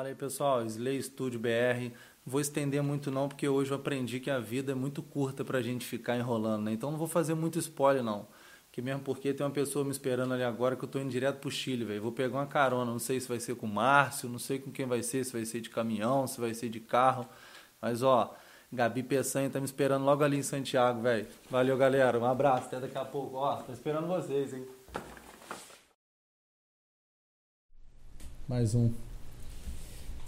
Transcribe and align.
Fala 0.00 0.08
aí, 0.08 0.14
pessoal. 0.14 0.64
Slay 0.64 1.02
Studio 1.02 1.38
BR. 1.38 1.94
Vou 2.24 2.40
estender 2.40 2.82
muito 2.82 3.10
não, 3.10 3.28
porque 3.28 3.46
hoje 3.46 3.70
eu 3.70 3.76
aprendi 3.76 4.18
que 4.18 4.30
a 4.30 4.38
vida 4.38 4.72
é 4.72 4.74
muito 4.74 5.02
curta 5.02 5.44
pra 5.44 5.60
gente 5.60 5.84
ficar 5.84 6.16
enrolando, 6.16 6.62
né? 6.62 6.72
Então 6.72 6.90
não 6.90 6.96
vou 6.96 7.06
fazer 7.06 7.34
muito 7.34 7.58
spoiler, 7.58 8.02
não. 8.02 8.26
Que 8.72 8.80
mesmo 8.80 9.02
porque 9.02 9.34
tem 9.34 9.44
uma 9.44 9.52
pessoa 9.52 9.84
me 9.84 9.90
esperando 9.90 10.32
ali 10.32 10.42
agora 10.42 10.74
que 10.74 10.82
eu 10.82 10.88
tô 10.88 10.98
indo 10.98 11.10
direto 11.10 11.40
pro 11.40 11.50
Chile, 11.50 11.84
velho. 11.84 12.00
Vou 12.00 12.12
pegar 12.12 12.38
uma 12.38 12.46
carona, 12.46 12.90
não 12.90 12.98
sei 12.98 13.20
se 13.20 13.28
vai 13.28 13.38
ser 13.38 13.56
com 13.56 13.66
o 13.66 13.68
Márcio, 13.68 14.26
não 14.26 14.38
sei 14.38 14.58
com 14.58 14.70
quem 14.70 14.86
vai 14.86 15.02
ser, 15.02 15.22
se 15.22 15.34
vai 15.34 15.44
ser 15.44 15.60
de 15.60 15.68
caminhão, 15.68 16.26
se 16.26 16.40
vai 16.40 16.54
ser 16.54 16.70
de 16.70 16.80
carro. 16.80 17.28
Mas, 17.78 18.02
ó, 18.02 18.34
Gabi 18.72 19.02
Peçanha 19.02 19.50
tá 19.50 19.58
me 19.58 19.66
esperando 19.66 20.06
logo 20.06 20.24
ali 20.24 20.38
em 20.38 20.42
Santiago, 20.42 21.02
velho. 21.02 21.26
Valeu, 21.50 21.76
galera. 21.76 22.18
Um 22.18 22.24
abraço, 22.24 22.68
até 22.68 22.80
daqui 22.80 22.96
a 22.96 23.04
pouco. 23.04 23.36
Ó, 23.36 23.56
tô 23.56 23.70
esperando 23.70 24.06
vocês, 24.06 24.54
hein? 24.54 24.66
Mais 28.48 28.74
um. 28.74 29.09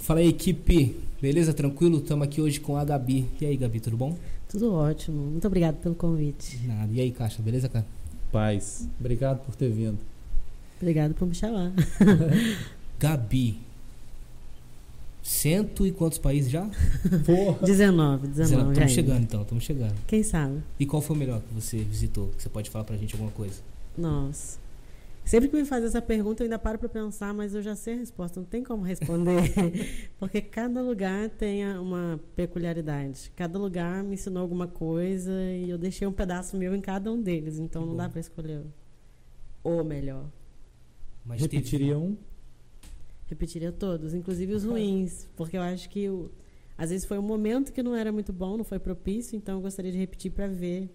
Fala 0.02 0.18
aí, 0.18 0.28
equipe. 0.28 0.96
Beleza? 1.20 1.54
Tranquilo? 1.54 1.98
Estamos 1.98 2.26
aqui 2.26 2.40
hoje 2.40 2.58
com 2.58 2.76
a 2.76 2.84
Gabi. 2.84 3.24
E 3.40 3.46
aí, 3.46 3.56
Gabi, 3.56 3.78
tudo 3.78 3.96
bom? 3.96 4.18
Tudo 4.48 4.74
ótimo. 4.74 5.30
Muito 5.30 5.46
obrigada 5.46 5.76
pelo 5.80 5.94
convite. 5.94 6.58
Nada. 6.66 6.92
E 6.92 7.00
aí, 7.00 7.12
Caixa, 7.12 7.40
beleza, 7.40 7.68
cara? 7.68 7.86
Paz. 8.32 8.88
Obrigado 8.98 9.38
por 9.46 9.54
ter 9.54 9.70
vindo. 9.70 9.96
Obrigado 10.80 11.14
por 11.14 11.28
me 11.28 11.36
chamar. 11.36 11.72
Gabi. 12.98 13.60
Cento 15.22 15.86
e 15.86 15.92
quantos 15.92 16.18
países 16.18 16.50
já? 16.50 16.68
Porra. 17.24 17.64
19, 17.64 18.26
19. 18.26 18.72
Estamos 18.72 18.92
chegando 18.92 19.22
então, 19.22 19.42
estamos 19.42 19.62
chegando. 19.62 19.94
Quem 20.08 20.24
sabe? 20.24 20.64
E 20.80 20.84
qual 20.84 21.00
foi 21.00 21.14
o 21.14 21.18
melhor 21.18 21.40
que 21.42 21.54
você 21.54 21.76
visitou? 21.78 22.26
Que 22.36 22.42
você 22.42 22.48
pode 22.48 22.68
falar 22.70 22.84
pra 22.84 22.96
gente 22.96 23.14
alguma 23.14 23.30
coisa? 23.30 23.60
Nossa. 23.96 24.58
Sempre 25.24 25.48
que 25.48 25.56
me 25.56 25.64
faz 25.64 25.84
essa 25.84 26.02
pergunta, 26.02 26.42
eu 26.42 26.46
ainda 26.46 26.58
paro 26.58 26.78
para 26.78 26.88
pensar, 26.88 27.32
mas 27.32 27.54
eu 27.54 27.62
já 27.62 27.76
sei 27.76 27.94
a 27.94 27.98
resposta, 27.98 28.40
não 28.40 28.46
tem 28.46 28.62
como 28.62 28.82
responder. 28.82 29.52
Porque 30.18 30.40
cada 30.40 30.82
lugar 30.82 31.30
tem 31.30 31.66
uma 31.78 32.20
peculiaridade. 32.34 33.32
Cada 33.36 33.58
lugar 33.58 34.02
me 34.02 34.14
ensinou 34.14 34.42
alguma 34.42 34.66
coisa 34.66 35.32
e 35.32 35.70
eu 35.70 35.78
deixei 35.78 36.06
um 36.06 36.12
pedaço 36.12 36.56
meu 36.56 36.74
em 36.74 36.80
cada 36.80 37.10
um 37.10 37.20
deles. 37.20 37.58
Então 37.58 37.86
não 37.86 37.96
dá 37.96 38.08
para 38.08 38.20
escolher 38.20 38.62
o 39.62 39.82
melhor. 39.84 40.26
Mas 41.24 41.40
Repetiria 41.40 41.96
um? 41.96 42.16
Repetiria 43.26 43.72
todos, 43.72 44.12
inclusive 44.12 44.52
os 44.52 44.64
ruins, 44.64 45.26
porque 45.36 45.56
eu 45.56 45.62
acho 45.62 45.88
que 45.88 46.08
o, 46.08 46.30
às 46.76 46.90
vezes 46.90 47.06
foi 47.06 47.18
um 47.18 47.22
momento 47.22 47.72
que 47.72 47.82
não 47.82 47.94
era 47.94 48.12
muito 48.12 48.32
bom, 48.32 48.56
não 48.56 48.64
foi 48.64 48.78
propício, 48.78 49.36
então 49.36 49.56
eu 49.56 49.62
gostaria 49.62 49.92
de 49.92 49.96
repetir 49.98 50.32
para 50.32 50.48
ver 50.48 50.90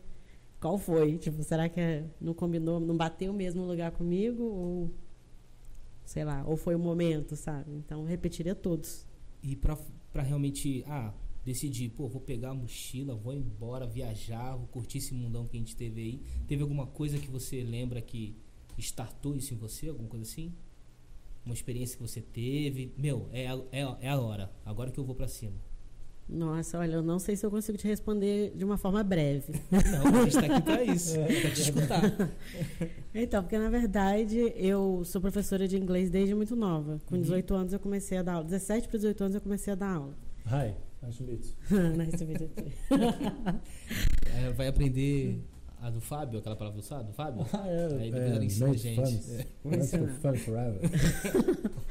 qual 0.60 0.78
foi. 0.78 1.18
Tipo, 1.18 1.44
será 1.44 1.70
que 1.70 1.80
é- 1.80 2.06
não 2.20 2.34
combinou, 2.34 2.80
não 2.80 2.96
bateu 2.98 3.32
o 3.32 3.36
mesmo 3.36 3.64
lugar 3.66 3.92
comigo 3.92 4.44
ou 4.44 4.92
sei 6.06 6.24
lá, 6.24 6.44
ou 6.48 6.56
foi 6.56 6.74
o 6.74 6.80
momento, 6.80 7.36
sabe? 7.36 7.72
Então 7.74 8.04
repetiria 8.06 8.56
todos. 8.56 9.06
E 9.44 9.56
pra, 9.56 9.78
pra 10.12 10.24
realmente, 10.24 10.84
ah, 10.88 11.14
decidir, 11.46 11.90
pô, 11.90 12.08
vou 12.08 12.22
pegar 12.22 12.52
a 12.52 12.54
mochila, 12.54 13.14
vou 13.14 13.34
embora, 13.34 13.86
viajar, 13.86 14.56
vou 14.56 14.68
curtir 14.68 15.00
esse 15.00 15.14
mundão 15.14 15.46
que 15.46 15.58
a 15.58 15.60
gente 15.60 15.76
teve 15.76 16.02
aí. 16.02 16.22
Teve 16.48 16.62
alguma 16.62 16.88
coisa 16.88 17.18
que 17.18 17.28
você 17.30 17.62
lembra 17.62 18.02
que 18.02 18.36
startou 18.78 19.36
isso 19.36 19.54
em 19.54 19.58
você? 19.58 19.90
Alguma 19.90 20.08
coisa 20.08 20.24
assim? 20.24 20.54
Uma 21.46 21.54
experiência 21.54 21.98
que 21.98 22.02
você 22.02 22.22
teve? 22.22 22.94
Meu, 22.98 23.30
é, 23.32 23.46
é, 23.72 23.98
é 24.02 24.10
a 24.10 24.20
hora. 24.20 24.52
Agora 24.66 24.92
que 24.92 25.00
eu 25.00 25.04
vou 25.04 25.16
pra 25.16 25.28
cima. 25.28 25.56
Nossa, 26.30 26.78
olha, 26.80 26.96
eu 26.96 27.02
não 27.02 27.20
sei 27.20 27.38
se 27.38 27.46
eu 27.46 27.50
consigo 27.50 27.78
te 27.78 27.88
responder 27.88 28.52
de 28.56 28.66
uma 28.66 28.78
forma 28.78 29.02
breve. 29.02 29.54
Não, 29.72 30.22
a 30.22 30.24
gente 30.30 30.34
tá 30.34 30.56
aqui 30.56 30.62
pra 30.62 30.84
isso. 30.84 31.14
pra 31.14 31.52
te 31.52 31.62
escutar. 31.62 32.02
Então, 33.20 33.42
porque 33.42 33.58
na 33.58 33.70
verdade 33.70 34.54
eu 34.58 35.02
sou 35.06 35.20
professora 35.20 35.68
de 35.68 35.76
inglês 35.78 36.10
desde 36.10 36.36
muito 36.36 36.56
nova. 36.56 37.00
Com 37.08 37.16
Uhum. 37.16 37.22
18 37.22 37.54
anos 37.56 37.74
eu 37.74 37.80
comecei 37.80 38.18
a 38.18 38.22
dar 38.22 38.34
aula. 38.34 38.44
17 38.46 38.88
para 38.90 38.98
18 38.98 39.24
anos 39.24 39.36
eu 39.36 39.42
comecei 39.42 39.74
a 39.74 39.76
dar 39.76 39.96
aula. 39.96 40.14
Hi, 40.46 40.76
nice 41.02 41.18
to 41.18 41.24
meet 41.24 41.46
you. 41.72 41.80
Nice 41.98 42.18
to 42.18 42.26
meet 42.26 42.42
you. 42.42 42.50
É, 44.36 44.52
vai 44.52 44.68
aprender 44.68 45.42
a 45.82 45.90
do 45.90 46.02
Fábio, 46.02 46.40
aquela 46.40 46.56
palavra 46.56 46.80
do 46.80 46.86
Sá- 46.86 47.02
do 47.02 47.14
Fábio? 47.14 47.46
Ah, 47.54 47.68
é. 47.68 47.86
Aí 48.02 48.12
depois 48.12 48.32
ela 48.36 48.46
ensina 48.46 48.66
a 48.66 48.70
make 48.70 48.82
gente. 48.82 48.96
fun. 49.62 49.70
É. 49.72 49.76
Ensinar. 49.78 50.14
fun 50.14 50.36
forever. 50.36 50.80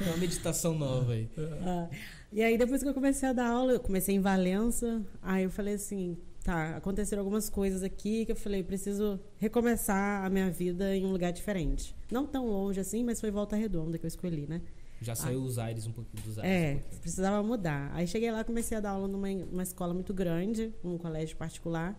É 0.01 0.05
uma 0.05 0.17
meditação 0.17 0.77
nova 0.79 1.13
aí. 1.13 1.29
Ah, 1.65 1.89
e 2.33 2.43
aí, 2.43 2.59
depois 2.59 2.83
que 2.83 2.89
eu 2.89 2.95
comecei 2.95 3.29
a 3.29 3.33
dar 3.33 3.49
aula, 3.49 3.73
eu 3.73 3.81
comecei 3.81 4.15
em 4.15 4.21
Valença. 4.21 5.03
Aí 5.23 5.45
eu 5.45 5.51
falei 5.51 5.75
assim: 5.75 6.17
tá, 6.43 6.77
aconteceram 6.77 7.21
algumas 7.23 7.49
coisas 7.49 7.83
aqui 7.83 8.25
que 8.25 8.33
eu 8.33 8.37
falei, 8.37 8.63
preciso 8.63 9.19
recomeçar 9.39 10.25
a 10.25 10.31
minha 10.31 10.51
vida 10.51 10.95
em 10.97 11.05
um 11.05 11.13
lugar 11.13 11.33
diferente. 11.33 11.95
Não 12.11 12.27
tão 12.27 12.47
longe 12.47 12.79
assim, 12.81 13.03
mas 13.05 13.21
foi 13.21 13.31
Volta 13.31 13.57
Redonda 13.57 13.99
que 13.99 14.05
eu 14.05 14.09
escolhi, 14.09 14.47
né? 14.49 14.61
Já 15.01 15.15
saiu 15.15 15.43
os 15.43 15.59
aires 15.59 15.87
um 15.87 15.93
pouquinho 15.93 16.23
dos 16.25 16.39
aires. 16.39 16.83
É, 16.93 16.97
um 16.97 17.01
precisava 17.01 17.43
mudar. 17.43 17.91
Aí 17.93 18.07
cheguei 18.07 18.31
lá, 18.33 18.43
comecei 18.43 18.77
a 18.79 18.81
dar 18.81 18.91
aula 18.91 19.07
numa, 19.07 19.29
numa 19.29 19.63
escola 19.63 19.93
muito 19.93 20.15
grande, 20.15 20.73
um 20.83 20.97
colégio 20.97 21.37
particular. 21.37 21.99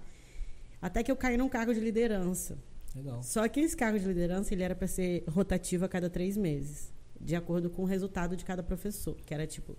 Até 0.82 1.04
que 1.04 1.12
eu 1.12 1.16
caí 1.16 1.38
num 1.38 1.50
cargo 1.50 1.74
de 1.74 1.80
liderança. 1.80 2.58
Legal. 2.96 3.22
Só 3.24 3.48
que 3.48 3.60
esse 3.60 3.76
cargo 3.76 4.00
de 4.00 4.06
liderança 4.06 4.54
ele 4.54 4.64
era 4.64 4.76
para 4.76 4.88
ser 4.88 5.24
rotativo 5.28 5.86
a 5.86 5.90
cada 5.90 6.10
três 6.10 6.36
meses, 6.36 6.94
de 7.20 7.36
acordo 7.36 7.70
com 7.70 7.84
o 7.84 7.86
resultado 7.86 8.36
de 8.36 8.44
cada 8.44 8.64
professor, 8.64 9.16
que 9.26 9.34
era 9.34 9.46
tipo 9.46 9.78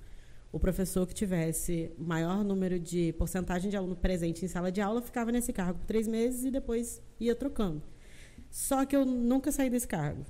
o 0.51 0.59
professor 0.59 1.07
que 1.07 1.15
tivesse 1.15 1.93
maior 1.99 2.43
número 2.43 2.79
de 2.79 3.13
porcentagem 3.15 3.71
de 3.71 3.77
aluno 3.77 3.95
presente 3.95 4.45
em 4.45 4.49
sala 4.49 4.73
de 4.73 4.81
aula 4.81 5.03
ficava 5.03 5.31
nesse 5.31 5.53
cargo 5.53 5.79
por 5.79 5.87
três 5.87 6.09
meses 6.09 6.45
e 6.45 6.51
depois 6.51 7.03
ia 7.21 7.35
trocando. 7.35 7.83
Só 8.51 8.85
que 8.87 8.97
eu 8.97 9.05
nunca 9.05 9.53
saí 9.53 9.69
desse 9.69 9.87
cargo. 9.87 10.25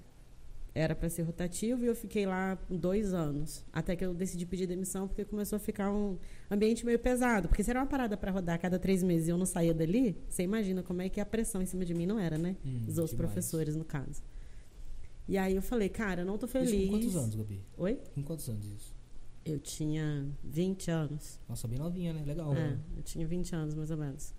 Era 0.75 0.95
para 0.95 1.09
ser 1.09 1.23
rotativo 1.23 1.83
e 1.85 1.87
eu 1.87 1.95
fiquei 1.97 2.25
lá 2.27 2.57
dois 2.71 3.13
anos. 3.13 3.65
Até 3.73 3.97
que 3.97 4.05
eu 4.05 4.15
decidi 4.15 4.47
pedir 4.47 4.67
demissão 4.67 5.09
porque 5.09 5.25
começou 5.25 5.57
a 5.57 5.59
ficar 5.59 5.91
um 5.93 6.17
ambiente 6.51 6.85
meio 6.87 6.99
pesado. 6.99 7.49
Porque 7.49 7.65
se 7.65 7.71
era 7.71 7.81
uma 7.81 7.87
parada 7.87 8.17
para 8.17 8.31
rodar 8.31 8.55
a 8.55 8.59
cada 8.59 8.79
três 8.79 9.03
meses 9.03 9.29
e 9.29 9.31
eu 9.31 9.39
não 9.39 9.47
saía 9.47 9.75
dali, 9.75 10.17
você 10.29 10.43
imagina 10.43 10.83
como 10.83 11.03
é 11.03 11.09
que 11.09 11.21
a 11.21 11.27
pressão 11.27 11.61
em 11.63 11.67
cima 11.67 11.85
de 11.85 11.95
mim 11.95 12.07
não 12.07 12.19
era, 12.19 12.39
né? 12.39 12.57
Hum, 12.65 12.85
Os 12.87 12.99
outros 12.99 13.11
demais. 13.17 13.33
professores, 13.33 13.75
no 13.75 13.85
caso. 13.85 14.23
E 15.27 15.37
aí 15.37 15.55
eu 15.57 15.63
falei, 15.63 15.89
cara, 15.89 16.23
eu 16.23 16.27
não 16.27 16.39
tô 16.39 16.47
feliz. 16.47 16.71
Isso 16.71 16.87
com 16.87 16.99
quantos 16.99 17.17
anos, 17.17 17.35
Gabi? 17.35 17.61
Oi? 17.77 18.01
Com 18.15 18.23
quantos 18.23 18.49
anos 18.49 18.67
isso? 18.67 18.95
Eu 19.45 19.59
tinha 19.59 20.27
20 20.45 20.91
anos. 20.91 21.41
Nossa, 21.49 21.67
bem 21.67 21.79
novinha, 21.79 22.13
né? 22.13 22.23
Legal. 22.25 22.53
É, 22.53 22.55
né? 22.55 22.81
eu 22.97 23.03
tinha 23.03 23.27
20 23.27 23.55
anos, 23.55 23.75
mais 23.75 23.91
ou 23.91 23.97
menos. 23.97 24.35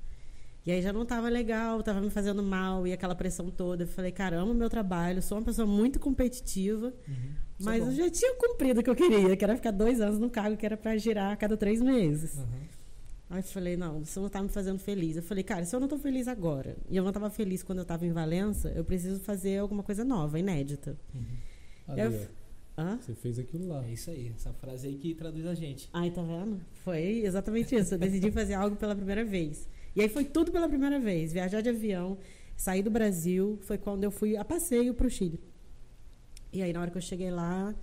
E 0.66 0.72
aí 0.72 0.82
já 0.82 0.92
não 0.94 1.06
tava 1.06 1.30
legal, 1.30 1.82
tava 1.82 2.02
me 2.02 2.10
fazendo 2.10 2.44
mal, 2.44 2.86
e 2.86 2.94
aquela 2.94 3.16
pressão 3.16 3.50
toda. 3.50 3.84
Eu 3.84 3.88
falei, 3.88 4.12
cara, 4.12 4.38
amo 4.38 4.54
meu 4.54 4.70
trabalho, 4.70 5.22
sou 5.22 5.38
uma 5.38 5.44
pessoa 5.44 5.66
muito 5.66 6.00
competitiva, 6.00 6.94
Uhum. 7.08 7.50
Mas 7.62 7.82
é 7.82 7.86
bom. 7.86 7.92
eu 7.92 7.96
já 7.96 8.10
tinha 8.10 8.36
cumprido 8.36 8.80
o 8.80 8.84
que 8.84 8.90
eu 8.90 8.96
queria, 8.96 9.36
que 9.36 9.44
era 9.44 9.56
ficar 9.56 9.72
dois 9.72 10.00
anos 10.00 10.18
no 10.18 10.30
cargo 10.30 10.56
que 10.56 10.66
era 10.66 10.78
pra 10.78 10.96
girar 10.96 11.34
a 11.34 11.36
cada 11.36 11.58
três 11.58 11.82
meses. 11.82 12.38
Uhum. 12.38 12.46
Aí 13.32 13.40
eu 13.40 13.44
falei, 13.44 13.76
não, 13.78 14.02
isso 14.02 14.20
não 14.22 14.30
tá 14.30 14.42
me 14.42 14.50
fazendo 14.50 14.80
feliz. 14.80 15.18
Eu 15.18 15.24
falei, 15.24 15.44
cara, 15.44 15.66
se 15.66 15.76
eu 15.76 15.80
não 15.80 15.88
tô 15.88 15.98
feliz 15.98 16.28
agora, 16.28 16.76
e 16.90 16.96
eu 16.96 17.04
não 17.04 17.12
tava 17.12 17.30
feliz 17.30 17.62
quando 17.62 17.80
eu 17.80 17.86
tava 17.86 18.06
em 18.06 18.12
Valença, 18.12 18.70
eu 18.70 18.84
preciso 18.84 19.20
fazer 19.20 19.58
alguma 19.58 19.84
coisa 19.84 20.04
nova, 20.06 20.40
inédita. 20.40 20.98
Uhum. 21.14 21.22
Ali, 21.90 22.02
Eu-. 22.02 22.28
Hã? 22.78 22.98
Você 23.02 23.14
fez 23.14 23.38
aquilo 23.38 23.68
lá. 23.68 23.86
É 23.86 23.92
isso 23.92 24.10
aí, 24.10 24.32
essa 24.34 24.54
frase 24.54 24.88
aí 24.88 24.96
que 24.96 25.14
traduz 25.14 25.46
a 25.46 25.54
gente. 25.54 25.90
Ai, 25.92 26.10
tá 26.12 26.22
vendo? 26.22 26.62
Foi 26.86 27.24
exatamente 27.26 27.76
isso. 27.76 27.96
Eu 27.96 28.00
decidi 28.00 28.32
fazer 28.32 28.54
algo 28.54 28.78
pela 28.78 28.96
primeira 28.96 29.26
vez. 29.26 29.68
E 30.00 30.04
aí 30.04 30.08
foi 30.08 30.24
tudo 30.24 30.50
pela 30.50 30.70
primeira 30.70 30.98
vez. 30.98 31.34
Viajar 31.34 31.60
de 31.60 31.68
avião, 31.68 32.18
sair 32.56 32.82
do 32.82 32.90
Brasil, 32.90 33.60
foi 33.64 33.78
quando 33.78 34.06
eu 34.06 34.12
fui 34.12 34.38
a 34.38 34.46
passeio 34.46 34.94
pro 34.94 35.10
Chile. 35.10 35.38
E 36.54 36.64
aí, 36.64 36.72
na 36.72 36.80
hora 36.80 36.90
que 36.90 36.98
eu 36.98 37.02
cheguei 37.02 37.30
lá, 37.30 37.76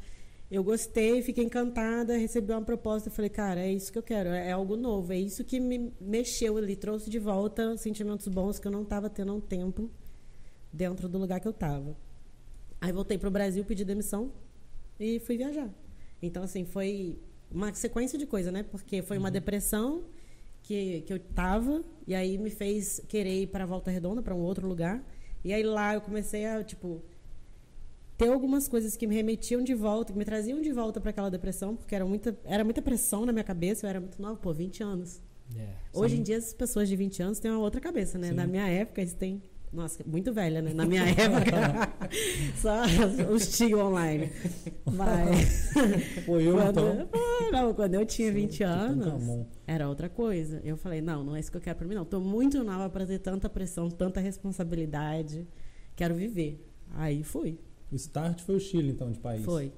eu 0.50 0.64
gostei, 0.64 1.20
fiquei 1.20 1.44
encantada, 1.44 2.16
recebi 2.16 2.52
uma 2.52 2.62
proposta. 2.62 3.10
Falei, 3.10 3.28
cara, 3.28 3.60
é 3.60 3.70
isso 3.70 3.92
que 3.92 3.98
eu 3.98 4.02
quero, 4.02 4.30
é 4.30 4.50
algo 4.50 4.78
novo. 4.78 5.12
É 5.12 5.18
isso 5.18 5.44
que 5.44 5.60
me 5.60 5.92
mexeu 6.00 6.56
ali, 6.56 6.74
trouxe 6.74 7.10
de 7.10 7.18
volta 7.18 7.76
sentimentos 7.76 8.28
bons 8.28 8.58
que 8.58 8.66
eu 8.66 8.72
não 8.72 8.82
estava 8.82 9.10
tendo 9.10 9.32
há 9.32 9.34
um 9.34 9.40
tempo 9.40 9.90
dentro 10.72 11.10
do 11.10 11.18
lugar 11.18 11.38
que 11.38 11.46
eu 11.46 11.52
estava. 11.52 11.94
Aí 12.80 12.92
voltei 12.92 13.18
pro 13.18 13.30
Brasil, 13.30 13.62
pedi 13.62 13.84
demissão 13.84 14.32
e 14.98 15.20
fui 15.20 15.36
viajar. 15.36 15.68
Então, 16.22 16.42
assim, 16.42 16.64
foi 16.64 17.18
uma 17.50 17.74
sequência 17.74 18.18
de 18.18 18.24
coisas, 18.24 18.50
né? 18.50 18.62
Porque 18.62 19.02
foi 19.02 19.18
uma 19.18 19.30
depressão 19.30 20.04
que, 20.66 21.02
que 21.02 21.12
eu 21.12 21.20
tava, 21.20 21.80
e 22.08 22.14
aí 22.14 22.36
me 22.36 22.50
fez 22.50 23.00
querer 23.06 23.42
ir 23.42 23.46
para 23.46 23.64
Volta 23.64 23.88
Redonda, 23.88 24.20
para 24.20 24.34
um 24.34 24.40
outro 24.40 24.66
lugar. 24.66 25.00
E 25.44 25.52
aí 25.52 25.62
lá 25.62 25.94
eu 25.94 26.00
comecei 26.00 26.44
a, 26.44 26.64
tipo, 26.64 27.00
ter 28.18 28.28
algumas 28.28 28.66
coisas 28.66 28.96
que 28.96 29.06
me 29.06 29.14
remetiam 29.14 29.62
de 29.62 29.74
volta, 29.74 30.12
que 30.12 30.18
me 30.18 30.24
traziam 30.24 30.60
de 30.60 30.72
volta 30.72 31.00
para 31.00 31.10
aquela 31.10 31.30
depressão, 31.30 31.76
porque 31.76 31.94
era 31.94 32.04
muita, 32.04 32.36
era 32.44 32.64
muita 32.64 32.82
pressão 32.82 33.24
na 33.24 33.32
minha 33.32 33.44
cabeça, 33.44 33.86
eu 33.86 33.90
era 33.90 34.00
muito 34.00 34.20
nova, 34.20 34.36
pô, 34.36 34.52
20 34.52 34.82
anos. 34.82 35.22
É. 35.56 35.68
Hoje 35.92 36.16
em 36.16 36.22
dia, 36.22 36.36
as 36.36 36.52
pessoas 36.52 36.88
de 36.88 36.96
20 36.96 37.22
anos 37.22 37.38
têm 37.38 37.48
uma 37.48 37.60
outra 37.60 37.80
cabeça, 37.80 38.18
né? 38.18 38.30
Sim. 38.30 38.34
Na 38.34 38.44
minha 38.44 38.66
época, 38.66 39.00
eles 39.00 39.12
têm. 39.12 39.40
Nossa, 39.72 40.02
muito 40.06 40.32
velha, 40.32 40.62
né? 40.62 40.72
Na 40.72 40.86
minha 40.86 41.02
época, 41.10 41.92
só 42.56 42.82
os 43.30 43.56
tio 43.56 43.78
online. 43.84 44.30
Mas. 44.90 45.70
Pô, 46.24 46.38
eu 46.38 46.54
quando, 46.54 46.70
então. 46.70 47.06
Pô, 47.08 47.50
não, 47.52 47.74
quando 47.74 47.94
eu 47.94 48.06
tinha 48.06 48.32
20 48.32 48.56
Sim, 48.56 48.64
anos, 48.64 49.04
Tutankamon. 49.04 49.46
era 49.66 49.88
outra 49.88 50.08
coisa. 50.08 50.60
Eu 50.64 50.76
falei, 50.76 51.02
não, 51.02 51.22
não 51.22 51.36
é 51.36 51.40
isso 51.40 51.50
que 51.50 51.56
eu 51.56 51.60
quero 51.60 51.76
pra 51.76 51.86
mim, 51.86 51.94
não. 51.94 52.04
Tô 52.04 52.20
muito 52.20 52.62
nova 52.64 52.88
pra 52.88 53.04
ter 53.04 53.18
tanta 53.18 53.50
pressão, 53.50 53.90
tanta 53.90 54.20
responsabilidade. 54.20 55.46
Quero 55.94 56.14
viver. 56.14 56.64
Aí 56.94 57.22
fui. 57.22 57.58
O 57.90 57.96
start 57.96 58.40
foi 58.40 58.56
o 58.56 58.60
Chile, 58.60 58.90
então, 58.90 59.10
de 59.10 59.18
país. 59.18 59.44
Foi. 59.44 59.72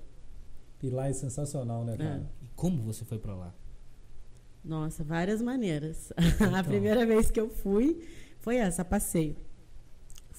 E 0.83 0.91
lá 0.91 1.09
é 1.09 1.13
sensacional, 1.13 1.85
né, 1.85 1.97
cara? 1.97 2.29
É. 2.43 2.45
E 2.45 2.49
Como 2.55 2.83
você 2.83 3.05
foi 3.05 3.19
pra 3.19 3.35
lá? 3.35 3.55
Nossa, 4.65 5.03
várias 5.03 5.41
maneiras. 5.43 6.13
Então. 6.37 6.55
a 6.55 6.63
primeira 6.63 7.05
vez 7.07 7.31
que 7.31 7.41
eu 7.41 7.49
fui 7.49 8.01
foi 8.39 8.57
essa, 8.57 8.85
passeio. 8.85 9.35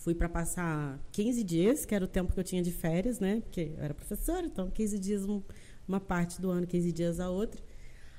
Fui 0.03 0.15
para 0.15 0.29
passar 0.29 0.97
15 1.11 1.43
dias, 1.43 1.85
que 1.85 1.93
era 1.93 2.05
o 2.05 2.07
tempo 2.07 2.31
que 2.33 2.39
eu 2.39 2.43
tinha 2.43 2.61
de 2.63 2.71
férias, 2.71 3.19
né? 3.19 3.41
Porque 3.41 3.71
eu 3.77 3.83
era 3.83 3.93
professora, 3.93 4.45
então 4.45 4.69
15 4.69 4.97
dias 4.97 5.25
um- 5.25 5.41
uma 5.87 5.99
parte 5.99 6.39
do 6.41 6.49
ano, 6.49 6.65
15 6.65 6.91
dias 6.91 7.19
a 7.19 7.29
outra. 7.29 7.61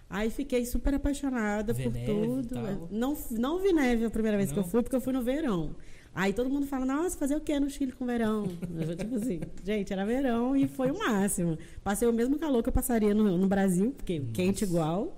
Aí 0.09 0.29
fiquei 0.29 0.67
super 0.67 0.93
apaixonada 0.93 1.73
Vê 1.73 1.85
por 1.85 1.93
neve 1.93 2.07
tudo. 2.07 2.55
tal? 2.55 2.89
Não, 2.91 3.17
não 3.31 3.61
vi 3.61 3.73
neve 3.73 4.05
a 4.05 4.11
primeira 4.11 4.37
vez 4.37 4.53
que 4.53 4.59
eu 4.59 4.63
Não? 4.63 4.69
fui, 4.69 4.83
porque 4.83 4.95
eu 4.97 5.01
fui 5.01 5.13
no 5.13 5.23
verão. 5.23 5.75
Aí 6.15 6.33
todo 6.33 6.51
mundo 6.51 6.67
fala, 6.67 6.85
nossa, 6.85 7.17
fazer 7.17 7.37
o 7.37 7.41
quê 7.41 7.59
no 7.61 7.71
Chile 7.71 7.93
com 7.93 8.05
verão? 8.05 8.45
Eu, 8.91 8.97
tipo 8.97 9.15
assim, 9.15 9.41
gente, 9.65 9.93
era 9.93 10.05
verão 10.05 10.57
e 10.57 10.67
foi 10.67 10.91
o 10.91 10.99
máximo. 10.99 11.57
Passei 11.85 12.07
o 12.09 12.13
mesmo 12.13 12.37
calor 12.39 12.63
que 12.65 12.69
eu 12.69 12.73
passaria 12.73 13.15
no, 13.15 13.39
no 13.39 13.47
Brasil, 13.47 13.93
porque 13.97 14.19
Nossa. 14.19 14.33
quente 14.33 14.65
igual, 14.65 15.17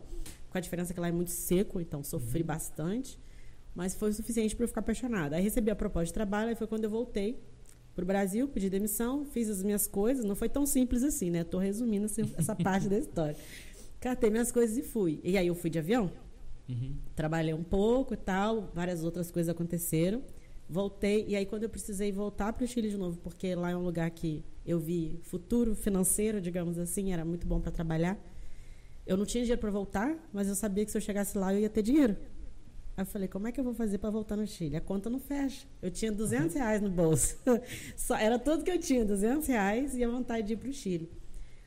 com 0.51 0.59
a 0.59 0.61
diferença 0.61 0.93
que 0.93 1.01
lá 1.01 1.09
é 1.09 1.13
muito 1.13 1.31
seco, 1.31 1.81
então 1.81 2.01
Uhum. 2.01 2.05
sofri 2.05 2.43
bastante. 2.43 3.19
Mas 3.75 3.95
foi 3.95 4.11
o 4.11 4.13
suficiente 4.13 4.55
para 4.55 4.65
eu 4.65 4.69
ficar 4.69 4.81
apaixonada. 4.81 5.37
Aí 5.37 5.43
recebi 5.43 5.71
a 5.71 5.77
proposta 5.77 6.07
de 6.07 6.13
trabalho, 6.13 6.51
aí 6.51 6.55
foi 6.55 6.67
quando 6.67 6.85
eu 6.85 6.91
voltei 6.91 7.39
pro 7.95 8.05
Brasil, 8.07 8.49
pedi 8.49 8.69
demissão, 8.71 9.25
fiz 9.25 9.49
as 9.49 9.63
minhas 9.63 9.87
coisas. 9.87 10.25
Não 10.25 10.35
foi 10.35 10.49
tão 10.49 10.67
simples 10.67 11.03
assim, 11.03 11.31
né? 11.31 11.45
Tô 11.45 11.59
resumindo 11.59 12.05
essa, 12.07 12.21
essa 12.37 12.55
parte 12.55 12.89
da 12.89 12.99
história. 12.99 13.37
Catei 14.01 14.31
minhas 14.31 14.51
coisas 14.53 14.77
e 14.77 14.83
fui. 14.83 15.21
E 15.23 15.37
aí 15.39 15.47
eu 15.47 15.55
fui 15.55 15.71
de 15.71 15.79
avião, 15.79 16.11
Uhum. 16.69 16.95
trabalhei 17.17 17.53
um 17.55 17.63
pouco 17.63 18.15
e 18.15 18.17
tal, 18.17 18.71
várias 18.75 19.03
outras 19.05 19.31
coisas 19.31 19.49
aconteceram. 19.51 20.23
Voltei, 20.69 21.25
e 21.29 21.37
aí 21.37 21.45
quando 21.45 21.65
eu 21.65 21.69
precisei 21.69 22.11
voltar 22.13 22.53
para 22.53 22.65
o 22.65 22.67
Chile 22.67 22.89
de 22.89 22.97
novo, 22.97 23.19
porque 23.19 23.55
lá 23.55 23.71
é 23.71 23.77
um 23.77 23.83
lugar 23.85 24.11
que 24.11 24.43
eu 24.65 24.79
vi 24.79 25.19
futuro 25.23 25.75
financeiro, 25.75 26.41
digamos 26.41 26.79
assim, 26.79 27.13
era 27.13 27.25
muito 27.25 27.47
bom 27.47 27.61
para 27.61 27.71
trabalhar. 27.73 28.19
Eu 29.07 29.17
não 29.17 29.27
tinha 29.27 29.43
dinheiro 29.43 29.61
para 29.61 29.71
voltar, 29.71 30.17
mas 30.33 30.49
eu 30.49 30.55
sabia 30.55 30.85
que 30.85 30.91
se 30.91 30.97
eu 30.97 31.03
chegasse 31.03 31.37
lá 31.37 31.53
eu 31.53 31.61
ia 31.61 31.69
ter 31.69 31.83
dinheiro. 31.83 32.17
Aí 32.97 33.03
eu 33.03 33.07
falei, 33.07 33.29
como 33.29 33.49
é 33.49 33.53
que 33.53 33.59
eu 33.59 33.65
vou 33.65 33.75
fazer 33.75 33.99
para 33.99 34.11
voltar 34.11 34.37
no 34.37 34.47
Chile? 34.47 34.77
A 34.77 34.81
conta 34.81 35.09
não 35.09 35.19
fecha. 35.19 35.67
Eu 35.81 35.91
tinha 35.91 36.13
200 36.13 36.55
reais 36.55 36.83
no 36.83 36.91
bolso. 36.91 37.37
Só, 37.97 38.17
era 38.17 38.39
tudo 38.39 38.63
que 38.63 38.71
eu 38.71 38.79
tinha, 38.79 39.05
200 39.05 39.49
reais 39.49 39.97
e 39.97 40.05
a 40.05 40.09
vontade 40.09 40.47
de 40.47 40.53
ir 40.53 40.57
para 40.57 40.69
o 40.69 40.73
Chile. 40.73 41.11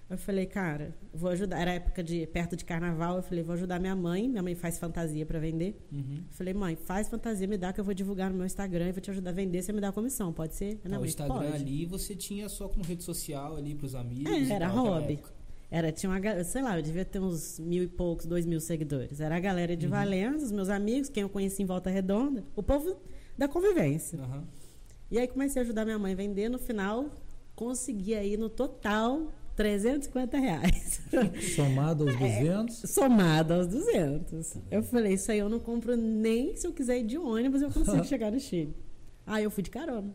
Eu 0.08 0.20
falei, 0.20 0.46
cara, 0.46 0.96
vou 1.12 1.32
ajudar. 1.32 1.60
Era 1.60 1.74
época 1.74 2.04
de 2.04 2.28
perto 2.28 2.56
de 2.56 2.64
carnaval. 2.64 3.18
Eu 3.18 3.24
falei, 3.24 3.44
vou 3.44 3.54
ajudar 3.54 3.80
minha 3.80 3.96
mãe. 3.96 4.30
Minha 4.30 4.44
mãe 4.44 4.54
faz 4.54 4.78
fantasia 4.78 5.26
para 5.26 5.40
vender. 5.40 5.84
Uhum. 5.92 6.18
Eu 6.18 6.34
falei, 6.34 6.54
mãe, 6.54 6.76
faz 6.76 7.10
fantasia, 7.10 7.48
me 7.48 7.58
dá 7.58 7.74
que 7.74 7.80
eu 7.80 7.84
vou 7.84 7.94
divulgar 7.94 8.30
no 8.30 8.38
meu 8.38 8.46
Instagram 8.46 8.90
e 8.90 8.92
vou 8.92 9.02
te 9.02 9.10
ajudar 9.10 9.32
a 9.32 9.34
vender. 9.34 9.64
Você 9.64 9.74
me 9.74 9.82
dá 9.82 9.90
a 9.90 9.92
comissão, 9.92 10.32
pode 10.32 10.54
ser? 10.54 10.78
Tá, 10.78 11.00
o 11.00 11.06
Instagram 11.06 11.36
pode. 11.36 11.54
ali 11.56 11.86
você 11.86 12.16
tinha 12.16 12.48
só 12.48 12.68
como 12.68 12.84
rede 12.84 13.04
social 13.04 13.56
ali 13.56 13.74
pros 13.74 13.96
amigos. 13.96 14.32
É, 14.32 14.54
era 14.54 14.68
hobby. 14.68 15.20
Era, 15.70 15.92
tinha 15.92 16.10
uma, 16.12 16.44
sei 16.44 16.62
lá, 16.62 16.78
eu 16.78 16.82
devia 16.82 17.04
ter 17.04 17.20
uns 17.20 17.60
mil 17.60 17.84
e 17.84 17.88
poucos, 17.88 18.26
dois 18.26 18.46
mil 18.46 18.60
seguidores. 18.60 19.20
Era 19.20 19.36
a 19.36 19.40
galera 19.40 19.76
de 19.76 19.88
Valença, 19.88 20.46
os 20.46 20.52
meus 20.52 20.70
amigos, 20.70 21.10
quem 21.10 21.22
eu 21.24 21.30
conheci 21.30 21.64
em 21.64 21.66
Volta 21.66 21.90
Redonda, 21.90 22.44
o 22.56 22.62
povo 22.64 22.96
da 23.38 23.48
convivência. 23.48 24.20
Aham. 24.20 24.44
E 25.12 25.18
aí 25.20 25.28
comecei 25.28 25.62
a 25.62 25.66
ajudar 25.66 25.84
minha 25.86 26.00
mãe 26.00 26.14
a 26.14 26.16
vender. 26.16 26.50
No 26.50 26.58
final, 26.60 27.10
consegui 27.56 28.14
aí 28.16 28.38
no 28.38 28.50
total 28.50 29.32
350 29.56 30.38
reais. 30.38 31.02
Somado 31.56 32.08
É. 32.08 32.12
aos 32.12 32.20
200. 32.20 32.76
Somado 32.90 33.54
aos 33.54 33.68
200. 33.68 34.58
Eu 34.72 34.84
falei, 34.84 35.14
isso 35.14 35.32
aí 35.32 35.40
eu 35.40 35.50
não 35.50 35.60
compro 35.60 35.96
nem 35.96 36.56
se 36.56 36.68
eu 36.68 36.74
quiser 36.74 37.00
ir 37.00 37.04
de 37.06 37.18
ônibus, 37.18 37.62
eu 37.62 37.72
consigo 37.72 38.04
chegar 38.06 38.32
no 38.32 38.40
Chile. 38.40 38.76
Aí 39.26 39.44
eu 39.44 39.52
fui 39.52 39.64
de 39.64 39.70
carona. 39.70 40.14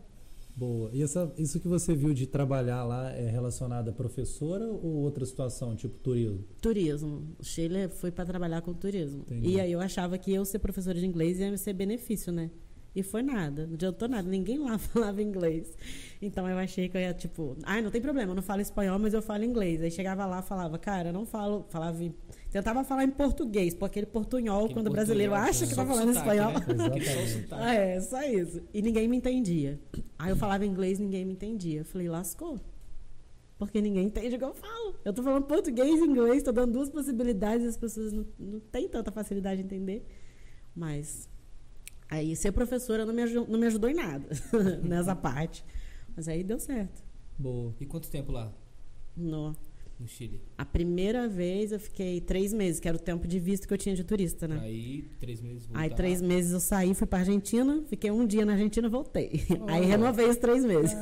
Boa. 0.61 0.91
E 0.93 1.01
essa, 1.01 1.33
isso 1.39 1.59
que 1.59 1.67
você 1.67 1.95
viu 1.95 2.13
de 2.13 2.27
trabalhar 2.27 2.83
lá 2.83 3.09
é 3.11 3.27
relacionado 3.27 3.89
a 3.89 3.91
professora 3.91 4.67
ou 4.67 4.97
outra 4.97 5.25
situação, 5.25 5.75
tipo 5.75 5.97
turismo? 5.97 6.43
Turismo. 6.61 7.23
O 7.39 7.43
Chile 7.43 7.89
foi 7.89 8.11
para 8.11 8.25
trabalhar 8.27 8.61
com 8.61 8.71
turismo. 8.71 9.23
Entendi. 9.23 9.49
E 9.49 9.59
aí 9.59 9.71
eu 9.71 9.81
achava 9.81 10.19
que 10.19 10.31
eu 10.31 10.45
ser 10.45 10.59
professora 10.59 10.99
de 10.99 11.05
inglês 11.07 11.39
ia 11.39 11.57
ser 11.57 11.73
benefício, 11.73 12.31
né? 12.31 12.51
E 12.93 13.01
foi 13.01 13.23
nada, 13.23 13.65
não 13.65 13.73
adiantou 13.73 14.07
nada, 14.07 14.29
ninguém 14.29 14.59
lá 14.59 14.77
falava 14.93 15.19
inglês. 15.19 15.75
Então 16.21 16.47
eu 16.47 16.57
achei 16.59 16.87
que 16.89 16.95
eu 16.95 17.01
ia, 17.01 17.13
tipo, 17.13 17.57
ai, 17.63 17.81
não 17.81 17.89
tem 17.89 17.99
problema, 18.01 18.31
eu 18.31 18.35
não 18.35 18.43
falo 18.43 18.61
espanhol, 18.61 18.99
mas 18.99 19.15
eu 19.15 19.21
falo 19.21 19.43
inglês. 19.43 19.81
Aí 19.81 19.89
chegava 19.89 20.27
lá, 20.27 20.43
falava, 20.43 20.77
cara, 20.77 21.09
eu 21.09 21.13
não 21.13 21.25
falo, 21.25 21.65
falava, 21.69 22.03
em- 22.03 22.13
tentava 22.51 22.83
falar 22.83 23.03
em 23.05 23.09
português, 23.09 23.73
porque 23.73 23.99
aquele 23.99 24.05
portunhol, 24.05 24.65
Aquele 24.65 24.73
quando 24.73 24.87
o 24.87 24.91
brasileiro 24.91 25.33
acha 25.33 25.65
que 25.65 25.73
tá 25.73 25.85
falando 25.85 26.13
sotaque, 26.13 26.29
espanhol. 26.37 26.53
né? 27.59 27.95
É, 27.95 28.01
só 28.01 28.21
isso. 28.23 28.61
E 28.73 28.81
ninguém 28.81 29.07
me 29.07 29.17
entendia. 29.17 29.79
Aí 30.19 30.29
eu 30.29 30.35
falava 30.35 30.65
inglês, 30.65 30.99
ninguém 30.99 31.25
me 31.25 31.33
entendia. 31.33 31.79
Eu 31.79 31.85
falei, 31.85 32.07
lascou. 32.09 32.59
Porque 33.57 33.79
ninguém 33.79 34.07
entende 34.07 34.35
o 34.35 34.39
que 34.39 34.43
eu 34.43 34.53
falo. 34.53 34.95
Eu 35.05 35.13
tô 35.13 35.21
falando 35.21 35.45
português 35.45 35.99
e 35.99 36.03
inglês, 36.03 36.41
tô 36.43 36.51
dando 36.51 36.73
duas 36.73 36.89
possibilidades 36.89 37.63
e 37.65 37.69
as 37.69 37.77
pessoas 37.77 38.11
não, 38.11 38.25
não 38.39 38.59
têm 38.59 38.89
tanta 38.89 39.11
facilidade 39.11 39.61
de 39.61 39.65
entender. 39.67 40.05
Mas 40.75 41.29
aí 42.09 42.35
ser 42.35 42.51
professora 42.51 43.05
não 43.05 43.13
me 43.13 43.21
ajudou, 43.21 43.47
não 43.47 43.59
me 43.59 43.67
ajudou 43.67 43.89
em 43.89 43.93
nada 43.93 44.27
nessa 44.83 45.15
parte. 45.15 45.63
Mas 46.15 46.27
aí 46.27 46.43
deu 46.43 46.59
certo. 46.59 47.03
Boa. 47.37 47.73
E 47.79 47.85
quanto 47.85 48.09
tempo 48.09 48.31
lá 48.31 48.51
No, 49.15 49.55
no 50.01 50.07
Chile? 50.07 50.41
a 50.57 50.65
primeira 50.65 51.27
vez 51.27 51.71
eu 51.71 51.79
fiquei 51.79 52.19
três 52.21 52.51
meses, 52.53 52.79
que 52.79 52.87
era 52.87 52.97
o 52.97 52.99
tempo 52.99 53.27
de 53.27 53.39
visto 53.39 53.67
que 53.67 53.73
eu 53.73 53.77
tinha 53.77 53.95
de 53.95 54.03
turista, 54.03 54.47
né? 54.47 54.59
Aí, 54.61 55.05
três 55.19 55.41
meses 55.41 55.65
voltar. 55.65 55.81
Aí 55.81 55.89
três 55.89 56.21
meses 56.21 56.51
eu 56.51 56.59
saí, 56.59 56.93
fui 56.93 57.07
pra 57.07 57.19
Argentina, 57.19 57.83
fiquei 57.87 58.09
um 58.11 58.25
dia 58.25 58.45
na 58.45 58.53
Argentina 58.53 58.87
e 58.87 58.89
voltei. 58.89 59.31
Aí 59.67 59.83
Oh. 59.83 59.87
renovei 59.87 60.27
os 60.29 60.37
três 60.37 60.63
meses. 60.65 60.95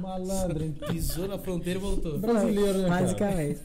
Malandro? 0.00 0.72
Pisou 0.90 1.28
na 1.28 1.38
fronteira 1.38 1.78
e 1.78 1.82
voltou. 1.82 2.18
Brasileiro, 2.18 2.78
né? 2.82 2.88
Basicamente. 2.88 3.60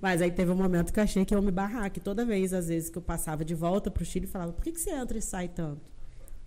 Mas 0.00 0.22
aí 0.22 0.30
teve 0.30 0.50
um 0.50 0.56
momento 0.56 0.92
que 0.92 0.98
eu 0.98 1.04
achei 1.04 1.24
que 1.24 1.34
eu 1.34 1.38
ia 1.38 1.44
me 1.44 1.50
barrar, 1.50 1.90
que 1.90 2.00
toda 2.00 2.24
vez, 2.24 2.52
às 2.52 2.68
vezes, 2.68 2.90
que 2.90 2.98
eu 2.98 3.02
passava 3.02 3.44
de 3.44 3.54
volta 3.54 3.90
pro 3.90 4.04
Chile, 4.04 4.26
eu 4.26 4.30
falava, 4.30 4.52
por 4.52 4.62
que, 4.64 4.72
que 4.72 4.80
você 4.80 4.90
entra 4.90 5.16
e 5.18 5.22
sai 5.22 5.48
tanto? 5.48 5.80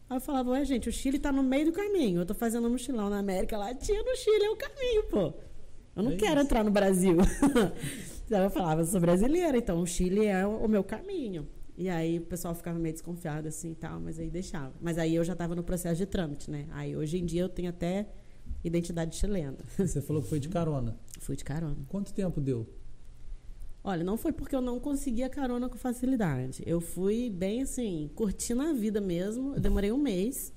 Aí 0.10 0.18
eu 0.18 0.22
falava, 0.22 0.50
ué, 0.52 0.66
gente, 0.66 0.90
o 0.90 0.92
Chile 0.92 1.18
tá 1.20 1.32
no 1.32 1.42
meio 1.42 1.66
do 1.66 1.72
caminho. 1.72 2.22
Eu 2.22 2.26
tô 2.26 2.34
fazendo 2.34 2.68
um 2.68 2.72
mochilão 2.72 3.10
na 3.10 3.20
América 3.20 3.58
Latina, 3.58 4.04
o 4.04 4.16
Chile 4.18 4.44
é 4.46 4.50
o 4.50 4.56
caminho, 4.58 5.04
pô. 5.10 5.34
Eu 5.96 6.04
não 6.04 6.12
É 6.12 6.16
quero 6.16 6.36
isso. 6.36 6.44
entrar 6.46 6.64
no 6.64 6.72
Brasil. 6.72 7.18
Eu 8.30 8.50
falava, 8.50 8.80
eu 8.80 8.86
sou 8.86 9.02
brasileira, 9.02 9.58
então 9.58 9.82
o 9.82 9.86
Chile 9.86 10.26
é 10.26 10.48
o 10.48 10.66
meu 10.66 10.86
caminho. 10.86 11.46
E 11.78 11.90
aí 11.90 12.18
o 12.18 12.22
pessoal 12.22 12.56
ficava 12.56 12.80
meio 12.80 12.94
desconfiado 12.94 13.46
assim 13.50 13.72
e 13.72 13.76
tal, 13.76 14.00
mas 14.00 14.18
aí 14.20 14.30
deixava. 14.30 14.74
Mas 14.80 14.98
aí 14.98 15.16
eu 15.16 15.24
já 15.26 15.36
tava 15.36 15.54
no 15.54 15.62
processo 15.64 15.98
de 15.98 16.06
trâmite, 16.06 16.50
né? 16.50 16.66
Aí 16.72 16.96
hoje 16.96 17.18
em 17.18 17.26
dia 17.26 17.42
eu 17.42 17.50
tenho 17.50 17.68
até 17.70 18.08
identidade 18.64 19.18
chilena. 19.18 19.58
Você 19.78 20.00
falou 20.00 20.22
que 20.22 20.30
foi 20.30 20.40
de 20.40 20.48
carona. 20.48 20.98
Fui 21.20 21.36
de 21.36 21.44
carona. 21.44 21.76
Quanto 21.90 22.14
tempo 22.14 22.40
deu? 22.40 22.66
Olha, 23.84 24.02
não 24.04 24.16
foi 24.16 24.32
porque 24.32 24.56
eu 24.56 24.62
não 24.62 24.80
conseguia 24.80 25.28
carona 25.28 25.68
com 25.68 25.78
facilidade. 25.78 26.64
Eu 26.66 26.80
fui 26.80 27.30
bem 27.30 27.64
assim, 27.64 28.10
curtindo 28.16 28.62
a 28.62 28.72
vida 28.72 29.02
mesmo. 29.02 29.56
Eu 29.56 29.60
demorei 29.60 29.92
um 29.92 29.98
mês, 29.98 30.54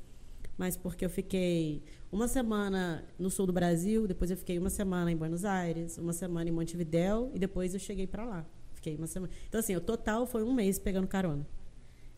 mas 0.56 0.76
porque 0.76 1.04
eu 1.04 1.10
fiquei 1.10 1.82
uma 2.14 2.28
semana 2.28 3.04
no 3.18 3.28
sul 3.28 3.44
do 3.44 3.52
Brasil, 3.52 4.06
depois 4.06 4.30
eu 4.30 4.36
fiquei 4.36 4.56
uma 4.56 4.70
semana 4.70 5.10
em 5.10 5.16
Buenos 5.16 5.44
Aires, 5.44 5.98
uma 5.98 6.12
semana 6.12 6.48
em 6.48 6.52
Montevidéu 6.52 7.32
e 7.34 7.40
depois 7.40 7.74
eu 7.74 7.80
cheguei 7.80 8.06
pra 8.06 8.24
lá. 8.24 8.46
Fiquei 8.72 8.94
uma 8.94 9.08
semana. 9.08 9.32
Então 9.48 9.58
assim, 9.58 9.74
o 9.74 9.80
total 9.80 10.24
foi 10.24 10.44
um 10.44 10.54
mês 10.54 10.78
pegando 10.78 11.08
carona. 11.08 11.44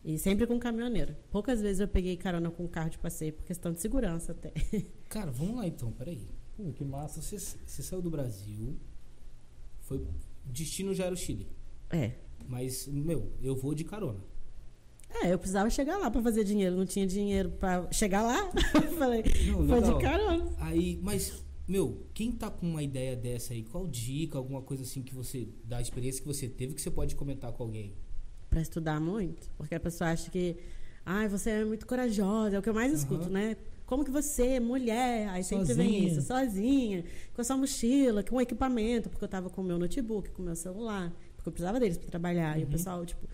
E 0.05 0.19
sempre 0.19 0.45
com 0.45 0.59
caminhoneiro. 0.59 1.15
Poucas 1.31 1.59
vezes 1.61 1.79
eu 1.79 1.87
peguei 1.87 2.15
carona 2.15 2.51
com 2.51 2.67
carro 2.67 2.91
de 2.91 2.99
passeio 2.99 3.33
por 3.33 3.43
questão 3.43 3.73
de 3.73 3.81
segurança 3.81 4.33
até. 4.33 4.53
Cara, 5.09 5.31
vamos 5.31 5.55
lá 5.55 5.65
então, 5.65 5.91
peraí. 5.91 6.29
Pô, 6.55 6.71
que 6.73 6.85
massa. 6.85 7.19
Você, 7.19 7.39
você 7.39 7.81
saiu 7.81 8.01
do 8.01 8.11
Brasil, 8.11 8.77
foi. 9.81 10.05
Destino 10.45 10.93
já 10.93 11.05
era 11.05 11.13
o 11.13 11.17
Chile. 11.17 11.47
É. 11.89 12.13
Mas, 12.47 12.87
meu, 12.87 13.31
eu 13.41 13.55
vou 13.55 13.73
de 13.73 13.83
carona. 13.83 14.19
É, 15.09 15.33
eu 15.33 15.39
precisava 15.39 15.69
chegar 15.69 15.97
lá 15.97 16.11
pra 16.11 16.21
fazer 16.21 16.43
dinheiro, 16.43 16.75
não 16.75 16.85
tinha 16.85 17.07
dinheiro 17.07 17.49
pra 17.51 17.87
chegar 17.91 18.21
lá. 18.21 18.51
Eu 18.75 18.91
Falei, 18.97 19.23
Não, 19.47 19.67
foi 19.67 19.81
de 19.81 19.99
carona. 19.99 20.45
Aí, 20.59 20.99
mas, 21.01 21.43
meu, 21.67 22.05
quem 22.13 22.31
tá 22.31 22.49
com 22.51 22.67
uma 22.69 22.83
ideia 22.83 23.15
dessa 23.15 23.53
aí, 23.53 23.63
qual 23.63 23.87
dica, 23.87 24.37
alguma 24.37 24.61
coisa 24.61 24.83
assim 24.83 25.01
que 25.01 25.15
você, 25.15 25.47
da 25.63 25.81
experiência 25.81 26.21
que 26.21 26.27
você 26.27 26.47
teve, 26.47 26.73
que 26.73 26.81
você 26.81 26.91
pode 26.91 27.15
comentar 27.15 27.51
com 27.51 27.63
alguém? 27.63 27.93
Pra 28.49 28.61
estudar 28.61 28.99
muito, 28.99 29.49
porque 29.57 29.75
a 29.75 29.79
pessoa 29.79 30.11
acha 30.11 30.29
que, 30.29 30.55
ai, 31.05 31.27
você 31.27 31.49
é 31.51 31.65
muito 31.65 31.87
corajosa, 31.87 32.55
é 32.55 32.59
o 32.59 32.61
que 32.61 32.69
eu 32.69 32.73
mais 32.73 32.91
escuto, 32.93 33.23
Aham. 33.23 33.29
né? 33.31 33.57
Como 33.85 34.03
que 34.03 34.11
você, 34.11 34.59
mulher, 34.59 35.29
aí 35.29 35.43
sempre 35.43 35.73
vem 35.73 35.87
Sozinha. 35.93 36.07
isso, 36.11 36.21
sozinha, 36.21 37.05
com 37.33 37.39
a 37.41 37.43
sua 37.43 37.55
mochila, 37.57 38.21
com 38.23 38.39
equipamento, 38.41 39.09
porque 39.09 39.23
eu 39.23 39.29
tava 39.29 39.49
com 39.49 39.61
o 39.61 39.63
meu 39.63 39.79
notebook, 39.79 40.29
com 40.31 40.41
o 40.41 40.45
meu 40.45 40.55
celular, 40.55 41.13
porque 41.37 41.47
eu 41.47 41.53
precisava 41.53 41.79
deles 41.79 41.97
para 41.97 42.09
trabalhar. 42.09 42.57
E 42.59 42.63
o 42.63 42.65
Uhum. 42.65 42.71
pessoal, 42.71 43.05
tipo, 43.05 43.25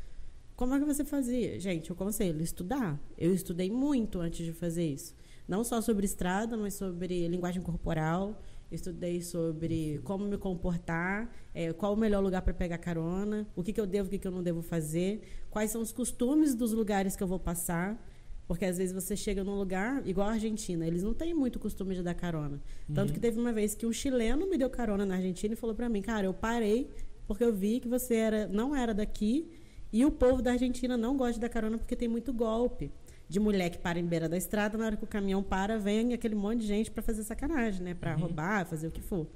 como 0.63 0.75
é 0.75 0.79
que 0.79 0.85
você 0.85 1.03
fazia? 1.03 1.59
Gente, 1.59 1.89
eu 1.89 1.95
conselho, 1.95 2.41
estudar. 2.41 2.99
Eu 3.17 3.33
estudei 3.33 3.69
muito 3.69 4.19
antes 4.19 4.45
de 4.45 4.53
fazer 4.53 4.85
isso. 4.85 5.15
Não 5.47 5.63
só 5.63 5.81
sobre 5.81 6.05
estrada, 6.05 6.55
mas 6.55 6.73
sobre 6.73 7.27
linguagem 7.27 7.61
corporal. 7.61 8.41
Eu 8.71 8.75
estudei 8.75 9.21
sobre 9.21 9.99
como 10.03 10.25
me 10.25 10.37
comportar, 10.37 11.29
eh, 11.53 11.73
qual 11.73 11.93
o 11.93 11.97
melhor 11.97 12.23
lugar 12.23 12.41
para 12.41 12.53
pegar 12.53 12.77
carona, 12.77 13.45
o 13.55 13.61
que, 13.61 13.71
que 13.71 13.79
eu 13.79 13.85
devo, 13.85 14.07
o 14.07 14.09
que, 14.09 14.17
que 14.17 14.27
eu 14.27 14.31
não 14.31 14.41
devo 14.41 14.61
fazer, 14.61 15.21
quais 15.51 15.69
são 15.69 15.81
os 15.81 15.91
costumes 15.91 16.55
dos 16.55 16.73
lugares 16.73 17.15
que 17.15 17.21
eu 17.21 17.27
vou 17.27 17.39
passar. 17.39 18.03
Porque 18.47 18.65
às 18.65 18.77
vezes 18.77 18.93
você 18.93 19.15
chega 19.15 19.43
num 19.43 19.55
lugar, 19.55 20.05
igual 20.07 20.27
a 20.27 20.33
Argentina, 20.33 20.85
eles 20.85 21.03
não 21.03 21.13
têm 21.13 21.33
muito 21.33 21.59
costume 21.59 21.95
de 21.95 22.03
dar 22.03 22.13
carona. 22.13 22.61
Tanto 22.93 23.13
que 23.13 23.19
teve 23.19 23.39
uma 23.39 23.53
vez 23.53 23.73
que 23.73 23.85
um 23.85 23.93
chileno 23.93 24.49
me 24.49 24.57
deu 24.57 24.69
carona 24.69 25.05
na 25.05 25.15
Argentina 25.15 25.53
e 25.53 25.57
falou 25.57 25.75
pra 25.75 25.87
mim, 25.87 26.01
cara, 26.01 26.25
eu 26.25 26.33
parei 26.33 26.89
porque 27.27 27.43
eu 27.43 27.53
vi 27.53 27.79
que 27.79 27.87
você 27.87 28.15
era, 28.15 28.47
não 28.47 28.75
era 28.75 28.93
daqui 28.93 29.49
e 29.93 30.03
o 30.03 30.09
povo 30.11 30.41
da 30.41 30.53
Argentina 30.53 30.97
não 30.97 31.15
gosta 31.15 31.33
de 31.33 31.39
dar 31.41 31.49
carona 31.49 31.77
porque 31.77 31.95
tem 31.95 32.07
muito 32.07 32.33
golpe 32.33 32.91
de 33.29 33.39
mulher 33.39 33.69
que 33.69 33.77
para 33.77 33.99
em 33.99 34.05
beira 34.05 34.27
da 34.27 34.35
estrada, 34.35 34.75
na 34.75 34.85
hora 34.85 34.97
que 34.97 35.03
o 35.03 35.07
caminhão 35.07 35.43
para, 35.43 35.77
vem 35.77 36.13
aquele 36.13 36.33
monte 36.33 36.61
de 36.61 36.67
gente 36.67 36.91
para 36.91 37.03
fazer 37.03 37.23
sacanagem, 37.23 37.83
né? 37.83 37.93
Para 37.93 38.15
roubar, 38.15 38.65
fazer 38.65 38.87
o 38.87 38.91
que 38.91 39.01
for. 39.01 39.27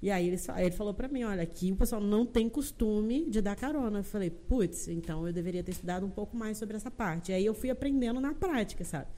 E 0.00 0.10
aí 0.10 0.28
ele, 0.28 0.40
ele 0.58 0.70
falou 0.70 0.94
para 0.94 1.08
mim, 1.08 1.24
olha, 1.24 1.42
aqui 1.42 1.72
o 1.72 1.76
pessoal 1.76 2.00
não 2.00 2.24
tem 2.24 2.48
costume 2.48 3.28
de 3.28 3.40
dar 3.40 3.56
carona. 3.56 3.98
Eu 3.98 4.04
falei, 4.04 4.30
putz, 4.30 4.86
então 4.88 5.26
eu 5.26 5.32
deveria 5.32 5.64
ter 5.64 5.72
estudado 5.72 6.06
um 6.06 6.10
pouco 6.10 6.36
mais 6.36 6.58
sobre 6.58 6.76
essa 6.76 6.90
parte. 6.90 7.32
E 7.32 7.34
aí 7.34 7.44
eu 7.44 7.54
fui 7.54 7.70
aprendendo 7.70 8.20
na 8.20 8.34
prática, 8.34 8.84
sabe? 8.84 9.08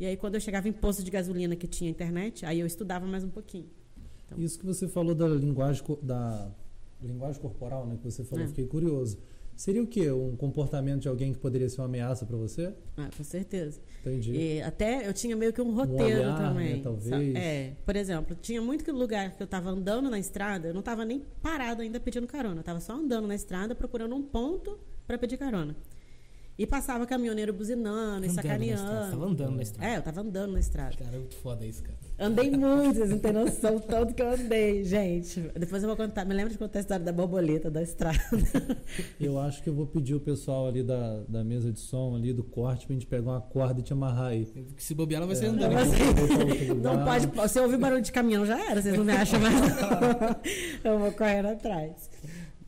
E 0.00 0.06
aí 0.06 0.16
quando 0.16 0.34
eu 0.34 0.40
chegava 0.40 0.68
em 0.68 0.72
posto 0.72 1.04
de 1.04 1.10
gasolina 1.10 1.54
que 1.54 1.68
tinha 1.68 1.88
internet, 1.88 2.44
aí 2.44 2.58
eu 2.58 2.66
estudava 2.66 3.06
mais 3.06 3.22
um 3.22 3.30
pouquinho. 3.30 3.70
Então, 4.26 4.38
Isso 4.38 4.58
que 4.58 4.66
você 4.66 4.88
falou 4.88 5.14
da 5.14 5.28
linguagem 5.28 5.84
da 6.02 6.50
linguagem 7.00 7.40
corporal, 7.40 7.86
né, 7.86 7.96
que 7.96 8.04
você 8.04 8.24
falou, 8.24 8.44
é. 8.44 8.48
fiquei 8.48 8.66
curioso. 8.66 9.18
Seria 9.56 9.82
o 9.82 9.86
quê? 9.86 10.10
Um 10.10 10.36
comportamento 10.36 11.02
de 11.02 11.08
alguém 11.08 11.32
que 11.32 11.38
poderia 11.38 11.68
ser 11.68 11.80
uma 11.80 11.86
ameaça 11.86 12.26
para 12.26 12.36
você? 12.36 12.74
Ah, 12.96 13.08
com 13.16 13.22
certeza. 13.22 13.80
Entendi. 14.00 14.32
E 14.32 14.62
até 14.62 15.06
eu 15.06 15.12
tinha 15.12 15.36
meio 15.36 15.52
que 15.52 15.60
um 15.60 15.74
roteiro 15.74 16.22
um 16.22 16.24
olhar, 16.24 16.36
também. 16.36 16.76
Né, 16.76 16.80
talvez. 16.82 17.34
É, 17.34 17.72
por 17.84 17.96
exemplo, 17.96 18.36
tinha 18.40 18.60
muito 18.60 18.90
lugar 18.92 19.36
que 19.36 19.42
eu 19.42 19.46
estava 19.46 19.70
andando 19.70 20.10
na 20.10 20.18
estrada, 20.18 20.68
eu 20.68 20.74
não 20.74 20.80
estava 20.80 21.04
nem 21.04 21.22
parado 21.40 21.82
ainda 21.82 22.00
pedindo 22.00 22.26
carona, 22.26 22.56
eu 22.56 22.60
estava 22.60 22.80
só 22.80 22.94
andando 22.94 23.26
na 23.28 23.34
estrada 23.34 23.74
procurando 23.74 24.14
um 24.14 24.22
ponto 24.22 24.78
para 25.06 25.16
pedir 25.16 25.36
carona. 25.36 25.76
E 26.56 26.66
passava 26.66 27.04
caminhoneiro 27.04 27.52
buzinando 27.52 28.26
e 28.26 28.30
sacaneando. 28.30 29.10
Tava 29.10 29.26
andando 29.26 29.56
na 29.56 29.62
estrada. 29.62 29.90
É, 29.92 29.96
eu 29.96 30.02
tava 30.02 30.20
andando 30.20 30.52
na 30.52 30.60
estrada. 30.60 30.96
Cara, 30.96 31.16
é 31.16 31.18
muito 31.18 31.34
foda 31.36 31.66
isso, 31.66 31.82
cara. 31.82 31.98
Andei 32.16 32.48
muito, 32.48 32.94
vocês 32.94 33.10
não 33.10 33.18
têm 33.18 33.32
noção 33.32 33.80
tanto 33.80 34.14
que 34.14 34.22
eu 34.22 34.30
andei, 34.30 34.84
gente. 34.84 35.40
Depois 35.58 35.82
eu 35.82 35.88
vou 35.88 35.96
contar. 35.96 36.24
Me 36.24 36.32
lembro 36.32 36.52
de 36.52 36.58
contar 36.58 36.78
a 36.78 36.82
história 36.82 37.04
da 37.04 37.12
borboleta 37.12 37.68
da 37.68 37.82
estrada. 37.82 38.20
Eu 39.18 39.38
acho 39.38 39.62
que 39.62 39.68
eu 39.68 39.74
vou 39.74 39.86
pedir 39.86 40.14
o 40.14 40.20
pessoal 40.20 40.68
ali 40.68 40.82
da, 40.82 41.20
da 41.28 41.42
mesa 41.42 41.72
de 41.72 41.80
som, 41.80 42.14
ali 42.14 42.32
do 42.32 42.44
corte, 42.44 42.86
pra 42.86 42.94
gente 42.94 43.06
pegar 43.06 43.32
uma 43.32 43.40
corda 43.40 43.80
e 43.80 43.82
te 43.82 43.92
amarrar 43.92 44.28
aí. 44.28 44.44
Porque 44.44 44.82
se 44.82 44.94
bobear, 44.94 45.22
ela 45.22 45.26
vai 45.26 45.36
ser 45.36 45.46
é, 45.46 45.48
andando. 45.48 45.72
Não, 46.82 46.96
não 46.98 47.04
pode. 47.04 47.50
Se 47.50 47.58
eu 47.58 47.64
ouvir 47.64 47.78
barulho 47.78 48.02
de 48.02 48.12
caminhão, 48.12 48.44
já 48.44 48.58
era. 48.70 48.80
Vocês 48.80 48.96
não 48.96 49.04
me 49.04 49.12
acham 49.12 49.40
mais. 49.40 49.54
eu 50.84 50.98
vou 50.98 51.12
correndo 51.12 51.48
atrás. 51.48 52.10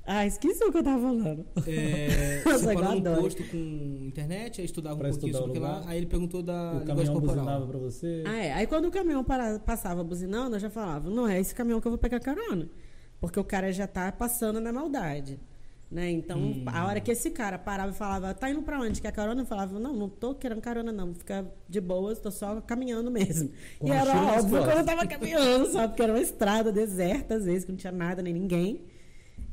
Ah, 0.07 0.25
esqueci 0.25 0.63
o 0.63 0.71
que 0.71 0.79
eu 0.79 0.85
tava 0.85 1.03
falando. 1.03 1.45
É, 1.67 2.41
você 2.47 2.75
parou 2.75 2.95
num 2.95 3.03
posto 3.03 3.43
com 3.45 3.57
internet, 4.07 4.61
aí 4.61 4.65
estudava 4.65 4.97
pra 4.97 5.09
um 5.09 5.11
pouquinho 5.11 5.35
sobre 5.37 5.59
lá, 5.59 5.83
aí 5.85 5.99
ele 5.99 6.07
perguntou 6.07 6.43
da 6.43 6.75
o 6.75 6.79
linguagem 6.79 7.13
corporal. 7.13 7.37
buzinava 7.37 7.67
pra 7.67 7.79
você? 7.79 8.23
Ah, 8.25 8.37
é. 8.37 8.53
Aí 8.53 8.67
quando 8.69 8.87
o 8.87 8.91
caminhão 8.91 9.25
para, 9.25 9.59
passava 9.59 10.05
buzinando, 10.05 10.55
eu 10.55 10.61
já 10.61 10.71
falava, 10.71 11.11
não 11.11 11.27
é 11.27 11.41
esse 11.41 11.53
caminhão 11.53 11.81
que 11.81 11.89
eu 11.89 11.91
vou 11.91 11.99
pegar 11.99 12.21
carona. 12.21 12.71
Porque 13.21 13.41
o 13.41 13.45
cara 13.45 13.73
já 13.73 13.87
tá 13.89 14.13
passando 14.13 14.61
na 14.61 14.73
maldade. 14.73 15.41
Né? 15.91 16.11
Então, 16.11 16.39
hum. 16.39 16.65
a 16.67 16.85
hora 16.85 17.01
que 17.01 17.13
esse 17.13 17.31
cara 17.31 17.59
parava 17.59 17.91
e 17.91 17.95
falava, 17.95 18.35
tá 18.35 18.51
indo 18.51 18.61
pra 18.63 18.81
onde? 18.81 19.01
Quer 19.01 19.13
carona? 19.13 19.43
Eu 19.43 19.47
falava, 19.47 19.79
não, 19.79 19.95
não 19.95 20.09
tô 20.09 20.35
querendo 20.35 20.61
carona, 20.61 20.93
não. 20.93 21.15
Fica 21.15 21.47
de 21.69 21.81
boas, 21.81 22.19
tô 22.19 22.31
só 22.31 22.61
caminhando 22.61 23.11
mesmo. 23.11 23.51
Com 23.79 23.89
e 23.89 23.91
era 23.91 24.13
óbvio 24.39 24.65
que 24.65 24.71
eu 24.71 24.85
tava 24.85 25.07
caminhando, 25.07 25.67
só 25.71 25.87
porque 25.87 26.03
era 26.03 26.13
uma 26.13 26.21
estrada 26.21 26.73
deserta, 26.73 27.37
às 27.37 27.45
vezes, 27.45 27.65
que 27.65 27.71
não 27.71 27.79
tinha 27.79 27.93
nada 27.93 28.21
nem 28.21 28.33
ninguém. 28.33 28.85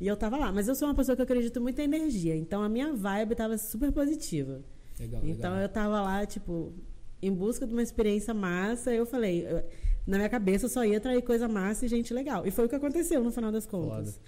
E 0.00 0.06
eu 0.06 0.16
tava 0.16 0.36
lá. 0.36 0.52
Mas 0.52 0.68
eu 0.68 0.74
sou 0.74 0.88
uma 0.88 0.94
pessoa 0.94 1.16
que 1.16 1.22
acredito 1.22 1.60
muito 1.60 1.78
em 1.78 1.84
energia. 1.84 2.36
Então 2.36 2.62
a 2.62 2.68
minha 2.68 2.92
vibe 2.92 3.34
tava 3.34 3.56
super 3.58 3.92
positiva. 3.92 4.62
Legal, 4.98 5.22
então 5.24 5.50
legal. 5.50 5.62
eu 5.62 5.68
tava 5.68 6.00
lá, 6.00 6.24
tipo, 6.24 6.72
em 7.20 7.32
busca 7.32 7.66
de 7.66 7.72
uma 7.72 7.82
experiência 7.82 8.32
massa. 8.34 8.92
Eu 8.92 9.06
falei, 9.06 9.46
eu, 9.46 9.64
na 10.06 10.18
minha 10.18 10.28
cabeça 10.28 10.66
eu 10.66 10.68
só 10.68 10.84
ia 10.84 10.98
atrair 10.98 11.22
coisa 11.22 11.48
massa 11.48 11.86
e 11.86 11.88
gente 11.88 12.12
legal. 12.12 12.46
E 12.46 12.50
foi 12.50 12.66
o 12.66 12.68
que 12.68 12.74
aconteceu 12.74 13.22
no 13.22 13.32
final 13.32 13.50
das 13.50 13.66
contas. 13.66 14.20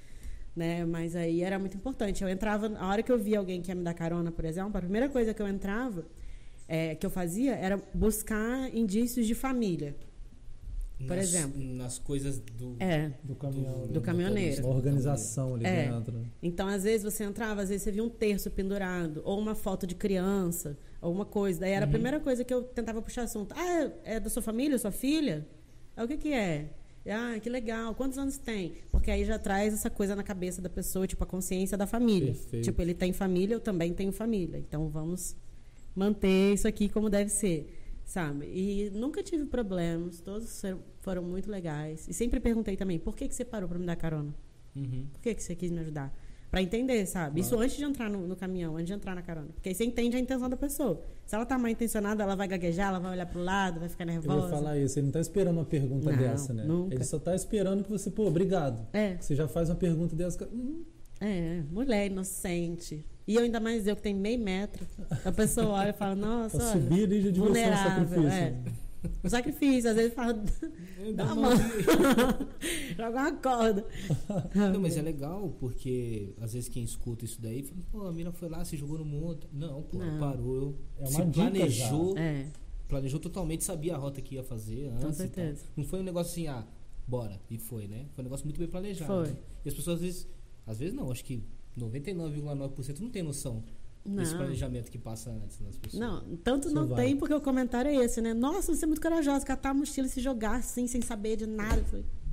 Né? 0.55 0.85
Mas 0.87 1.15
aí 1.15 1.43
era 1.43 1.59
muito 1.59 1.77
importante. 1.77 2.23
Eu 2.23 2.31
entrava, 2.31 2.75
a 2.79 2.89
hora 2.89 3.03
que 3.03 3.13
eu 3.13 3.19
via 3.19 3.39
alguém 3.39 3.61
que 3.61 3.71
ia 3.71 3.75
me 3.75 3.83
dar 3.83 3.95
carona, 3.95 4.33
por 4.33 4.45
exemplo, 4.45 4.77
a 4.77 4.81
primeira 4.81 5.09
coisa 5.09 5.35
que 5.35 5.43
eu 5.43 5.49
entrava, 5.49 6.07
é, 6.67 6.95
que 6.95 7.05
eu 7.05 7.11
fazia, 7.11 7.55
era 7.55 7.81
buscar 7.93 8.75
indícios 8.75 9.27
de 9.27 9.35
família. 9.35 9.95
Por 10.99 11.17
nas, 11.17 11.27
exemplo. 11.27 11.63
Nas 11.63 11.99
coisas 11.99 12.39
do, 12.39 12.77
é, 12.81 13.13
do, 13.23 13.35
caminhão, 13.35 13.87
do, 13.87 13.93
do 13.95 14.01
caminhoneiro. 14.01 14.65
Uma 14.65 14.75
organização 14.75 15.55
ali 15.55 15.67
é. 15.67 15.89
dentro. 15.91 16.27
Então, 16.43 16.67
às 16.67 16.85
vezes, 16.85 17.03
você 17.03 17.25
entrava, 17.25 17.63
às 17.63 17.69
vezes 17.69 17.83
você 17.83 17.93
via 17.93 18.03
um 18.03 18.09
terço 18.09 18.51
pendurado, 18.51 19.21
ou 19.25 19.39
uma 19.39 19.55
foto 19.55 19.87
de 19.87 19.95
criança, 19.95 20.79
ou 21.01 21.13
uma 21.13 21.27
coisa. 21.27 21.61
Daí 21.61 21.73
era 21.73 21.85
uhum. 21.85 21.91
a 21.91 21.93
primeira 21.93 22.21
coisa 22.21 22.43
que 22.45 22.53
eu 22.53 22.63
tentava 22.63 23.03
puxar 23.03 23.23
assunto. 23.23 23.55
Ah, 23.55 23.91
é 24.05 24.19
da 24.19 24.31
sua 24.31 24.41
família, 24.41 24.79
sua 24.79 24.91
filha? 24.91 25.47
É 25.95 26.03
o 26.03 26.09
que, 26.09 26.17
que 26.17 26.33
é? 26.33 26.71
Ah, 27.07 27.39
que 27.41 27.51
legal. 27.51 27.95
Quantos 27.95 28.17
anos 28.17 28.39
tem? 28.39 28.73
Porque 28.91 29.11
aí 29.11 29.25
já 29.25 29.39
traz 29.39 29.75
essa 29.75 29.91
coisa 29.91 30.17
na 30.17 30.23
cabeça 30.23 30.63
da 30.63 30.71
pessoa, 30.71 31.07
tipo, 31.07 31.23
a 31.23 31.27
consciência 31.27 31.77
da 31.77 31.87
família. 31.87 32.33
Perfeito. 32.33 32.65
Tipo, 32.65 32.81
ele 32.81 32.95
tem 32.95 33.13
família, 33.13 33.55
eu 33.55 33.61
também 33.61 33.93
tenho 33.93 34.13
família. 34.13 34.59
Então, 34.59 34.89
vamos 34.89 35.37
manter 35.95 36.55
isso 36.55 36.67
aqui 36.67 36.89
como 36.89 37.09
deve 37.09 37.31
ser 37.31 37.76
sabe? 38.07 38.47
E 38.47 38.91
nunca 38.95 39.23
tive 39.23 39.45
problemas, 39.45 40.21
todos 40.21 40.63
foram 41.01 41.23
muito 41.23 41.51
legais. 41.51 42.07
E 42.09 42.15
sempre 42.15 42.41
perguntei 42.41 42.77
também, 42.77 42.99
por 42.99 43.15
que, 43.15 43.29
que 43.29 43.35
você 43.35 43.45
parou 43.45 43.69
para 43.69 43.79
me 43.79 43.85
dar 43.85 43.97
carona? 43.97 44.35
Uhum. 44.75 45.07
Por 45.13 45.21
que, 45.21 45.35
que 45.35 45.43
você 45.43 45.55
quis 45.55 45.71
me 45.71 45.81
ajudar? 45.81 46.17
Para 46.49 46.63
entender, 46.63 47.05
sabe? 47.07 47.41
Claro. 47.41 47.41
Isso 47.41 47.59
antes 47.59 47.77
de 47.77 47.85
entrar 47.85 48.09
no, 48.09 48.27
no, 48.27 48.37
caminhão, 48.37 48.77
antes 48.77 48.87
de 48.87 48.93
entrar 48.93 49.15
na 49.15 49.23
carona. 49.23 49.49
Porque 49.53 49.69
aí 49.69 49.75
você 49.75 49.85
entende 49.85 50.17
a 50.17 50.21
intenção 50.21 50.49
da 50.49 50.57
pessoa. 50.57 51.03
Se 51.27 51.35
ela 51.35 51.45
tá 51.45 51.59
mal 51.59 51.69
intencionada, 51.69 52.23
ela 52.23 52.37
vai 52.37 52.47
gaguejar, 52.47 52.89
ela 52.89 53.01
vai 53.01 53.13
olhar 53.13 53.27
pro 53.27 53.43
lado, 53.43 53.81
vai 53.81 53.89
ficar 53.89 54.05
nervosa. 54.05 54.39
Eu 54.39 54.45
ia 54.45 54.49
falar 54.49 54.79
isso, 54.79 54.99
ele 54.99 55.07
não 55.07 55.13
tá 55.13 55.21
esperando 55.21 55.57
uma 55.57 55.65
pergunta 55.65 56.13
não, 56.13 56.17
dessa, 56.17 56.55
né? 56.55 56.65
Nunca. 56.65 56.95
Ele 56.95 57.05
só 57.05 57.19
tá 57.19 57.35
esperando 57.35 57.83
que 57.83 57.91
você, 57.91 58.11
pô, 58.11 58.27
obrigado. 58.27 58.87
É. 58.93 59.17
Você 59.19 59.35
já 59.35 59.49
faz 59.49 59.69
uma 59.69 59.75
pergunta 59.75 60.15
dessa. 60.15 60.47
Hum. 60.47 60.85
É, 61.21 61.63
mulher 61.71 62.07
inocente. 62.07 63.05
E 63.27 63.35
eu 63.35 63.43
ainda 63.43 63.59
mais 63.59 63.87
eu 63.87 63.97
que 63.97 64.03
tenho 64.03 64.19
meio 64.19 64.39
metro. 64.39 64.87
A 65.25 65.33
pessoa 65.33 65.69
olha 65.69 65.91
e 65.91 65.93
fala, 65.93 66.15
nossa, 66.17 66.57
olha, 66.57 66.73
subir 66.73 67.05
ali 67.05 67.23
já 67.23 67.31
devia 67.31 67.55
ser 67.55 67.73
um 67.73 67.77
sacrifício. 67.77 68.29
É. 68.29 68.63
Um 69.25 69.29
sacrifício, 69.29 69.91
às 69.91 69.97
vezes 69.97 70.15
fala, 70.15 70.45
dá 71.15 71.25
uma 71.25 71.35
mão, 71.35 71.51
joga 72.97 73.21
uma 73.21 73.33
corda. 73.33 73.87
Não, 74.73 74.81
mas 74.81 74.97
é 74.97 75.03
legal, 75.03 75.55
porque 75.61 76.35
às 76.41 76.55
vezes 76.55 76.69
quem 76.69 76.83
escuta 76.83 77.25
isso 77.25 77.41
daí 77.41 77.63
fala, 77.63 77.81
pô, 77.93 78.07
a 78.07 78.13
mina 78.13 78.33
foi 78.33 78.49
lá, 78.49 78.65
se 78.65 78.77
jogou 78.77 78.99
no 78.99 79.05
monte. 79.05 79.47
Não, 79.53 79.83
pô, 79.83 79.99
Não. 79.99 80.19
parou. 80.19 80.77
É 80.99 81.07
se 81.07 81.23
planejou. 81.23 82.17
É. 82.19 82.47
Planejou 82.89 83.19
totalmente, 83.19 83.65
sabia 83.65 83.95
a 83.95 83.99
rota 83.99 84.21
que 84.21 84.37
ia 84.37 84.45
fazer 84.45 84.89
antes. 84.89 85.05
Com 85.05 85.13
certeza. 85.13 85.65
Não 85.77 85.85
foi 85.85 86.01
um 86.01 86.05
negócio 86.05 86.33
assim, 86.33 86.47
ah, 86.47 86.65
bora, 87.07 87.41
e 87.51 87.59
foi, 87.59 87.87
né? 87.89 88.07
Foi 88.15 88.23
um 88.23 88.27
negócio 88.27 88.47
muito 88.47 88.59
bem 88.59 88.69
planejado. 88.69 89.13
Foi. 89.13 89.29
Né? 89.29 89.37
E 89.65 89.69
as 89.69 89.75
pessoas 89.75 89.97
às 89.97 90.03
vezes, 90.03 90.29
às 90.67 90.79
vezes 90.79 90.95
não, 90.95 91.11
acho 91.11 91.25
que 91.25 91.43
99,9% 91.79 93.01
não 93.01 93.11
tem 93.11 93.23
noção 93.23 93.63
não. 94.05 94.17
desse 94.17 94.35
planejamento 94.35 94.91
que 94.91 94.99
passa 94.99 95.31
antes 95.31 95.61
nas 95.61 95.77
pessoas. 95.77 96.01
Não, 96.01 96.37
tanto 96.39 96.71
não 96.71 96.87
vai. 96.87 97.05
tem 97.05 97.17
porque 97.17 97.35
o 97.35 97.41
comentário 97.41 97.91
é 97.91 98.05
esse, 98.05 98.21
né? 98.21 98.33
Nossa, 98.35 98.75
você 98.75 98.85
é 98.85 98.87
muito 98.87 99.01
corajosa, 99.01 99.45
catar 99.45 99.71
a 99.71 99.75
mochila 99.75 100.07
e 100.07 100.11
se 100.11 100.21
jogar 100.21 100.57
assim, 100.57 100.87
sem 100.87 101.01
saber 101.01 101.37
de 101.37 101.47
nada. 101.47 101.85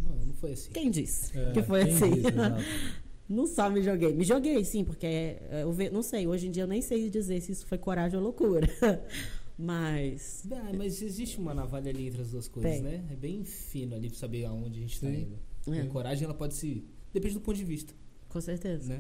Não, 0.02 0.16
não 0.26 0.34
foi 0.34 0.54
assim. 0.54 0.72
Quem 0.72 0.90
disse 0.90 1.38
é, 1.38 1.52
que 1.52 1.62
foi 1.64 1.84
assim? 1.84 2.12
Disse, 2.12 2.32
não 3.30 3.48
só 3.48 3.70
me 3.70 3.82
joguei. 3.82 4.14
Me 4.14 4.24
joguei, 4.24 4.64
sim, 4.64 4.84
porque 4.84 5.06
é, 5.06 5.64
eu 5.64 5.92
não 5.92 6.04
sei, 6.04 6.28
hoje 6.28 6.48
em 6.48 6.52
dia 6.52 6.64
eu 6.64 6.68
nem 6.68 6.82
sei 6.82 7.10
dizer 7.10 7.42
se 7.42 7.52
isso 7.52 7.66
foi 7.66 7.78
coragem 7.78 8.18
ou 8.18 8.24
loucura. 8.24 8.68
Mas. 9.56 10.44
É, 10.50 10.76
mas 10.76 11.00
existe 11.02 11.38
uma 11.38 11.54
navalha 11.54 11.92
ali 11.92 12.08
entre 12.08 12.24
as 12.24 12.32
duas 12.32 12.48
coisas, 12.48 12.72
tem. 12.72 12.82
né? 12.82 13.06
É 13.12 13.16
bem 13.16 13.44
fino 13.44 13.96
ali 13.96 14.10
pra 14.10 14.18
saber 14.18 14.46
aonde 14.46 14.80
a 14.80 14.82
gente 14.82 14.96
está 14.96 15.08
indo. 15.08 15.38
É. 15.68 15.82
A 15.82 15.86
coragem, 15.86 16.26
ela 16.26 16.34
pode 16.34 16.56
se. 16.56 16.84
Depende 17.14 17.36
do 17.36 17.42
ponto 17.42 17.56
de 17.56 17.64
vista. 17.64 17.94
Com 18.34 18.42
certeza. 18.42 18.96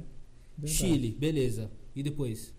Né? 0.55 0.67
Chile, 0.67 1.11
beleza. 1.11 1.71
E 1.95 2.03
depois? 2.03 2.53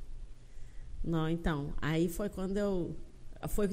Não, 1.04 1.28
então. 1.28 1.72
Aí 1.80 2.08
foi 2.08 2.28
quando 2.28 2.56
eu. 2.56 2.96
Foi, 3.48 3.68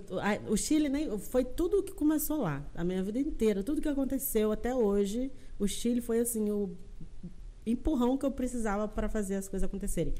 o 0.47 0.55
Chile 0.55 0.87
nem, 0.87 1.17
foi 1.17 1.43
tudo 1.43 1.81
que 1.81 1.93
começou 1.93 2.41
lá, 2.41 2.69
a 2.75 2.83
minha 2.83 3.01
vida 3.01 3.17
inteira, 3.17 3.63
tudo 3.63 3.81
que 3.81 3.87
aconteceu 3.87 4.51
até 4.51 4.75
hoje. 4.75 5.31
O 5.57 5.65
Chile 5.65 6.01
foi 6.01 6.19
assim 6.19 6.51
o 6.51 6.75
empurrão 7.65 8.17
que 8.17 8.25
eu 8.25 8.31
precisava 8.31 8.87
para 8.87 9.09
fazer 9.09 9.35
as 9.35 9.47
coisas 9.47 9.67
acontecerem. 9.67 10.13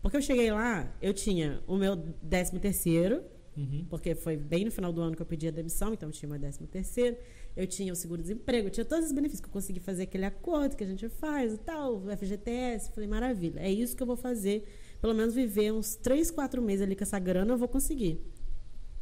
Porque 0.00 0.16
eu 0.16 0.22
cheguei 0.22 0.50
lá, 0.52 0.90
eu 1.02 1.12
tinha 1.12 1.62
o 1.66 1.76
meu 1.76 1.96
décimo 2.22 2.60
terceiro, 2.60 3.22
uhum. 3.56 3.86
porque 3.88 4.14
foi 4.14 4.36
bem 4.36 4.64
no 4.64 4.70
final 4.70 4.92
do 4.92 5.00
ano 5.00 5.16
que 5.16 5.22
eu 5.22 5.26
pedi 5.26 5.48
a 5.48 5.50
demissão, 5.50 5.92
então 5.92 6.08
eu 6.08 6.12
tinha 6.12 6.28
meu 6.28 6.38
décimo 6.38 6.66
terceiro 6.66 7.16
eu 7.56 7.66
tinha 7.66 7.92
o 7.92 7.96
seguro-desemprego, 7.96 8.68
eu 8.68 8.70
tinha 8.70 8.84
todos 8.84 9.06
os 9.06 9.12
benefícios 9.12 9.40
que 9.40 9.46
eu 9.46 9.52
consegui 9.52 9.80
fazer 9.80 10.04
aquele 10.04 10.24
acordo 10.24 10.74
que 10.74 10.84
a 10.84 10.86
gente 10.86 11.08
faz 11.08 11.52
e 11.52 11.58
tal, 11.58 11.96
o 11.96 12.16
FGTS. 12.16 12.90
Falei, 12.92 13.08
maravilha, 13.08 13.60
é 13.60 13.70
isso 13.70 13.94
que 13.94 14.02
eu 14.02 14.06
vou 14.06 14.16
fazer. 14.16 14.66
Pelo 15.00 15.14
menos 15.14 15.34
viver 15.34 15.72
uns 15.72 15.94
3, 15.96 16.30
4 16.30 16.62
meses 16.62 16.82
ali 16.82 16.96
com 16.96 17.02
essa 17.02 17.18
grana 17.18 17.52
eu 17.52 17.58
vou 17.58 17.68
conseguir. 17.68 18.20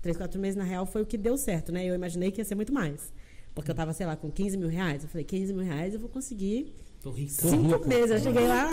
3, 0.03 0.17
4 0.17 0.41
meses, 0.41 0.57
na 0.57 0.65
real, 0.65 0.85
foi 0.85 1.03
o 1.03 1.07
que 1.07 1.17
deu 1.17 1.37
certo, 1.37 1.71
né? 1.71 1.85
Eu 1.85 1.95
imaginei 1.95 2.33
que 2.33 2.41
ia 2.41 2.45
ser 2.45 2.55
muito 2.55 2.73
mais. 2.73 3.13
Porque 3.55 3.71
eu 3.71 3.75
tava, 3.75 3.93
sei 3.93 4.07
lá, 4.07 4.17
com 4.17 4.31
15 4.31 4.57
mil 4.57 4.69
reais. 4.69 5.03
Eu 5.05 5.09
falei, 5.09 5.25
15 5.25 5.53
mil 5.53 5.65
reais 5.65 5.95
eu 5.95 6.01
vou 6.01 6.09
conseguir. 6.09 6.75
Tô 7.01 7.11
rica. 7.11 7.33
Cinco 7.33 7.69
Tô 7.69 7.77
rico. 7.77 7.89
meses. 7.89 8.11
Eu 8.11 8.19
cheguei 8.19 8.47
lá. 8.47 8.71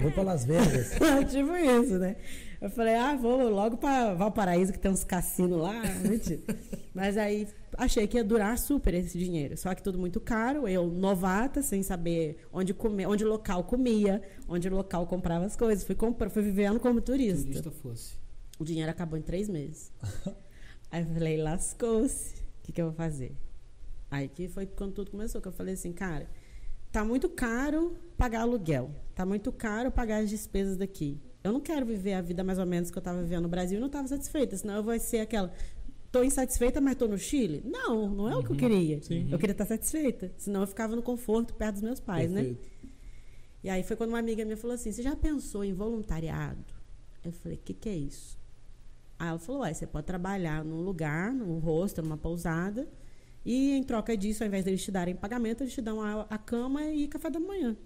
Vou 0.00 0.10
para 0.10 0.22
Las 0.22 0.44
Vegas. 0.44 0.92
tipo 1.30 1.56
isso, 1.56 1.98
né? 1.98 2.16
Eu 2.60 2.70
falei, 2.70 2.94
ah, 2.94 3.14
vou 3.14 3.48
logo 3.48 3.76
para 3.76 4.14
Valparaíso, 4.14 4.72
que 4.72 4.78
tem 4.78 4.90
uns 4.90 5.04
cassinos 5.04 5.60
lá. 5.60 5.82
Mentira. 6.02 6.40
Mas 6.94 7.16
aí 7.16 7.48
achei 7.76 8.06
que 8.06 8.16
ia 8.16 8.24
durar 8.24 8.58
super 8.58 8.94
esse 8.94 9.18
dinheiro. 9.18 9.56
Só 9.56 9.74
que 9.74 9.82
tudo 9.82 9.98
muito 9.98 10.20
caro. 10.20 10.68
Eu, 10.68 10.86
novata, 10.86 11.62
sem 11.62 11.82
saber 11.82 12.46
onde 12.52 12.72
comer, 12.72 13.06
onde 13.06 13.24
local 13.24 13.64
comia, 13.64 14.22
onde 14.48 14.68
local 14.68 15.06
comprava 15.06 15.44
as 15.44 15.56
coisas. 15.56 15.84
Fui, 15.84 15.94
compra, 15.94 16.30
fui 16.30 16.42
vivendo 16.42 16.78
como 16.78 17.00
turista. 17.00 17.44
Turista 17.44 17.70
fosse. 17.70 18.14
O 18.58 18.64
dinheiro 18.64 18.90
acabou 18.90 19.18
em 19.18 19.22
três 19.22 19.48
meses. 19.48 19.92
aí 20.90 21.02
eu 21.02 21.08
falei, 21.08 21.36
lascou-se. 21.36 22.34
O 22.34 22.62
que, 22.62 22.72
que 22.72 22.80
eu 22.80 22.86
vou 22.86 22.94
fazer? 22.94 23.36
Aí 24.10 24.28
que 24.28 24.48
foi 24.48 24.66
quando 24.66 24.92
tudo 24.92 25.10
começou, 25.10 25.40
que 25.40 25.48
eu 25.48 25.52
falei 25.52 25.74
assim, 25.74 25.92
cara, 25.92 26.28
tá 26.92 27.04
muito 27.04 27.28
caro 27.28 27.96
pagar 28.16 28.42
aluguel. 28.42 28.90
Tá 29.14 29.26
muito 29.26 29.50
caro 29.50 29.90
pagar 29.90 30.22
as 30.22 30.30
despesas 30.30 30.76
daqui 30.76 31.20
eu 31.44 31.52
não 31.52 31.60
quero 31.60 31.84
viver 31.84 32.14
a 32.14 32.22
vida 32.22 32.42
mais 32.42 32.58
ou 32.58 32.64
menos 32.64 32.90
que 32.90 32.96
eu 32.96 33.00
estava 33.00 33.22
vivendo 33.22 33.42
no 33.42 33.48
Brasil 33.48 33.76
e 33.76 33.80
não 33.80 33.88
estava 33.88 34.08
satisfeita, 34.08 34.56
senão 34.56 34.76
eu 34.76 34.82
vou 34.82 34.98
ser 34.98 35.20
aquela. 35.20 35.52
Estou 36.06 36.24
insatisfeita, 36.24 36.80
mas 36.80 36.92
estou 36.92 37.08
no 37.08 37.18
Chile? 37.18 37.60
Não, 37.66 38.08
não 38.08 38.30
é 38.30 38.36
o 38.36 38.42
que 38.42 38.46
eu 38.46 38.52
uhum. 38.52 38.56
queria. 38.56 39.02
Sim. 39.02 39.28
Eu 39.30 39.38
queria 39.38 39.52
estar 39.52 39.66
satisfeita. 39.66 40.32
Senão 40.38 40.60
eu 40.60 40.66
ficava 40.66 40.94
no 40.94 41.02
conforto 41.02 41.52
perto 41.54 41.74
dos 41.74 41.82
meus 41.82 42.00
pais, 42.00 42.30
né? 42.30 42.44
Perfeito. 42.44 42.70
né? 42.82 42.90
E 43.64 43.68
aí 43.68 43.82
foi 43.82 43.96
quando 43.96 44.10
uma 44.10 44.18
amiga 44.18 44.44
minha 44.44 44.56
falou 44.56 44.74
assim: 44.74 44.90
Você 44.90 45.02
já 45.02 45.14
pensou 45.16 45.64
em 45.64 45.74
voluntariado? 45.74 46.64
Eu 47.22 47.32
falei: 47.32 47.58
O 47.58 47.60
que, 47.60 47.74
que 47.74 47.88
é 47.88 47.96
isso? 47.96 48.38
Aí 49.18 49.28
ela 49.28 49.38
falou: 49.38 49.62
Ué, 49.62 49.74
você 49.74 49.86
pode 49.86 50.06
trabalhar 50.06 50.64
num 50.64 50.82
lugar, 50.82 51.32
num 51.32 51.58
hostel, 51.58 52.04
numa 52.04 52.16
pousada, 52.16 52.88
e 53.44 53.72
em 53.72 53.82
troca 53.82 54.16
disso, 54.16 54.42
ao 54.42 54.46
invés 54.46 54.64
deles 54.64 54.82
te 54.82 54.92
darem 54.92 55.14
pagamento, 55.14 55.62
eles 55.62 55.74
te 55.74 55.82
dão 55.82 56.00
a, 56.00 56.22
a 56.30 56.38
cama 56.38 56.84
e 56.84 57.08
café 57.08 57.28
da 57.28 57.40
manhã. 57.40 57.76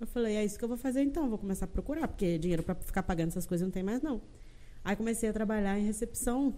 Eu 0.00 0.06
falei, 0.06 0.36
é 0.36 0.44
isso 0.44 0.58
que 0.58 0.64
eu 0.64 0.68
vou 0.68 0.76
fazer 0.76 1.02
então, 1.02 1.28
vou 1.28 1.38
começar 1.38 1.64
a 1.64 1.68
procurar, 1.68 2.06
porque 2.06 2.38
dinheiro 2.38 2.62
para 2.62 2.74
ficar 2.74 3.02
pagando 3.02 3.28
essas 3.28 3.46
coisas 3.46 3.66
não 3.66 3.72
tem 3.72 3.82
mais 3.82 4.00
não. 4.00 4.20
Aí 4.84 4.94
comecei 4.94 5.28
a 5.28 5.32
trabalhar 5.32 5.78
em 5.78 5.84
recepção 5.84 6.54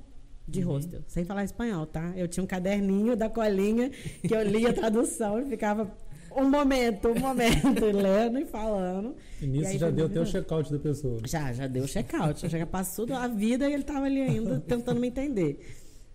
de 0.47 0.61
uhum. 0.61 0.73
hostel, 0.73 1.03
sem 1.07 1.25
falar 1.25 1.45
espanhol, 1.45 1.87
tá? 1.87 2.13
Eu 2.17 2.29
tinha 2.29 2.45
um 2.45 2.47
caderninho 2.47 3.17
da 3.17 3.31
colinha 3.31 3.91
que 3.91 4.35
eu 4.35 4.43
lia 4.43 4.71
a 4.71 4.73
tradução 4.73 5.41
e 5.41 5.47
ficava 5.47 5.91
um 6.37 6.49
momento, 6.49 7.09
um 7.09 7.19
momento, 7.19 7.85
lendo 7.91 8.39
e 8.39 8.45
falando. 8.45 9.17
E 9.41 9.47
nisso 9.47 9.75
e 9.75 9.79
já 9.79 9.91
deu 9.91 10.07
até 10.07 10.21
o 10.21 10.27
check-out 10.27 10.71
da 10.71 10.79
pessoa. 10.79 11.19
Já, 11.27 11.53
já 11.53 11.67
deu 11.67 11.85
o 11.85 11.89
check-out. 11.89 12.49
Já 12.49 12.67
passou 12.67 13.07
a 13.15 13.27
vida 13.27 13.69
e 13.69 13.73
ele 13.73 13.83
estava 13.83 14.07
ali 14.07 14.21
ainda 14.21 14.61
tentando 14.61 15.01
me 15.01 15.09
entender. 15.09 15.59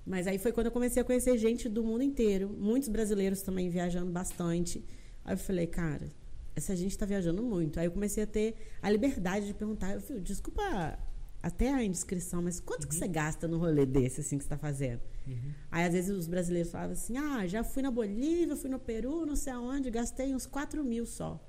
Mas 0.05 0.27
aí 0.27 0.37
foi 0.37 0.51
quando 0.51 0.67
eu 0.67 0.71
comecei 0.71 1.01
a 1.01 1.05
conhecer 1.05 1.37
gente 1.37 1.67
do 1.67 1.83
mundo 1.83 2.03
inteiro, 2.03 2.49
muitos 2.57 2.87
brasileiros 2.89 3.41
também 3.41 3.69
viajando 3.69 4.11
bastante. 4.11 4.85
Aí 5.23 5.33
eu 5.33 5.37
falei, 5.37 5.65
cara, 5.65 6.07
essa 6.55 6.75
gente 6.75 6.91
está 6.91 7.05
viajando 7.05 7.43
muito. 7.43 7.79
Aí 7.79 7.85
eu 7.85 7.91
comecei 7.91 8.23
a 8.23 8.27
ter 8.27 8.55
a 8.81 8.89
liberdade 8.89 9.47
de 9.47 9.53
perguntar, 9.53 9.93
eu 9.93 10.01
falei, 10.01 10.21
desculpa 10.21 10.97
até 11.43 11.71
a 11.71 11.83
indiscrição, 11.83 12.41
mas 12.41 12.59
quanto 12.59 12.83
uhum. 12.83 12.89
que 12.89 12.95
você 12.95 13.07
gasta 13.07 13.47
no 13.47 13.57
rolê 13.57 13.85
desse, 13.85 14.21
assim, 14.21 14.37
que 14.37 14.43
você 14.43 14.47
está 14.47 14.57
fazendo? 14.57 15.01
Uhum. 15.27 15.51
Aí, 15.69 15.85
às 15.85 15.93
vezes, 15.93 16.09
os 16.09 16.27
brasileiros 16.27 16.71
falavam 16.71 16.93
assim, 16.93 17.17
ah, 17.17 17.45
já 17.45 17.63
fui 17.63 17.83
na 17.83 17.91
Bolívia, 17.91 18.55
fui 18.55 18.69
no 18.69 18.79
Peru, 18.79 19.25
não 19.25 19.35
sei 19.35 19.53
aonde, 19.53 19.91
gastei 19.91 20.33
uns 20.33 20.45
4 20.45 20.83
mil 20.83 21.05
só. 21.05 21.39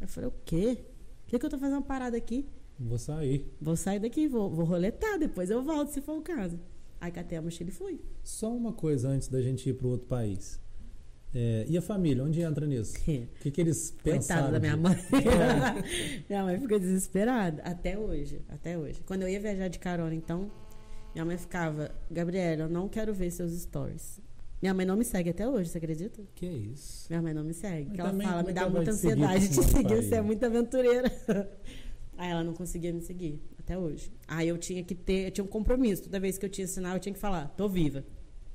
Eu 0.00 0.08
falei, 0.08 0.30
o 0.30 0.34
quê? 0.44 0.78
Por 1.24 1.30
que, 1.30 1.38
que 1.38 1.44
eu 1.44 1.48
estou 1.48 1.60
fazendo 1.60 1.76
uma 1.76 1.82
parada 1.82 2.16
aqui? 2.16 2.48
Vou 2.78 2.98
sair. 2.98 3.52
Vou 3.60 3.76
sair 3.76 3.98
daqui, 3.98 4.26
vou, 4.28 4.50
vou 4.50 4.64
roletar, 4.64 5.18
depois 5.18 5.50
eu 5.50 5.62
volto, 5.62 5.90
se 5.90 6.00
for 6.00 6.18
o 6.18 6.22
caso. 6.22 6.58
Aí 7.00 7.12
catei 7.12 7.36
a 7.36 7.42
mochila 7.42 7.68
e 7.68 7.72
fui. 7.72 8.00
Só 8.22 8.54
uma 8.54 8.72
coisa 8.72 9.08
antes 9.08 9.28
da 9.28 9.42
gente 9.42 9.68
ir 9.68 9.74
para 9.74 9.88
outro 9.88 10.06
país. 10.06 10.58
É, 11.34 11.66
e 11.68 11.76
a 11.76 11.82
família, 11.82 12.22
onde 12.22 12.40
entra 12.40 12.66
nisso? 12.66 12.94
O 13.04 13.42
que, 13.44 13.50
que 13.50 13.60
eles 13.60 13.90
pensaram? 14.02 14.44
Coitada 14.44 14.52
da 14.52 14.60
minha 14.60 14.76
mãe. 14.76 14.96
minha 16.28 16.44
mãe 16.44 16.58
ficou 16.58 16.78
desesperada. 16.78 17.60
Até 17.62 17.98
hoje, 17.98 18.40
até 18.48 18.78
hoje. 18.78 19.02
Quando 19.04 19.22
eu 19.22 19.28
ia 19.28 19.40
viajar 19.40 19.68
de 19.68 19.78
carona, 19.78 20.14
então, 20.14 20.50
minha 21.12 21.24
mãe 21.24 21.36
ficava, 21.36 21.90
Gabriela, 22.10 22.62
eu 22.62 22.68
não 22.68 22.88
quero 22.88 23.12
ver 23.12 23.30
seus 23.30 23.52
stories. 23.52 24.20
Minha 24.62 24.72
mãe 24.72 24.86
não 24.86 24.96
me 24.96 25.04
segue 25.04 25.30
até 25.30 25.46
hoje, 25.46 25.68
você 25.68 25.78
acredita? 25.78 26.22
Que 26.34 26.46
isso? 26.46 27.06
Minha 27.10 27.20
mãe 27.20 27.34
não 27.34 27.44
me 27.44 27.52
segue. 27.52 27.86
Porque 27.86 28.00
ela 28.00 28.14
fala, 28.14 28.42
me 28.42 28.52
dá 28.52 28.70
muita 28.70 28.92
ansiedade 28.92 29.48
de 29.48 29.62
seguir, 29.62 30.02
você 30.02 30.14
é 30.14 30.22
muito 30.22 30.46
aventureira. 30.46 31.12
Aí 32.16 32.30
ela 32.30 32.44
não 32.44 32.54
conseguia 32.54 32.92
me 32.92 33.02
seguir, 33.02 33.42
até 33.58 33.76
hoje. 33.76 34.10
Aí 34.26 34.48
eu 34.48 34.56
tinha 34.56 34.82
que 34.82 34.94
ter, 34.94 35.26
eu 35.26 35.30
tinha 35.32 35.44
um 35.44 35.48
compromisso. 35.48 36.04
Toda 36.04 36.18
vez 36.20 36.38
que 36.38 36.46
eu 36.46 36.48
tinha 36.48 36.66
sinal, 36.66 36.94
eu 36.94 37.00
tinha 37.00 37.12
que 37.12 37.18
falar, 37.18 37.48
tô 37.48 37.68
viva. 37.68 38.04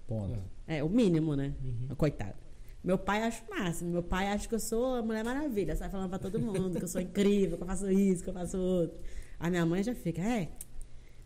Ponto. 0.07 0.39
É, 0.65 0.83
o 0.83 0.89
mínimo, 0.89 1.35
né? 1.35 1.53
Uhum. 1.63 1.95
Coitado. 1.95 2.48
Meu 2.83 2.97
pai 2.97 3.23
acha 3.23 3.43
o 3.45 3.49
máximo. 3.49 3.91
Meu 3.91 4.03
pai 4.03 4.27
acha 4.27 4.47
que 4.47 4.55
eu 4.55 4.59
sou 4.59 4.95
a 4.95 5.01
Mulher 5.01 5.23
Maravilha. 5.23 5.75
Sai 5.75 5.89
falando 5.89 6.09
pra 6.09 6.19
todo 6.19 6.39
mundo 6.39 6.77
que 6.77 6.83
eu 6.83 6.87
sou 6.87 7.01
incrível, 7.01 7.57
que 7.57 7.63
eu 7.63 7.67
faço 7.67 7.91
isso, 7.91 8.23
que 8.23 8.29
eu 8.29 8.33
faço 8.33 8.57
outro. 8.57 8.97
A 9.39 9.49
minha 9.49 9.65
mãe 9.65 9.83
já 9.83 9.93
fica, 9.93 10.21
é. 10.21 10.49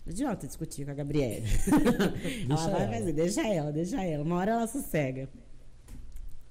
Não 0.05 0.11
adianta 0.11 0.47
discutir 0.47 0.83
com 0.85 0.91
a 0.91 0.93
Gabriela. 0.93 1.45
ela 2.49 2.67
vai 2.67 2.83
ela. 2.83 2.93
fazer, 2.93 3.13
deixa 3.13 3.47
ela, 3.47 3.71
deixa 3.71 4.03
ela. 4.03 4.23
Uma 4.23 4.35
hora 4.35 4.51
ela 4.51 4.67
sossega. 4.67 5.29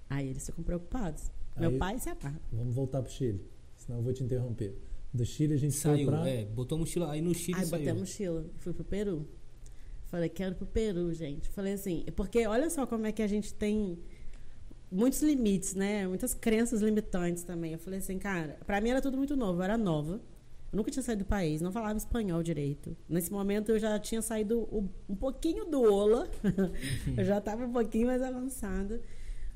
Aí 0.09 0.29
eles 0.29 0.47
ficam 0.47 0.65
preocupados. 0.65 1.31
Aí, 1.57 1.69
Meu 1.69 1.79
pai 1.79 1.99
se 1.99 2.09
aparta. 2.09 2.41
Vamos 2.51 2.75
voltar 2.75 3.03
pro 3.03 3.11
Chile, 3.11 3.45
senão 3.77 3.99
eu 3.99 4.05
vou 4.05 4.13
te 4.13 4.23
interromper. 4.23 4.75
Do 5.13 5.27
Chile 5.27 5.55
a 5.55 5.59
gente 5.59 5.75
saiu. 5.75 6.09
Pra... 6.09 6.27
É, 6.27 6.45
botou 6.47 6.77
a 6.77 6.79
mochila. 6.79 7.11
Aí 7.11 7.21
no 7.21 7.35
Chile 7.35 7.59
aí 7.59 7.67
saiu. 7.67 7.79
botei 7.79 7.93
a 7.93 7.95
mochila. 7.95 8.47
Fui 8.59 8.73
pro 8.73 8.85
Peru. 8.85 9.29
Falei, 10.07 10.29
quero 10.29 10.55
pro 10.55 10.67
Peru, 10.67 11.13
gente. 11.13 11.49
Falei 11.51 11.75
assim, 11.75 12.05
porque 12.17 12.47
olha 12.47 12.71
só 12.71 12.87
como 12.87 13.07
é 13.07 13.13
que 13.13 13.23
a 13.23 13.27
gente 13.27 13.53
tem 13.53 13.99
muitos 14.93 15.23
limites, 15.23 15.75
né? 15.75 16.07
Muitas 16.07 16.35
crenças 16.35 16.83
limitantes 16.83 17.43
também. 17.43 17.73
Eu 17.73 17.79
falei 17.79 17.99
assim, 17.99 18.19
cara, 18.19 18.59
para 18.67 18.81
mim 18.81 18.91
era 18.91 19.01
tudo 19.01 19.17
muito 19.17 19.35
novo, 19.35 19.61
eu 19.61 19.65
era 19.65 19.79
nova. 19.79 20.21
Eu 20.73 20.77
nunca 20.77 20.91
tinha 20.91 21.03
saído 21.03 21.25
do 21.25 21.29
país, 21.29 21.61
não 21.61 21.73
falava 21.73 21.97
espanhol 21.97 22.43
direito. 22.43 22.97
Nesse 23.09 23.33
momento 23.33 23.71
eu 23.71 23.79
já 23.79 23.99
tinha 23.99 24.23
saído 24.23 24.69
um 25.09 25.15
pouquinho 25.15 25.65
do 25.65 25.83
Ola, 25.83 26.29
eu 27.17 27.25
já 27.25 27.39
estava 27.39 27.65
um 27.65 27.73
pouquinho 27.73 28.07
mais 28.07 28.23
avançada. 28.23 29.01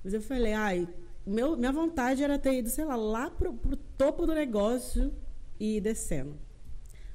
Mas 0.03 0.15
eu 0.15 0.21
falei, 0.21 0.53
ai, 0.53 0.89
meu, 1.27 1.57
minha 1.57 1.73
vontade 1.73 2.23
era 2.23 2.39
ter 2.39 2.59
ido, 2.59 2.69
sei 2.69 2.85
lá, 2.85 2.97
lá 2.97 3.31
pro, 3.31 3.53
pro 3.53 3.77
topo 3.77 4.27
do 4.27 4.35
negócio 4.35 5.13
e 5.59 5.77
ir 5.77 5.81
descendo. 5.81 6.37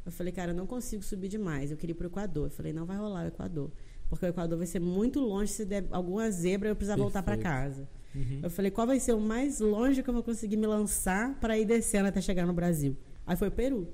Eu 0.06 0.12
falei, 0.12 0.34
cara, 0.34 0.52
eu 0.52 0.56
não 0.56 0.66
consigo 0.66 1.04
subir 1.04 1.28
demais. 1.28 1.70
Eu 1.70 1.78
queria 1.78 1.94
ir 1.94 1.96
pro 1.96 2.08
Equador. 2.08 2.48
Eu 2.48 2.52
falei, 2.52 2.74
não 2.74 2.86
vai 2.86 2.98
rolar 2.98 3.26
o 3.26 3.28
Equador. 3.28 3.72
Porque 4.10 4.26
o 4.26 4.30
Equador 4.30 4.58
vai 4.58 4.66
ser 4.66 4.80
muito 4.80 5.20
longe. 5.20 5.52
Se 5.52 5.64
der 5.64 5.86
alguma 5.92 6.30
zebra, 6.32 6.70
eu 6.70 6.76
precisar 6.76 6.98
voltar 6.98 7.22
para 7.22 7.38
casa. 7.38 7.88
Uhum. 8.14 8.40
Eu 8.44 8.50
falei, 8.50 8.72
qual 8.72 8.86
vai 8.86 9.00
ser 9.00 9.14
o 9.14 9.20
mais 9.20 9.60
longe 9.60 10.04
que 10.04 10.10
eu 10.10 10.14
vou 10.14 10.24
conseguir 10.24 10.58
me 10.58 10.68
lançar 10.68 11.40
para 11.40 11.58
ir 11.58 11.66
descendo 11.66 12.08
até 12.10 12.20
chegar 12.22 12.46
no 12.46 12.54
Brasil? 12.54 12.96
Aí 13.26 13.36
foi 13.36 13.48
o 13.48 13.52
Peru. 13.52 13.88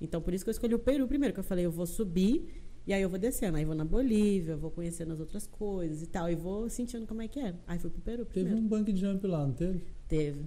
Então, 0.00 0.20
por 0.20 0.34
isso 0.34 0.44
que 0.44 0.50
eu 0.50 0.52
escolhi 0.52 0.74
o 0.74 0.78
Peru 0.78 1.06
primeiro, 1.06 1.32
que 1.34 1.40
eu 1.40 1.44
falei, 1.44 1.64
eu 1.64 1.70
vou 1.72 1.86
subir 1.86 2.62
e 2.86 2.92
aí 2.92 3.00
eu 3.00 3.08
vou 3.08 3.18
descendo. 3.18 3.56
Aí 3.56 3.64
vou 3.64 3.74
na 3.74 3.84
Bolívia, 3.84 4.56
vou 4.56 4.70
conhecendo 4.70 5.12
as 5.12 5.20
outras 5.20 5.46
coisas 5.46 6.02
e 6.02 6.06
tal. 6.06 6.30
E 6.30 6.34
vou 6.34 6.68
sentindo 6.68 7.06
como 7.06 7.22
é 7.22 7.28
que 7.28 7.40
é. 7.40 7.54
Aí 7.66 7.78
fui 7.78 7.90
pro 7.90 8.00
Peru 8.02 8.26
primeiro. 8.26 8.56
Teve 8.56 8.66
um 8.66 8.68
bank 8.68 8.96
jump 8.96 9.26
lá, 9.26 9.46
não 9.46 9.54
teve? 9.54 9.82
Teve. 10.06 10.44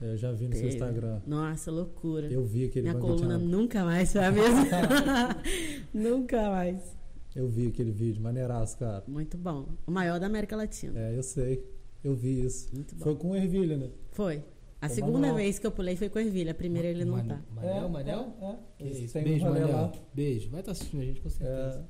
É, 0.00 0.12
eu 0.12 0.16
já 0.16 0.32
vi 0.32 0.44
no 0.44 0.50
teve. 0.50 0.60
seu 0.60 0.68
Instagram. 0.68 1.20
Nossa, 1.26 1.70
loucura. 1.70 2.28
Eu 2.28 2.44
vi 2.44 2.64
aquele 2.64 2.88
Minha 2.88 3.00
coluna 3.00 3.34
jump. 3.38 3.44
nunca 3.46 3.84
mais 3.84 4.12
foi 4.12 4.24
a 4.24 4.30
mesma. 4.30 4.64
nunca 5.92 6.50
mais. 6.50 6.96
Eu 7.34 7.48
vi 7.48 7.66
aquele 7.66 7.90
vídeo, 7.92 8.22
maneiraço, 8.22 8.78
cara. 8.78 9.04
Muito 9.06 9.36
bom. 9.36 9.66
O 9.86 9.90
maior 9.90 10.18
da 10.18 10.26
América 10.26 10.56
Latina. 10.56 10.98
É, 10.98 11.16
eu 11.16 11.22
sei. 11.22 11.64
Eu 12.02 12.14
vi 12.14 12.44
isso. 12.44 12.74
Muito 12.74 12.94
bom. 12.94 13.04
Foi 13.04 13.16
com 13.16 13.36
ervilha, 13.36 13.76
né? 13.76 13.90
Foi. 14.12 14.42
A 14.80 14.88
foi 14.88 14.94
segunda 14.94 15.18
manual. 15.18 15.36
vez 15.36 15.58
que 15.58 15.66
eu 15.66 15.70
pulei 15.70 15.96
foi 15.96 16.08
com 16.08 16.18
ervilha. 16.18 16.52
A 16.52 16.54
primeira 16.54 16.88
ele 16.88 17.04
não 17.04 17.16
Man, 17.16 17.26
tá. 17.26 17.42
Manel, 17.54 17.84
é, 17.84 17.88
Manel? 17.88 18.36
É, 18.78 18.84
é. 18.84 18.88
isso. 18.88 19.20
Beijo, 19.20 19.44
Manel. 19.44 19.68
Lá. 19.68 19.92
Beijo. 20.14 20.50
Vai 20.50 20.60
estar 20.60 20.72
tá 20.72 20.72
assistindo 20.72 21.00
a 21.00 21.04
gente 21.04 21.20
com 21.20 21.28
certeza. 21.28 21.80
É. 21.80 21.84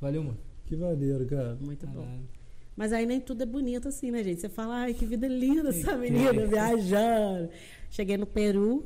Valeu, 0.00 0.22
mano. 0.22 0.38
Que 0.66 0.76
maneiro, 0.76 1.26
cara. 1.26 1.56
Muito 1.56 1.86
Caralho. 1.86 2.06
bom. 2.06 2.36
Mas 2.76 2.92
aí 2.92 3.06
nem 3.06 3.18
tudo 3.20 3.42
é 3.42 3.46
bonito 3.46 3.88
assim, 3.88 4.10
né, 4.10 4.22
gente? 4.22 4.40
Você 4.40 4.50
fala, 4.50 4.82
ai, 4.82 4.92
que 4.92 5.06
vida 5.06 5.26
linda 5.26 5.70
essa 5.70 5.96
menina 5.96 6.32
viajando. 6.46 7.48
Cheguei 7.88 8.18
no 8.18 8.26
Peru, 8.26 8.84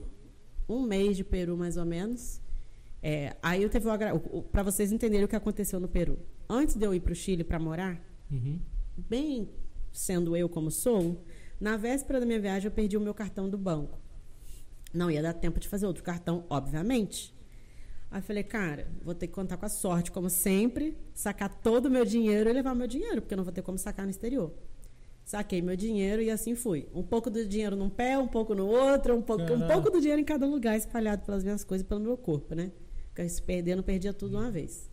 um 0.69 0.81
mês 0.83 1.17
de 1.17 1.25
Peru 1.25 1.57
mais 1.57 1.77
ou 1.77 1.85
menos. 1.85 2.41
É, 3.03 3.35
aí 3.43 3.63
eu 3.63 3.69
teve 3.69 3.89
o, 3.89 4.43
para 4.43 4.63
vocês 4.63 4.93
entenderem 4.93 5.25
o 5.25 5.29
que 5.29 5.35
aconteceu 5.35 5.81
no 5.81 5.89
Peru. 5.89 6.19
Antes 6.49 6.77
de 6.77 6.85
eu 6.85 6.95
ir 6.95 7.01
para 7.01 7.13
o 7.13 7.17
Chile 7.17 7.43
para 7.43 7.59
morar, 7.59 8.01
uhum. 8.31 8.61
bem 9.09 9.49
sendo 9.93 10.37
eu 10.37 10.49
como 10.49 10.71
sou, 10.71 11.25
na 11.61 11.77
véspera 11.77 12.21
da 12.21 12.27
minha 12.27 12.41
viagem 12.41 12.67
eu 12.67 12.73
perdi 12.73 12.97
o 12.97 13.01
meu 13.01 13.15
cartão 13.15 13.49
do 13.49 13.59
banco. 13.59 13.99
Não 14.93 15.11
ia 15.11 15.23
dar 15.23 15.33
tempo 15.33 15.61
de 15.61 15.69
fazer 15.69 15.87
outro 15.87 16.03
cartão, 16.03 16.45
obviamente. 16.49 17.35
Aí 18.11 18.19
eu 18.19 18.23
falei, 18.23 18.43
cara, 18.43 18.89
vou 19.05 19.15
ter 19.15 19.29
que 19.29 19.33
contar 19.33 19.57
com 19.57 19.67
a 19.67 19.69
sorte, 19.69 20.11
como 20.11 20.29
sempre, 20.29 20.97
sacar 21.15 21.49
todo 21.63 21.87
o 21.87 21.91
meu 21.91 22.05
dinheiro 22.05 22.51
e 22.51 22.53
levar 22.53 22.75
meu 22.75 22.89
dinheiro, 22.89 23.23
porque 23.23 23.35
eu 23.35 23.37
não 23.37 23.45
vou 23.45 23.53
ter 23.53 23.63
como 23.63 23.79
sacar 23.79 24.05
no 24.05 24.11
exterior. 24.11 24.53
Saquei 25.25 25.63
meu 25.63 25.77
dinheiro 25.77 26.21
e 26.21 26.29
assim 26.29 26.57
fui. 26.57 26.89
Um 26.93 27.05
pouco 27.05 27.31
do 27.31 27.47
dinheiro 27.47 27.77
num 27.77 27.89
pé, 27.89 28.19
um 28.19 28.27
pouco 28.27 28.53
no 28.53 28.67
outro, 28.67 29.15
um 29.15 29.23
pouco, 29.23 29.45
um 29.45 29.69
pouco 29.69 29.89
do 29.89 30.01
dinheiro 30.01 30.21
em 30.21 30.25
cada 30.25 30.45
lugar, 30.45 30.77
espalhado 30.77 31.25
pelas 31.25 31.45
minhas 31.45 31.63
coisas 31.63 31.85
e 31.85 31.89
pelo 31.89 32.01
meu 32.01 32.17
corpo, 32.17 32.53
né? 32.53 32.73
Porque 33.07 33.29
se 33.29 33.41
perder, 33.41 33.77
não 33.77 33.83
perdia 33.85 34.13
tudo 34.13 34.37
uma 34.37 34.51
vez. 34.51 34.90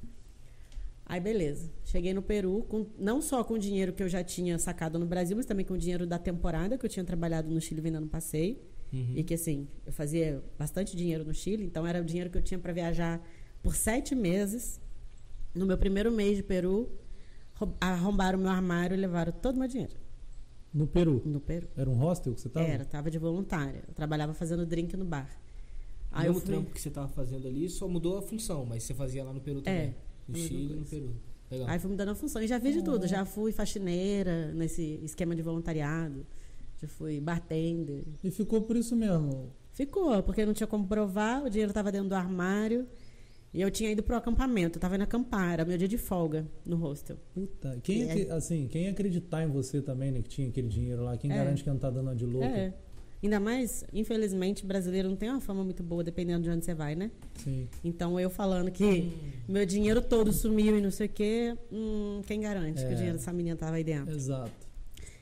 Aí, 1.10 1.22
beleza. 1.22 1.72
Cheguei 1.86 2.14
no 2.14 2.22
Peru, 2.22 2.66
com, 2.68 2.86
não 3.00 3.22
só 3.22 3.42
com 3.42 3.54
o 3.54 3.58
dinheiro 3.60 3.94
que 3.94 4.04
eu 4.04 4.10
já 4.10 4.22
tinha 4.22 4.60
sacado 4.60 5.00
no 5.00 5.06
Brasil, 5.06 5.38
mas 5.38 5.46
também 5.46 5.66
com 5.66 5.74
o 5.74 5.78
dinheiro 5.78 6.06
da 6.06 6.20
temporada 6.20 6.78
que 6.78 6.86
eu 6.86 6.90
tinha 6.90 7.06
trabalhado 7.06 7.50
no 7.50 7.62
Chile 7.62 7.80
vendendo 7.80 8.08
passeio. 8.08 8.58
Uhum. 8.92 9.14
E 9.16 9.24
que, 9.24 9.34
assim, 9.34 9.70
eu 9.86 9.94
fazia 9.94 10.44
bastante 10.60 10.98
dinheiro 10.98 11.24
no 11.24 11.34
Chile, 11.34 11.64
então 11.64 11.88
era 11.88 12.02
o 12.02 12.04
dinheiro 12.06 12.30
que 12.30 12.38
eu 12.38 12.42
tinha 12.42 12.60
para 12.60 12.74
viajar 12.74 13.26
por 13.64 13.74
sete 13.74 14.14
meses. 14.14 14.82
No 15.56 15.66
meu 15.66 15.78
primeiro 15.78 16.12
mês 16.12 16.36
de 16.36 16.44
Peru, 16.44 16.92
arrombaram 17.80 18.38
o 18.38 18.42
meu 18.42 18.52
armário 18.52 18.94
e 18.94 19.00
levaram 19.00 19.32
todo 19.32 19.56
o 19.56 19.60
meu 19.60 19.68
dinheiro 19.68 19.96
No 20.74 20.86
Peru. 20.88 21.22
no 21.26 21.40
Peru. 21.40 21.70
Era 21.76 21.90
um 21.90 21.96
hostel 21.96 22.34
que 22.34 22.42
você 22.42 22.50
tava? 22.50 22.68
Era, 22.68 22.84
tava 22.84 23.10
de 23.10 23.18
voluntária. 23.18 23.84
Eu 23.88 23.94
trabalhava 23.94 24.34
fazendo 24.34 24.66
drink 24.66 24.96
no 24.98 25.06
bar. 25.06 25.30
O 26.12 26.18
Aí 26.18 26.28
eu 26.28 26.34
mesmo 26.34 26.46
fui... 26.46 26.54
trampo 26.54 26.72
que 26.72 26.82
você 26.82 26.90
tava 26.90 27.08
fazendo 27.08 27.48
ali 27.48 27.70
só 27.70 27.88
mudou 27.88 28.18
a 28.18 28.22
função, 28.22 28.66
mas 28.66 28.84
você 28.84 28.94
fazia 28.94 29.24
lá 29.24 29.34
no 29.34 29.40
Peru 29.42 29.62
também. 29.62 29.80
É, 29.82 29.96
no 30.28 30.34
mesma 30.34 30.48
Chile 30.48 30.74
e 30.74 30.76
no. 30.78 30.86
Peru. 30.86 31.16
Legal. 31.50 31.68
Aí 31.70 31.80
fui 31.80 31.90
mudando 31.92 32.10
a 32.10 32.16
função. 32.16 32.42
E 32.42 32.48
já 32.48 32.60
fiz 32.60 32.74
de 32.76 32.84
tudo. 32.84 33.08
Já 33.08 33.24
fui 33.26 33.52
faxineira 33.52 34.54
nesse 34.54 35.00
esquema 35.04 35.36
de 35.36 35.42
voluntariado. 35.42 36.26
Já 36.82 36.88
fui 36.88 37.20
bartender. 37.20 38.04
E 38.24 38.30
ficou 38.32 38.62
por 38.62 38.76
isso 38.76 38.96
mesmo. 38.96 39.52
Ficou, 39.72 40.22
porque 40.24 40.46
não 40.46 40.54
tinha 40.54 40.68
como 40.68 40.88
provar, 40.88 41.44
o 41.44 41.50
dinheiro 41.50 41.72
estava 41.72 41.92
dentro 41.92 42.10
do 42.10 42.16
armário. 42.16 42.86
E 43.54 43.62
eu 43.62 43.72
tinha 43.72 43.90
ido 43.92 44.04
pro 44.04 44.16
acampamento, 44.16 44.78
eu 44.78 44.82
tava 44.82 44.96
indo 44.96 45.04
acampar, 45.06 45.54
era 45.54 45.66
meu 45.66 45.78
dia 45.78 45.88
de 45.88 45.98
folga 45.98 46.46
no 46.66 46.76
hostel. 46.76 47.18
Puta, 47.34 47.80
quem, 47.82 48.04
É. 48.04 48.32
assim, 48.32 48.68
quem 48.68 48.88
acreditar 48.90 49.42
em 49.44 49.48
você 49.48 49.82
também, 49.82 50.12
né, 50.12 50.22
que 50.22 50.28
tinha 50.30 50.50
aquele 50.50 50.68
dinheiro 50.68 51.04
lá, 51.04 51.16
quem 51.18 51.32
É. 51.32 51.36
garante 51.38 51.64
que 51.64 51.70
não 51.70 51.78
tá 51.78 51.90
dando 51.90 52.08
uma 52.08 52.16
de 52.16 52.26
louco? 52.26 52.46
É. 52.46 52.74
Ainda 53.22 53.40
mais, 53.40 53.84
infelizmente, 53.92 54.66
brasileiro 54.66 55.10
não 55.10 55.16
tem 55.16 55.30
uma 55.30 55.40
fama 55.42 55.64
muito 55.64 55.82
boa, 55.82 56.04
dependendo 56.04 56.44
de 56.44 56.50
onde 56.52 56.64
você 56.64 56.74
vai, 56.76 56.96
né? 56.96 57.10
Sim. 57.44 57.68
Então 57.84 58.20
eu 58.20 58.30
falando 58.30 58.70
que 58.72 59.12
meu 59.48 59.66
dinheiro 59.66 60.02
todo 60.02 60.32
sumiu 60.32 60.78
e 60.78 60.82
não 60.82 60.92
sei 60.92 61.08
o 61.08 61.10
quê, 61.10 61.58
hum, 61.72 62.22
quem 62.28 62.42
garante 62.42 62.82
que 62.86 62.90
É. 62.90 62.94
o 62.94 62.96
dinheiro 62.96 63.18
dessa 63.18 63.34
menina 63.34 63.56
tava 63.56 63.76
aí 63.78 63.84
dentro? 63.84 64.16
Exato. 64.16 64.52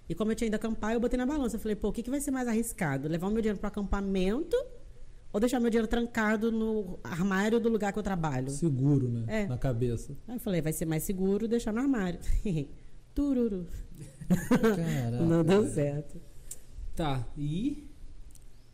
E 0.10 0.14
como 0.14 0.30
eu 0.32 0.36
tinha 0.36 0.48
ido 0.48 0.56
acampar, 0.56 0.94
eu 0.94 1.00
botei 1.00 1.18
na 1.18 1.26
balança. 1.26 1.56
Eu 1.56 1.60
falei, 1.60 1.76
pô, 1.76 1.88
o 1.88 1.92
que, 1.94 2.04
que 2.04 2.10
vai 2.12 2.20
ser 2.20 2.32
mais 2.32 2.48
arriscado? 2.48 3.08
Levar 3.08 3.28
o 3.28 3.32
meu 3.32 3.42
dinheiro 3.42 3.58
pro 3.58 3.68
acampamento 3.70 4.56
ou 5.34 5.40
deixar 5.40 5.60
meu 5.60 5.70
dinheiro 5.70 5.88
trancado 5.88 6.52
no 6.52 7.00
armário 7.04 7.60
do 7.60 7.70
lugar 7.70 7.92
que 7.94 7.98
eu 7.98 8.04
trabalho? 8.04 8.50
Seguro, 8.52 9.08
né? 9.10 9.24
É. 9.28 9.48
Na 9.48 9.58
cabeça. 9.58 10.16
Aí 10.28 10.36
eu 10.36 10.40
falei, 10.40 10.62
vai 10.62 10.74
ser 10.74 10.86
mais 10.86 11.02
seguro 11.04 11.48
deixar 11.48 11.72
no 11.74 11.80
armário. 11.80 12.20
Tururu. 13.16 13.66
Caraca. 14.30 15.24
Não 15.24 15.44
deu 15.44 15.66
certo. 15.70 16.20
Tá, 16.96 17.28
e. 17.38 17.84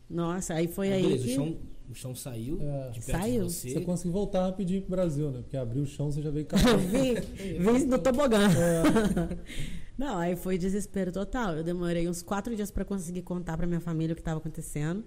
Nossa, 0.08 0.54
aí 0.54 0.68
foi 0.68 0.92
Ah, 0.92 0.94
aí 0.96 1.02
beleza, 1.02 1.24
que... 1.24 1.30
o, 1.32 1.34
chão, 1.34 1.56
o 1.90 1.94
chão 1.94 2.14
saiu 2.14 2.58
É. 2.60 2.90
de 2.90 3.00
perto 3.00 3.18
Saiu. 3.20 3.46
de 3.46 3.52
você. 3.52 3.70
Você 3.70 3.80
conseguiu 3.80 4.12
voltar 4.12 4.42
rapidinho 4.46 4.82
pro 4.82 4.90
Brasil, 4.90 5.30
né? 5.30 5.40
Porque 5.40 5.56
abriu 5.56 5.82
o 5.82 5.86
chão, 5.86 6.10
você 6.12 6.20
já 6.22 6.30
veio 6.30 6.44
Eu 6.44 6.46
caindo. 6.58 6.78
vim, 6.88 7.14
vim 7.78 7.86
no 7.86 7.98
tobogã. 7.98 8.48
É. 8.48 9.38
Não, 9.96 10.18
aí 10.18 10.36
foi 10.36 10.56
desespero 10.58 11.12
total. 11.12 11.56
Eu 11.56 11.64
demorei 11.64 12.08
uns 12.08 12.22
quatro 12.22 12.54
dias 12.56 12.70
pra 12.70 12.84
conseguir 12.84 13.22
contar 13.22 13.56
pra 13.56 13.66
minha 13.66 13.80
família 13.80 14.12
o 14.12 14.16
que 14.16 14.20
estava 14.22 14.38
acontecendo. 14.38 15.04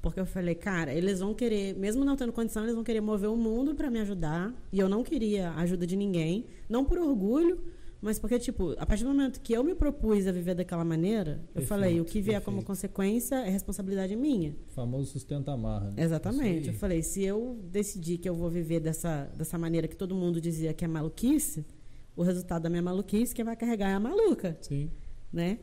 Porque 0.00 0.20
eu 0.20 0.26
falei, 0.26 0.54
cara, 0.54 0.92
eles 0.94 1.18
vão 1.18 1.34
querer, 1.34 1.74
mesmo 1.76 2.04
não 2.04 2.14
tendo 2.14 2.32
condição, 2.32 2.62
eles 2.62 2.74
vão 2.74 2.84
querer 2.84 3.00
mover 3.00 3.28
o 3.28 3.36
mundo 3.36 3.74
pra 3.74 3.90
me 3.90 3.98
ajudar. 4.00 4.54
E 4.72 4.78
eu 4.78 4.88
não 4.88 5.02
queria 5.02 5.48
a 5.50 5.60
ajuda 5.62 5.86
de 5.86 5.96
ninguém. 5.96 6.46
Não 6.68 6.84
por 6.84 6.98
orgulho, 6.98 7.58
mas 8.00 8.18
porque, 8.18 8.38
tipo, 8.38 8.74
a 8.78 8.86
partir 8.86 9.02
do 9.02 9.10
momento 9.10 9.40
que 9.40 9.52
eu 9.52 9.64
me 9.64 9.74
propus 9.74 10.26
a 10.26 10.32
viver 10.32 10.54
daquela 10.54 10.84
maneira, 10.84 11.32
eu 11.32 11.54
Perfeito, 11.54 11.68
falei, 11.68 12.00
o 12.00 12.04
que 12.04 12.20
vier 12.20 12.40
como 12.40 12.58
perfeito. 12.58 12.66
consequência 12.66 13.34
é 13.36 13.50
responsabilidade 13.50 14.14
minha. 14.14 14.54
O 14.68 14.72
famoso 14.72 15.10
sustenta 15.12 15.52
amarra. 15.52 15.90
Né? 15.90 16.04
Exatamente. 16.04 16.68
Eu 16.68 16.74
falei, 16.74 17.02
se 17.02 17.24
eu 17.24 17.58
decidir 17.64 18.18
que 18.18 18.28
eu 18.28 18.34
vou 18.36 18.48
viver 18.48 18.78
dessa, 18.80 19.24
dessa 19.36 19.58
maneira 19.58 19.88
que 19.88 19.96
todo 19.96 20.14
mundo 20.14 20.40
dizia 20.40 20.72
que 20.72 20.84
é 20.84 20.88
maluquice, 20.88 21.66
o 22.14 22.22
resultado 22.22 22.62
da 22.62 22.70
minha 22.70 22.82
maluquice, 22.82 23.34
quem 23.34 23.44
vai 23.44 23.56
carregar 23.56 23.88
é 23.90 23.94
a 23.94 24.00
maluca, 24.00 24.56
Sim. 24.60 24.90
né? 25.32 25.58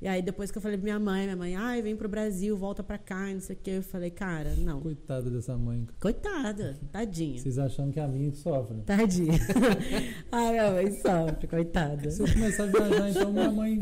E 0.00 0.06
aí 0.06 0.20
depois 0.20 0.50
que 0.50 0.58
eu 0.58 0.62
falei 0.62 0.76
pra 0.76 0.84
minha 0.84 1.00
mãe, 1.00 1.24
minha 1.24 1.36
mãe, 1.36 1.56
ai, 1.56 1.80
vem 1.80 1.96
pro 1.96 2.08
Brasil, 2.08 2.56
volta 2.56 2.82
pra 2.82 2.98
cá, 2.98 3.30
e 3.30 3.34
não 3.34 3.40
sei 3.40 3.56
o 3.56 3.58
que, 3.58 3.70
eu 3.70 3.82
falei, 3.82 4.10
cara, 4.10 4.54
não. 4.56 4.80
Coitada 4.80 5.30
dessa 5.30 5.56
mãe. 5.56 5.86
Coitada, 5.98 6.78
tadinha. 6.92 7.38
Vocês 7.38 7.58
achando 7.58 7.92
que 7.92 7.98
é 7.98 8.04
a 8.04 8.08
minha 8.08 8.30
sofre. 8.34 8.82
Tadinha. 8.82 9.38
ai, 10.30 10.50
minha 10.50 10.70
mãe 10.70 10.90
sofre, 10.92 11.46
coitada. 11.46 12.10
Se 12.10 12.22
eu 12.22 12.30
começar 12.30 12.64
a 12.64 12.66
viajar, 12.66 13.10
então 13.10 13.32
minha 13.32 13.50
mãe. 13.50 13.78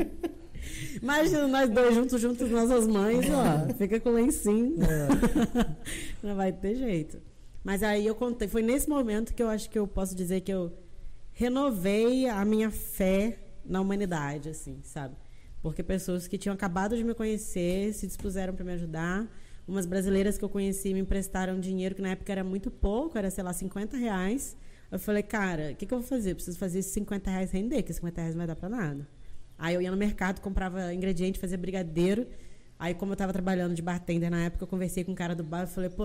Imagina 1.01 1.47
nós 1.47 1.69
dois 1.69 1.93
juntos, 1.93 2.21
juntos 2.21 2.49
nossas 2.49 2.87
mães, 2.87 3.25
ó. 3.29 3.73
Fica 3.73 3.99
com 3.99 4.11
lencinho. 4.11 4.75
É, 4.83 5.07
Não 6.25 6.35
vai 6.35 6.53
ter 6.53 6.75
jeito. 6.75 7.19
Mas 7.63 7.83
aí 7.83 8.05
eu 8.05 8.15
contei, 8.15 8.47
foi 8.47 8.61
nesse 8.61 8.87
momento 8.87 9.33
que 9.33 9.43
eu 9.43 9.49
acho 9.49 9.69
que 9.69 9.77
eu 9.77 9.87
posso 9.87 10.15
dizer 10.15 10.41
que 10.41 10.53
eu 10.53 10.71
renovei 11.33 12.29
a 12.29 12.45
minha 12.45 12.71
fé 12.71 13.37
na 13.65 13.81
humanidade, 13.81 14.49
assim, 14.49 14.79
sabe? 14.83 15.15
Porque 15.65 15.81
pessoas 15.81 16.27
que 16.27 16.37
tinham 16.37 16.53
acabado 16.53 16.95
de 16.95 17.03
me 17.03 17.15
conhecer 17.15 17.91
se 17.91 18.05
dispuseram 18.05 18.53
para 18.53 18.63
me 18.63 18.73
ajudar. 18.73 19.27
Umas 19.67 19.87
brasileiras 19.87 20.37
que 20.37 20.45
eu 20.45 20.47
conheci 20.47 20.93
me 20.93 20.99
emprestaram 20.99 21.59
dinheiro, 21.59 21.95
que 21.95 22.03
na 22.03 22.09
época 22.09 22.31
era 22.31 22.43
muito 22.43 22.69
pouco, 22.69 23.17
era, 23.17 23.31
sei 23.31 23.43
lá, 23.43 23.51
50 23.51 23.97
reais. 23.97 24.55
Eu 24.91 24.99
falei, 24.99 25.23
cara, 25.23 25.71
o 25.71 25.75
que, 25.75 25.87
que 25.87 25.91
eu 25.91 26.01
vou 26.01 26.07
fazer? 26.07 26.33
Eu 26.33 26.35
preciso 26.35 26.55
fazer 26.59 26.77
esses 26.77 26.91
50 26.91 27.31
reais 27.31 27.49
render, 27.49 27.81
que 27.81 27.91
50 27.91 28.21
reais 28.21 28.35
não 28.35 28.41
vai 28.41 28.45
dar 28.45 28.55
para 28.55 28.69
nada. 28.69 29.07
Aí 29.57 29.73
eu 29.73 29.81
ia 29.81 29.89
no 29.89 29.97
mercado, 29.97 30.39
comprava 30.39 30.93
ingrediente, 30.93 31.39
fazia 31.39 31.57
brigadeiro. 31.57 32.27
Aí, 32.77 32.93
como 32.93 33.13
eu 33.13 33.15
tava 33.15 33.33
trabalhando 33.33 33.73
de 33.73 33.81
bartender 33.81 34.29
na 34.29 34.43
época, 34.45 34.65
eu 34.65 34.67
conversei 34.67 35.03
com 35.03 35.13
o 35.13 35.15
cara 35.15 35.33
do 35.33 35.43
bar 35.43 35.63
e 35.63 35.67
falei, 35.67 35.89
pô, 35.89 36.03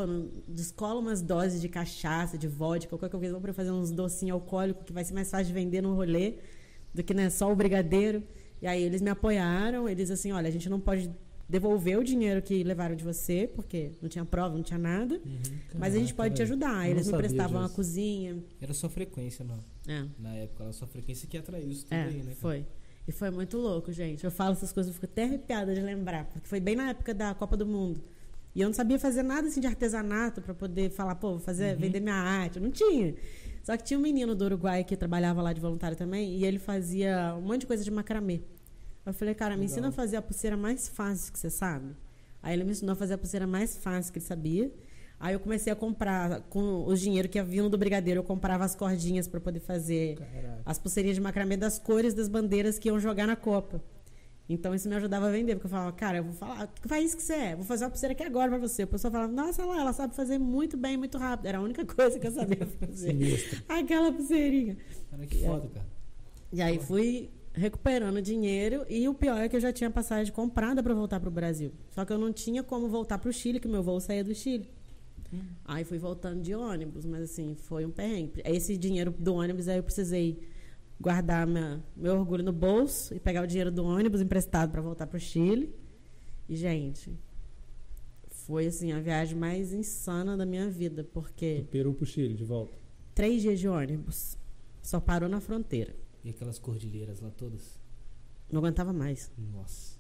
descola 0.49 0.99
umas 0.99 1.21
doses 1.21 1.61
de 1.61 1.69
cachaça, 1.69 2.39
de 2.39 2.49
vodka, 2.49 2.97
qualquer 2.97 3.11
coisa 3.11 3.37
eu 3.37 3.53
fazer 3.53 3.73
uns 3.73 3.91
docinhos 3.91 4.37
alcoólicos 4.37 4.85
que 4.87 4.93
vai 4.95 5.05
ser 5.05 5.13
mais 5.13 5.31
fácil 5.31 5.49
de 5.49 5.53
vender 5.53 5.83
no 5.83 5.95
rolê 5.95 6.37
do 6.95 7.05
que 7.05 7.13
né, 7.13 7.29
só 7.29 7.53
o 7.53 7.55
brigadeiro. 7.55 8.25
E 8.63 8.67
aí 8.67 8.83
eles 8.83 9.01
me 9.01 9.11
apoiaram, 9.11 9.89
eles 9.89 10.11
assim, 10.11 10.33
olha, 10.33 10.49
a 10.49 10.51
gente 10.51 10.69
não 10.69 10.79
pode 10.81 11.11
devolver 11.49 11.99
o 11.99 12.05
dinheiro 12.05 12.41
que 12.41 12.63
levaram 12.63 12.95
de 12.95 13.03
você, 13.03 13.51
porque 13.57 13.91
não 14.01 14.09
tinha 14.09 14.25
prova, 14.25 14.55
não 14.55 14.63
tinha 14.63 14.79
nada, 14.79 15.21
mas 15.75 15.95
a 15.95 15.99
gente 15.99 16.15
Caraca, 16.15 16.17
pode 16.17 16.35
te 16.37 16.43
ajudar. 16.43 16.89
Eles 16.89 17.07
não 17.07 17.13
me 17.19 17.23
sabia 17.23 17.27
emprestavam 17.27 17.61
a 17.61 17.65
disso. 17.65 17.75
cozinha. 17.77 18.39
Era 18.61 18.73
sua 18.73 18.89
frequência 18.89 19.45
na, 19.45 19.59
É. 19.93 20.05
na 20.19 20.35
época, 20.37 20.63
era 20.65 20.73
sua 20.73 20.87
frequência 20.87 21.27
que 21.29 21.37
atraiu 21.37 21.69
isso 21.69 21.85
tudo 21.85 21.95
É, 21.95 22.05
aí, 22.05 22.15
né? 22.19 22.23
cara? 22.23 22.37
foi. 22.37 22.67
E 23.09 23.13
foi 23.13 23.31
muito 23.31 23.57
louco, 23.57 23.91
gente. 23.93 24.23
Eu 24.25 24.31
falo 24.31 24.53
essas 24.53 24.73
coisas, 24.73 24.91
eu 24.91 24.95
fico 24.95 25.07
até 25.07 25.25
arrepiada 25.25 25.75
de 25.75 25.81
lembrar, 25.81 26.27
porque 26.27 26.47
foi 26.47 26.61
bem 26.61 26.77
na 26.77 26.91
época 26.91 27.13
da 27.13 27.35
Copa 27.35 27.57
do 27.57 27.67
Mundo. 27.67 28.01
E 28.55 28.61
eu 28.61 28.69
não 28.69 28.75
sabia 28.75 28.99
fazer 28.99 29.23
nada 29.25 29.49
assim 29.49 29.61
de 29.61 29.67
artesanato 29.67 30.41
para 30.41 30.55
poder 30.55 30.91
falar, 30.91 31.15
pô, 31.17 31.31
vou 31.31 31.39
fazer, 31.41 31.77
vender 31.77 31.99
minha 32.01 32.15
arte. 32.15 32.57
Eu 32.59 32.63
não 32.63 32.71
tinha. 32.71 33.15
Só 33.71 33.77
que 33.77 33.85
tinha 33.85 33.97
um 33.97 34.03
menino 34.03 34.35
do 34.35 34.47
Uruguai 34.47 34.83
que 34.83 34.97
trabalhava 34.97 35.41
lá 35.41 35.53
de 35.53 35.61
voluntário 35.61 35.97
também, 35.97 36.35
e 36.35 36.45
ele 36.45 36.59
fazia 36.59 37.37
um 37.39 37.41
monte 37.41 37.61
de 37.61 37.67
coisa 37.69 37.85
de 37.85 37.91
macramê. 37.93 38.41
Eu 39.07 39.13
falei, 39.13 39.33
cara, 39.33 39.57
me 39.57 39.67
ensina 39.67 39.91
a 39.91 39.93
fazer 39.93 40.17
a 40.17 40.23
pulseira 40.23 40.57
mais 40.57 40.89
fácil 40.89 41.33
que 41.33 41.39
você 41.39 41.49
sabe. 41.49 41.95
Aí 42.43 42.53
ele 42.53 42.65
me 42.65 42.73
ensinou 42.73 42.95
a 42.95 42.97
fazer 42.97 43.15
a 43.15 43.19
pulseira 43.19 43.47
mais 43.47 43.77
fácil 43.77 44.13
que 44.13 44.19
ele 44.19 44.27
sabia. 44.27 44.73
Aí 45.21 45.35
eu 45.35 45.39
comecei 45.39 45.73
a 45.73 45.77
comprar, 45.77 46.41
com 46.51 46.85
os 46.85 47.01
dinheiro 47.01 47.29
que 47.29 47.39
ia 47.39 47.45
vindo 47.45 47.71
do 47.71 47.79
brigadeiro, 47.79 48.19
eu 48.19 48.25
comprava 48.25 48.65
as 48.65 48.75
cordinhas 48.75 49.29
para 49.29 49.39
poder 49.39 49.61
fazer 49.61 50.17
Caraca. 50.17 50.63
as 50.67 50.77
pulseirinhas 50.77 51.15
de 51.15 51.21
macramê 51.21 51.57
das 51.57 51.79
cores 51.79 52.13
das 52.13 52.29
bandeiras 52.29 52.77
que 52.77 52.89
iam 52.89 52.99
jogar 52.99 53.29
na 53.29 53.37
Copa. 53.37 53.81
Então 54.53 54.75
isso 54.75 54.89
me 54.89 54.97
ajudava 54.97 55.29
a 55.29 55.31
vender, 55.31 55.55
porque 55.55 55.69
eu 55.69 55.71
falava, 55.71 55.93
cara, 55.93 56.19
eu 56.19 56.25
vou 56.25 56.33
falar, 56.33 56.67
que 56.67 56.89
país 56.89 57.15
que 57.15 57.23
você 57.23 57.35
é? 57.35 57.55
Vou 57.55 57.65
fazer 57.65 57.85
uma 57.85 57.91
pulseira 57.91 58.13
aqui 58.13 58.25
agora 58.25 58.51
pra 58.51 58.59
você. 58.59 58.83
A 58.83 58.87
pessoa 58.87 59.11
falava, 59.11 59.33
nossa, 59.33 59.65
lá, 59.65 59.81
ela 59.81 59.93
sabe 59.93 60.15
fazer 60.17 60.39
muito 60.39 60.77
bem, 60.77 60.97
muito 60.97 61.17
rápido. 61.19 61.47
Era 61.47 61.59
a 61.59 61.61
única 61.61 61.85
coisa 61.87 62.19
que 62.19 62.27
eu 62.27 62.33
sabia 62.33 62.67
fazer. 62.67 63.13
Sinistro. 63.13 63.63
Aquela 63.69 64.13
pulseirinha. 64.13 64.77
Cara, 65.09 65.25
que 65.25 65.39
foda, 65.45 65.69
cara. 65.69 65.87
E 66.53 66.61
aí 66.61 66.81
fui 66.81 67.31
recuperando 67.53 68.21
dinheiro 68.21 68.85
e 68.89 69.09
o 69.09 69.15
pior 69.15 69.39
é 69.39 69.49
que 69.49 69.55
eu 69.55 69.61
já 69.61 69.73
tinha 69.73 69.89
passagem 69.89 70.33
comprada 70.33 70.83
para 70.83 70.95
voltar 70.95 71.21
pro 71.21 71.31
Brasil. 71.31 71.73
Só 71.91 72.05
que 72.05 72.13
eu 72.13 72.19
não 72.19 72.33
tinha 72.33 72.65
como 72.65 72.89
voltar 72.89 73.19
pro 73.19 73.33
Chile, 73.33 73.61
que 73.61 73.69
meu 73.69 73.85
voo 73.85 74.01
saía 74.01 74.25
do 74.25 74.35
Chile. 74.35 74.69
Aí 75.65 75.85
fui 75.85 75.99
voltando 75.99 76.43
de 76.43 76.55
ônibus, 76.57 77.07
mas 77.07 77.23
assim, 77.23 77.55
foi 77.55 77.85
um 77.87 77.91
perrengue. 77.91 78.43
Esse 78.45 78.77
dinheiro 78.77 79.15
do 79.17 79.35
ônibus 79.35 79.69
aí 79.69 79.77
eu 79.77 79.83
precisei 79.85 80.41
guardar 81.01 81.47
minha, 81.47 81.83
meu 81.97 82.19
orgulho 82.19 82.45
no 82.45 82.53
bolso 82.53 83.15
e 83.15 83.19
pegar 83.19 83.43
o 83.43 83.47
dinheiro 83.47 83.71
do 83.71 83.85
ônibus 83.85 84.21
emprestado 84.21 84.71
para 84.71 84.83
voltar 84.83 85.07
pro 85.07 85.19
Chile. 85.19 85.75
E 86.49 86.55
gente, 86.57 87.11
foi 88.29 88.67
assim 88.67 88.93
a 88.93 89.01
viagem 89.01 89.37
mais 89.39 89.73
insana 89.73 90.37
da 90.37 90.45
minha 90.45 90.69
vida, 90.69 91.05
porque 91.13 91.61
Do 91.61 91.65
Peru 91.67 91.95
pro 91.95 92.05
Chile, 92.05 92.35
de 92.35 92.45
volta. 92.45 92.77
três 93.15 93.41
dias 93.41 93.59
de 93.59 93.69
ônibus, 93.69 94.37
só 94.83 95.01
parou 95.01 95.29
na 95.29 95.41
fronteira. 95.41 95.95
E 96.23 96.31
aquelas 96.31 96.59
cordilheiras 96.59 97.21
lá 97.21 97.31
todas? 97.31 97.79
Não 98.53 98.59
aguentava 98.59 98.93
mais. 98.93 99.31
Nossa. 99.39 99.99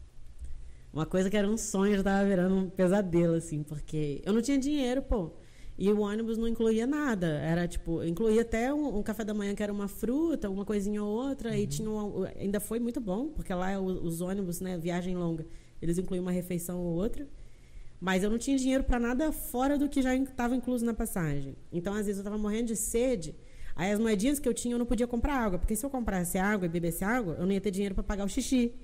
Uma 0.93 1.07
coisa 1.07 1.31
que 1.31 1.37
era 1.37 1.49
um 1.49 1.57
sonho 1.57 1.97
já 1.97 2.03
tava 2.03 2.29
virando 2.29 2.55
um 2.57 2.69
pesadelo, 2.69 3.35
assim, 3.35 3.63
porque 3.63 4.21
eu 4.25 4.33
não 4.33 4.43
tinha 4.43 4.59
dinheiro, 4.59 5.01
pô. 5.03 5.33
E 5.81 5.90
o 5.90 6.01
ônibus 6.01 6.37
não 6.37 6.47
incluía 6.47 6.87
nada. 6.87 7.27
Era 7.27 7.66
tipo, 7.66 8.05
incluía 8.05 8.43
até 8.43 8.73
um, 8.73 8.99
um 8.99 9.03
café 9.03 9.25
da 9.25 9.33
manhã 9.33 9.55
que 9.55 9.62
era 9.62 9.73
uma 9.73 9.88
fruta, 9.88 10.51
uma 10.51 10.62
coisinha 10.62 11.03
ou 11.03 11.09
outra, 11.09 11.57
e 11.57 11.66
tinha 11.66 11.88
um, 11.88 12.25
ainda 12.38 12.61
foi 12.61 12.79
muito 12.79 13.01
bom, 13.01 13.29
porque 13.29 13.53
lá 13.55 13.81
os 13.81 14.21
ônibus, 14.21 14.61
né, 14.61 14.77
viagem 14.77 15.16
longa, 15.16 15.47
eles 15.81 15.97
incluíam 15.97 16.21
uma 16.21 16.31
refeição 16.31 16.79
ou 16.79 16.97
outra. 16.97 17.27
Mas 17.99 18.23
eu 18.23 18.29
não 18.29 18.37
tinha 18.37 18.59
dinheiro 18.59 18.85
para 18.85 19.01
nada 19.01 19.33
fora 19.33 19.79
do 19.79 19.88
que 19.88 20.03
já 20.03 20.14
estava 20.14 20.55
incluso 20.55 20.85
na 20.85 20.93
passagem. 20.93 21.57
Então, 21.73 21.95
às 21.95 22.05
vezes, 22.05 22.19
eu 22.19 22.23
estava 22.23 22.37
morrendo 22.37 22.66
de 22.66 22.77
sede. 22.77 23.35
Aí, 23.75 23.90
as 23.90 23.99
moedinhas 23.99 24.38
que 24.38 24.47
eu 24.47 24.53
tinha, 24.53 24.75
eu 24.75 24.79
não 24.79 24.87
podia 24.87 25.07
comprar 25.07 25.35
água. 25.35 25.59
Porque 25.59 25.75
se 25.75 25.85
eu 25.85 25.88
comprasse 25.88 26.37
água 26.37 26.66
e 26.66 26.69
bebesse 26.69 27.05
água, 27.05 27.37
eu 27.38 27.47
não 27.47 27.53
ia 27.53 27.61
ter 27.61 27.71
dinheiro 27.71 27.95
para 27.95 28.05
pagar 28.05 28.25
o 28.27 28.29
xixi. 28.29 28.75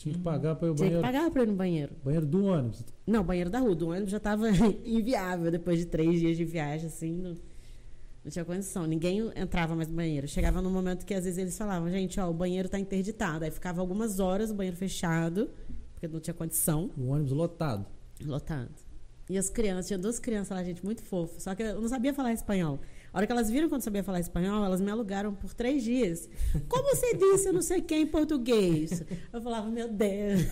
Tinha 0.00 0.14
que 0.14 0.20
pagar 0.20 0.56
para 0.56 0.66
ir 0.66 0.70
ao 0.70 0.74
Tinha 0.76 0.88
que 0.88 0.94
banheiro. 0.94 1.02
pagar 1.02 1.30
pra 1.30 1.42
ir 1.42 1.46
no 1.46 1.52
banheiro. 1.54 1.92
Banheiro 2.02 2.24
do 2.24 2.44
ônibus. 2.46 2.82
Não, 3.06 3.22
banheiro 3.22 3.50
da 3.50 3.58
rua. 3.58 3.74
Do 3.74 3.90
ônibus 3.90 4.10
já 4.10 4.18
tava 4.18 4.48
inviável 4.82 5.50
depois 5.50 5.78
de 5.78 5.84
três 5.84 6.18
dias 6.18 6.38
de 6.38 6.44
viagem, 6.46 6.86
assim. 6.86 7.12
Não, 7.12 7.34
não 8.24 8.30
tinha 8.30 8.42
condição. 8.42 8.86
Ninguém 8.86 9.30
entrava 9.36 9.74
mais 9.76 9.88
no 9.88 9.94
banheiro. 9.94 10.26
Chegava 10.26 10.62
num 10.62 10.70
momento 10.70 11.04
que 11.04 11.12
às 11.12 11.24
vezes 11.24 11.36
eles 11.38 11.58
falavam, 11.58 11.90
gente, 11.90 12.18
ó, 12.18 12.30
o 12.30 12.32
banheiro 12.32 12.66
tá 12.66 12.78
interditado. 12.78 13.44
Aí 13.44 13.50
ficava 13.50 13.82
algumas 13.82 14.18
horas 14.20 14.50
o 14.50 14.54
banheiro 14.54 14.74
fechado, 14.78 15.50
porque 15.92 16.08
não 16.08 16.18
tinha 16.18 16.32
condição. 16.32 16.90
O 16.96 17.08
ônibus 17.08 17.32
lotado. 17.32 17.84
Lotado. 18.24 18.70
E 19.28 19.36
as 19.36 19.50
crianças, 19.50 19.86
tinha 19.88 19.98
duas 19.98 20.18
crianças 20.18 20.56
lá, 20.56 20.64
gente, 20.64 20.82
muito 20.82 21.02
fofas. 21.02 21.42
Só 21.42 21.54
que 21.54 21.62
eu 21.62 21.78
não 21.78 21.88
sabia 21.90 22.14
falar 22.14 22.32
espanhol. 22.32 22.80
A 23.12 23.18
hora 23.18 23.26
que 23.26 23.32
elas 23.32 23.50
viram 23.50 23.66
que 23.66 23.74
eu 23.74 23.76
não 23.78 23.82
sabia 23.82 24.04
falar 24.04 24.20
espanhol, 24.20 24.64
elas 24.64 24.80
me 24.80 24.88
alugaram 24.88 25.34
por 25.34 25.52
três 25.52 25.82
dias. 25.82 26.28
Como 26.68 26.94
você 26.94 27.14
disse, 27.16 27.48
eu 27.48 27.52
não 27.52 27.62
sei 27.62 27.80
quem 27.80 28.02
em 28.02 28.06
português? 28.06 29.02
Eu 29.32 29.42
falava, 29.42 29.68
meu 29.68 29.88
Deus. 29.88 30.46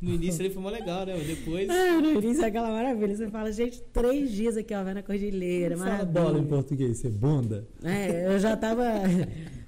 No 0.00 0.12
início 0.12 0.42
ele 0.42 0.52
foi 0.52 0.62
mó 0.62 0.68
legal, 0.68 1.06
né? 1.06 1.14
Mas 1.16 1.26
depois. 1.26 1.70
Ah, 1.70 2.00
no 2.00 2.12
início 2.12 2.44
é 2.44 2.48
aquela 2.48 2.70
maravilha. 2.70 3.16
Você 3.16 3.28
fala, 3.28 3.50
gente, 3.50 3.80
três 3.92 4.30
dias 4.30 4.56
aqui, 4.58 4.74
ó, 4.74 4.84
vendo 4.84 4.98
a 4.98 5.02
cordilheira. 5.02 5.76
Fala 5.76 5.90
maravilha. 5.90 6.20
bola 6.20 6.38
em 6.38 6.44
português, 6.44 6.98
você 6.98 7.08
bunda. 7.08 7.66
É, 7.82 8.26
eu 8.26 8.38
já 8.38 8.54
tava. 8.54 8.84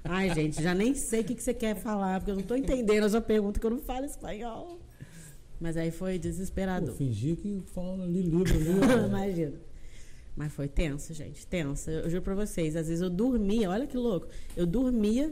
Ai, 0.03 0.33
gente, 0.35 0.61
já 0.61 0.75
nem 0.75 0.93
sei 0.93 1.21
o 1.21 1.23
que, 1.23 1.33
que 1.33 1.41
você 1.41 1.53
quer 1.53 1.75
falar, 1.75 2.19
porque 2.19 2.29
eu 2.31 2.35
não 2.35 2.43
tô 2.43 2.55
entendendo 2.55 3.05
a 3.05 3.09
sua 3.09 3.21
pergunta, 3.21 3.59
que 3.59 3.65
eu 3.65 3.71
não 3.71 3.79
falo 3.79 4.05
espanhol. 4.05 4.79
Mas 5.59 5.77
aí 5.77 5.89
foi 5.89 6.13
Pô, 6.13 6.19
desesperador. 6.19 6.93
fingi 6.95 7.35
que 7.35 7.63
falando 7.73 8.03
ali 8.03 8.21
livro 8.21 8.43
ó. 8.43 9.07
Imagina. 9.07 9.53
Mas 10.35 10.51
foi 10.51 10.67
tenso, 10.67 11.13
gente, 11.13 11.47
tenso. 11.47 11.89
Eu, 11.89 12.01
eu 12.01 12.09
juro 12.09 12.21
pra 12.21 12.35
vocês, 12.35 12.75
às 12.75 12.87
vezes 12.87 13.01
eu 13.01 13.09
dormia, 13.09 13.69
olha 13.69 13.87
que 13.87 13.95
louco. 13.95 14.27
Eu 14.55 14.65
dormia, 14.65 15.31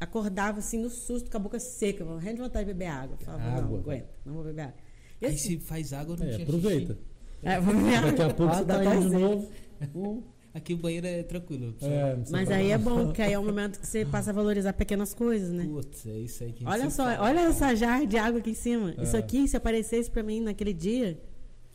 acordava 0.00 0.58
assim 0.58 0.78
no 0.78 0.88
susto, 0.90 1.30
com 1.30 1.36
a 1.36 1.40
boca 1.40 1.58
seca, 1.60 2.04
morrendo 2.04 2.36
de 2.36 2.42
vontade 2.42 2.66
de 2.66 2.72
beber 2.72 2.86
água. 2.88 3.16
Eu 3.20 3.24
Falava, 3.26 3.44
não, 3.44 3.56
Água. 3.58 3.68
não 3.70 3.78
aguento, 3.78 4.08
não 4.24 4.34
vou 4.34 4.44
beber 4.44 4.62
água. 4.62 4.74
E 5.20 5.26
Aí 5.26 5.34
assim, 5.34 5.48
se 5.48 5.58
faz 5.60 5.92
água, 5.92 6.16
não 6.16 6.26
É, 6.26 6.30
tinha 6.30 6.44
aproveita. 6.44 6.94
xixi. 6.94 7.06
é, 7.42 7.60
vou 7.60 7.74
beber 7.74 7.94
água. 7.96 8.10
Daqui 8.10 8.22
a 8.22 8.34
pouco 8.34 8.54
você 8.54 8.64
tá 8.64 8.82
tá 8.82 8.94
indo 8.96 9.10
de 9.10 9.16
novo. 9.18 9.48
Hum. 9.94 10.22
Aqui 10.54 10.74
o 10.74 10.76
banheiro 10.76 11.06
é 11.06 11.22
tranquilo. 11.22 11.74
É, 11.80 12.16
não 12.16 12.24
Mas 12.30 12.50
aí 12.50 12.70
é 12.72 12.76
bom, 12.78 13.06
porque 13.06 13.22
aí 13.22 13.32
é 13.32 13.38
o 13.38 13.42
momento 13.44 13.80
que 13.80 13.86
você 13.86 14.04
passa 14.04 14.30
a 14.30 14.32
valorizar 14.34 14.72
pequenas 14.74 15.14
coisas, 15.14 15.50
né? 15.50 15.64
Putz, 15.64 16.06
é 16.06 16.18
isso 16.18 16.44
aí 16.44 16.52
que 16.52 16.66
Olha 16.66 16.90
só, 16.90 17.04
fala, 17.04 17.22
olha 17.22 17.40
essa 17.40 17.74
jarra 17.74 18.04
de 18.06 18.18
água 18.18 18.38
aqui 18.40 18.50
em 18.50 18.54
cima. 18.54 18.94
É. 18.98 19.02
Isso 19.02 19.16
aqui, 19.16 19.48
se 19.48 19.56
aparecesse 19.56 20.10
pra 20.10 20.22
mim 20.22 20.40
naquele 20.40 20.74
dia, 20.74 21.18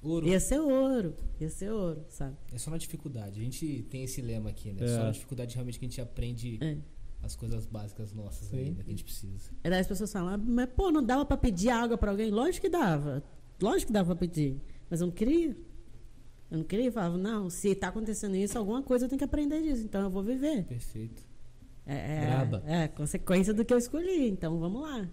Ouro. 0.02 0.28
ia 0.28 0.40
ser 0.40 0.60
ouro. 0.60 1.16
Ia 1.40 1.50
ser 1.50 1.72
ouro, 1.72 2.06
sabe? 2.10 2.36
É 2.52 2.58
só 2.58 2.70
na 2.72 2.78
dificuldade. 2.78 3.40
A 3.40 3.44
gente 3.44 3.84
tem 3.90 4.04
esse 4.04 4.22
lema 4.22 4.50
aqui, 4.50 4.72
né? 4.72 4.84
É. 4.86 4.88
Só 4.88 5.04
na 5.04 5.12
dificuldade 5.12 5.54
realmente 5.56 5.80
que 5.80 5.86
a 5.86 5.90
gente 5.90 6.02
aprende 6.02 6.58
É. 6.62 6.78
as 7.24 7.36
coisas 7.36 7.66
básicas 7.66 8.14
nossas 8.14 8.48
Sim. 8.50 8.58
ainda 8.60 8.84
que 8.84 8.90
a 8.90 8.94
gente 8.94 9.04
precisa. 9.04 9.52
E 9.64 9.70
daí 9.70 9.80
as 9.80 9.88
pessoas 9.88 10.12
falam, 10.12 10.34
"Ah, 10.34 10.38
mas 10.38 10.70
pô, 10.76 10.92
não 10.92 11.04
dava 11.04 11.26
pra 11.26 11.36
pedir 11.38 11.70
água 11.70 11.98
pra 11.98 12.12
alguém? 12.12 12.30
Lógico 12.32 12.66
que 12.66 12.70
dava. 12.70 13.24
Lógico 13.62 13.88
que 13.88 13.94
dava 13.94 14.16
pra 14.16 14.28
pedir. 14.28 14.62
Mas 14.90 15.02
eu 15.02 15.08
não 15.08 15.14
queria. 15.14 15.58
Eu 16.50 16.60
não 16.60 16.64
queria. 16.64 16.86
Eu 16.86 16.92
falava, 16.94 17.18
não, 17.18 17.50
se 17.50 17.76
tá 17.76 17.90
acontecendo 17.90 18.36
isso, 18.36 18.58
alguma 18.58 18.82
coisa 18.82 19.06
eu 19.06 19.10
tenho 19.10 19.18
que 19.18 19.26
aprender 19.26 19.62
disso. 19.62 19.84
Então 19.84 20.02
eu 20.04 20.10
vou 20.10 20.24
viver. 20.24 20.64
Perfeito. 20.66 21.26
É, 21.86 21.96
é, 22.66 22.84
é 22.84 22.88
consequência 22.88 23.54
do 23.54 23.66
que 23.66 23.74
eu 23.74 23.78
escolhi. 23.78 24.30
Então 24.30 24.60
vamos 24.60 24.82
lá. 24.82 25.10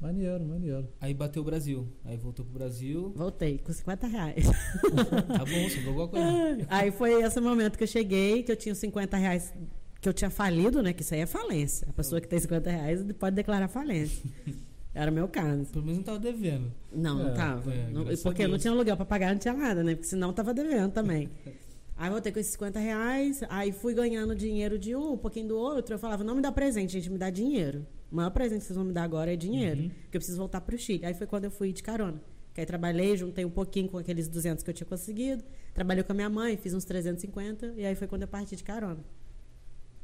Maneiro, 0.00 0.44
maneiro. 0.44 0.88
Aí 1.00 1.12
bateu 1.12 1.42
o 1.42 1.44
Brasil. 1.44 1.88
Aí 2.04 2.16
voltou 2.16 2.44
pro 2.44 2.54
Brasil. 2.54 3.12
Voltei 3.16 3.58
com 3.58 3.72
50 3.72 4.06
reais. 4.06 4.46
Tá 5.26 5.44
bom, 5.44 5.68
sobrou 5.68 6.00
alguma 6.02 6.08
coisa. 6.08 6.66
Aí 6.68 6.90
foi 6.92 7.20
esse 7.22 7.40
momento 7.40 7.76
que 7.76 7.82
eu 7.84 7.88
cheguei, 7.88 8.42
que 8.44 8.52
eu 8.52 8.56
tinha 8.56 8.72
os 8.72 8.78
50 8.78 9.16
reais 9.16 9.52
que 10.00 10.08
eu 10.08 10.12
tinha 10.12 10.30
falido, 10.30 10.80
né? 10.82 10.92
Que 10.92 11.02
isso 11.02 11.12
aí 11.14 11.20
é 11.20 11.26
falência. 11.26 11.88
A 11.90 11.92
pessoa 11.92 12.20
que 12.20 12.28
tem 12.28 12.38
50 12.38 12.70
reais 12.70 13.04
pode 13.18 13.34
declarar 13.34 13.66
falência. 13.68 14.22
Era 14.94 15.10
o 15.10 15.14
meu 15.14 15.28
caso. 15.28 15.66
Pelo 15.66 15.84
menos 15.84 15.98
não 15.98 16.04
tava 16.04 16.18
devendo. 16.18 16.72
Não, 16.92 17.18
não 17.18 17.28
É, 17.30 17.34
tava. 17.34 17.74
é, 17.74 17.88
Não- 17.90 18.04
porque 18.22 18.42
eu 18.44 18.48
não 18.48 18.58
tinha 18.58 18.72
aluguel 18.72 18.96
pra 18.96 19.04
pagar, 19.04 19.32
não 19.32 19.38
tinha 19.38 19.54
nada, 19.54 19.82
né? 19.82 19.94
Porque 19.94 20.08
senão 20.08 20.32
tava 20.32 20.54
devendo 20.54 20.92
também. 20.92 21.28
Aí 21.96 22.08
voltei 22.10 22.30
com 22.30 22.38
esses 22.38 22.52
50 22.52 22.78
reais, 22.78 23.40
aí 23.50 23.72
fui 23.72 23.92
ganhando 23.92 24.32
dinheiro 24.32 24.78
de 24.78 24.94
um, 24.94 25.14
um 25.14 25.16
pouquinho 25.16 25.48
do 25.48 25.56
outro. 25.58 25.94
Eu 25.94 25.98
falava, 25.98 26.22
não 26.22 26.36
me 26.36 26.40
dá 26.40 26.52
presente, 26.52 26.92
gente, 26.92 27.10
me 27.10 27.18
dá 27.18 27.28
dinheiro. 27.28 27.84
O 28.10 28.16
maior 28.16 28.30
presente 28.30 28.60
que 28.60 28.66
vocês 28.66 28.76
vão 28.76 28.86
me 28.86 28.92
dar 28.92 29.02
agora 29.04 29.32
é 29.32 29.36
dinheiro, 29.36 29.82
Uhum. 29.82 29.88
porque 30.02 30.16
eu 30.16 30.20
preciso 30.20 30.38
voltar 30.38 30.60
pro 30.62 30.76
Chile. 30.78 31.04
Aí 31.04 31.14
foi 31.14 31.26
quando 31.26 31.44
eu 31.44 31.50
fui 31.50 31.72
de 31.72 31.82
carona. 31.82 32.20
Que 32.54 32.60
aí 32.62 32.66
trabalhei, 32.66 33.16
juntei 33.16 33.44
um 33.44 33.50
pouquinho 33.50 33.88
com 33.88 33.98
aqueles 33.98 34.26
200 34.28 34.64
que 34.64 34.70
eu 34.70 34.74
tinha 34.74 34.86
conseguido. 34.86 35.44
Trabalhei 35.74 36.02
com 36.02 36.12
a 36.12 36.14
minha 36.14 36.30
mãe, 36.30 36.56
fiz 36.56 36.72
uns 36.74 36.84
350, 36.84 37.74
e 37.76 37.84
aí 37.86 37.94
foi 37.94 38.08
quando 38.08 38.22
eu 38.22 38.28
parti 38.28 38.56
de 38.56 38.64
carona. 38.64 38.98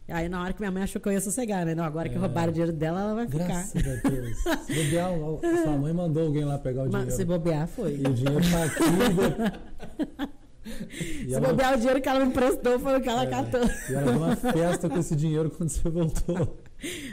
Aí 0.07 0.29
na 0.29 0.43
hora 0.43 0.53
que 0.53 0.61
minha 0.61 0.71
mãe 0.71 0.83
achou 0.83 1.01
que 1.01 1.09
eu 1.09 1.13
ia 1.13 1.21
sossegar, 1.21 1.65
né? 1.65 1.75
Não, 1.75 1.83
agora 1.83 2.11
que 2.11 2.15
É. 2.15 2.19
roubaram 2.19 2.51
o 2.51 2.53
dinheiro 2.53 2.73
dela, 2.77 3.01
ela 3.01 3.15
vai 3.15 3.27
ficar. 3.27 3.47
Graças 3.47 3.83
a 4.05 4.09
Deus. 4.11 4.37
Se 4.67 4.75
bobear, 4.85 5.11
o- 5.13 5.37
o- 5.37 5.41
sua 5.41 5.79
mãe 5.79 5.93
mandou 5.95 6.27
alguém 6.27 6.45
lá 6.45 6.59
pegar 6.59 6.83
o 6.83 6.85
Mas 6.85 6.93
dinheiro. 6.93 7.17
se 7.17 7.25
bobear, 7.25 7.67
foi. 7.67 7.97
E 7.97 8.07
o 8.07 8.13
dinheiro 8.13 8.41
tá 8.51 8.65
aqui. 8.65 8.85
e, 11.01 11.25
Se 11.29 11.35
ela, 11.35 11.49
bobear 11.49 11.75
o 11.75 11.79
dinheiro 11.79 12.01
que 12.03 12.09
ela 12.09 12.21
me 12.21 12.27
emprestou 12.27 12.79
foi 12.79 12.99
o 12.99 13.03
que 13.03 13.09
ela 13.09 13.23
É. 13.25 13.31
catou. 13.31 13.61
e 13.91 13.95
ela 13.95 14.05
deu 14.13 14.17
uma 14.19 14.37
festa 14.37 14.89
com 14.91 14.99
esse 14.99 15.17
dinheiro 15.17 15.51
quando 15.51 15.71
você 15.71 15.89
voltou. 15.89 16.59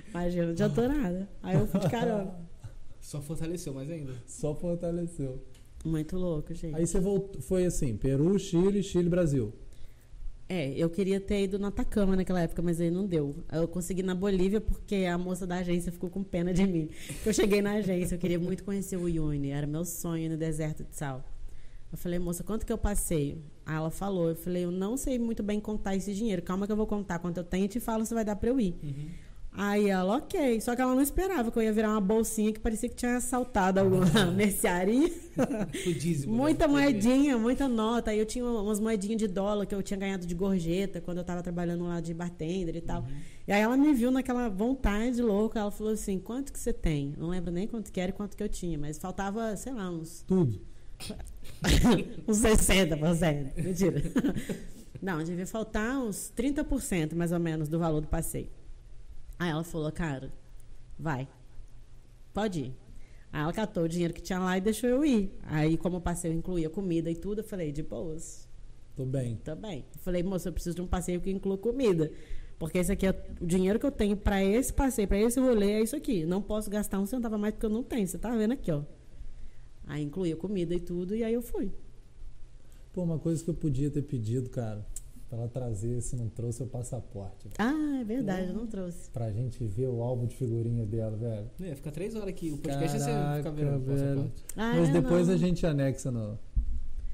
Imagina, 0.10 0.46
não 0.46 0.52
adiantou 0.52 0.88
nada. 0.88 1.30
Aí 1.42 1.56
eu 1.56 1.68
fui 1.68 1.80
de 1.80 1.90
carona. 1.90 2.36
Só 3.00 3.22
fortaleceu 3.22 3.74
mais 3.74 3.90
ainda. 3.90 4.14
Só 4.28 4.54
fortaleceu. 4.56 5.44
Muito 5.84 6.16
louco, 6.18 6.54
gente. 6.54 6.76
Aí 6.76 6.86
você 6.86 7.00
voltou, 7.00 7.42
foi 7.42 7.66
assim, 7.66 7.98
Peru, 7.98 8.38
Chile, 8.38 8.84
Chile, 8.84 9.10
Brasil. 9.10 9.52
É, 10.48 10.74
eu 10.78 10.90
queria 10.90 11.20
ter 11.20 11.46
ido 11.46 11.58
no 11.58 11.68
Atacama 11.68 12.14
naquela 12.14 12.42
época, 12.42 12.62
mas 12.62 12.82
aí 12.82 12.92
não 12.92 13.08
deu. 13.08 13.34
Eu 13.52 13.68
consegui 13.68 14.04
na 14.04 14.14
Bolívia 14.14 14.60
porque 14.60 15.06
a 15.06 15.18
moça 15.18 15.48
da 15.48 15.56
agência 15.56 15.92
ficou 15.94 16.10
com 16.10 16.22
pena 16.24 16.54
de 16.54 16.68
mim. 16.68 16.90
Eu 17.26 17.34
cheguei 17.34 17.62
na 17.62 17.72
agência, 17.72 18.16
eu 18.16 18.20
queria 18.20 18.38
muito 18.38 18.64
conhecer 18.64 18.98
o 18.98 19.04
Uyuni, 19.04 19.50
era 19.50 19.66
meu 19.66 19.86
sonho 19.86 20.30
no 20.30 20.36
deserto 20.36 20.84
de 20.84 20.94
sal. 20.94 21.24
Eu 21.90 21.98
falei, 21.98 22.20
moça, 22.20 22.44
quanto 22.44 22.66
que 22.66 22.72
eu 22.72 22.78
passeio? 22.78 23.42
Aí 23.66 23.76
ela 23.76 23.90
falou, 23.90 24.30
eu 24.30 24.36
falei, 24.36 24.66
eu 24.66 24.72
não 24.72 24.98
sei 24.98 25.18
muito 25.18 25.42
bem 25.42 25.60
contar 25.60 25.96
esse 25.96 26.14
dinheiro, 26.14 26.42
calma 26.42 26.66
que 26.66 26.72
eu 26.72 26.78
vou 26.78 26.88
contar 26.88 27.20
quanto 27.20 27.38
eu 27.38 27.44
tenho 27.46 27.66
e 27.66 27.70
te 27.70 27.80
falo 27.80 28.06
se 28.06 28.14
vai 28.14 28.26
dar 28.26 28.36
pra 28.36 28.50
eu 28.50 28.60
ir. 28.60 28.76
Aí 29.54 29.90
ela, 29.90 30.18
ok. 30.18 30.62
Só 30.62 30.76
que 30.76 30.82
ela 30.82 30.96
não 30.96 31.02
esperava 31.02 31.52
que 31.52 31.60
eu 31.60 31.64
ia 31.64 31.74
virar 31.74 31.90
uma 31.90 32.00
bolsinha 32.00 32.54
que 32.54 32.60
parecia 32.60 32.88
que 32.88 32.96
tinha 32.96 33.18
assaltado 33.18 33.80
alguma 33.80 34.06
mercearia. 34.32 35.12
O 35.88 35.94
dízimo. 35.94 36.36
Muita 36.36 36.68
né? 36.68 36.74
moedinha, 36.74 37.38
muita 37.38 37.68
nota. 37.68 38.12
Aí 38.12 38.20
eu 38.20 38.26
tinha 38.26 38.46
umas 38.46 38.80
moedinhas 38.80 39.18
de 39.18 39.28
dólar 39.28 39.66
que 39.66 39.74
eu 39.74 39.82
tinha 39.82 39.98
ganhado 39.98 40.26
de 40.26 40.36
gorjeta 40.36 41.00
quando 41.00 41.20
eu 41.20 41.24
tava 41.24 41.42
trabalhando 41.42 41.86
lá 41.86 42.02
de 42.02 42.14
bartender 42.14 42.76
e 42.76 42.82
tal. 42.82 43.06
E 43.48 43.52
aí 43.52 43.62
ela 43.62 43.78
me 43.78 43.94
viu 43.94 44.12
naquela 44.12 44.50
vontade 44.50 45.22
louca. 45.22 45.60
Ela 45.60 45.72
falou 45.72 45.94
assim: 45.94 46.20
quanto 46.20 46.52
que 46.52 46.60
você 46.60 46.74
tem? 46.74 47.16
Não 47.18 47.30
lembro 47.30 47.50
nem 47.50 47.66
quanto 47.66 47.92
que 47.92 48.00
era 48.00 48.12
e 48.12 48.14
quanto 48.14 48.36
que 48.36 48.44
eu 48.44 48.50
tinha, 48.50 48.78
mas 48.78 48.98
faltava, 48.98 49.56
sei 49.56 49.74
lá, 49.74 49.90
uns, 49.90 50.24
Tudo. 50.28 50.62
uns 52.28 52.40
60%. 52.42 53.64
Mentira. 53.64 54.02
Não, 55.02 55.24
devia 55.24 55.48
faltar 55.48 55.98
uns 55.98 56.32
30% 56.38 57.16
mais 57.16 57.32
ou 57.32 57.40
menos 57.40 57.70
do 57.70 57.80
valor 57.80 58.02
do 58.02 58.08
passeio. 58.08 58.50
Aí 59.42 59.50
ela 59.50 59.64
falou, 59.64 59.92
cara, 59.92 60.32
vai. 61.00 61.28
Pode 62.32 62.60
ir. 62.60 62.76
Aí 63.34 63.42
ela 63.42 63.52
catou 63.52 63.86
o 63.86 63.90
dinheiro 63.90 64.14
que 64.14 64.22
tinha 64.22 64.38
lá 64.38 64.56
e 64.56 64.62
deixou 64.62 64.88
eu 64.88 65.04
ir. 65.04 65.36
Aí, 65.42 65.78
como 65.78 65.98
o 65.98 66.02
passeio 66.02 66.36
incluía 66.36 66.70
comida 66.70 67.10
e 67.10 67.16
tudo, 67.16 67.40
eu 67.40 67.44
falei, 67.44 67.72
de 67.72 67.82
boas, 67.82 68.48
Tô 68.96 69.04
bem. 69.04 69.38
tá 69.38 69.56
bem. 69.56 69.84
Eu 69.96 70.00
falei, 70.02 70.22
moça, 70.22 70.50
eu 70.50 70.54
preciso 70.54 70.76
de 70.76 70.82
um 70.84 70.86
passeio 70.86 71.20
que 71.20 71.32
inclua 71.32 71.58
comida. 71.58 72.12
Porque 72.60 72.78
esse 72.78 72.92
aqui 72.92 73.08
é 73.08 73.20
o 73.42 73.48
dinheiro 73.48 73.80
que 73.80 73.86
eu 73.88 73.92
tenho 73.92 74.16
pra 74.16 74.44
esse 74.44 74.72
passeio, 74.72 75.08
pra 75.08 75.18
esse 75.18 75.40
rolê, 75.40 75.72
é 75.72 75.82
isso 75.82 75.96
aqui. 75.96 76.24
Não 76.24 76.40
posso 76.40 76.70
gastar 76.70 77.00
um 77.00 77.08
centavo 77.08 77.34
a 77.34 77.38
mais 77.40 77.56
porque 77.56 77.66
eu 77.66 77.72
não 77.72 77.82
tenho. 77.82 78.08
Você 78.08 78.20
tá 78.20 78.30
vendo 78.36 78.52
aqui, 78.52 78.72
ó. 78.72 78.84
Aí 79.88 80.04
incluía 80.04 80.36
comida 80.36 80.76
e 80.76 80.80
tudo, 80.80 81.16
e 81.16 81.24
aí 81.24 81.34
eu 81.34 81.42
fui. 81.42 81.72
Pô, 82.94 83.02
uma 83.02 83.18
coisa 83.18 83.44
que 83.44 83.50
eu 83.50 83.56
podia 83.56 83.90
ter 83.90 84.04
pedido, 84.04 84.52
cara, 84.52 84.86
pra 85.32 85.40
ela 85.40 85.48
trazer, 85.48 86.02
se 86.02 86.14
não 86.18 86.28
trouxe, 86.28 86.62
é 86.62 86.66
o 86.66 86.68
passaporte. 86.68 87.48
Ah, 87.58 88.00
é 88.02 88.04
verdade, 88.04 88.50
eu 88.50 88.54
não 88.54 88.68
trouxe. 88.68 89.10
Pra 89.12 89.32
gente 89.32 89.64
ver 89.66 89.88
o 89.88 90.02
álbum 90.04 90.26
de 90.28 90.36
figurinha 90.36 90.86
dela, 90.86 91.16
velho. 91.16 91.50
Não, 91.58 91.68
ia 91.68 91.76
ficar 91.76 91.92
três 91.92 92.14
horas 92.16 92.28
aqui. 92.28 92.52
O 92.52 92.58
podcast 92.58 92.98
ia 92.98 93.06
Caraca, 93.06 93.32
ser 93.32 93.38
ficar 93.38 93.50
vendo 93.52 93.76
o 93.78 93.80
velho. 93.80 94.00
passaporte. 94.00 94.44
Ah, 94.58 94.74
Mas 94.78 94.90
é, 94.90 94.92
depois 94.92 95.28
não. 95.30 95.34
a 95.34 95.38
gente 95.38 95.66
anexa 95.66 96.12
no. 96.12 96.38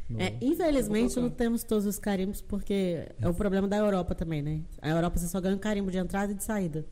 no- 0.09 0.19
É, 0.19 0.35
infelizmente 0.41 1.19
não 1.19 1.29
temos 1.29 1.63
todos 1.63 1.85
os 1.85 1.99
carimbos, 1.99 2.41
porque 2.41 3.07
é 3.21 3.29
o 3.29 3.33
problema 3.35 3.67
da 3.67 3.77
Europa 3.77 4.15
também, 4.15 4.41
né? 4.41 4.61
A 4.81 4.89
Europa 4.89 5.19
você 5.19 5.27
só 5.27 5.39
ganha 5.39 5.55
um 5.55 5.59
carimbo 5.59 5.91
de 5.91 5.99
entrada 5.99 6.31
e 6.31 6.35
de 6.35 6.43
saída. 6.43 6.85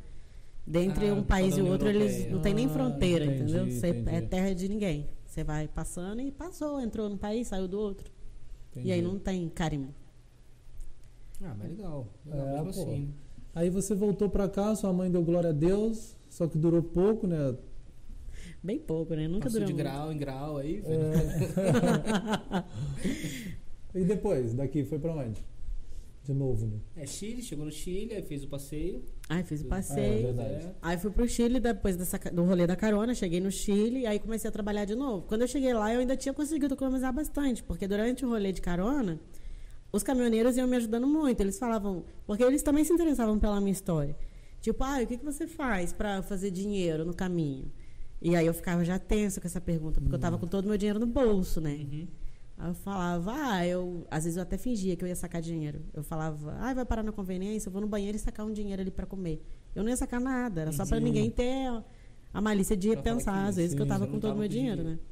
Dentre 0.68 1.10
Ah, 1.10 1.14
um 1.14 1.18
por 1.24 1.26
país 1.28 1.58
e 1.58 1.62
outro, 1.62 1.88
eles 1.90 2.32
não 2.32 2.40
tem 2.40 2.54
nem 2.54 2.68
Ah, 2.68 2.70
fronteira, 2.70 3.26
entendi, 3.26 3.44
entendeu? 3.54 3.66
Você 3.72 3.88
entendi. 3.90 4.16
é 4.16 4.22
terra 4.22 4.54
de 4.54 4.70
ninguém. 4.70 5.10
Você 5.26 5.44
vai 5.44 5.68
passando 5.68 6.22
e 6.22 6.32
passou, 6.32 6.80
entrou 6.80 7.10
num 7.10 7.18
país, 7.18 7.48
saiu 7.48 7.68
do 7.68 7.80
outro. 7.80 8.12
E 8.76 8.92
aí 8.92 9.00
Entendi. 9.00 9.14
não 9.14 9.20
tem 9.20 9.50
carimbo. 9.50 9.94
Ah, 11.44 11.56
mas 11.58 11.70
legal. 11.70 12.08
legal 12.26 12.48
É, 12.48 12.52
mesmo 12.64 12.74
pô. 12.74 12.82
assim. 12.92 13.14
Aí 13.54 13.70
você 13.70 13.96
voltou 13.96 14.30
pra 14.30 14.48
cá, 14.50 14.76
sua 14.76 14.92
mãe 14.92 15.10
deu 15.10 15.24
glória 15.24 15.50
a 15.50 15.54
Deus, 15.54 16.16
só 16.30 16.48
que 16.48 16.58
durou 16.58 16.82
pouco, 16.84 17.26
né? 17.28 17.56
Bem 18.62 18.80
pouco, 18.80 19.14
né? 19.16 19.28
Nunca 19.28 19.44
Passou 19.46 19.62
durou 19.62 19.68
de 19.68 19.74
muito. 19.74 19.84
grau 19.84 20.12
em 20.12 20.18
grau 20.18 20.58
aí. 20.58 20.82
É. 20.84 20.98
velho. 20.98 22.66
e 23.94 24.04
depois, 24.04 24.54
daqui 24.54 24.84
foi 24.84 25.00
pra 25.00 25.14
onde? 25.14 25.44
De 26.24 26.34
novo, 26.34 26.66
né? 26.66 26.78
É, 26.98 27.06
Chile, 27.06 27.42
chegou 27.44 27.64
no 27.66 27.72
Chile, 27.72 28.16
aí 28.16 28.24
fez 28.24 28.44
o 28.44 28.48
passeio. 28.48 29.04
Aí 29.30 29.44
fiz 29.44 29.62
o 29.62 29.66
É, 29.66 29.70
passeio. 29.70 30.24
verdade. 30.24 30.70
Aí 30.82 30.98
fui 30.98 31.12
pro 31.12 31.28
Chile 31.28 31.60
depois 31.60 31.96
dessa, 31.96 32.18
do 32.18 32.44
rolê 32.44 32.66
da 32.66 32.76
carona, 32.76 33.14
cheguei 33.14 33.40
no 33.40 33.52
Chile, 33.52 34.08
aí 34.08 34.18
comecei 34.18 34.50
a 34.50 34.52
trabalhar 34.52 34.86
de 34.86 34.96
novo. 34.96 35.28
Quando 35.28 35.42
eu 35.44 35.48
cheguei 35.48 35.72
lá, 35.74 35.94
eu 35.94 36.00
ainda 36.00 36.18
tinha 36.18 36.34
conseguido 36.34 36.74
economizar 36.74 37.14
bastante, 37.14 37.62
porque 37.62 37.88
durante 37.88 38.26
o 38.26 38.30
rolê 38.30 38.52
de 38.52 38.60
carona, 38.60 39.20
os 39.92 40.04
caminhoneiros 40.04 40.58
iam 40.58 40.68
me 40.68 40.76
ajudando 40.78 41.08
muito. 41.08 41.40
Eles 41.42 41.58
falavam, 41.58 42.04
porque 42.26 42.44
eles 42.44 42.62
também 42.62 42.84
se 42.84 42.94
interessavam 42.94 43.40
pela 43.40 43.60
minha 43.60 43.72
história. 43.72 44.16
Tipo, 44.62 44.84
ah, 44.84 45.00
o 45.02 45.08
que, 45.08 45.18
que 45.18 45.26
você 45.26 45.48
faz 45.48 45.94
pra 45.94 46.22
fazer 46.22 46.52
dinheiro 46.52 47.06
no 47.06 47.14
caminho? 47.14 47.72
E 48.22 48.36
aí 48.36 48.46
eu 48.46 48.54
ficava 48.54 48.84
já 48.84 48.98
tensa 48.98 49.40
com 49.40 49.48
essa 49.48 49.62
pergunta, 49.62 50.02
porque 50.02 50.16
eu 50.16 50.20
tava 50.20 50.38
com 50.38 50.48
todo 50.48 50.66
o 50.66 50.70
meu 50.70 50.78
dinheiro 50.78 51.00
no 51.00 51.06
bolso, 51.06 51.62
né? 51.62 51.74
Uhum. 51.74 52.08
Aí 52.58 52.70
eu 52.70 52.74
falava, 52.74 53.34
ah, 53.36 53.68
eu. 53.68 54.08
Às 54.10 54.24
vezes 54.24 54.38
eu 54.38 54.44
até 54.44 54.58
fingia 54.58 54.96
que 54.96 55.04
eu 55.04 55.08
ia 55.08 55.16
sacar 55.16 55.42
dinheiro. 55.42 55.82
Eu 55.94 56.04
falava, 56.04 56.56
ah, 56.60 56.74
vai 56.74 56.86
parar 56.86 57.04
na 57.04 57.12
conveniência, 57.12 57.68
eu 57.68 57.72
vou 57.72 57.82
no 57.82 57.88
banheiro 57.88 58.16
e 58.16 58.20
sacar 58.20 58.46
um 58.46 58.52
dinheiro 58.52 58.82
ali 58.82 58.90
pra 58.92 59.06
comer. 59.06 59.46
Eu 59.76 59.84
não 59.84 59.90
ia 59.90 59.98
sacar 59.98 60.22
nada, 60.22 60.62
era 60.62 60.72
só 60.72 60.86
Sim. 60.86 61.00
ninguém 61.02 61.30
ter 61.30 61.70
a 62.34 62.42
malícia 62.42 62.76
de 62.76 62.94
Pra 62.94 63.02
pensar, 63.02 63.44
que 63.44 63.50
às 63.50 63.56
vezes, 63.58 63.76
que 63.76 63.82
eu 63.82 63.86
sim, 63.86 63.90
tava 63.90 64.08
com 64.08 64.20
todo 64.20 64.34
o 64.34 64.40
meu 64.40 64.48
dinheiro, 64.48 64.82
dinheiro. 64.82 65.02
né? 65.02 65.06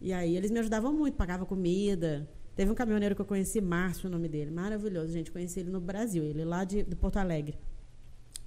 E 0.00 0.12
aí 0.12 0.36
eles 0.36 0.50
me 0.50 0.58
ajudavam 0.60 0.92
muito, 0.92 1.14
pagava 1.16 1.44
comida. 1.44 2.28
Teve 2.60 2.70
um 2.70 2.74
caminhoneiro 2.74 3.14
que 3.14 3.22
eu 3.22 3.24
conheci, 3.24 3.58
Márcio, 3.58 4.06
o 4.06 4.12
nome 4.12 4.28
dele, 4.28 4.50
maravilhoso, 4.50 5.10
gente. 5.10 5.32
Conheci 5.32 5.60
ele 5.60 5.70
no 5.70 5.80
Brasil, 5.80 6.22
ele 6.22 6.44
lá 6.44 6.62
de, 6.62 6.82
de 6.82 6.94
Porto 6.94 7.16
Alegre. 7.16 7.58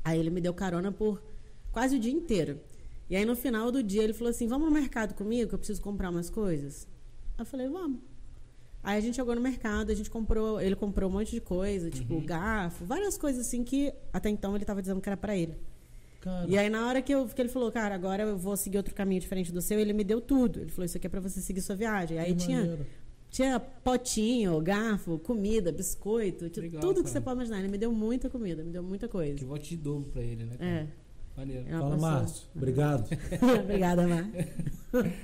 Aí 0.04 0.20
ele 0.20 0.30
me 0.30 0.40
deu 0.40 0.54
carona 0.54 0.92
por 0.92 1.20
quase 1.72 1.96
o 1.96 2.00
dia 2.00 2.12
inteiro. 2.12 2.60
E 3.10 3.16
aí 3.16 3.26
no 3.26 3.36
final 3.36 3.72
do 3.72 3.82
dia 3.82 4.04
ele 4.04 4.14
falou 4.14 4.30
assim: 4.30 4.48
Vamos 4.48 4.68
no 4.68 4.72
mercado 4.72 5.16
comigo, 5.16 5.50
que 5.50 5.56
eu 5.56 5.58
preciso 5.58 5.82
comprar 5.82 6.12
umas 6.12 6.30
coisas. 6.30 6.88
Eu 7.40 7.44
falei: 7.44 7.68
Vamos. 7.68 8.02
Aí 8.84 9.00
a 9.00 9.02
gente 9.02 9.16
chegou 9.16 9.34
no 9.34 9.42
mercado, 9.42 9.92
a 9.92 9.96
gente 9.96 10.12
comprou, 10.12 10.62
ele 10.62 10.76
comprou 10.76 11.10
um 11.10 11.14
monte 11.14 11.32
de 11.32 11.42
coisa, 11.42 11.90
tipo 11.90 12.22
garfo, 12.22 12.86
várias 12.86 13.18
coisas 13.18 13.48
assim 13.48 13.64
que 13.64 13.92
até 14.14 14.30
então 14.30 14.56
ele 14.56 14.64
tava 14.64 14.80
dizendo 14.80 15.02
que 15.02 15.10
era 15.10 15.18
pra 15.18 15.36
ele. 15.36 15.58
Cara, 16.22 16.48
E 16.48 16.58
aí, 16.58 16.70
na 16.70 16.88
hora 16.88 17.02
que, 17.02 17.14
eu, 17.14 17.26
que 17.28 17.42
ele 17.42 17.50
falou, 17.50 17.72
cara, 17.72 17.96
agora 17.96 18.24
eu 18.24 18.38
vou 18.38 18.56
seguir 18.56 18.78
outro 18.78 18.94
caminho 18.94 19.20
diferente 19.20 19.52
do 19.52 19.62
seu, 19.62 19.78
ele 19.80 19.92
me 19.92 20.04
deu 20.06 20.22
tudo. 20.22 20.62
Ele 20.62 20.70
falou, 20.70 20.86
isso 20.86 20.96
aqui 20.96 21.08
é 21.08 21.10
pra 21.10 21.20
você 21.20 21.42
seguir 21.42 21.62
sua 21.62 21.76
viagem. 21.76 22.18
Aí 22.18 22.34
que 22.34 22.46
tinha, 22.46 22.60
maneiro. 22.60 22.86
Tinha 23.34 23.60
potinho, 23.60 24.62
garfo, 24.62 25.18
comida, 25.18 25.72
biscoito, 25.72 26.46
Legal, 26.56 26.80
tudo 26.80 26.98
que 26.98 27.02
cara. 27.02 27.14
você 27.14 27.20
pode 27.20 27.36
imaginar. 27.38 27.60
Ele 27.60 27.68
me 27.68 27.80
deu 27.80 27.92
muita 27.92 28.30
comida, 28.30 28.64
me 28.64 28.72
deu 28.72 28.84
muita 28.84 29.08
coisa. 29.08 29.34
Que 29.34 29.44
vote 29.44 29.72
de 29.72 29.78
dobro 29.78 30.08
pra 30.12 30.22
ele, 30.22 30.46
né? 30.46 30.56
cara? 30.56 30.70
É. 30.70 30.88
Maneiro. 31.36 31.68
é 31.68 31.72
Fala, 31.72 31.98
Márcio. 31.98 32.46
Obrigado. 32.56 33.10
Obrigada, 33.64 34.08
Mar. 34.08 34.30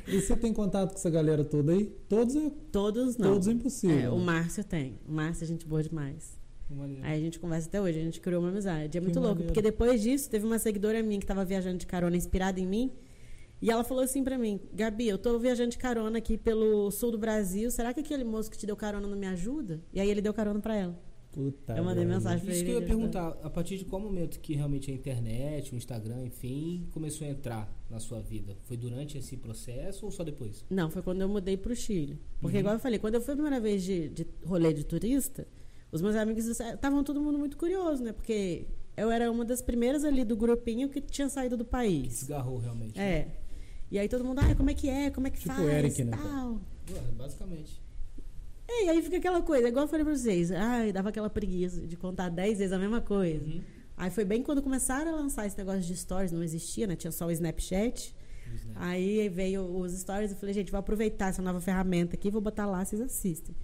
E 0.07 0.19
você 0.19 0.35
tem 0.35 0.51
contato 0.51 0.89
com 0.89 0.95
essa 0.95 1.09
galera 1.11 1.45
toda 1.45 1.71
aí? 1.71 1.85
Todos 2.09 2.35
é, 2.35 2.51
Todos 2.71 3.15
não. 3.15 3.33
todos 3.33 3.47
é 3.47 3.51
impossível. 3.51 3.99
É, 3.99 4.09
o 4.09 4.17
né? 4.17 4.25
Márcio 4.25 4.63
tem. 4.63 4.99
O 5.07 5.11
Márcio 5.11 5.43
é 5.43 5.47
gente 5.47 5.67
boa 5.67 5.83
demais. 5.83 6.35
Maneiro. 6.67 7.03
Aí 7.05 7.19
a 7.19 7.23
gente 7.23 7.39
conversa 7.39 7.67
até 7.67 7.79
hoje, 7.79 7.99
a 7.99 8.03
gente 8.03 8.19
criou 8.19 8.41
uma 8.41 8.49
amizade. 8.49 8.97
É 8.97 9.01
muito 9.01 9.19
louco, 9.19 9.35
maneiro. 9.35 9.53
porque 9.53 9.61
depois 9.61 10.01
disso, 10.01 10.27
teve 10.27 10.47
uma 10.47 10.57
seguidora 10.57 11.03
minha 11.03 11.19
que 11.19 11.25
estava 11.25 11.45
viajando 11.45 11.77
de 11.77 11.85
carona 11.85 12.17
inspirada 12.17 12.59
em 12.59 12.65
mim. 12.65 12.91
E 13.61 13.69
ela 13.69 13.83
falou 13.83 14.03
assim 14.03 14.23
pra 14.23 14.37
mim: 14.37 14.59
Gabi, 14.73 15.07
eu 15.07 15.17
tô 15.17 15.37
viajando 15.37 15.71
de 15.71 15.77
carona 15.77 16.17
aqui 16.17 16.37
pelo 16.37 16.89
sul 16.91 17.11
do 17.11 17.17
Brasil. 17.17 17.69
Será 17.71 17.93
que 17.93 17.99
aquele 17.99 18.23
moço 18.23 18.49
que 18.49 18.57
te 18.57 18.65
deu 18.65 18.75
carona 18.75 19.07
não 19.07 19.17
me 19.17 19.27
ajuda? 19.27 19.81
E 19.93 19.99
aí 19.99 20.09
ele 20.09 20.21
deu 20.21 20.33
carona 20.33 20.59
pra 20.59 20.75
ela. 20.75 20.97
Puta 21.31 21.77
eu 21.77 21.83
mandei 21.83 22.03
mensagem 22.05 22.43
pra 22.43 22.51
Isso 22.53 22.63
ele. 22.63 22.71
que 22.71 22.75
eu 22.77 22.81
ia 22.81 22.87
perguntar, 22.87 23.37
a 23.43 23.49
partir 23.51 23.77
de 23.77 23.85
qual 23.85 24.01
momento 24.01 24.39
que 24.39 24.55
realmente 24.55 24.89
a 24.89 24.93
internet, 24.93 25.71
o 25.73 25.77
Instagram, 25.77 26.25
enfim, 26.25 26.87
começou 26.91 27.27
a 27.27 27.29
entrar 27.29 27.71
na 27.87 27.99
sua 27.99 28.19
vida? 28.19 28.57
Foi 28.63 28.75
durante 28.75 29.15
esse 29.15 29.37
processo 29.37 30.05
ou 30.07 30.11
só 30.11 30.23
depois? 30.23 30.65
Não, 30.71 30.89
foi 30.89 31.03
quando 31.03 31.21
eu 31.21 31.29
mudei 31.29 31.55
pro 31.55 31.75
Chile. 31.75 32.19
Porque, 32.41 32.55
Uhum. 32.57 32.61
igual 32.61 32.73
eu 32.75 32.79
falei, 32.79 32.97
quando 32.97 33.13
eu 33.15 33.21
fui 33.21 33.33
a 33.33 33.37
primeira 33.37 33.59
vez 33.59 33.83
de, 33.83 34.09
de 34.09 34.25
rolê 34.43 34.73
de 34.73 34.83
turista, 34.83 35.47
os 35.91 36.01
meus 36.01 36.15
amigos 36.15 36.47
estavam 36.47 37.03
todo 37.03 37.21
mundo 37.21 37.37
muito 37.37 37.57
curioso, 37.57 38.03
né? 38.03 38.11
Porque 38.11 38.65
eu 38.97 39.11
era 39.11 39.31
uma 39.31 39.45
das 39.45 39.61
primeiras 39.61 40.03
ali 40.03 40.25
do 40.25 40.35
grupinho 40.35 40.89
que 40.89 40.99
tinha 40.99 41.29
saído 41.29 41.55
do 41.55 41.63
Que 41.63 41.69
país. 41.71 42.07
desgarrou 42.07 42.57
realmente. 42.57 42.97
né? 42.97 43.27
E 43.91 43.97
aí 43.97 44.07
todo 44.07 44.23
mundo, 44.23 44.39
ah, 44.39 44.55
como 44.55 44.69
é 44.69 44.73
que 44.73 44.89
é? 44.89 45.09
Como 45.09 45.27
é 45.27 45.29
que 45.29 45.39
Tipo 45.39 45.55
faz? 45.55 45.65
o 45.65 45.69
Eric, 45.69 46.03
né? 46.03 46.17
Tal. 46.17 46.61
Ué, 46.91 47.01
basicamente. 47.17 47.81
É, 48.67 48.85
e 48.85 48.89
aí 48.89 49.01
fica 49.01 49.17
aquela 49.17 49.41
coisa, 49.41 49.67
igual 49.67 49.85
eu 49.85 49.89
falei 49.89 50.05
pra 50.05 50.15
vocês, 50.15 50.51
ai, 50.51 50.91
dava 50.91 51.09
aquela 51.09 51.29
preguiça 51.29 51.81
de 51.81 51.97
contar 51.97 52.29
10 52.29 52.59
vezes 52.59 52.71
a 52.71 52.77
mesma 52.77 53.01
coisa. 53.01 53.43
Uhum. 53.43 53.61
Aí 53.97 54.11
foi 54.11 54.23
bem 54.23 54.43
quando 54.43 54.61
começaram 54.61 55.11
a 55.13 55.15
lançar 55.15 55.47
esse 55.47 55.57
negócio 55.57 55.81
de 55.81 55.95
stories, 55.97 56.31
não 56.31 56.43
existia, 56.43 56.85
né? 56.85 56.95
Tinha 56.95 57.11
só 57.11 57.25
o 57.25 57.31
Snapchat. 57.31 58.15
Né? 58.65 58.73
Aí 58.75 59.27
veio 59.27 59.63
os 59.63 59.91
stories, 59.91 60.31
eu 60.31 60.37
falei, 60.37 60.53
gente, 60.53 60.71
vou 60.71 60.79
aproveitar 60.79 61.29
essa 61.29 61.41
nova 61.41 61.59
ferramenta 61.59 62.15
aqui, 62.15 62.29
vou 62.29 62.41
botar 62.41 62.65
lá, 62.67 62.85
vocês 62.85 63.01
assistem. 63.01 63.55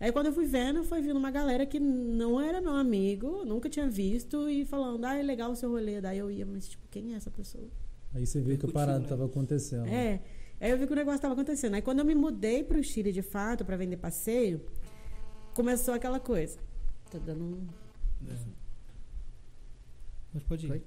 Aí 0.00 0.10
quando 0.10 0.26
eu 0.26 0.32
fui 0.32 0.46
vendo, 0.46 0.82
foi 0.84 1.02
vindo 1.02 1.16
uma 1.16 1.30
galera 1.30 1.66
que 1.66 1.78
não 1.78 2.40
era 2.40 2.60
meu 2.60 2.74
amigo, 2.74 3.44
nunca 3.44 3.68
tinha 3.68 3.88
visto, 3.88 4.48
e 4.48 4.64
falando, 4.64 5.04
ah, 5.04 5.16
é 5.16 5.22
legal 5.22 5.50
o 5.52 5.56
seu 5.56 5.70
rolê. 5.70 6.00
Daí 6.00 6.18
eu 6.18 6.30
ia, 6.30 6.46
mas 6.46 6.68
tipo, 6.68 6.84
quem 6.90 7.12
é 7.14 7.16
essa 7.16 7.30
pessoa? 7.30 7.68
Aí 8.14 8.26
você 8.26 8.40
viu 8.40 8.50
que 8.58 8.66
a 8.66 8.68
Curtiu, 8.68 8.74
parada 8.74 9.16
né? 9.16 9.24
acontecendo. 9.24 9.86
É. 9.88 10.20
Aí 10.60 10.70
eu 10.70 10.78
vi 10.78 10.86
que 10.86 10.92
o 10.92 10.96
negócio 10.96 11.16
estava 11.16 11.34
acontecendo. 11.34 11.74
Aí 11.74 11.82
quando 11.82 12.00
eu 12.00 12.04
me 12.04 12.14
mudei 12.14 12.62
para 12.62 12.78
o 12.78 12.82
Chile 12.82 13.10
de 13.12 13.22
fato 13.22 13.64
para 13.64 13.76
vender 13.76 13.96
passeio, 13.96 14.60
começou 15.54 15.94
aquela 15.94 16.20
coisa. 16.20 16.58
Tá 17.10 17.18
dando 17.18 17.42
um... 17.44 17.66
É. 18.28 18.34
Mas 20.34 20.42
pode 20.44 20.66
ir. 20.66 20.68
Foi? 20.68 20.82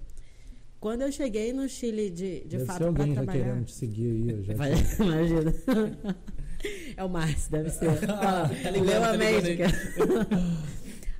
Quando 0.79 1.01
eu 1.01 1.11
cheguei 1.11 1.51
no 1.51 1.67
Chile 1.67 2.09
de, 2.09 2.41
de 2.41 2.47
deve 2.57 2.65
fato 2.65 2.77
para 2.77 2.87
alguém 2.87 3.07
já 3.07 3.13
trabalhar. 3.15 3.43
querendo 3.45 3.65
te 3.65 3.71
seguir 3.73 4.05
aí. 4.11 4.29
eu 4.29 4.43
Já 4.43 4.53
Vai, 4.53 4.71
imagina. 4.99 5.53
É 6.95 7.03
o 7.03 7.09
Márcio, 7.09 7.51
deve 7.51 7.69
ser. 7.71 7.89
Ah, 8.09 8.47
tá 8.63 8.69
ligado, 8.69 8.85
Leu 8.87 9.01
tá 9.01 9.09
a 9.09 9.15
ligado 9.15 9.17
médica. 9.17 9.65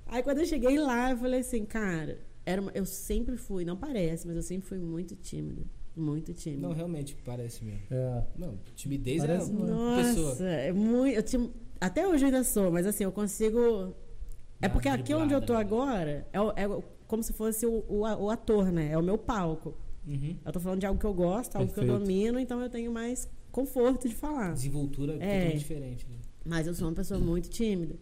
Aí 0.08 0.24
quando 0.24 0.40
eu 0.40 0.46
cheguei 0.46 0.78
lá, 0.80 1.12
eu 1.12 1.18
falei 1.18 1.40
assim, 1.42 1.66
cara, 1.66 2.20
era 2.46 2.62
uma- 2.62 2.72
eu 2.74 2.86
sempre 2.86 3.38
fui, 3.38 3.66
não 3.66 3.76
parece, 3.76 4.26
mas 4.28 4.36
eu 4.36 4.44
sempre 4.44 4.68
fui 4.68 4.78
muito 4.78 5.16
tímida. 5.16 5.64
Muito 5.96 6.34
tímida. 6.34 6.68
Não, 6.68 6.74
realmente 6.74 7.16
parece 7.24 7.64
mesmo. 7.64 7.80
É. 7.90 8.24
Não, 8.38 8.58
timidez 8.76 9.22
Parece 9.22 9.50
é 9.50 9.54
uma 9.54 9.66
uma 9.66 10.04
pessoa. 10.04 10.30
Nossa, 10.30 10.44
é 10.46 10.74
muito. 10.74 11.16
eu 11.16 11.24
tinha- 11.24 11.50
até 11.80 12.08
hoje 12.08 12.24
eu 12.24 12.28
ainda 12.28 12.44
sou, 12.44 12.72
mas 12.72 12.86
assim, 12.86 13.04
eu 13.06 13.12
consigo. 13.12 13.94
É 14.62 14.68
porque 14.68 14.90
aqui 14.90 15.14
onde 15.14 15.34
eu 15.34 15.42
tô 15.42 15.54
né? 15.54 15.60
agora 15.60 16.28
é, 16.34 16.64
é 16.64 16.84
como 17.08 17.22
se 17.24 17.32
fosse 17.34 17.66
o, 17.66 17.84
o, 17.88 18.00
o 18.02 18.30
ator, 18.30 18.72
né? 18.72 18.92
É 18.92 18.98
o 18.98 19.04
meu 19.04 19.18
palco. 19.18 19.74
Uhum. 20.08 20.36
Eu 20.46 20.52
tô 20.52 20.60
falando 20.60 20.80
de 20.80 20.86
algo 20.86 21.00
que 21.00 21.06
eu 21.06 21.14
gosto, 21.14 21.56
algo 21.56 21.72
que 21.72 21.80
eu 21.80 21.84
Perfeito. 21.84 22.00
domino, 22.06 22.40
então 22.40 22.62
eu 22.62 22.70
tenho 22.70 22.92
mais 22.92 23.30
conforto 23.52 24.08
de 24.08 24.16
falar. 24.16 24.54
Desenvoltura 24.54 25.14
É. 25.14 25.18
totalmente 25.18 25.60
diferente. 25.60 26.08
Né? 26.10 26.18
Mas 26.46 26.68
eu 26.68 26.74
sou 26.74 26.88
uma 26.88 26.94
pessoa 26.94 27.20
muito 27.20 27.50
tímida. 27.50 27.96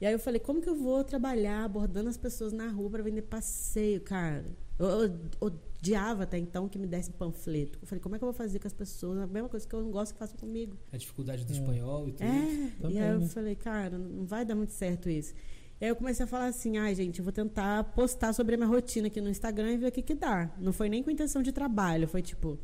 E 0.00 0.06
aí 0.06 0.12
eu 0.12 0.18
falei, 0.18 0.40
como 0.40 0.60
que 0.60 0.68
eu 0.68 0.74
vou 0.74 1.04
trabalhar 1.04 1.64
abordando 1.64 2.08
as 2.08 2.16
pessoas 2.16 2.52
na 2.52 2.68
rua 2.68 2.90
para 2.90 3.02
vender 3.02 3.22
passeio, 3.22 4.00
cara? 4.00 4.44
Eu, 4.86 5.18
odiava 5.40 6.22
até 6.24 6.38
então 6.38 6.68
que 6.68 6.78
me 6.78 6.86
desse 6.86 7.10
panfleto. 7.10 7.78
Eu 7.82 7.86
falei, 7.86 8.00
como 8.00 8.14
é 8.14 8.18
que 8.18 8.24
eu 8.24 8.26
vou 8.26 8.32
fazer 8.34 8.58
com 8.58 8.66
as 8.66 8.72
pessoas? 8.72 9.18
A 9.18 9.26
mesma 9.26 9.48
coisa 9.48 9.66
que 9.66 9.74
eu 9.74 9.82
não 9.82 9.90
gosto 9.90 10.12
que 10.12 10.18
façam 10.18 10.36
comigo. 10.36 10.76
A 10.92 10.96
dificuldade 10.96 11.44
do 11.44 11.52
É. 11.52 11.56
espanhol 11.56 12.08
e 12.08 12.12
tudo. 12.12 12.24
É, 12.24 12.70
Também, 12.80 12.96
e 12.96 13.00
aí 13.00 13.10
eu 13.10 13.20
né? 13.20 13.28
falei, 13.28 13.54
cara, 13.56 13.98
não 13.98 14.24
vai 14.24 14.44
dar 14.44 14.54
muito 14.54 14.72
certo 14.72 15.08
isso. 15.10 15.34
E 15.80 15.84
aí 15.84 15.90
eu 15.90 15.96
comecei 15.96 16.24
a 16.24 16.26
falar 16.28 16.46
assim, 16.46 16.78
ai, 16.78 16.94
gente, 16.94 17.18
eu 17.18 17.24
vou 17.24 17.32
tentar 17.32 17.82
postar 17.94 18.32
sobre 18.32 18.54
a 18.54 18.58
minha 18.58 18.68
rotina 18.68 19.08
aqui 19.08 19.20
no 19.20 19.28
Instagram 19.28 19.72
e 19.72 19.76
ver 19.78 19.86
o 19.88 19.92
que 19.92 20.02
que 20.02 20.14
dá. 20.14 20.50
Não 20.58 20.72
foi 20.72 20.88
nem 20.88 21.02
com 21.02 21.10
intenção 21.10 21.42
de 21.42 21.50
trabalho, 21.52 22.06
foi 22.06 22.22
tipo... 22.22 22.58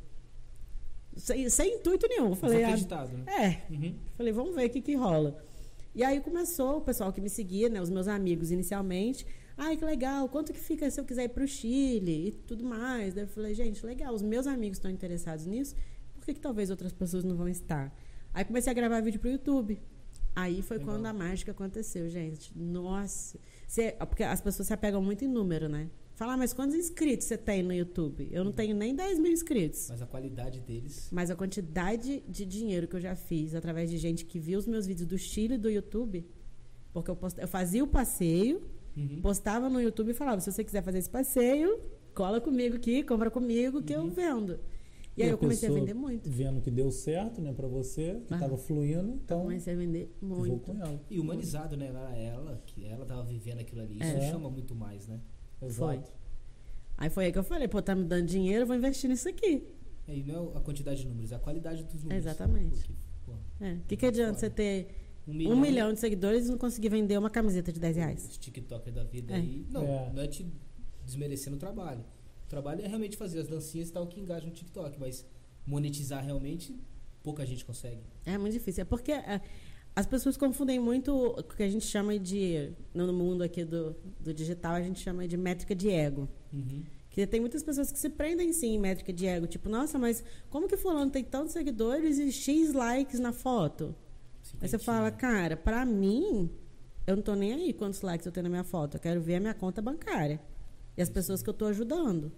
Sem, 1.16 1.48
sem 1.50 1.77
intuito 1.79 2.06
nenhum. 2.08 2.35
Falei, 2.37 2.62
ah, 2.62 2.69
acreditado, 2.69 3.16
né? 3.19 3.25
é, 3.69 3.73
Uhum. 3.73 3.94
Falei, 4.16 4.33
vamos 4.33 4.54
ver 4.54 4.66
o 4.66 4.71
que, 4.71 4.81
que 4.81 4.94
rola. 4.94 5.37
E 5.94 6.04
aí 6.04 6.21
começou 6.21 6.77
o 6.77 6.81
pessoal 6.81 7.12
que 7.12 7.21
me 7.21 7.29
seguia, 7.29 7.69
né? 7.69 7.81
Os 7.83 7.90
meus 7.90 8.06
amigos 8.06 8.52
inicialmente. 8.52 9.27
Ai, 9.61 9.77
que 9.77 9.85
legal, 9.85 10.29
quanto 10.29 10.52
que 10.52 10.61
fica 10.61 10.88
se 10.88 11.00
eu 11.00 11.04
quiser 11.04 11.25
ir 11.25 11.31
pro 11.31 11.46
Chile 11.46 12.29
e 12.29 12.33
tudo 12.33 12.65
mais? 12.65 13.13
Daí 13.13 13.25
eu 13.25 13.29
falei, 13.29 13.52
gente, 13.54 13.85
legal, 13.85 14.15
os 14.15 14.23
meus 14.23 14.46
amigos 14.46 14.79
estão 14.79 14.88
interessados 14.88 15.46
nisso, 15.46 15.75
por 16.15 16.25
que, 16.25 16.35
que 16.35 16.40
talvez 16.40 16.71
outras 16.71 16.92
pessoas 16.92 17.25
não 17.25 17.37
vão 17.37 17.48
estar? 17.48 17.92
Aí 18.33 18.44
comecei 18.44 18.71
a 18.71 18.75
gravar 18.75 19.00
vídeo 19.00 19.19
pro 19.19 19.29
YouTube. 19.29 19.81
Aí 20.37 20.63
foi 20.63 20.79
Legal. 20.79 20.94
quando 20.94 21.06
a 21.06 21.13
mágica 21.13 21.50
aconteceu, 21.50 22.09
gente. 22.09 22.56
Nossa. 22.56 23.37
Porque 24.09 24.23
as 24.23 24.40
pessoas 24.40 24.69
se 24.69 24.73
apegam 24.73 25.02
muito 25.02 25.25
em 25.25 25.29
número, 25.29 25.69
né? 25.69 25.90
Falar, 26.15 26.37
mas 26.37 26.52
quantos 26.52 26.77
inscritos 26.77 27.27
você 27.27 27.37
tem 27.37 27.63
no 27.63 27.73
YouTube? 27.73 28.29
Eu 28.31 28.44
não 28.44 28.52
tenho 28.52 28.77
nem 28.77 28.94
10 28.94 29.19
mil 29.19 29.33
inscritos. 29.33 29.88
Mas 29.88 30.02
a 30.02 30.06
qualidade 30.06 30.61
deles. 30.61 31.09
Mas 31.11 31.31
a 31.31 31.37
quantidade 31.37 32.23
de 32.29 32.44
dinheiro 32.44 32.87
que 32.87 32.94
eu 32.94 33.00
já 33.00 33.17
fiz 33.17 33.54
através 33.54 33.90
de 33.90 33.98
gente 33.98 34.25
que 34.25 34.38
viu 34.38 34.59
os 34.59 34.67
meus 34.67 34.87
vídeos 34.87 35.06
do 35.06 35.19
Chile 35.19 35.54
e 35.54 35.59
do 35.59 35.69
YouTube, 35.69 36.25
porque 36.92 37.11
eu, 37.11 37.17
post... 37.17 37.40
eu 37.40 37.48
fazia 37.48 37.83
o 37.83 37.87
passeio, 37.87 38.63
Uhum. 38.96 39.20
postava 39.22 39.68
no 39.68 39.80
YouTube 39.80 40.10
e 40.10 40.14
falava: 40.14 40.40
se 40.40 40.50
você 40.50 40.64
quiser 40.64 40.82
fazer 40.82 40.98
esse 40.98 41.10
passeio, 41.10 41.80
cola 42.14 42.40
comigo 42.40 42.76
aqui, 42.76 43.02
compra 43.02 43.30
comigo 43.30 43.82
que 43.82 43.94
Uhum. 43.94 44.06
eu 44.06 44.10
vendo. 44.10 44.60
E, 45.16 45.20
E 45.20 45.22
aí 45.24 45.30
eu 45.30 45.38
comecei 45.38 45.68
a 45.68 45.72
vender 45.72 45.94
muito. 45.94 46.30
Vendo 46.30 46.60
que 46.60 46.70
deu 46.70 46.90
certo, 46.92 47.40
né, 47.40 47.52
pra 47.52 47.66
você, 47.66 48.22
que 48.26 48.34
Ah. 48.34 48.38
tava 48.38 48.56
fluindo, 48.56 49.14
então 49.24 49.42
Comecei 49.42 49.74
a 49.74 49.76
vender 49.76 50.12
vou 50.22 50.38
muito. 50.38 50.72
com 50.72 50.80
ela. 50.80 51.00
E 51.10 51.18
humanizado, 51.18 51.76
né? 51.76 51.86
Era 51.88 52.16
ela, 52.16 52.62
que 52.66 52.84
ela 52.86 53.04
tava 53.04 53.24
vivendo 53.24 53.58
aquilo 53.60 53.80
ali. 53.82 53.94
Isso 53.94 54.04
É. 54.16 54.30
chama 54.30 54.48
muito 54.48 54.74
mais, 54.76 55.08
né? 55.08 55.20
Exato. 55.60 56.12
Aí 56.96 57.10
foi 57.10 57.26
aí 57.26 57.32
que 57.32 57.38
eu 57.38 57.42
falei: 57.44 57.66
pô, 57.68 57.80
tá 57.82 57.94
me 57.94 58.04
dando 58.04 58.26
dinheiro, 58.26 58.62
eu 58.62 58.66
vou 58.66 58.76
investir 58.76 59.08
nisso 59.10 59.28
aqui. 59.28 59.64
É, 60.06 60.16
E 60.16 60.22
não 60.22 60.52
é 60.54 60.56
a 60.56 60.60
quantidade 60.60 61.00
de 61.02 61.06
números, 61.08 61.32
é 61.32 61.34
a 61.36 61.38
qualidade 61.38 61.82
dos 61.84 62.02
números. 62.02 62.24
Exatamente. 62.24 62.90
Pô, 63.26 63.32
É. 63.60 63.72
O 63.74 63.80
que, 63.88 63.96
que 63.96 64.06
adianta 64.06 64.38
você 64.38 64.48
ter 64.48 64.88
Um 65.29 65.33
Um 65.33 65.35
milhão, 65.35 65.60
milhão 65.60 65.92
de 65.92 66.00
seguidores 66.00 66.46
e 66.46 66.50
não 66.50 66.56
consegui 66.58 66.88
vender 66.88 67.18
uma 67.18 67.29
camiseta 67.31 67.70
de 67.70 67.79
10 67.79 67.96
reais. 67.96 68.29
Os 68.31 68.38
TikTokers 68.38 68.94
da 68.94 69.04
vida 69.04 69.35
É. 69.35 69.37
aí. 69.37 69.66
Não, 69.70 69.83
É. 69.83 70.10
não 70.14 70.22
é 70.22 70.26
te 70.26 70.46
desmerecendo 71.04 71.56
o 71.56 71.58
trabalho. 71.58 72.00
O 72.46 72.48
trabalho 72.48 72.83
é 72.83 72.87
realmente 72.88 73.16
fazer 73.16 73.40
as 73.40 73.46
dancinhas 73.48 73.90
e 73.90 73.92
tal 73.92 74.06
que 74.06 74.18
engajam 74.18 74.48
no 74.48 74.54
TikTok, 74.54 74.98
mas 74.98 75.24
monetizar 75.66 76.24
realmente 76.24 76.74
pouca 77.22 77.44
gente 77.44 77.64
consegue. 77.64 78.00
É 78.24 78.38
muito 78.38 78.54
difícil. 78.54 78.83
É 78.83 78.85
porque 78.87 79.12
é, 79.12 79.40
as 79.94 80.06
pessoas 80.06 80.37
confundem 80.37 80.79
muito 80.79 81.14
o 81.14 81.42
que 81.42 81.62
a 81.62 81.68
gente 81.68 81.85
chama 81.85 82.18
de. 82.18 82.72
No 82.94 83.12
mundo 83.12 83.42
aqui 83.42 83.64
do, 83.66 83.94
do 84.18 84.33
digital, 84.33 84.74
a 84.76 84.81
gente 84.83 84.98
chama 85.00 85.29
de 85.29 85.37
métrica 85.37 85.74
de 85.74 85.90
ego. 85.90 86.26
Uhum. 86.52 86.83
Que 87.10 87.26
tem 87.26 87.40
muitas 87.40 87.62
pessoas 87.62 87.90
que 87.92 87.98
se 87.98 88.08
prendem 88.08 88.52
sim 88.52 88.76
em 88.76 88.79
métrica 88.79 89.12
de 89.12 89.26
ego. 89.26 89.46
Tipo, 89.46 89.68
nossa, 89.68 89.98
mas 89.98 90.24
como 90.48 90.68
que 90.68 90.76
fulano 90.76 91.10
tem 91.10 91.24
tantos 91.24 91.52
seguidores 91.52 92.18
e 92.18 92.31
X 92.33 92.72
likes 92.72 93.18
na 93.20 93.33
foto? 93.33 93.94
Aí 94.61 94.69
você 94.69 94.79
fala, 94.79 95.11
cara, 95.11 95.56
pra 95.56 95.85
mim, 95.85 96.50
eu 97.06 97.17
não 97.17 97.23
tô 97.23 97.35
nem 97.35 97.52
aí 97.52 97.73
quantos 97.73 98.00
likes 98.02 98.27
eu 98.27 98.33
tenho 98.33 98.44
na 98.44 98.50
minha 98.50 98.65
foto. 98.65 98.96
Eu 98.96 99.00
quero 99.00 99.21
ver 99.21 99.37
a 99.37 99.40
minha 99.40 99.54
conta 99.54 99.81
bancária. 99.81 100.40
E 100.96 101.02
as 101.02 101.09
pessoas 101.09 101.42
que 101.42 101.48
eu 101.48 101.54
tô 101.54 101.67
ajudando. 101.67 102.33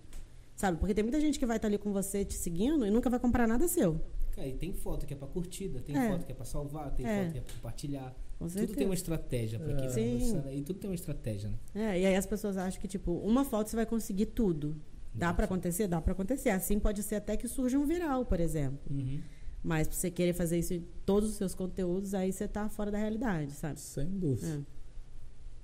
Sabe? 0.55 0.77
Porque 0.79 0.93
tem 0.93 1.03
muita 1.03 1.19
gente 1.21 1.39
que 1.39 1.47
vai 1.47 1.57
estar 1.57 1.69
ali 1.69 1.79
com 1.79 1.93
você 1.93 2.25
te 2.25 2.35
seguindo 2.35 2.87
e 2.87 2.91
nunca 2.91 3.09
vai 3.09 3.19
comprar 3.19 3.47
nada 3.49 3.67
seu. 3.67 3.99
Cara, 4.33 4.47
e 4.47 4.53
tem 4.53 4.73
foto 4.73 5.07
que 5.07 5.15
é 5.15 5.17
pra 5.17 5.27
curtida, 5.27 5.81
tem 5.81 5.97
É. 5.97 6.09
foto 6.11 6.27
que 6.27 6.33
é 6.33 6.35
pra 6.35 6.45
salvar, 6.45 6.91
tem 6.95 7.07
É. 7.07 7.23
foto 7.23 7.33
que 7.33 7.39
é 7.39 7.41
pra 7.41 7.55
compartilhar. 7.55 8.15
Com 8.39 8.47
Tudo 8.47 8.75
tem 8.75 8.87
uma 8.87 8.95
estratégia 8.95 9.59
pra 9.59 9.75
quem 9.75 9.87
tá 9.87 9.93
Sim. 9.93 10.43
aí, 10.47 10.63
tudo 10.63 10.79
tem 10.79 10.89
uma 10.89 10.95
estratégia, 10.95 11.51
né? 11.51 11.57
É, 11.75 12.01
e 12.01 12.07
aí 12.07 12.17
as 12.17 12.25
pessoas 12.27 12.57
acham 12.57 12.81
que, 12.81 12.89
tipo, 12.89 13.13
uma 13.13 13.45
foto 13.45 13.69
você 13.69 13.77
vai 13.77 13.85
conseguir 13.87 14.27
tudo. 14.27 14.77
Dá 15.15 15.35
pra 15.35 15.45
acontecer? 15.47 15.87
Dá 15.89 16.01
pra 16.01 16.13
acontecer. 16.13 16.51
Assim 16.51 16.79
pode 16.79 17.03
ser 17.03 17.17
até 17.17 17.37
que 17.37 17.49
surja 17.49 17.79
um 17.79 17.85
viral, 17.85 18.25
por 18.25 18.39
exemplo. 18.41 18.79
Uhum. 18.91 19.21
Mas 19.63 19.87
pra 19.87 19.97
você 19.97 20.11
querer 20.11 20.33
fazer 20.33 20.59
isso 20.59 20.73
em 20.75 20.85
todos 21.05 21.31
os 21.31 21.37
seus 21.37 21.55
conteúdos, 21.55 22.15
aí 22.15 22.33
você 22.33 22.49
tá 22.49 22.69
fora 22.69 22.91
da 22.91 22.99
realidade, 22.99 23.53
sabe? 23.53 23.79
Sem 23.79 24.07
dúvida. 24.07 24.47
É. 24.67 24.81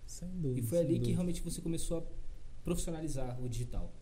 Sem 0.07 0.29
dúvida. 0.29 0.61
E 0.61 0.63
foi 0.63 0.79
ali 0.79 0.87
que 0.89 0.95
dúvida. 0.99 1.15
realmente 1.17 1.43
você 1.43 1.61
começou 1.61 1.99
a 1.99 2.03
profissionalizar 2.65 3.41
o 3.43 3.49
digital. 3.49 3.93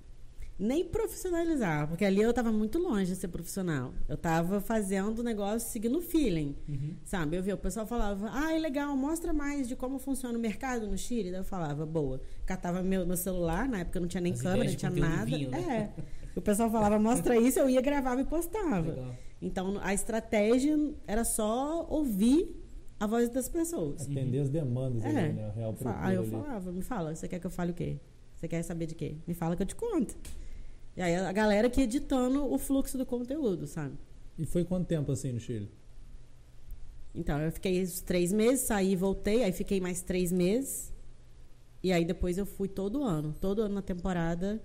Nem 0.57 0.85
profissionalizar, 0.85 1.89
porque 1.89 2.05
ali 2.05 2.23
eu 2.23 2.33
tava 2.33 2.53
muito 2.53 2.79
longe 2.79 3.07
de 3.11 3.17
ser 3.17 3.27
profissional. 3.27 3.93
Eu 4.09 4.17
tava 4.17 4.61
fazendo 4.61 5.19
o 5.19 5.23
negócio 5.23 5.69
seguindo 5.69 5.99
o 5.99 6.01
feeling, 6.01 6.55
Uhum. 6.69 6.95
sabe? 7.05 7.37
Eu 7.37 7.43
via 7.43 7.55
o 7.57 7.59
pessoal 7.59 7.85
falava, 7.87 8.31
ah, 8.33 8.53
é 8.55 8.59
legal, 8.61 8.97
mostra 8.97 9.33
mais 9.33 9.67
de 9.67 9.75
como 9.75 9.99
funciona 9.99 10.39
o 10.39 10.41
mercado 10.41 10.87
no 10.87 10.97
Chile. 10.97 11.33
Daí 11.33 11.41
eu 11.41 11.45
falava, 11.45 11.85
boa. 11.85 12.21
Catava 12.47 12.83
meu, 12.85 13.05
meu 13.05 13.17
celular, 13.17 13.69
na 13.69 13.81
época 13.81 13.99
não 13.99 14.07
tinha 14.07 14.21
nem 14.21 14.33
As 14.33 14.43
câmera, 14.43 14.71
não 14.71 14.77
tinha 14.77 14.91
nada. 14.93 15.25
vinham, 15.25 15.51
né? 15.51 15.93
É. 15.99 16.03
O 16.37 16.41
pessoal 16.41 16.71
falava, 16.71 16.99
mostra 17.01 17.37
isso, 17.37 17.59
eu 17.59 17.69
ia, 17.69 17.81
gravava 17.81 18.21
e 18.21 18.25
postava. 18.25 18.91
Legal. 18.93 19.17
Então 19.45 19.79
a 19.83 19.93
estratégia 19.93 20.75
era 21.07 21.25
só 21.25 21.87
ouvir 21.91 22.57
a 22.99 23.07
voz 23.07 23.29
das 23.29 23.49
pessoas. 23.49 24.03
Atender 24.03 24.39
as 24.41 24.49
demandas 24.49 25.05
É. 25.05 25.09
ali, 25.09 25.33
né? 25.35 25.49
A 25.49 25.53
real 25.53 25.73
procura 25.75 25.97
Aí 26.07 26.15
eu 26.17 26.23
ali. 26.23 26.31
falava, 26.31 26.73
me 26.73 26.83
fala, 26.83 27.15
você 27.15 27.29
quer 27.29 27.39
que 27.39 27.47
eu 27.47 27.51
fale 27.51 27.73
o 27.73 27.75
quê? 27.75 27.99
Você 28.35 28.49
quer 28.49 28.63
saber 28.63 28.87
de 28.87 28.95
quê? 28.95 29.17
Me 29.27 29.35
fala 29.35 29.55
que 29.55 29.63
eu 29.63 29.67
te 29.67 29.75
conto. 29.75 30.17
E 30.97 31.03
aí 31.03 31.15
a 31.17 31.33
galera 31.33 31.69
que 31.69 31.81
editando 31.83 32.51
o 32.51 32.57
fluxo 32.59 32.97
do 32.97 33.05
conteúdo, 33.05 33.67
sabe? 33.67 33.97
E 34.39 34.47
foi 34.47 34.65
quanto 34.65 34.87
tempo 34.87 35.13
assim 35.13 35.33
no 35.33 35.41
Chile? 35.41 35.71
Então, 37.15 37.39
eu 37.41 37.53
fiquei 37.53 37.81
os 37.83 38.01
três 38.01 38.33
meses, 38.33 38.63
saí 38.67 38.93
e 38.93 38.97
voltei, 38.97 39.45
aí 39.45 39.53
fiquei 39.53 39.81
mais 39.81 40.03
três 40.03 40.33
meses. 40.33 40.93
E 41.83 41.93
aí 41.93 42.05
depois 42.05 42.37
eu 42.39 42.45
fui 42.47 42.67
todo 42.67 43.05
ano. 43.05 43.33
Todo 43.41 43.63
ano 43.63 43.75
na 43.75 43.83
temporada 43.83 44.61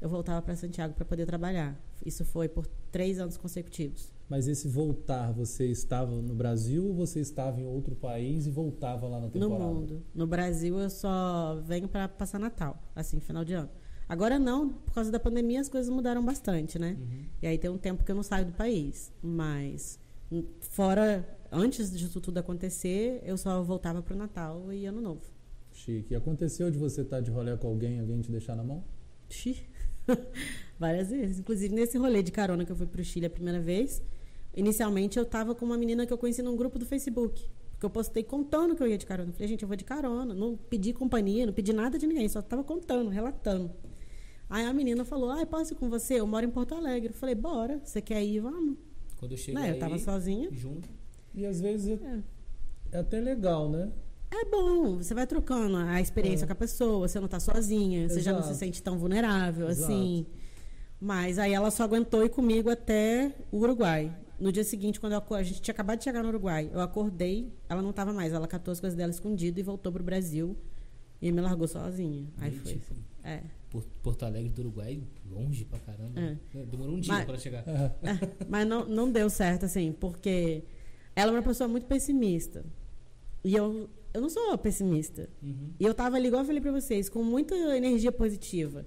eu 0.00 0.08
voltava 0.08 0.42
para 0.42 0.56
Santiago 0.56 0.94
para 0.94 1.04
poder 1.04 1.26
trabalhar. 1.26 1.80
Isso 2.04 2.24
foi 2.24 2.48
por 2.48 2.66
três 2.90 3.20
anos 3.20 3.36
consecutivos. 3.36 4.11
Mas 4.28 4.48
esse 4.48 4.66
voltar, 4.68 5.30
você 5.32 5.66
estava 5.66 6.10
no 6.10 6.34
Brasil 6.34 6.86
ou 6.86 6.94
você 6.94 7.20
estava 7.20 7.60
em 7.60 7.66
outro 7.66 7.94
país 7.94 8.46
e 8.46 8.50
voltava 8.50 9.06
lá 9.06 9.20
na 9.20 9.26
No 9.26 9.30
temporada? 9.32 9.64
mundo. 9.64 10.02
No 10.14 10.26
Brasil 10.26 10.78
eu 10.78 10.88
só 10.88 11.60
venho 11.66 11.86
para 11.88 12.08
passar 12.08 12.38
Natal, 12.38 12.82
assim, 12.96 13.20
final 13.20 13.44
de 13.44 13.52
ano. 13.52 13.68
Agora 14.08 14.38
não, 14.38 14.70
por 14.70 14.94
causa 14.94 15.10
da 15.10 15.20
pandemia 15.20 15.60
as 15.60 15.68
coisas 15.68 15.88
mudaram 15.92 16.24
bastante, 16.24 16.78
né? 16.78 16.96
Uhum. 16.98 17.24
E 17.42 17.46
aí 17.46 17.58
tem 17.58 17.70
um 17.70 17.78
tempo 17.78 18.04
que 18.04 18.10
eu 18.10 18.14
não 18.16 18.22
saio 18.22 18.46
do 18.46 18.52
país. 18.52 19.12
Mas 19.22 19.98
fora, 20.60 21.26
antes 21.50 21.90
disso 21.96 22.20
tudo 22.20 22.38
acontecer, 22.38 23.20
eu 23.24 23.36
só 23.36 23.62
voltava 23.62 24.02
pro 24.02 24.16
Natal 24.16 24.72
e 24.72 24.86
Ano 24.86 25.00
Novo. 25.00 25.22
Chique. 25.72 26.12
E 26.12 26.16
aconteceu 26.16 26.70
de 26.70 26.78
você 26.78 27.02
estar 27.02 27.20
de 27.20 27.30
rolê 27.30 27.56
com 27.56 27.68
alguém, 27.68 28.00
alguém 28.00 28.20
te 28.20 28.30
deixar 28.30 28.54
na 28.56 28.62
mão? 28.62 28.84
Xi. 29.28 29.62
Várias 30.78 31.10
vezes. 31.10 31.38
Inclusive 31.38 31.74
nesse 31.74 31.96
rolê 31.98 32.22
de 32.22 32.32
carona 32.32 32.64
que 32.64 32.72
eu 32.72 32.76
fui 32.76 32.86
pro 32.86 33.02
Chile 33.04 33.26
a 33.26 33.30
primeira 33.30 33.60
vez, 33.60 34.02
inicialmente 34.54 35.18
eu 35.18 35.24
tava 35.24 35.54
com 35.54 35.64
uma 35.64 35.76
menina 35.78 36.06
que 36.06 36.12
eu 36.12 36.18
conheci 36.18 36.42
num 36.42 36.56
grupo 36.56 36.78
do 36.78 36.86
Facebook. 36.86 37.46
Porque 37.72 37.86
eu 37.86 37.90
postei 37.90 38.22
contando 38.22 38.76
que 38.76 38.82
eu 38.82 38.86
ia 38.86 38.96
de 38.98 39.06
carona. 39.06 39.30
Eu 39.30 39.32
falei, 39.32 39.48
gente, 39.48 39.62
eu 39.62 39.68
vou 39.68 39.76
de 39.76 39.84
carona. 39.84 40.34
Não 40.34 40.56
pedi 40.56 40.92
companhia, 40.92 41.46
não 41.46 41.52
pedi 41.52 41.72
nada 41.72 41.98
de 41.98 42.06
ninguém, 42.06 42.28
só 42.28 42.40
tava 42.42 42.62
contando, 42.62 43.10
relatando. 43.10 43.70
Aí 44.48 44.64
a 44.66 44.72
menina 44.72 45.04
falou, 45.04 45.30
ai, 45.30 45.46
posso 45.46 45.72
ir 45.72 45.76
com 45.76 45.88
você? 45.88 46.14
Eu 46.20 46.26
moro 46.26 46.44
em 46.44 46.50
Porto 46.50 46.74
Alegre. 46.74 47.08
Eu 47.10 47.14
falei, 47.14 47.34
bora, 47.34 47.80
você 47.82 48.00
quer 48.02 48.22
ir? 48.22 48.40
Vamos. 48.40 48.76
Quando 49.18 49.32
eu 49.32 49.38
cheguei 49.38 49.54
Né, 49.60 49.70
eu 49.70 49.78
tava 49.78 49.98
sozinha. 49.98 50.48
junto, 50.52 50.88
E 51.34 51.46
às 51.46 51.60
vezes 51.60 51.98
é, 52.00 52.04
É. 52.04 52.22
é 52.92 52.98
até 52.98 53.18
legal, 53.20 53.70
né? 53.70 53.90
É 54.34 54.44
bom, 54.46 54.96
você 54.96 55.12
vai 55.14 55.26
trocando 55.26 55.76
a 55.76 56.00
experiência 56.00 56.44
É. 56.44 56.46
com 56.46 56.52
a 56.52 56.56
pessoa, 56.56 57.06
você 57.06 57.20
não 57.20 57.28
tá 57.28 57.38
sozinha, 57.38 58.08
você 58.08 58.20
já 58.20 58.32
não 58.32 58.40
se 58.40 58.46
Exato. 58.48 58.58
sente 58.58 58.82
tão 58.82 58.96
vulnerável, 58.98 59.68
Exato. 59.68 59.92
assim. 59.92 60.26
Mas 60.98 61.38
aí 61.38 61.52
ela 61.52 61.70
só 61.70 61.82
aguentou 61.82 62.24
ir 62.24 62.30
comigo 62.30 62.70
até 62.70 63.34
o 63.50 63.58
Uruguai. 63.58 64.16
No 64.40 64.50
dia 64.50 64.64
seguinte, 64.64 64.98
quando 64.98 65.12
eu 65.12 65.36
a 65.36 65.42
gente 65.42 65.60
tinha 65.60 65.72
acabado 65.72 65.98
de 65.98 66.04
chegar 66.04 66.22
no 66.22 66.28
Uruguai, 66.30 66.70
eu 66.72 66.80
acordei, 66.80 67.52
ela 67.68 67.82
não 67.82 67.92
tava 67.92 68.12
mais, 68.12 68.32
ela 68.32 68.48
catou 68.48 68.72
as 68.72 68.80
coisas 68.80 68.96
dela 68.96 69.10
escondido 69.10 69.60
e 69.60 69.62
voltou 69.62 69.92
pro 69.92 70.02
Brasil 70.02 70.56
e 71.20 71.30
me 71.30 71.40
largou 71.40 71.68
sozinha. 71.68 72.26
Aí 72.38 72.52
foi. 72.52 72.80
É. 73.22 73.42
Por- 73.70 73.84
Porto 74.02 74.24
Alegre 74.24 74.48
do 74.50 74.62
Uruguai, 74.62 75.02
longe 75.30 75.64
pra 75.64 75.78
caramba. 75.78 76.18
É. 76.18 76.36
né? 76.54 76.66
Demorou 76.70 76.94
um 76.96 77.00
dia 77.00 77.12
Mas- 77.12 77.24
pra 77.24 77.38
chegar. 77.38 77.64
É, 77.66 78.46
mas 78.48 78.66
não, 78.66 78.84
não 78.86 79.10
deu 79.10 79.28
certo, 79.30 79.64
assim, 79.66 79.92
porque 79.92 80.64
ela 81.14 81.32
é 81.32 81.34
uma 81.34 81.42
pessoa 81.42 81.68
muito 81.68 81.86
pessimista. 81.86 82.64
E 83.44 83.54
eu, 83.56 83.88
eu 84.14 84.20
não 84.20 84.28
sou 84.30 84.56
pessimista. 84.58 85.28
Uhum. 85.42 85.70
E 85.78 85.84
eu 85.84 85.94
tava 85.94 86.16
ali, 86.16 86.28
igual 86.28 86.42
eu 86.42 86.46
falei 86.46 86.60
pra 86.60 86.72
vocês, 86.72 87.08
com 87.08 87.22
muita 87.22 87.54
energia 87.76 88.12
positiva. 88.12 88.86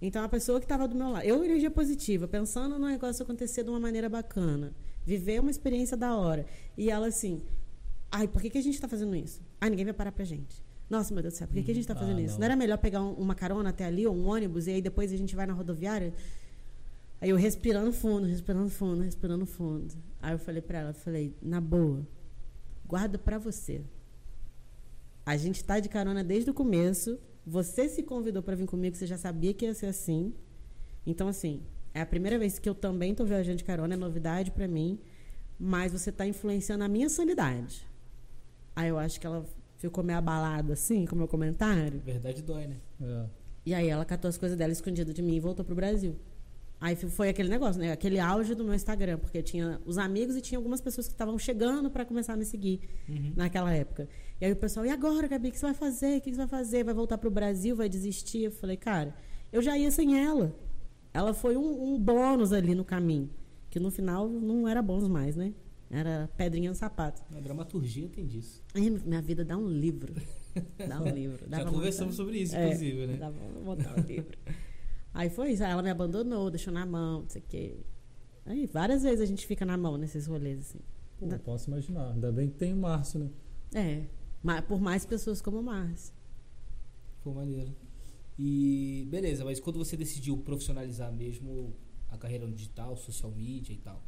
Então, 0.00 0.22
a 0.22 0.28
pessoa 0.28 0.60
que 0.60 0.66
tava 0.66 0.86
do 0.86 0.94
meu 0.94 1.10
lado, 1.10 1.24
eu, 1.24 1.42
energia 1.44 1.70
positiva, 1.70 2.28
pensando 2.28 2.78
no 2.78 2.86
negócio 2.86 3.22
acontecer 3.22 3.62
de 3.64 3.70
uma 3.70 3.80
maneira 3.80 4.08
bacana, 4.08 4.74
viver 5.04 5.40
uma 5.40 5.50
experiência 5.50 5.96
da 5.96 6.14
hora. 6.14 6.44
E 6.76 6.90
ela 6.90 7.06
assim, 7.06 7.40
ai, 8.10 8.28
por 8.28 8.42
que, 8.42 8.50
que 8.50 8.58
a 8.58 8.62
gente 8.62 8.78
tá 8.80 8.86
fazendo 8.88 9.14
isso? 9.16 9.40
Ai, 9.60 9.70
ninguém 9.70 9.84
vai 9.86 9.94
parar 9.94 10.12
pra 10.12 10.24
gente. 10.24 10.62
Nossa, 10.90 11.12
meu 11.14 11.22
Deus 11.22 11.34
do 11.34 11.36
céu, 11.38 11.46
por 11.48 11.54
que, 11.54 11.62
que 11.62 11.70
a 11.70 11.74
gente 11.74 11.86
tá 11.86 11.94
Uhum. 11.94 12.00
fazendo 12.00 12.18
Ah, 12.18 12.22
isso? 12.22 12.32
não. 12.34 12.40
Não 12.40 12.44
era 12.44 12.56
melhor 12.56 12.78
pegar 12.78 13.02
um- 13.02 13.14
uma 13.14 13.34
carona 13.34 13.70
até 13.70 13.84
ali, 13.86 14.06
ou 14.06 14.14
um 14.14 14.26
ônibus, 14.28 14.66
e 14.66 14.72
aí 14.72 14.82
depois 14.82 15.10
a 15.12 15.16
gente 15.16 15.34
vai 15.34 15.46
na 15.46 15.52
rodoviária? 15.54 16.12
Aí 17.20 17.30
eu 17.30 17.36
respirando 17.36 17.90
fundo, 17.90 18.26
respirando 18.26 18.68
fundo, 18.68 19.02
respirando 19.02 19.46
fundo. 19.46 19.94
Aí 20.20 20.34
eu 20.34 20.38
falei 20.38 20.60
pra 20.60 20.78
ela, 20.80 20.92
falei, 20.92 21.34
na 21.40 21.60
boa, 21.60 22.06
guarda 22.86 23.16
pra 23.18 23.38
você. 23.38 23.80
A 25.26 25.36
gente 25.36 25.62
tá 25.64 25.80
de 25.80 25.88
carona 25.88 26.22
desde 26.22 26.48
o 26.50 26.54
começo. 26.54 27.18
Você 27.44 27.88
se 27.88 28.02
convidou 28.02 28.42
pra 28.42 28.54
vir 28.54 28.66
comigo, 28.66 28.96
você 28.96 29.06
já 29.06 29.18
sabia 29.18 29.52
que 29.52 29.64
ia 29.64 29.74
ser 29.74 29.86
assim. 29.86 30.32
Então, 31.04 31.26
assim, 31.28 31.62
é 31.92 32.00
a 32.00 32.06
primeira 32.06 32.38
vez 32.38 32.58
que 32.58 32.68
eu 32.68 32.74
também 32.74 33.14
tô 33.14 33.24
viajando 33.24 33.58
de 33.58 33.64
carona, 33.64 33.94
é 33.94 33.96
novidade 33.96 34.50
pra 34.52 34.66
mim. 34.68 34.98
Mas 35.58 35.92
você 35.92 36.12
tá 36.12 36.26
influenciando 36.26 36.84
a 36.84 36.88
minha 36.88 37.08
sanidade. 37.08 37.86
Aí 38.74 38.88
eu 38.88 38.98
acho 38.98 39.18
que 39.20 39.26
ela 39.26 39.44
ficou 39.78 40.04
meio 40.04 40.18
abalada, 40.18 40.74
assim, 40.74 41.06
com 41.06 41.14
o 41.14 41.18
meu 41.18 41.28
comentário. 41.28 42.00
Verdade 42.04 42.42
dói, 42.42 42.66
né? 42.66 42.76
É. 43.00 43.24
E 43.64 43.74
aí 43.74 43.88
ela 43.88 44.04
catou 44.04 44.28
as 44.28 44.36
coisas 44.38 44.56
dela 44.56 44.72
escondidas 44.72 45.14
de 45.14 45.22
mim 45.22 45.34
e 45.36 45.40
voltou 45.40 45.64
pro 45.64 45.74
Brasil. 45.74 46.14
Aí 46.78 46.94
foi 46.94 47.30
aquele 47.30 47.48
negócio, 47.48 47.80
né? 47.80 47.90
Aquele 47.90 48.18
auge 48.20 48.54
do 48.54 48.62
meu 48.62 48.74
Instagram, 48.74 49.18
porque 49.18 49.42
tinha 49.42 49.80
os 49.86 49.96
amigos 49.96 50.36
e 50.36 50.42
tinha 50.42 50.58
algumas 50.58 50.80
pessoas 50.80 51.06
que 51.08 51.14
estavam 51.14 51.38
chegando 51.38 51.90
para 51.90 52.04
começar 52.04 52.34
a 52.34 52.36
me 52.36 52.44
seguir 52.44 52.80
Uhum. 53.08 53.32
naquela 53.34 53.72
época. 53.74 54.06
E 54.40 54.44
aí 54.44 54.52
o 54.52 54.56
pessoal, 54.56 54.84
e 54.84 54.90
agora, 54.90 55.26
Gabi, 55.28 55.48
o 55.48 55.52
que 55.52 55.58
você 55.58 55.66
vai 55.66 55.74
fazer? 55.74 56.18
O 56.18 56.20
que 56.20 56.30
você 56.30 56.36
vai 56.36 56.46
fazer? 56.46 56.84
Vai 56.84 56.92
voltar 56.94 57.16
pro 57.16 57.30
Brasil? 57.30 57.74
Vai 57.74 57.88
desistir? 57.88 58.42
Eu 58.44 58.50
falei, 58.52 58.76
cara, 58.76 59.14
eu 59.52 59.62
já 59.62 59.76
ia 59.78 59.90
sem 59.90 60.22
ela. 60.22 60.54
Ela 61.14 61.32
foi 61.32 61.56
um, 61.56 61.94
um 61.94 61.98
bônus 61.98 62.52
ali 62.52 62.74
no 62.74 62.84
caminho. 62.84 63.30
Que 63.70 63.80
no 63.80 63.90
final 63.90 64.28
não 64.28 64.68
era 64.68 64.82
bônus 64.82 65.08
mais, 65.08 65.34
né? 65.36 65.54
Era 65.90 66.28
pedrinha 66.36 66.68
no 66.68 66.74
sapato. 66.76 67.22
A 67.34 67.40
dramaturgia 67.40 68.08
tem 68.08 68.26
disso. 68.26 68.62
Ai, 68.74 68.90
minha 68.90 69.22
vida 69.22 69.44
dá 69.44 69.56
um 69.56 69.68
livro. 69.68 70.12
Dá 70.86 71.00
um 71.00 71.08
livro. 71.08 71.44
Dá 71.48 71.58
Já 71.58 71.64
conversamos 71.64 72.14
montar. 72.14 72.24
sobre 72.24 72.38
isso, 72.42 72.54
É, 72.56 72.64
inclusive, 72.66 73.06
né? 73.06 73.16
Dá 73.16 73.30
pra 73.30 73.60
montar 73.62 73.98
um 73.98 74.02
livro. 74.02 74.36
Aí 75.14 75.30
foi 75.30 75.52
isso. 75.52 75.64
Aí 75.64 75.70
ela 75.70 75.82
me 75.82 75.90
abandonou, 75.90 76.50
deixou 76.50 76.72
na 76.72 76.84
mão, 76.84 77.22
não 77.22 77.28
sei 77.30 77.40
o 77.40 77.44
quê. 77.48 77.76
Aí 78.44 78.66
várias 78.66 79.02
vezes 79.02 79.20
a 79.20 79.26
gente 79.26 79.46
fica 79.46 79.64
na 79.64 79.76
mão 79.78 79.96
nesses 79.96 80.26
rolês, 80.26 80.58
assim. 80.60 80.80
Pô, 81.18 81.26
Da- 81.26 81.38
posso 81.38 81.70
imaginar. 81.70 82.12
Ainda 82.12 82.30
bem 82.30 82.48
que 82.50 82.56
tem 82.56 82.74
o 82.74 82.76
Márcio, 82.76 83.20
né? 83.20 83.30
É. 83.74 84.02
Por 84.68 84.80
mais 84.80 85.04
pessoas 85.04 85.40
como 85.40 85.62
Márcio. 85.62 86.14
Pô, 87.22 87.32
maneiro. 87.32 87.74
E 88.38 89.06
beleza, 89.10 89.44
mas 89.44 89.58
quando 89.58 89.78
você 89.78 89.96
decidiu 89.96 90.36
profissionalizar 90.38 91.12
mesmo 91.12 91.74
a 92.08 92.16
carreira 92.16 92.46
no 92.46 92.54
digital, 92.54 92.96
social 92.96 93.32
media 93.32 93.74
e 93.74 93.78
tal? 93.78 94.02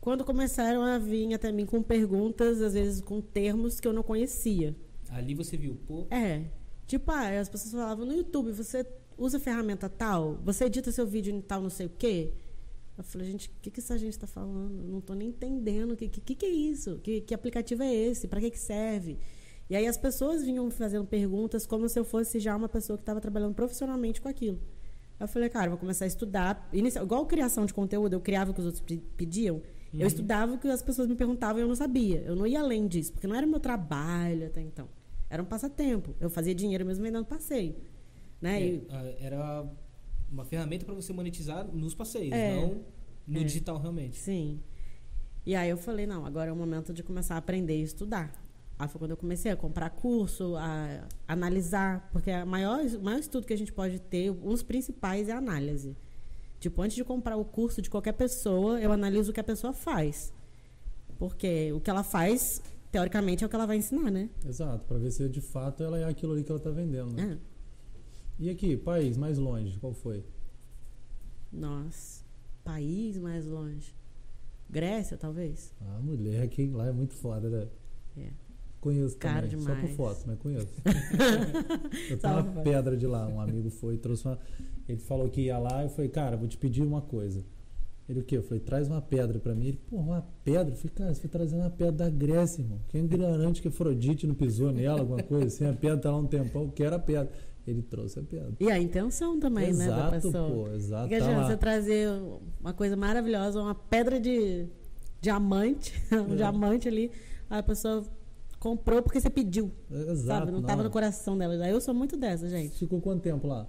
quando 0.00 0.24
começaram 0.24 0.82
a 0.82 0.98
vir 0.98 1.32
até 1.34 1.52
mim 1.52 1.66
com 1.66 1.82
perguntas, 1.82 2.60
às 2.62 2.72
vezes 2.72 3.00
com 3.02 3.20
termos 3.20 3.78
que 3.78 3.86
eu 3.86 3.92
não 3.92 4.02
conhecia. 4.02 4.74
Ali 5.10 5.34
você 5.34 5.56
viu, 5.56 5.76
pô. 5.86 6.06
É. 6.10 6.44
Tipo, 6.86 7.10
ah, 7.12 7.38
as 7.38 7.48
pessoas 7.48 7.72
falavam 7.72 8.06
no 8.06 8.14
YouTube, 8.14 8.50
você 8.52 8.86
usa 9.18 9.38
ferramenta 9.38 9.88
tal? 9.88 10.40
Você 10.44 10.64
edita 10.64 10.90
seu 10.90 11.06
vídeo 11.06 11.34
em 11.34 11.40
tal 11.40 11.60
não 11.60 11.70
sei 11.70 11.86
o 11.86 11.90
quê? 11.90 12.32
Eu 12.96 13.04
falei, 13.04 13.30
gente, 13.30 13.48
o 13.48 13.52
que, 13.60 13.70
que 13.70 13.80
essa 13.80 13.98
gente 13.98 14.12
está 14.12 14.26
falando? 14.26 14.82
Eu 14.82 14.88
não 14.88 14.98
estou 14.98 15.14
nem 15.14 15.28
entendendo. 15.28 15.92
O 15.92 15.96
que, 15.96 16.08
que, 16.08 16.34
que 16.34 16.46
é 16.46 16.50
isso? 16.50 16.98
Que, 17.02 17.20
que 17.20 17.34
aplicativo 17.34 17.82
é 17.82 17.94
esse? 17.94 18.26
Para 18.28 18.40
que, 18.40 18.50
que 18.50 18.58
serve? 18.58 19.18
E 19.70 19.76
aí 19.76 19.86
as 19.86 19.96
pessoas 19.96 20.44
vinham 20.44 20.68
fazendo 20.68 21.06
perguntas 21.06 21.64
como 21.64 21.88
se 21.88 21.96
eu 21.96 22.04
fosse 22.04 22.40
já 22.40 22.56
uma 22.56 22.68
pessoa 22.68 22.96
que 22.96 23.02
estava 23.02 23.20
trabalhando 23.20 23.54
profissionalmente 23.54 24.20
com 24.20 24.28
aquilo. 24.28 24.60
Eu 25.18 25.28
falei, 25.28 25.48
cara, 25.48 25.70
vou 25.70 25.78
começar 25.78 26.06
a 26.06 26.08
estudar. 26.08 26.68
Inicial, 26.72 27.04
igual 27.04 27.24
criação 27.24 27.64
de 27.64 27.72
conteúdo, 27.72 28.14
eu 28.14 28.20
criava 28.20 28.50
o 28.50 28.54
que 28.54 28.60
os 28.60 28.66
outros 28.66 28.84
pediam. 29.16 29.56
Uhum. 29.56 30.00
Eu 30.00 30.08
estudava 30.08 30.54
o 30.54 30.58
que 30.58 30.66
as 30.66 30.82
pessoas 30.82 31.06
me 31.06 31.14
perguntavam 31.14 31.58
e 31.58 31.62
eu 31.62 31.68
não 31.68 31.76
sabia. 31.76 32.20
Eu 32.22 32.34
não 32.34 32.46
ia 32.46 32.60
além 32.60 32.88
disso, 32.88 33.12
porque 33.12 33.28
não 33.28 33.36
era 33.36 33.46
meu 33.46 33.60
trabalho 33.60 34.46
até 34.46 34.60
então. 34.60 34.88
Era 35.28 35.40
um 35.40 35.46
passatempo. 35.46 36.16
Eu 36.18 36.28
fazia 36.28 36.54
dinheiro 36.54 36.84
mesmo 36.84 37.04
vendendo 37.04 37.24
passeio. 37.24 37.76
Né? 38.40 38.60
É, 38.60 38.66
e... 38.66 38.86
Era 39.20 39.70
uma 40.32 40.44
ferramenta 40.44 40.84
para 40.84 40.94
você 40.94 41.12
monetizar 41.12 41.64
nos 41.64 41.94
passeios, 41.94 42.32
é, 42.32 42.56
não 42.56 42.84
no 43.26 43.40
é, 43.40 43.44
digital 43.44 43.78
realmente. 43.78 44.18
Sim. 44.18 44.60
E 45.46 45.54
aí 45.54 45.70
eu 45.70 45.76
falei, 45.76 46.06
não, 46.06 46.26
agora 46.26 46.50
é 46.50 46.52
o 46.52 46.56
momento 46.56 46.92
de 46.92 47.02
começar 47.04 47.36
a 47.36 47.38
aprender 47.38 47.78
e 47.78 47.82
estudar. 47.82 48.32
Aí 48.80 48.88
foi 48.88 48.98
quando 48.98 49.10
eu 49.10 49.16
comecei 49.18 49.52
a 49.52 49.56
comprar 49.56 49.90
curso, 49.90 50.56
a 50.56 51.06
analisar, 51.28 52.08
porque 52.10 52.30
a 52.30 52.46
maior, 52.46 52.80
o 52.80 53.02
maior 53.02 53.18
estudo 53.18 53.46
que 53.46 53.52
a 53.52 53.58
gente 53.58 53.70
pode 53.70 54.00
ter, 54.00 54.30
um 54.30 54.48
dos 54.48 54.62
principais 54.62 55.28
é 55.28 55.32
a 55.32 55.36
análise. 55.36 55.94
Tipo, 56.58 56.80
antes 56.80 56.96
de 56.96 57.04
comprar 57.04 57.36
o 57.36 57.44
curso 57.44 57.82
de 57.82 57.90
qualquer 57.90 58.14
pessoa, 58.14 58.80
eu 58.80 58.90
analiso 58.90 59.32
o 59.32 59.34
que 59.34 59.40
a 59.40 59.44
pessoa 59.44 59.74
faz. 59.74 60.32
Porque 61.18 61.70
o 61.74 61.80
que 61.80 61.90
ela 61.90 62.02
faz, 62.02 62.62
teoricamente, 62.90 63.44
é 63.44 63.46
o 63.46 63.50
que 63.50 63.54
ela 63.54 63.66
vai 63.66 63.76
ensinar, 63.76 64.10
né? 64.10 64.30
Exato, 64.48 64.82
para 64.86 64.96
ver 64.96 65.10
se 65.10 65.28
de 65.28 65.42
fato 65.42 65.84
ela 65.84 65.98
é 65.98 66.04
aquilo 66.04 66.32
ali 66.32 66.42
que 66.42 66.50
ela 66.50 66.58
está 66.58 66.70
vendendo, 66.70 67.12
né? 67.12 67.38
É. 67.38 68.44
E 68.44 68.48
aqui, 68.48 68.78
país 68.78 69.18
mais 69.18 69.36
longe, 69.36 69.78
qual 69.78 69.92
foi? 69.92 70.24
Nossa, 71.52 72.24
país 72.64 73.18
mais 73.18 73.44
longe. 73.44 73.94
Grécia, 74.70 75.18
talvez? 75.18 75.70
Ah, 75.82 76.00
mulher, 76.00 76.44
aqui 76.44 76.66
lá 76.70 76.86
é 76.86 76.92
muito 76.92 77.12
foda, 77.12 77.50
né? 77.50 77.68
É. 78.16 78.49
Conheço 78.80 79.16
Caro 79.18 79.46
também, 79.46 79.58
demais. 79.58 79.80
só 79.80 79.86
por 79.86 79.94
foto, 79.94 80.24
mas 80.26 80.38
conheço. 80.38 80.68
eu 82.08 82.18
tenho 82.18 82.34
uma 82.34 82.62
pedra 82.62 82.96
de 82.96 83.06
lá, 83.06 83.28
um 83.28 83.40
amigo 83.40 83.68
foi, 83.70 83.98
trouxe 83.98 84.26
uma. 84.26 84.38
Ele 84.88 85.00
falou 85.00 85.28
que 85.28 85.42
ia 85.42 85.58
lá, 85.58 85.82
eu 85.82 85.90
falei, 85.90 86.10
cara, 86.10 86.36
vou 86.36 86.48
te 86.48 86.56
pedir 86.56 86.82
uma 86.82 87.02
coisa. 87.02 87.44
Ele 88.08 88.20
o 88.20 88.24
quê? 88.24 88.38
Eu 88.38 88.42
falei, 88.42 88.58
traz 88.58 88.88
uma 88.88 89.00
pedra 89.00 89.38
pra 89.38 89.54
mim. 89.54 89.68
Ele, 89.68 89.80
porra, 89.88 90.02
uma 90.02 90.26
pedra? 90.42 90.74
Eu 90.74 90.76
falei, 90.76 90.92
cara, 90.96 91.14
você 91.14 91.20
foi 91.20 91.30
trazendo 91.30 91.60
uma 91.60 91.70
pedra 91.70 91.92
da 91.92 92.10
Grécia, 92.10 92.62
irmão. 92.62 92.80
Quem 92.88 93.02
é 93.02 93.04
ignorante 93.04 93.62
que 93.62 93.68
Afrodite 93.68 94.26
não 94.26 94.34
pisou 94.34 94.72
nela, 94.72 95.00
alguma 95.00 95.22
coisa 95.22 95.46
assim, 95.46 95.64
a 95.64 95.72
pedra 95.72 95.98
tá 95.98 96.10
lá 96.10 96.18
um 96.18 96.26
tempão, 96.26 96.62
eu 96.62 96.72
quero 96.72 96.96
a 96.96 96.98
pedra. 96.98 97.30
Ele 97.66 97.82
trouxe 97.82 98.18
a 98.18 98.22
pedra. 98.22 98.52
E 98.58 98.68
a 98.68 98.78
intenção 98.80 99.38
também, 99.38 99.68
exato, 99.68 99.90
né, 99.90 99.96
da 99.96 100.10
pessoa. 100.10 100.50
Pô, 100.50 100.68
exato, 100.74 101.08
Porque 101.08 101.22
tá 101.22 101.46
você 101.46 101.56
trazer 101.56 102.08
uma 102.58 102.72
coisa 102.72 102.96
maravilhosa, 102.96 103.60
uma 103.60 103.74
pedra 103.74 104.18
de 104.18 104.66
diamante, 105.20 105.94
um 106.10 106.32
é. 106.32 106.36
diamante 106.36 106.88
ali, 106.88 107.12
a 107.48 107.62
pessoa 107.62 108.02
comprou 108.60 109.02
porque 109.02 109.18
você 109.18 109.30
pediu. 109.30 109.72
Exato. 109.90 110.40
Sabe? 110.40 110.52
Não 110.52 110.60
estava 110.60 110.82
no 110.84 110.90
coração 110.90 111.36
dela. 111.36 111.68
Eu 111.68 111.80
sou 111.80 111.94
muito 111.94 112.16
dessa, 112.16 112.48
gente. 112.48 112.78
Ficou 112.78 113.00
quanto 113.00 113.22
tempo 113.22 113.48
lá? 113.48 113.66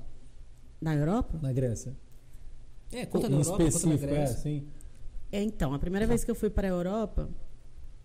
Na 0.79 0.93
Europa? 0.93 1.39
Na 1.41 1.51
Grécia. 1.51 1.95
É, 2.91 3.05
conta 3.05 3.29
na 3.29 3.37
Europa, 3.37 3.63
específico, 3.63 3.91
conta 3.91 4.05
na 4.05 4.11
Grécia. 4.11 4.35
É, 4.35 4.37
sim. 4.37 4.67
É, 5.31 5.41
então, 5.41 5.73
a 5.73 5.79
primeira 5.79 6.05
vez 6.05 6.25
que 6.25 6.29
eu 6.29 6.35
fui 6.35 6.49
para 6.49 6.67
a 6.67 6.71
Europa 6.71 7.29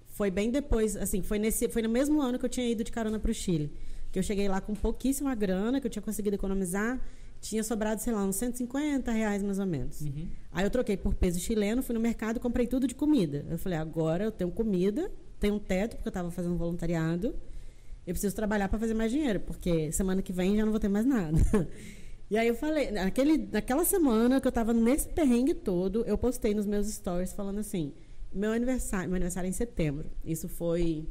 foi 0.07 0.31
bem 0.31 0.51
depois, 0.51 0.97
assim, 0.97 1.21
foi, 1.23 1.39
nesse, 1.39 1.69
foi 1.69 1.83
no 1.83 1.89
mesmo 1.89 2.23
ano 2.23 2.39
que 2.39 2.45
eu 2.45 2.49
tinha 2.49 2.67
ido 2.67 2.85
de 2.85 2.93
carona 2.93 3.19
para 3.19 3.31
o 3.31 3.35
Chile. 3.35 3.73
Que 4.13 4.19
eu 4.19 4.23
cheguei 4.23 4.49
lá 4.49 4.61
com 4.61 4.73
pouquíssima 4.75 5.35
grana, 5.35 5.81
que 5.81 5.87
eu 5.89 5.91
tinha 5.91 6.03
conseguido 6.03 6.37
economizar. 6.37 7.01
Tinha 7.41 7.63
sobrado, 7.65 8.01
sei 8.01 8.13
lá, 8.13 8.25
uns 8.25 8.37
150 8.37 9.11
reais 9.11 9.43
mais 9.43 9.59
ou 9.59 9.67
menos. 9.67 10.01
Uhum. 10.01 10.29
Aí 10.53 10.65
eu 10.65 10.71
troquei 10.71 10.97
por 10.97 11.15
peso 11.15 11.41
chileno, 11.41 11.83
fui 11.83 11.95
no 11.95 12.01
mercado 12.01 12.37
e 12.37 12.41
comprei 12.41 12.67
tudo 12.67 12.87
de 12.87 12.95
comida. 12.95 13.45
Eu 13.51 13.59
falei, 13.59 13.77
agora 13.77 14.25
eu 14.25 14.31
tenho 14.31 14.51
comida, 14.51 15.11
tenho 15.39 15.55
um 15.55 15.59
teto, 15.59 15.97
porque 15.97 16.09
eu 16.09 16.11
estava 16.11 16.31
fazendo 16.31 16.57
voluntariado. 16.57 17.35
Eu 18.07 18.15
preciso 18.15 18.35
trabalhar 18.35 18.69
para 18.69 18.79
fazer 18.79 18.95
mais 18.95 19.11
dinheiro, 19.11 19.41
porque 19.41 19.91
semana 19.93 20.23
que 20.23 20.33
vem 20.33 20.57
já 20.57 20.65
não 20.65 20.71
vou 20.71 20.81
ter 20.81 20.89
mais 20.89 21.07
nada. 21.07 21.39
E 22.29 22.37
aí 22.37 22.49
eu 22.49 22.57
falei, 22.57 22.91
naquele, 22.91 23.39
naquela 23.39 23.85
semana 23.85 24.41
que 24.41 24.47
eu 24.47 24.51
estava 24.51 24.73
nesse 24.73 25.09
perrengue 25.09 25.55
todo, 25.55 26.05
eu 26.07 26.19
postei 26.19 26.55
nos 26.55 26.67
meus 26.67 26.89
stories 26.89 27.33
falando 27.33 27.61
assim: 27.61 27.93
meu 28.33 28.51
aniversário, 28.51 29.09
meu 29.09 29.17
aniversário 29.17 29.47
é 29.47 29.51
em 29.51 29.53
setembro. 29.53 30.11
Isso 30.25 30.49
foi 30.49 31.07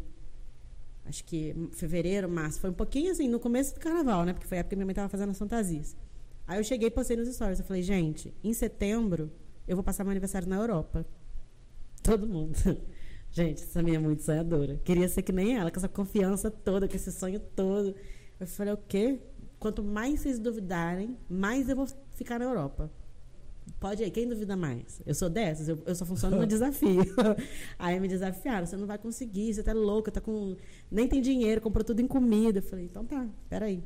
acho 1.05 1.23
que 1.23 1.55
fevereiro, 1.71 2.27
março, 2.27 2.59
foi 2.59 2.69
um 2.69 2.73
pouquinho 2.73 3.11
assim, 3.11 3.29
no 3.29 3.39
começo 3.39 3.73
do 3.73 3.79
carnaval, 3.79 4.25
né? 4.25 4.33
Porque 4.33 4.47
foi 4.47 4.57
a 4.57 4.59
época 4.59 4.71
que 4.71 4.75
minha 4.75 4.85
mãe 4.85 4.91
estava 4.91 5.07
fazendo 5.07 5.29
as 5.29 5.37
fantasias. 5.37 5.95
Aí 6.47 6.59
eu 6.59 6.63
cheguei 6.63 6.89
e 6.89 6.91
postei 6.91 7.15
nos 7.15 7.33
stories, 7.33 7.59
eu 7.59 7.65
falei: 7.65 7.81
"Gente, 7.81 8.33
em 8.43 8.53
setembro 8.53 9.31
eu 9.67 9.77
vou 9.77 9.83
passar 9.83 10.03
meu 10.03 10.11
aniversário 10.11 10.49
na 10.49 10.57
Europa". 10.57 11.05
Todo 12.03 12.27
mundo. 12.27 12.57
Gente, 13.35 13.63
essa 13.63 13.83
minha 13.83 13.97
é 13.97 13.99
muito 13.99 14.23
sonhadora. 14.23 14.79
Queria 14.81 15.09
ser 15.09 15.21
que 15.21 15.33
nem 15.33 15.57
ela, 15.57 15.69
com 15.69 15.77
essa 15.77 15.89
confiança 15.89 16.49
toda, 16.49 16.87
com 16.87 16.95
esse 16.95 17.11
sonho 17.11 17.37
todo. 17.53 17.93
Eu 18.39 18.47
falei, 18.47 18.73
o 18.73 18.77
quê? 18.77 19.19
Quanto 19.59 19.83
mais 19.83 20.21
vocês 20.21 20.39
duvidarem, 20.39 21.17
mais 21.29 21.67
eu 21.67 21.75
vou 21.75 21.85
ficar 22.13 22.39
na 22.39 22.45
Europa. 22.45 22.89
Pode 23.77 24.01
aí, 24.01 24.09
quem 24.09 24.25
duvida 24.25 24.55
mais? 24.55 25.01
Eu 25.05 25.13
sou 25.13 25.29
dessas, 25.29 25.67
eu, 25.67 25.77
eu 25.85 25.93
só 25.93 26.05
funciono 26.05 26.37
no 26.37 26.45
desafio. 26.47 27.03
aí 27.77 27.99
me 27.99 28.07
desafiaram, 28.07 28.65
você 28.65 28.77
não 28.77 28.87
vai 28.87 28.97
conseguir, 28.97 29.53
você 29.53 29.61
tá 29.61 29.73
louca, 29.73 30.09
tá 30.09 30.21
com. 30.21 30.55
Nem 30.89 31.05
tem 31.05 31.21
dinheiro, 31.21 31.59
comprou 31.59 31.83
tudo 31.83 31.99
em 31.99 32.07
comida. 32.07 32.59
Eu 32.59 32.63
falei, 32.63 32.85
então 32.85 33.03
tá, 33.03 33.27
peraí. 33.49 33.83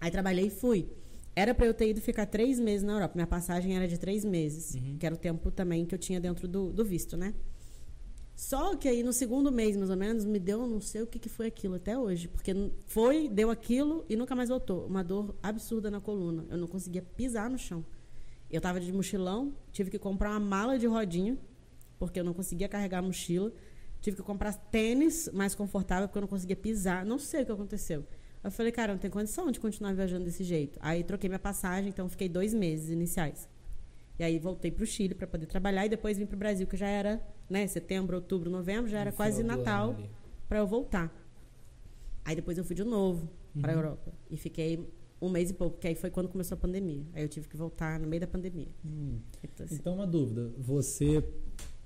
Aí 0.00 0.08
trabalhei 0.08 0.46
e 0.46 0.50
fui. 0.50 0.88
Era 1.34 1.52
para 1.52 1.66
eu 1.66 1.74
ter 1.74 1.90
ido 1.90 2.00
ficar 2.00 2.26
três 2.26 2.60
meses 2.60 2.84
na 2.84 2.92
Europa. 2.92 3.14
Minha 3.16 3.26
passagem 3.26 3.74
era 3.74 3.88
de 3.88 3.98
três 3.98 4.24
meses, 4.24 4.76
uhum. 4.76 4.98
que 5.00 5.04
era 5.04 5.16
o 5.16 5.18
tempo 5.18 5.50
também 5.50 5.84
que 5.84 5.96
eu 5.96 5.98
tinha 5.98 6.20
dentro 6.20 6.46
do, 6.46 6.72
do 6.72 6.84
visto, 6.84 7.16
né? 7.16 7.34
Só 8.38 8.76
que 8.76 8.86
aí 8.86 9.02
no 9.02 9.12
segundo 9.12 9.50
mês, 9.50 9.76
mais 9.76 9.90
ou 9.90 9.96
menos, 9.96 10.24
me 10.24 10.38
deu, 10.38 10.64
não 10.64 10.80
sei 10.80 11.02
o 11.02 11.08
que, 11.08 11.18
que 11.18 11.28
foi 11.28 11.48
aquilo 11.48 11.74
até 11.74 11.98
hoje. 11.98 12.28
Porque 12.28 12.54
foi, 12.86 13.28
deu 13.28 13.50
aquilo 13.50 14.04
e 14.08 14.14
nunca 14.14 14.32
mais 14.36 14.48
voltou. 14.48 14.86
Uma 14.86 15.02
dor 15.02 15.34
absurda 15.42 15.90
na 15.90 16.00
coluna. 16.00 16.46
Eu 16.48 16.56
não 16.56 16.68
conseguia 16.68 17.02
pisar 17.02 17.50
no 17.50 17.58
chão. 17.58 17.84
Eu 18.48 18.60
tava 18.60 18.78
de 18.78 18.92
mochilão, 18.92 19.52
tive 19.72 19.90
que 19.90 19.98
comprar 19.98 20.30
uma 20.30 20.38
mala 20.38 20.78
de 20.78 20.86
rodinha, 20.86 21.36
porque 21.98 22.20
eu 22.20 22.22
não 22.22 22.32
conseguia 22.32 22.68
carregar 22.68 23.00
a 23.00 23.02
mochila. 23.02 23.52
Tive 24.00 24.18
que 24.18 24.22
comprar 24.22 24.52
tênis 24.52 25.28
mais 25.32 25.56
confortável, 25.56 26.06
porque 26.06 26.18
eu 26.18 26.22
não 26.22 26.28
conseguia 26.28 26.54
pisar. 26.54 27.04
Não 27.04 27.18
sei 27.18 27.42
o 27.42 27.46
que 27.46 27.50
aconteceu. 27.50 28.06
Eu 28.44 28.52
falei, 28.52 28.70
cara, 28.70 28.92
não 28.92 29.00
tem 29.00 29.10
condição 29.10 29.50
de 29.50 29.58
continuar 29.58 29.92
viajando 29.94 30.24
desse 30.24 30.44
jeito. 30.44 30.78
Aí 30.80 31.02
troquei 31.02 31.28
minha 31.28 31.40
passagem, 31.40 31.88
então 31.88 32.08
fiquei 32.08 32.28
dois 32.28 32.54
meses 32.54 32.88
iniciais. 32.88 33.48
E 34.16 34.22
aí 34.22 34.38
voltei 34.38 34.70
para 34.70 34.84
o 34.84 34.86
Chile 34.86 35.12
para 35.12 35.26
poder 35.26 35.46
trabalhar 35.46 35.86
e 35.86 35.88
depois 35.88 36.16
vim 36.16 36.24
para 36.24 36.36
o 36.36 36.38
Brasil, 36.38 36.68
que 36.68 36.76
já 36.76 36.86
era, 36.86 37.20
né, 37.48 37.66
setembro, 37.66 38.16
outubro, 38.16 38.50
novembro, 38.50 38.90
já 38.90 39.00
era 39.00 39.12
quase 39.12 39.42
Natal 39.42 39.96
para 40.48 40.58
eu 40.58 40.66
voltar. 40.66 41.12
Aí 42.24 42.36
depois 42.36 42.58
eu 42.58 42.64
fui 42.64 42.76
de 42.76 42.84
novo 42.84 43.28
uhum. 43.54 43.62
para 43.62 43.72
a 43.72 43.74
Europa 43.74 44.12
e 44.30 44.36
fiquei 44.36 44.86
um 45.20 45.28
mês 45.28 45.50
e 45.50 45.54
pouco, 45.54 45.78
que 45.78 45.88
aí 45.88 45.94
foi 45.94 46.10
quando 46.10 46.28
começou 46.28 46.56
a 46.56 46.58
pandemia. 46.58 47.04
Aí 47.12 47.22
eu 47.22 47.28
tive 47.28 47.48
que 47.48 47.56
voltar 47.56 47.98
no 47.98 48.06
meio 48.06 48.20
da 48.20 48.26
pandemia. 48.26 48.68
Hum. 48.84 49.18
Então, 49.42 49.66
assim, 49.66 49.74
então, 49.74 49.94
uma 49.94 50.06
dúvida. 50.06 50.52
Você 50.58 51.24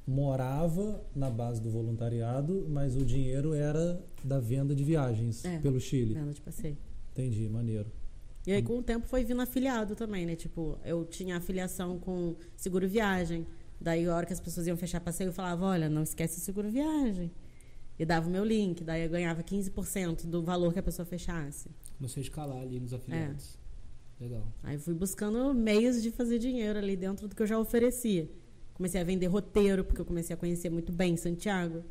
morava 0.06 1.02
na 1.14 1.30
base 1.30 1.60
do 1.60 1.70
voluntariado, 1.70 2.66
mas 2.68 2.96
o 2.96 3.04
dinheiro 3.04 3.54
era 3.54 4.04
da 4.22 4.40
venda 4.40 4.74
de 4.74 4.84
viagens 4.84 5.44
é, 5.44 5.58
pelo 5.58 5.80
Chile. 5.80 6.14
Venda 6.14 6.32
de 6.32 6.40
passeio. 6.40 6.76
Entendi, 7.12 7.48
maneiro. 7.48 7.90
E 8.46 8.52
aí, 8.52 8.62
com 8.62 8.78
o 8.78 8.82
tempo, 8.82 9.06
foi 9.06 9.22
vindo 9.22 9.40
afiliado 9.40 9.94
também, 9.94 10.26
né? 10.26 10.34
Tipo, 10.34 10.76
eu 10.84 11.04
tinha 11.04 11.36
afiliação 11.36 11.98
com 11.98 12.34
seguro 12.56 12.88
viagem. 12.88 13.46
Daí, 13.82 14.06
a 14.06 14.14
hora 14.14 14.24
que 14.24 14.32
as 14.32 14.40
pessoas 14.40 14.66
iam 14.66 14.76
fechar 14.76 15.00
passeio, 15.00 15.28
eu 15.28 15.32
falava: 15.32 15.66
olha, 15.66 15.88
não 15.88 16.02
esquece 16.02 16.38
o 16.38 16.40
seguro 16.40 16.70
viagem. 16.70 17.30
E 17.98 18.04
dava 18.06 18.28
o 18.28 18.30
meu 18.30 18.44
link. 18.44 18.84
Daí, 18.84 19.02
eu 19.02 19.10
ganhava 19.10 19.42
15% 19.42 20.26
do 20.26 20.42
valor 20.42 20.72
que 20.72 20.78
a 20.78 20.82
pessoa 20.82 21.04
fechasse. 21.04 21.68
Começou 21.98 22.20
a 22.20 22.22
escalar 22.22 22.62
ali 22.62 22.78
nos 22.78 22.94
afiliados. 22.94 23.58
É. 24.20 24.24
Legal. 24.24 24.46
Aí, 24.62 24.78
fui 24.78 24.94
buscando 24.94 25.52
meios 25.52 26.00
de 26.00 26.10
fazer 26.12 26.38
dinheiro 26.38 26.78
ali 26.78 26.96
dentro 26.96 27.26
do 27.26 27.34
que 27.34 27.42
eu 27.42 27.46
já 27.46 27.58
oferecia. 27.58 28.30
Comecei 28.72 29.00
a 29.00 29.04
vender 29.04 29.26
roteiro, 29.26 29.84
porque 29.84 30.00
eu 30.00 30.04
comecei 30.04 30.32
a 30.32 30.36
conhecer 30.36 30.70
muito 30.70 30.92
bem 30.92 31.16
Santiago. 31.16 31.82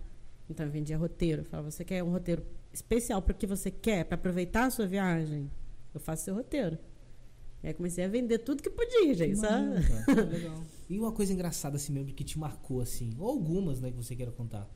Então, 0.50 0.66
eu 0.66 0.72
vendia 0.72 0.98
roteiro. 0.98 1.42
Eu 1.42 1.46
falava: 1.46 1.70
você 1.70 1.84
quer 1.84 2.02
um 2.04 2.12
roteiro 2.12 2.44
especial 2.72 3.22
para 3.22 3.34
o 3.34 3.36
que 3.36 3.46
você 3.46 3.70
quer, 3.70 4.06
para 4.06 4.16
aproveitar 4.16 4.66
a 4.66 4.70
sua 4.70 4.88
viagem? 4.88 5.52
Eu 5.94 6.00
faço 6.00 6.24
seu 6.24 6.36
roteiro. 6.36 6.78
Aí 7.64 7.74
comecei 7.74 8.04
a 8.04 8.08
vender 8.08 8.40
tudo 8.40 8.64
que 8.64 8.70
podia, 8.70 9.14
gente, 9.14 9.38
sabe? 9.38 9.76
Legal. 10.32 10.64
E 10.90 10.98
uma 10.98 11.12
coisa 11.12 11.32
engraçada 11.32 11.76
assim 11.76 11.94
mesmo 11.94 12.12
que 12.14 12.24
te 12.24 12.40
marcou, 12.40 12.82
assim, 12.82 13.16
ou 13.20 13.30
algumas, 13.30 13.80
né, 13.80 13.92
que 13.92 13.98
você 13.98 14.16
queira 14.16 14.32
contar. 14.32 14.70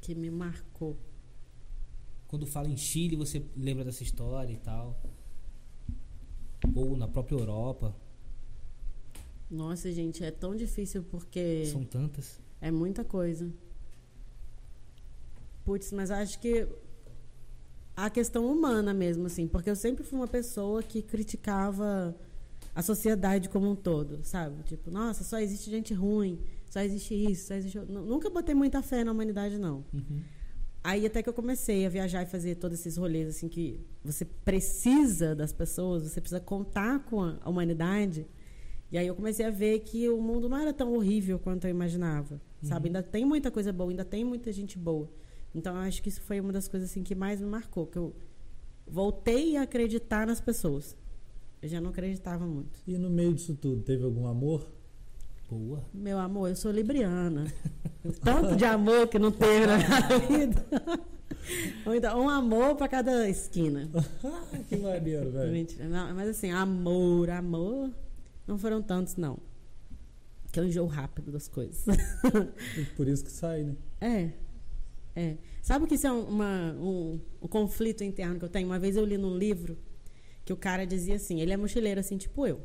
Que 0.00 0.14
me 0.14 0.30
marcou. 0.30 0.98
Quando 2.26 2.46
fala 2.46 2.68
em 2.68 2.76
Chile, 2.76 3.14
você 3.16 3.44
lembra 3.54 3.84
dessa 3.84 4.02
história 4.02 4.52
e 4.52 4.56
tal. 4.56 5.00
Ou 6.74 6.96
na 6.96 7.06
própria 7.06 7.36
Europa. 7.36 7.94
Nossa, 9.50 9.92
gente, 9.92 10.24
é 10.24 10.30
tão 10.30 10.56
difícil 10.56 11.02
porque. 11.02 11.66
São 11.66 11.84
tantas. 11.84 12.40
É 12.60 12.70
muita 12.70 13.04
coisa. 13.04 13.52
Putz, 15.64 15.92
mas 15.92 16.10
acho 16.10 16.40
que 16.40 16.66
a 17.96 18.08
questão 18.08 18.50
humana 18.50 18.94
mesmo, 18.94 19.26
assim, 19.26 19.46
porque 19.46 19.68
eu 19.68 19.76
sempre 19.76 20.04
fui 20.04 20.18
uma 20.18 20.28
pessoa 20.28 20.82
que 20.82 21.02
criticava 21.02 22.16
a 22.74 22.82
sociedade 22.82 23.48
como 23.48 23.70
um 23.70 23.76
todo, 23.76 24.20
sabe? 24.22 24.62
Tipo, 24.64 24.90
nossa, 24.90 25.24
só 25.24 25.38
existe 25.38 25.70
gente 25.70 25.92
ruim, 25.92 26.38
só 26.70 26.80
existe 26.80 27.14
isso, 27.14 27.48
só 27.48 27.54
existe. 27.54 27.78
Nunca 27.78 28.30
botei 28.30 28.54
muita 28.54 28.80
fé 28.82 29.04
na 29.04 29.12
humanidade, 29.12 29.58
não. 29.58 29.84
Uhum. 29.92 30.22
Aí 30.82 31.06
até 31.06 31.22
que 31.22 31.28
eu 31.28 31.32
comecei 31.32 31.86
a 31.86 31.88
viajar 31.88 32.22
e 32.22 32.26
fazer 32.26 32.56
todos 32.56 32.80
esses 32.80 32.96
rolês, 32.96 33.28
assim, 33.28 33.48
que 33.48 33.78
você 34.02 34.24
precisa 34.24 35.34
das 35.34 35.52
pessoas, 35.52 36.02
você 36.02 36.20
precisa 36.20 36.40
contar 36.40 37.00
com 37.04 37.20
a 37.22 37.48
humanidade. 37.48 38.26
E 38.90 38.98
aí 38.98 39.06
eu 39.06 39.14
comecei 39.14 39.46
a 39.46 39.50
ver 39.50 39.80
que 39.80 40.08
o 40.08 40.20
mundo 40.20 40.48
não 40.48 40.56
era 40.58 40.72
tão 40.72 40.92
horrível 40.94 41.38
quanto 41.38 41.66
eu 41.66 41.70
imaginava, 41.70 42.34
uhum. 42.34 42.68
sabe? 42.68 42.88
Ainda 42.88 43.02
tem 43.02 43.24
muita 43.24 43.50
coisa 43.50 43.72
boa, 43.72 43.90
ainda 43.90 44.04
tem 44.04 44.24
muita 44.24 44.50
gente 44.50 44.78
boa. 44.78 45.08
Então 45.54 45.74
eu 45.74 45.82
acho 45.82 46.02
que 46.02 46.08
isso 46.08 46.20
foi 46.22 46.40
uma 46.40 46.52
das 46.52 46.68
coisas 46.68 46.90
assim 46.90 47.02
que 47.02 47.14
mais 47.14 47.40
me 47.40 47.46
marcou, 47.46 47.86
que 47.86 47.98
eu 47.98 48.14
voltei 48.86 49.56
a 49.56 49.62
acreditar 49.62 50.26
nas 50.26 50.40
pessoas. 50.40 50.96
Eu 51.60 51.68
já 51.68 51.80
não 51.80 51.90
acreditava 51.90 52.46
muito. 52.46 52.80
E 52.86 52.98
no 52.98 53.08
meio 53.08 53.32
disso 53.34 53.54
tudo, 53.54 53.82
teve 53.82 54.04
algum 54.04 54.26
amor? 54.26 54.66
Boa. 55.48 55.84
Meu 55.92 56.18
amor, 56.18 56.48
eu 56.48 56.56
sou 56.56 56.72
libriana. 56.72 57.44
Tanto 58.24 58.56
de 58.56 58.64
amor 58.64 59.06
que 59.08 59.18
não 59.18 59.30
teve 59.30 59.66
na 59.66 59.76
minha 59.76 60.18
vida. 60.48 60.66
Então, 61.86 62.22
um 62.22 62.28
amor 62.28 62.76
para 62.76 62.86
cada 62.86 63.28
esquina. 63.28 63.90
que 64.68 64.76
maneiro, 64.76 65.30
velho. 65.32 65.66
Mas 66.14 66.28
assim, 66.28 66.52
amor, 66.52 67.30
amor, 67.30 67.90
não 68.46 68.56
foram 68.56 68.80
tantos, 68.80 69.16
não. 69.16 69.38
Que 70.52 70.60
eu 70.60 70.64
enjoo 70.64 70.86
rápido 70.86 71.32
das 71.32 71.48
coisas. 71.48 71.84
Por 72.96 73.08
isso 73.08 73.24
que 73.24 73.30
sai, 73.32 73.64
né? 73.64 73.76
É. 74.00 74.30
É. 75.14 75.36
Sabe 75.60 75.86
que 75.86 75.94
isso 75.94 76.06
é 76.06 76.12
uma, 76.12 76.72
um, 76.78 77.20
um 77.40 77.48
conflito 77.48 78.02
interno 78.02 78.38
que 78.38 78.44
eu 78.44 78.48
tenho? 78.48 78.66
Uma 78.66 78.78
vez 78.78 78.96
eu 78.96 79.04
li 79.04 79.18
num 79.18 79.36
livro 79.36 79.78
que 80.44 80.52
o 80.52 80.56
cara 80.56 80.86
dizia 80.86 81.16
assim, 81.16 81.40
ele 81.40 81.52
é 81.52 81.56
mochileiro 81.56 82.00
assim, 82.00 82.16
tipo 82.16 82.46
eu. 82.46 82.60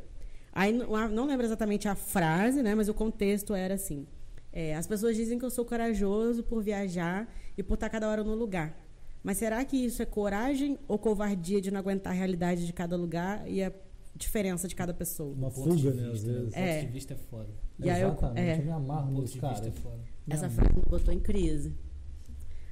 Aí 0.51 0.73
não 0.73 1.25
lembro 1.27 1.45
exatamente 1.45 1.87
a 1.87 1.93
frase, 1.93 2.63
né? 2.63 2.73
Mas 2.73 2.89
o 2.89 2.93
contexto 2.93 3.53
era 3.53 3.75
assim. 3.75 4.07
É, 4.51 4.75
as 4.75 4.87
pessoas 4.87 5.15
dizem 5.15 5.37
que 5.37 5.45
eu 5.45 5.51
sou 5.51 5.63
corajoso 5.63 6.43
por 6.43 6.63
viajar 6.63 7.31
e 7.55 7.61
por 7.61 7.75
estar 7.75 7.89
cada 7.89 8.09
hora 8.09 8.23
no 8.23 8.33
lugar. 8.33 8.75
Mas 9.23 9.37
será 9.37 9.63
que 9.63 9.77
isso 9.77 10.01
é 10.01 10.05
coragem 10.05 10.79
ou 10.87 10.97
covardia 10.97 11.61
de 11.61 11.69
não 11.69 11.79
aguentar 11.79 12.13
a 12.13 12.15
realidade 12.15 12.65
de 12.65 12.73
cada 12.73 12.95
lugar 12.95 13.47
e 13.47 13.61
a 13.61 13.71
diferença 14.15 14.67
de 14.67 14.73
cada 14.73 14.93
pessoa? 14.93 15.31
Uma 15.33 15.51
fuga, 15.51 15.91
né? 15.91 16.09
Às 16.11 16.23
vezes. 16.23 16.53
É. 16.55 16.77
ponto 16.77 16.87
de 16.87 16.93
vista 16.93 17.13
é 17.13 17.17
foda. 17.17 17.49
E 17.77 17.89
Exatamente, 17.89 18.39
eu, 18.39 18.43
é. 18.43 18.57
eu 18.57 18.65
me 18.65 18.71
amarro 18.71 19.11
nisso, 19.11 19.39
cara. 19.39 19.67
É 19.67 20.33
Essa 20.33 20.49
frase 20.49 20.73
me 20.75 20.81
botou 20.89 21.13
em 21.13 21.19
crise. 21.19 21.75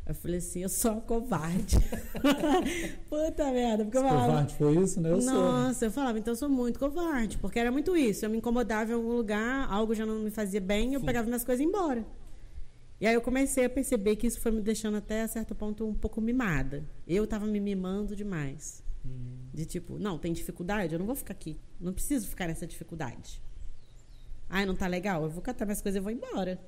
Eu 0.08 0.14
falei 0.14 0.38
assim, 0.38 0.62
eu 0.62 0.70
sou 0.70 0.91
uma 0.91 1.01
covarde. 1.01 1.78
Puta 3.10 3.51
merda. 3.51 3.84
Porque 3.84 3.97
eu 3.97 4.03
falava, 4.03 4.28
covarde 4.28 4.56
foi 4.56 4.78
isso, 4.78 5.01
né? 5.01 5.10
Eu 5.10 5.20
Nossa, 5.20 5.80
sou. 5.80 5.88
eu 5.88 5.91
falava, 5.91 6.20
então 6.20 6.32
eu 6.32 6.36
sou 6.36 6.47
muito 6.47 6.78
covarde. 6.78 7.39
Porque 7.39 7.58
era 7.58 7.72
muito 7.72 7.97
isso. 7.97 8.24
Eu 8.24 8.30
me 8.30 8.38
incomodava 8.38 8.91
em 8.91 8.93
algum 8.93 9.14
lugar, 9.14 9.68
algo 9.68 9.95
já 9.95 10.06
não 10.06 10.20
me 10.20 10.30
fazia 10.30 10.62
bem, 10.62 10.93
eu 10.93 10.99
Sim. 10.99 11.06
pegava 11.08 11.26
minhas 11.26 11.43
coisas 11.43 11.60
e 11.60 11.64
ia 11.64 11.70
embora. 11.70 12.06
E 13.01 13.08
aí 13.08 13.16
eu 13.16 13.22
comecei 13.22 13.66
a 13.66 13.70
perceber 13.70 14.16
que 14.16 14.28
isso 14.28 14.39
foi 14.39 14.51
me 14.51 14.62
deixando 14.62 14.95
até 14.95 15.24
a 15.24 15.28
certo 15.28 15.56
ponto 15.56 15.88
um 15.88 15.93
pouco 15.95 16.22
mimada. 16.22 16.86
Eu 17.08 17.26
tava 17.26 17.47
me 17.47 17.60
mimando 17.60 18.16
demais. 18.16 18.84
Hum. 19.03 19.49
De 19.51 19.66
tipo, 19.66 19.97
não, 19.97 20.20
tem 20.20 20.32
dificuldade? 20.32 20.93
Eu 20.93 20.99
não 20.99 21.06
vou 21.08 21.16
ficar 21.16 21.34
aqui. 21.34 21.60
Não 21.80 21.91
preciso 21.91 22.28
ficar 22.28 22.47
nessa 22.47 22.68
dificuldade. 22.68 23.41
Ai, 24.47 24.66
não 24.66 24.76
tá 24.76 24.86
legal? 24.86 25.24
Eu 25.24 25.30
vou 25.30 25.41
catar 25.41 25.66
minhas 25.66 25.82
coisas 25.82 25.97
e 25.97 26.01
vou 26.01 26.12
embora. 26.12 26.60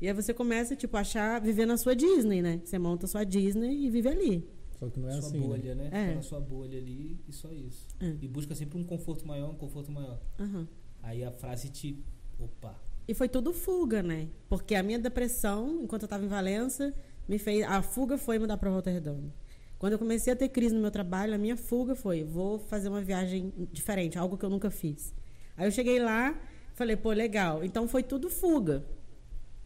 E 0.00 0.08
aí 0.08 0.14
você 0.14 0.32
começa, 0.32 0.74
tipo, 0.74 0.96
a 0.96 1.00
achar, 1.00 1.40
viver 1.40 1.66
na 1.66 1.76
sua 1.76 1.94
Disney, 1.94 2.40
né? 2.40 2.60
Você 2.64 2.78
monta 2.78 3.04
a 3.04 3.08
sua 3.08 3.22
Disney 3.22 3.84
e 3.84 3.90
vive 3.90 4.08
ali. 4.08 4.48
Só 4.78 4.88
que 4.88 4.98
não 4.98 5.08
é 5.08 5.12
sua 5.12 5.28
assim. 5.28 5.40
Né? 5.40 5.46
bolha, 5.46 5.74
né? 5.74 5.90
né? 5.90 6.12
É. 6.12 6.14
na 6.14 6.22
sua 6.22 6.40
bolha 6.40 6.78
ali 6.78 7.20
e 7.28 7.32
só 7.32 7.52
isso. 7.52 7.86
É. 8.00 8.16
E 8.22 8.26
busca 8.26 8.54
sempre 8.54 8.78
um 8.78 8.84
conforto 8.84 9.26
maior, 9.26 9.50
um 9.50 9.54
conforto 9.54 9.92
maior. 9.92 10.18
Uhum. 10.38 10.66
Aí 11.02 11.22
a 11.22 11.30
frase 11.30 11.68
te. 11.68 12.02
Opa. 12.38 12.74
E 13.06 13.12
foi 13.12 13.28
tudo 13.28 13.52
fuga, 13.52 14.02
né? 14.02 14.28
Porque 14.48 14.74
a 14.74 14.82
minha 14.82 14.98
depressão, 14.98 15.82
enquanto 15.82 16.02
eu 16.02 16.06
estava 16.06 16.24
em 16.24 16.28
Valença, 16.28 16.94
me 17.28 17.38
fez. 17.38 17.62
A 17.64 17.82
fuga 17.82 18.16
foi 18.16 18.38
mudar 18.38 18.56
para 18.56 18.70
Volta 18.70 18.90
Redonda. 18.90 19.34
Quando 19.78 19.94
eu 19.94 19.98
comecei 19.98 20.32
a 20.32 20.36
ter 20.36 20.48
crise 20.48 20.74
no 20.74 20.80
meu 20.80 20.90
trabalho, 20.90 21.34
a 21.34 21.38
minha 21.38 21.58
fuga 21.58 21.94
foi: 21.94 22.24
vou 22.24 22.58
fazer 22.58 22.88
uma 22.88 23.02
viagem 23.02 23.52
diferente, 23.70 24.18
algo 24.18 24.38
que 24.38 24.44
eu 24.46 24.50
nunca 24.50 24.70
fiz. 24.70 25.14
Aí 25.58 25.66
eu 25.66 25.70
cheguei 25.70 25.98
lá, 26.00 26.40
falei, 26.72 26.96
pô, 26.96 27.12
legal. 27.12 27.62
Então 27.62 27.86
foi 27.86 28.02
tudo 28.02 28.30
fuga. 28.30 28.82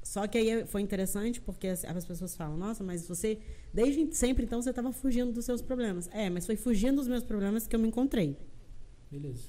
Só 0.04 0.26
que 0.26 0.36
aí 0.36 0.66
foi 0.66 0.82
interessante 0.82 1.40
porque 1.40 1.66
as, 1.66 1.82
as 1.82 2.04
pessoas 2.04 2.36
falam, 2.36 2.58
nossa, 2.58 2.84
mas 2.84 3.08
você, 3.08 3.38
desde 3.72 4.14
sempre, 4.14 4.44
então, 4.44 4.60
você 4.60 4.68
estava 4.68 4.92
fugindo 4.92 5.32
dos 5.32 5.46
seus 5.46 5.62
problemas. 5.62 6.10
É, 6.12 6.28
mas 6.28 6.44
foi 6.44 6.56
fugindo 6.56 6.96
dos 6.96 7.08
meus 7.08 7.24
problemas 7.24 7.66
que 7.66 7.74
eu 7.74 7.80
me 7.80 7.88
encontrei. 7.88 8.36
Beleza. 9.10 9.48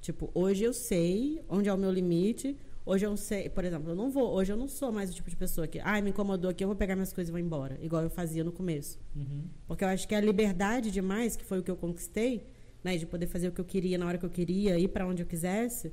Tipo, 0.00 0.30
hoje 0.32 0.62
eu 0.62 0.72
sei 0.72 1.42
onde 1.48 1.68
é 1.68 1.74
o 1.74 1.76
meu 1.76 1.90
limite. 1.90 2.56
Hoje 2.84 3.04
eu 3.04 3.16
sei, 3.16 3.48
por 3.48 3.64
exemplo, 3.64 3.90
eu 3.90 3.96
não 3.96 4.08
vou, 4.08 4.32
hoje 4.32 4.52
eu 4.52 4.56
não 4.56 4.68
sou 4.68 4.92
mais 4.92 5.10
o 5.10 5.12
tipo 5.12 5.28
de 5.28 5.34
pessoa 5.34 5.66
que, 5.66 5.80
ai, 5.80 5.98
ah, 5.98 6.02
me 6.02 6.10
incomodou 6.10 6.48
aqui, 6.48 6.62
eu 6.62 6.68
vou 6.68 6.76
pegar 6.76 6.94
minhas 6.94 7.12
coisas 7.12 7.28
e 7.30 7.32
vou 7.32 7.40
embora, 7.40 7.76
igual 7.82 8.04
eu 8.04 8.08
fazia 8.08 8.44
no 8.44 8.52
começo. 8.52 9.00
Uhum. 9.16 9.42
Porque 9.66 9.82
eu 9.82 9.88
acho 9.88 10.06
que 10.06 10.14
a 10.14 10.20
liberdade 10.20 10.92
demais, 10.92 11.34
que 11.34 11.44
foi 11.44 11.58
o 11.58 11.64
que 11.64 11.70
eu 11.70 11.76
conquistei, 11.76 12.46
né, 12.84 12.96
de 12.96 13.04
poder 13.04 13.26
fazer 13.26 13.48
o 13.48 13.52
que 13.52 13.60
eu 13.60 13.64
queria 13.64 13.98
na 13.98 14.06
hora 14.06 14.16
que 14.16 14.24
eu 14.24 14.30
queria, 14.30 14.78
ir 14.78 14.86
para 14.86 15.04
onde 15.04 15.20
eu 15.20 15.26
quisesse, 15.26 15.92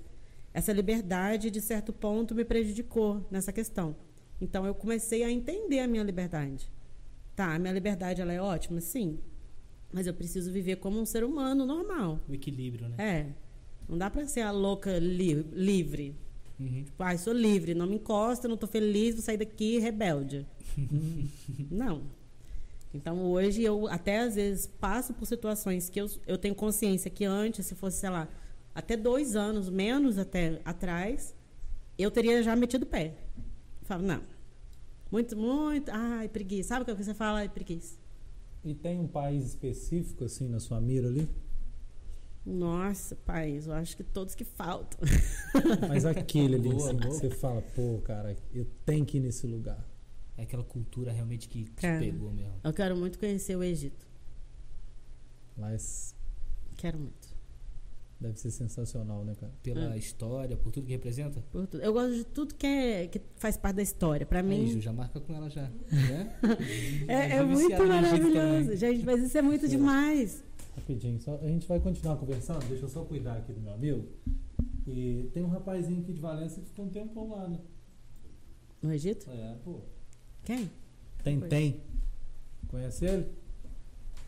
essa 0.53 0.71
liberdade, 0.71 1.49
de 1.49 1.59
certo 1.59 1.91
ponto, 1.91 2.35
me 2.35 2.45
prejudicou 2.45 3.25
nessa 3.31 3.51
questão. 3.51 3.95
Então, 4.39 4.65
eu 4.65 4.75
comecei 4.75 5.23
a 5.23 5.31
entender 5.31 5.79
a 5.79 5.87
minha 5.87 6.03
liberdade. 6.03 6.69
Tá, 7.35 7.55
a 7.55 7.59
minha 7.59 7.73
liberdade 7.73 8.21
ela 8.21 8.31
é 8.31 8.41
ótima, 8.41 8.79
sim. 8.79 9.17
Mas 9.91 10.05
eu 10.05 10.13
preciso 10.13 10.51
viver 10.51 10.77
como 10.77 10.99
um 10.99 11.05
ser 11.05 11.23
humano 11.23 11.65
normal. 11.65 12.19
O 12.29 12.33
equilíbrio, 12.33 12.87
né? 12.89 12.95
É. 12.97 13.27
Não 13.89 13.97
dá 13.97 14.09
para 14.09 14.25
ser 14.27 14.41
a 14.41 14.51
louca 14.51 14.97
li 14.99 15.33
livre. 15.51 16.15
Uhum. 16.59 16.83
Tipo, 16.83 17.03
ah, 17.03 17.17
sou 17.17 17.33
livre, 17.33 17.73
não 17.73 17.87
me 17.87 17.95
encosta, 17.95 18.47
não 18.47 18.55
tô 18.55 18.67
feliz, 18.67 19.15
vou 19.15 19.23
sair 19.23 19.37
daqui 19.37 19.79
rebelde. 19.79 20.45
não. 21.69 22.03
Então 22.93 23.23
hoje 23.23 23.63
eu 23.63 23.87
até 23.87 24.19
às 24.19 24.35
vezes 24.35 24.67
passo 24.67 25.13
por 25.13 25.25
situações 25.25 25.89
que 25.89 25.99
eu, 25.99 26.09
eu 26.27 26.37
tenho 26.37 26.53
consciência 26.53 27.09
que 27.09 27.25
antes, 27.25 27.65
se 27.65 27.73
fosse, 27.73 27.97
sei 27.97 28.09
lá, 28.09 28.27
até 28.73 28.97
dois 28.97 29.35
anos, 29.35 29.69
menos 29.69 30.17
até 30.17 30.61
atrás, 30.65 31.35
eu 31.97 32.09
teria 32.09 32.41
já 32.41 32.55
metido 32.55 32.83
o 32.83 32.87
pé. 32.87 33.15
Eu 33.81 33.87
falo, 33.87 34.03
não. 34.03 34.21
Muito, 35.11 35.37
muito. 35.37 35.91
Ai, 35.91 36.27
preguiça. 36.27 36.69
Sabe 36.69 36.91
o 36.91 36.95
que 36.95 37.03
você 37.03 37.13
fala? 37.13 37.39
Ai, 37.39 37.49
preguiça. 37.49 37.97
E 38.63 38.73
tem 38.73 38.99
um 38.99 39.07
país 39.07 39.45
específico, 39.45 40.23
assim, 40.23 40.47
na 40.47 40.59
sua 40.59 40.79
mira 40.81 41.07
ali? 41.07 41.29
Nossa, 42.45 43.15
país, 43.15 43.67
eu 43.67 43.73
acho 43.73 43.95
que 43.95 44.03
todos 44.03 44.35
que 44.35 44.43
faltam. 44.43 44.99
Mas 45.87 46.05
aquele 46.05 46.55
ali, 46.55 46.69
boa, 46.69 46.89
assim, 46.89 46.97
boa. 46.97 47.13
você 47.13 47.29
fala, 47.29 47.61
pô, 47.61 48.01
cara, 48.03 48.35
eu 48.53 48.65
tenho 48.85 49.05
que 49.05 49.17
ir 49.17 49.21
nesse 49.21 49.47
lugar. 49.47 49.87
É 50.35 50.43
aquela 50.43 50.63
cultura 50.63 51.11
realmente 51.11 51.47
que 51.47 51.65
te 51.65 51.81
pegou 51.99 52.31
mesmo. 52.31 52.59
Eu 52.63 52.73
quero 52.73 52.97
muito 52.97 53.19
conhecer 53.19 53.55
o 53.55 53.63
Egito. 53.63 54.05
Mas. 55.55 56.15
Quero 56.75 56.97
muito. 56.97 57.22
Deve 58.23 58.39
ser 58.39 58.51
sensacional, 58.51 59.25
né, 59.25 59.35
cara? 59.35 59.51
Pela 59.61 59.95
é. 59.95 59.97
história, 59.97 60.55
por 60.55 60.71
tudo 60.71 60.85
que 60.85 60.93
representa? 60.93 61.43
Por 61.51 61.67
tudo. 61.67 61.83
Eu 61.83 61.91
gosto 61.91 62.15
de 62.15 62.23
tudo 62.23 62.55
que, 62.55 62.65
é, 62.65 63.07
que 63.07 63.19
faz 63.35 63.57
parte 63.57 63.75
da 63.75 63.81
história. 63.81 64.25
Para 64.25 64.41
mim. 64.41 64.65
Ju, 64.65 64.79
já 64.79 64.93
marca 64.93 65.19
com 65.19 65.33
ela 65.35 65.49
já. 65.49 65.63
Né? 65.63 66.33
é, 67.09 67.35
é 67.35 67.43
muito 67.43 67.85
maravilhoso. 67.85 68.77
Gente, 68.77 69.03
mas 69.03 69.21
isso 69.23 69.37
é 69.37 69.41
muito 69.41 69.67
demais. 69.67 70.41
Rapidinho, 70.73 71.19
só, 71.19 71.35
a 71.35 71.47
gente 71.49 71.67
vai 71.67 71.81
continuar 71.81 72.15
conversando. 72.15 72.65
Deixa 72.65 72.85
eu 72.85 72.89
só 72.89 73.03
cuidar 73.03 73.33
aqui 73.33 73.51
do 73.51 73.59
meu 73.59 73.73
amigo. 73.73 74.07
E 74.87 75.29
tem 75.33 75.43
um 75.43 75.49
rapazinho 75.49 75.99
aqui 75.99 76.13
de 76.13 76.21
Valência 76.21 76.61
que 76.61 76.69
ficou 76.69 76.85
um 76.85 76.89
tempo 76.89 77.27
lá, 77.27 77.45
né? 77.49 77.59
No 78.81 78.93
Egito? 78.93 79.29
É, 79.29 79.57
pô. 79.65 79.81
Quem? 80.45 80.71
Tem, 81.21 81.41
tem. 81.41 81.81
Conhece 82.69 83.03
ele? 83.03 83.27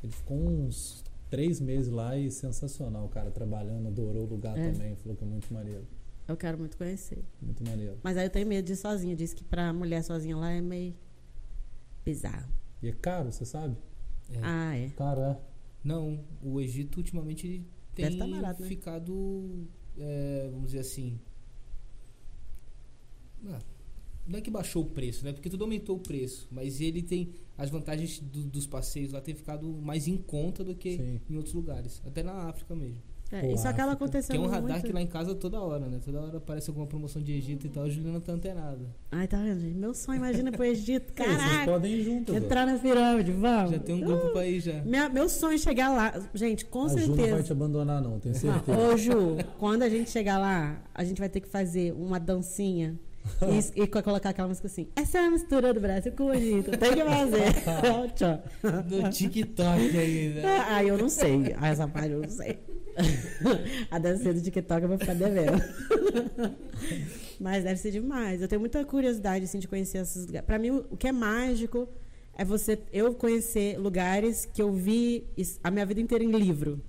Ele 0.04 0.12
ficou 0.12 0.38
uns 0.38 1.05
três 1.30 1.60
meses 1.60 1.92
lá 1.92 2.18
e 2.18 2.30
sensacional, 2.32 3.08
cara, 3.10 3.32
trabalhando, 3.32 3.88
adorou 3.88 4.24
o 4.24 4.30
lugar 4.30 4.58
é. 4.58 4.72
também, 4.72 4.96
falou 4.96 5.16
que 5.16 5.24
é 5.24 5.28
muito 5.28 5.54
maneiro. 5.54 5.86
Eu 6.28 6.36
quero 6.36 6.58
muito 6.58 6.76
conhecer. 6.78 7.24
Muito 7.42 7.64
maneiro. 7.64 7.98
Mas 8.02 8.18
aí 8.18 8.26
eu 8.26 8.30
tenho 8.30 8.48
medo 8.48 8.66
de 8.66 8.74
ir 8.74 8.78
sozinha. 8.78 9.16
Diz 9.16 9.34
que 9.34 9.44
pra 9.44 9.72
mulher 9.72 10.04
sozinha 10.04 10.36
lá 10.36 10.52
é 10.52 10.60
meio 10.60 10.96
bizarro. 12.04 12.52
E 12.82 12.90
é 12.90 12.92
caro, 12.92 13.32
você 13.32 13.46
sabe? 13.46 13.78
É. 14.32 14.40
Ah, 14.42 14.76
é. 14.76 14.90
Caro, 14.90 15.22
é. 15.22 15.38
Não, 15.84 16.20
o 16.42 16.60
Egito 16.60 16.98
ultimamente 16.98 17.64
tem 17.94 18.18
tá 18.18 18.26
barato, 18.26 18.64
né? 18.64 18.68
ficado, 18.68 19.68
é, 19.98 20.50
vamos 20.52 20.72
dizer 20.72 20.80
assim. 20.80 21.20
Ah, 23.48 23.60
não 24.28 24.40
é 24.40 24.42
que 24.42 24.50
baixou 24.50 24.84
o 24.84 24.86
preço, 24.86 25.24
né? 25.24 25.34
Porque 25.34 25.50
tudo 25.50 25.64
aumentou 25.64 25.98
o 25.98 26.00
preço. 26.00 26.48
Mas 26.52 26.82
ele 26.82 27.02
tem. 27.02 27.34
As 27.58 27.70
vantagens 27.70 28.20
do, 28.20 28.44
dos 28.44 28.68
passeios 28.68 29.14
lá 29.14 29.22
tem 29.22 29.34
ficado 29.34 29.68
mais 29.68 30.08
em 30.08 30.18
conta 30.18 30.64
do 30.64 30.76
que 30.76 30.98
Sim. 30.98 31.22
em 31.30 31.38
outros 31.38 31.54
lugares. 31.54 32.02
Até 32.06 32.22
na 32.22 32.50
África 32.50 32.76
mesmo. 32.76 33.02
É, 33.32 33.52
isso 33.52 33.68
acaba 33.68 33.94
acontecendo. 33.94 34.38
Tem 34.38 34.40
um 34.40 34.48
radar 34.48 34.74
muito. 34.74 34.86
que 34.86 34.94
lá 34.94 35.02
em 35.02 35.08
casa 35.08 35.34
toda 35.34 35.60
hora, 35.60 35.88
né? 35.88 36.00
Toda 36.04 36.22
hora 36.22 36.38
aparece 36.38 36.70
alguma 36.70 36.86
promoção 36.86 37.22
de 37.22 37.34
Egito 37.34 37.66
e 37.66 37.70
tal. 37.70 37.84
A 37.84 37.90
Juliana 37.90 38.22
tá 38.22 38.32
antenada. 38.32 38.86
Ai, 39.12 39.28
tá 39.28 39.38
vendo? 39.38 39.62
Meu 39.76 39.94
sonho, 39.94 40.18
imagina 40.18 40.52
pro 40.52 40.64
Egito. 40.64 41.12
Caraca. 41.14 41.38
Vocês 41.38 41.66
podem 41.66 41.92
ir 41.92 42.04
juntos. 42.04 42.36
Entrar 42.36 42.68
na 42.68 42.78
pirâmide, 42.78 43.32
vamos. 43.32 43.72
Já 43.72 43.80
tem 43.80 43.96
um 43.96 44.02
grupo 44.02 44.28
uh, 44.28 44.32
pra 44.32 44.46
ir 44.46 44.60
já. 44.60 44.84
Minha, 44.84 45.10
meu 45.10 45.28
sonho 45.28 45.56
é 45.56 45.58
chegar 45.58 45.90
lá. 45.90 46.30
Gente, 46.36 46.66
com 46.66 46.84
a 46.84 46.90
certeza. 46.90 47.16
Ju 47.16 47.22
não 47.22 47.30
vai 47.30 47.44
te 47.44 47.52
abandonar, 47.52 48.02
não, 48.02 48.20
tenho 48.20 48.36
certeza. 48.36 48.78
Ô, 48.78 48.96
Ju, 48.96 49.38
quando 49.58 49.82
a 49.82 49.90
gente 49.90 50.12
chegar 50.12 50.38
lá, 50.38 50.82
a 50.94 51.04
gente 51.04 51.18
vai 51.18 51.30
ter 51.30 51.40
que 51.40 51.48
fazer 51.48 51.94
uma 51.94 52.20
dancinha. 52.20 53.00
E, 53.76 53.84
e, 53.84 53.88
colocar 53.88 54.30
aquela 54.30 54.48
música 54.48 54.68
assim. 54.68 54.88
Essa 54.96 55.20
é 55.20 55.26
a 55.26 55.32
mistura 55.32 55.74
do 55.74 55.80
Brasil 55.80 56.12
com 56.12 56.26
o 56.26 56.34
Egito. 56.34 56.72
Tem 56.72 56.94
que 56.94 57.04
fazer. 57.04 57.54
Tchau. 58.16 58.44
No 58.64 59.10
TikTok 59.10 59.98
ainda. 59.98 60.42
Né? 60.42 60.66
Ah, 60.68 60.84
eu 60.84 60.98
não 60.98 61.10
sei. 61.10 61.56
Essa 61.62 61.88
parte 61.88 62.12
eu 62.12 62.22
não 62.22 62.30
sei. 62.30 62.60
a 63.92 64.00
dança 64.00 64.34
do 64.34 64.42
TikTok 64.42 64.84
eu 64.84 64.90
vou 64.90 64.98
ficar 64.98 65.16
devendo. 65.16 65.62
Mas 67.40 67.64
deve 67.64 67.80
ser 67.80 67.92
demais. 67.92 68.42
Eu 68.42 68.48
tenho 68.48 68.60
muita 68.60 68.84
curiosidade 68.86 69.46
assim, 69.46 69.60
de 69.60 69.68
conhecer 69.68 70.00
esses 70.00 70.26
lugares. 70.26 70.46
Para 70.46 70.58
mim, 70.58 70.84
o 70.90 70.98
que 70.98 71.08
é 71.08 71.12
mágico 71.12 71.90
é 72.38 72.46
você 72.46 72.80
eu 72.92 73.14
conhecer 73.14 73.78
lugares 73.78 74.46
que 74.46 74.62
eu 74.62 74.72
vi 74.72 75.26
a 75.64 75.72
minha 75.72 75.86
vida 75.86 76.00
inteira 76.00 76.24
em 76.24 76.32
livro. 76.32 76.82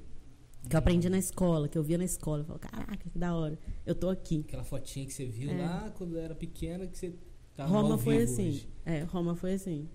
Que 0.68 0.74
eu 0.74 0.78
aprendi 0.78 1.08
na 1.08 1.18
escola, 1.18 1.68
que 1.68 1.78
eu 1.78 1.82
via 1.82 1.96
na 1.96 2.04
escola. 2.04 2.40
Eu 2.40 2.44
falo, 2.44 2.58
caraca, 2.58 3.08
que 3.08 3.18
da 3.18 3.34
hora. 3.34 3.58
Eu 3.84 3.94
tô 3.94 4.08
aqui. 4.08 4.44
Aquela 4.48 4.64
fotinha 4.64 5.06
que 5.06 5.12
você 5.12 5.24
viu 5.24 5.50
é. 5.50 5.62
lá 5.62 5.92
quando 5.96 6.18
era 6.18 6.34
pequena, 6.34 6.86
que 6.86 6.98
você 6.98 7.14
tava 7.54 7.70
Roma 7.70 7.96
foi 7.96 8.22
assim. 8.22 8.48
Hoje. 8.48 8.68
É, 8.84 9.02
Roma 9.02 9.36
foi 9.36 9.54
assim. 9.54 9.88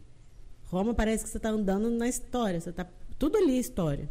Roma 0.63 0.93
parece 0.93 1.23
que 1.25 1.29
você 1.29 1.39
tá 1.39 1.49
andando 1.49 1.89
na 1.89 2.07
história. 2.07 2.59
Você 2.59 2.71
tá. 2.71 2.87
Tudo 3.19 3.37
ali 3.37 3.57
é 3.57 3.59
história. 3.59 4.09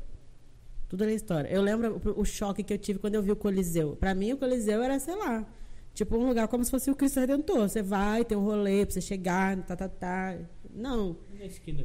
Tudo 0.89 1.05
ali 1.05 1.13
é 1.13 1.17
história. 1.17 1.49
Eu 1.49 1.63
lembro 1.63 2.01
o, 2.05 2.21
o 2.21 2.25
choque 2.25 2.63
que 2.63 2.75
eu 2.75 2.79
tive 2.79 2.99
quando 2.99 3.15
eu 3.15 3.23
vi 3.23 3.33
o 3.33 3.37
Coliseu. 3.37 3.97
Para 3.97 4.15
mim, 4.15 4.33
o 4.33 4.37
Coliseu 4.37 4.83
era, 4.83 4.99
sei 4.99 5.17
lá, 5.17 5.47
tipo 5.95 6.17
um 6.17 6.27
lugar 6.27 6.49
como 6.49 6.65
se 6.65 6.71
fosse 6.71 6.91
o 6.91 6.95
Cristo 6.95 7.21
Redentor. 7.21 7.69
Você 7.69 7.83
vai, 7.83 8.25
tem 8.25 8.37
um 8.37 8.45
rolê 8.45 8.85
pra 8.85 8.93
você 8.93 9.01
chegar, 9.01 9.57
tá, 9.65 9.75
tá, 9.75 9.89
tá. 9.89 10.37
Não. 10.75 11.17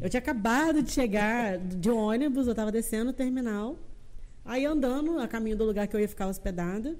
Eu 0.01 0.09
tinha 0.09 0.19
acabado 0.19 0.83
de 0.83 0.91
chegar 0.91 1.57
de 1.57 1.89
ônibus, 1.89 2.47
eu 2.47 2.55
tava 2.55 2.71
descendo 2.71 3.11
o 3.11 3.13
terminal. 3.13 3.77
Aí 4.45 4.63
andando 4.63 5.17
a 5.17 5.27
caminho 5.27 5.57
do 5.57 5.65
lugar 5.65 5.87
que 5.87 5.95
eu 5.95 5.99
ia 5.99 6.07
ficar 6.07 6.27
hospedada. 6.27 6.95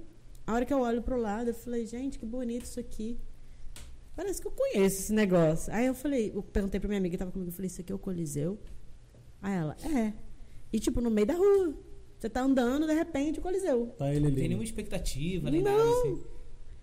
A 0.48 0.54
hora 0.54 0.66
que 0.66 0.74
eu 0.74 0.80
olho 0.80 1.02
pro 1.04 1.16
lado, 1.16 1.52
eu 1.52 1.54
falei, 1.54 1.86
gente, 1.86 2.18
que 2.18 2.26
bonito 2.26 2.66
isso 2.66 2.80
aqui. 2.80 3.20
Parece 4.16 4.42
que 4.42 4.48
eu 4.48 4.52
conheço 4.52 5.02
esse 5.02 5.14
negócio. 5.14 5.72
Aí 5.72 5.86
eu 5.86 5.94
falei, 5.94 6.32
eu 6.34 6.42
perguntei 6.42 6.80
pra 6.80 6.88
minha 6.88 7.00
amiga 7.00 7.14
que 7.14 7.18
tava 7.18 7.32
comigo, 7.32 7.50
eu 7.50 7.54
falei, 7.54 7.68
isso 7.68 7.82
aqui 7.82 7.92
é 7.92 7.96
o 7.96 8.00
Coliseu? 8.00 8.60
Aí 9.42 9.54
ela, 9.54 9.76
é. 9.84 10.14
E 10.74 10.80
tipo, 10.80 11.00
no 11.02 11.12
meio 11.12 11.28
da 11.28 11.36
rua. 11.36 11.78
Você 12.18 12.30
tá 12.30 12.42
andando, 12.42 12.88
de 12.88 12.94
repente, 12.94 13.40
o 13.40 13.42
Coliseu. 13.42 13.94
Tá 13.98 14.10
ele 14.10 14.18
ali. 14.18 14.28
Não 14.28 14.36
tem 14.36 14.48
nenhuma 14.48 14.64
expectativa, 14.64 15.52
nem 15.52 15.62
não. 15.62 15.78
nada 15.78 15.90
assim. 15.90 16.24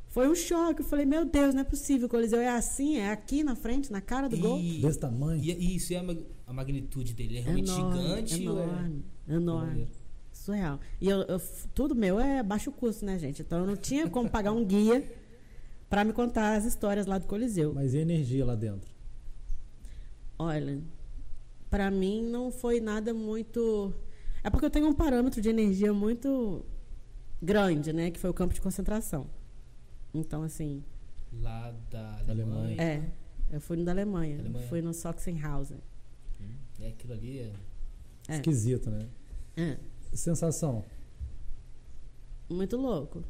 Foi 0.09 0.29
um 0.29 0.35
choque. 0.35 0.83
Eu 0.83 0.85
falei, 0.85 1.07
meu 1.07 1.25
Deus, 1.25 1.55
não 1.55 1.63
é 1.63 1.65
possível. 1.65 2.07
O 2.07 2.11
Coliseu 2.11 2.39
é 2.39 2.51
assim, 2.51 2.99
é 2.99 3.11
aqui 3.11 3.43
na 3.43 3.57
frente, 3.57 3.91
na 3.91 4.01
cara 4.01 4.29
do 4.29 4.37
e... 4.37 4.39
gol. 4.39 4.59
Desse 4.59 5.01
tamanho. 5.01 5.43
E 5.43 5.77
isso, 5.77 5.93
e 5.93 5.97
a, 5.97 6.05
a 6.47 6.53
magnitude 6.53 7.15
dele 7.15 7.39
é 7.39 7.41
realmente 7.41 7.71
enorme, 7.71 7.99
gigante? 7.99 8.43
Enorme, 8.43 9.05
é... 9.27 9.35
enorme. 9.35 9.89
Surreal. 10.43 10.81
E 11.01 11.09
eu, 11.09 11.23
eu, 11.23 11.41
tudo 11.75 11.95
meu 11.95 12.19
é 12.19 12.43
baixo 12.43 12.71
custo, 12.73 13.05
né, 13.05 13.19
gente? 13.19 13.43
Então 13.43 13.61
eu 13.61 13.67
não 13.67 13.77
tinha 13.77 14.09
como 14.09 14.29
pagar 14.29 14.53
um 14.53 14.65
guia 14.65 15.05
para 15.89 16.05
me 16.05 16.13
contar 16.13 16.57
as 16.57 16.65
histórias 16.65 17.07
lá 17.07 17.19
do 17.19 17.27
Coliseu. 17.27 17.73
Mas 17.73 17.95
e 17.95 17.99
a 17.99 18.01
energia 18.01 18.45
lá 18.45 18.55
dentro? 18.55 18.91
Olha, 20.39 20.81
para 21.71 21.91
mim 21.91 22.23
não 22.23 22.51
foi 22.51 22.81
nada 22.81 23.15
muito 23.15 23.95
é 24.45 24.51
porque 24.51 24.67
eu 24.67 24.71
tenho 24.71 24.89
um 24.89 24.95
parâmetro 24.95 25.41
de 25.41 25.49
energia 25.49 25.93
muito 25.93 26.65
grande, 27.41 27.93
né? 27.93 28.11
Que 28.11 28.19
foi 28.19 28.29
o 28.29 28.35
campo 28.35 28.53
de 28.53 28.61
concentração. 28.61 29.31
Então, 30.13 30.43
assim. 30.43 30.83
Lá 31.33 31.73
da 31.89 32.19
Alemanha. 32.29 32.83
É. 32.83 33.03
Eu 33.51 33.61
fui 33.61 33.77
no 33.77 33.85
da 33.85 33.93
Alemanha. 33.93 34.41
Alemanha. 34.41 34.67
Fui 34.67 34.83
no 34.83 34.93
Sachsenhausen. 34.93 35.79
Hum, 36.41 36.55
é 36.81 36.89
aquilo 36.89 37.13
ali 37.13 37.39
é... 37.39 37.53
é. 38.29 38.35
Esquisito, 38.35 38.91
né? 38.91 39.07
É. 39.57 39.79
Sensação. 40.13 40.85
Muito 42.49 42.77
louco. 42.77 43.25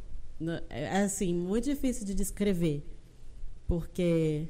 É 0.69 1.03
assim, 1.03 1.35
muito 1.35 1.65
difícil 1.65 2.05
de 2.05 2.15
descrever. 2.15 2.85
Porque 3.67 4.49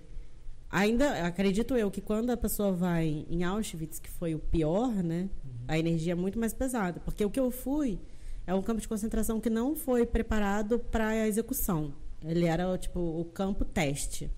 ainda 0.70 1.26
acredito 1.26 1.76
eu 1.76 1.90
que 1.90 2.00
quando 2.00 2.30
a 2.30 2.36
pessoa 2.36 2.72
vai 2.72 3.26
em 3.28 3.44
Auschwitz, 3.44 3.98
que 3.98 4.08
foi 4.08 4.34
o 4.34 4.38
pior, 4.38 4.90
né? 4.90 5.28
a 5.68 5.78
energia 5.78 6.12
é 6.12 6.16
muito 6.16 6.38
mais 6.38 6.52
pesada. 6.52 7.00
Porque 7.00 7.24
o 7.24 7.30
que 7.30 7.40
eu 7.40 7.50
fui 7.50 7.98
é 8.46 8.54
um 8.54 8.62
campo 8.62 8.80
de 8.80 8.88
concentração 8.88 9.40
que 9.40 9.50
não 9.50 9.74
foi 9.74 10.06
preparado 10.06 10.78
para 10.78 11.08
a 11.08 11.28
execução. 11.28 11.92
Ele 12.24 12.46
era 12.46 12.76
tipo 12.78 13.00
o 13.00 13.24
campo 13.24 13.64
teste. 13.64 14.30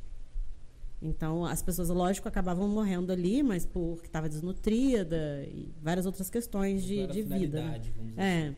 Então, 1.04 1.44
as 1.44 1.60
pessoas, 1.60 1.90
lógico, 1.90 2.26
acabavam 2.26 2.66
morrendo 2.66 3.12
ali, 3.12 3.42
mas 3.42 3.66
porque 3.66 4.06
estava 4.06 4.26
desnutrida 4.26 5.44
e 5.46 5.70
várias 5.82 6.06
outras 6.06 6.30
questões 6.30 6.82
de, 6.82 7.06
de 7.06 7.22
vida. 7.22 7.62
Né? 7.62 7.80
É. 8.16 8.46
Assim. 8.46 8.56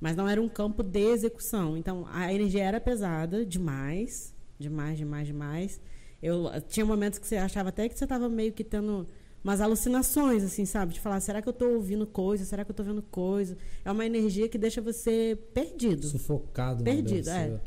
Mas 0.00 0.16
não 0.16 0.28
era 0.28 0.42
um 0.42 0.48
campo 0.48 0.82
de 0.82 0.98
execução. 0.98 1.76
Então, 1.76 2.04
a 2.10 2.34
energia 2.34 2.64
era 2.64 2.80
pesada 2.80 3.46
demais. 3.46 4.34
Demais, 4.58 4.98
demais, 4.98 5.26
demais. 5.28 5.80
Eu 6.20 6.50
tinha 6.68 6.84
momentos 6.84 7.20
que 7.20 7.26
você 7.26 7.36
achava 7.36 7.68
até 7.68 7.88
que 7.88 7.96
você 7.96 8.04
estava 8.04 8.28
meio 8.28 8.52
que 8.52 8.64
tendo 8.64 9.06
umas 9.44 9.60
alucinações, 9.60 10.42
assim, 10.42 10.64
sabe? 10.64 10.92
De 10.92 11.00
falar, 11.00 11.20
será 11.20 11.40
que 11.40 11.48
eu 11.48 11.52
estou 11.52 11.74
ouvindo 11.74 12.04
coisa? 12.04 12.44
Será 12.44 12.64
que 12.64 12.70
eu 12.70 12.72
estou 12.72 12.84
vendo 12.84 13.00
coisa? 13.00 13.56
É 13.84 13.92
uma 13.92 14.04
energia 14.04 14.48
que 14.48 14.58
deixa 14.58 14.80
você 14.82 15.38
perdido. 15.54 16.04
Sufocado. 16.08 16.82
Perdido, 16.82 17.30
é. 17.30 17.60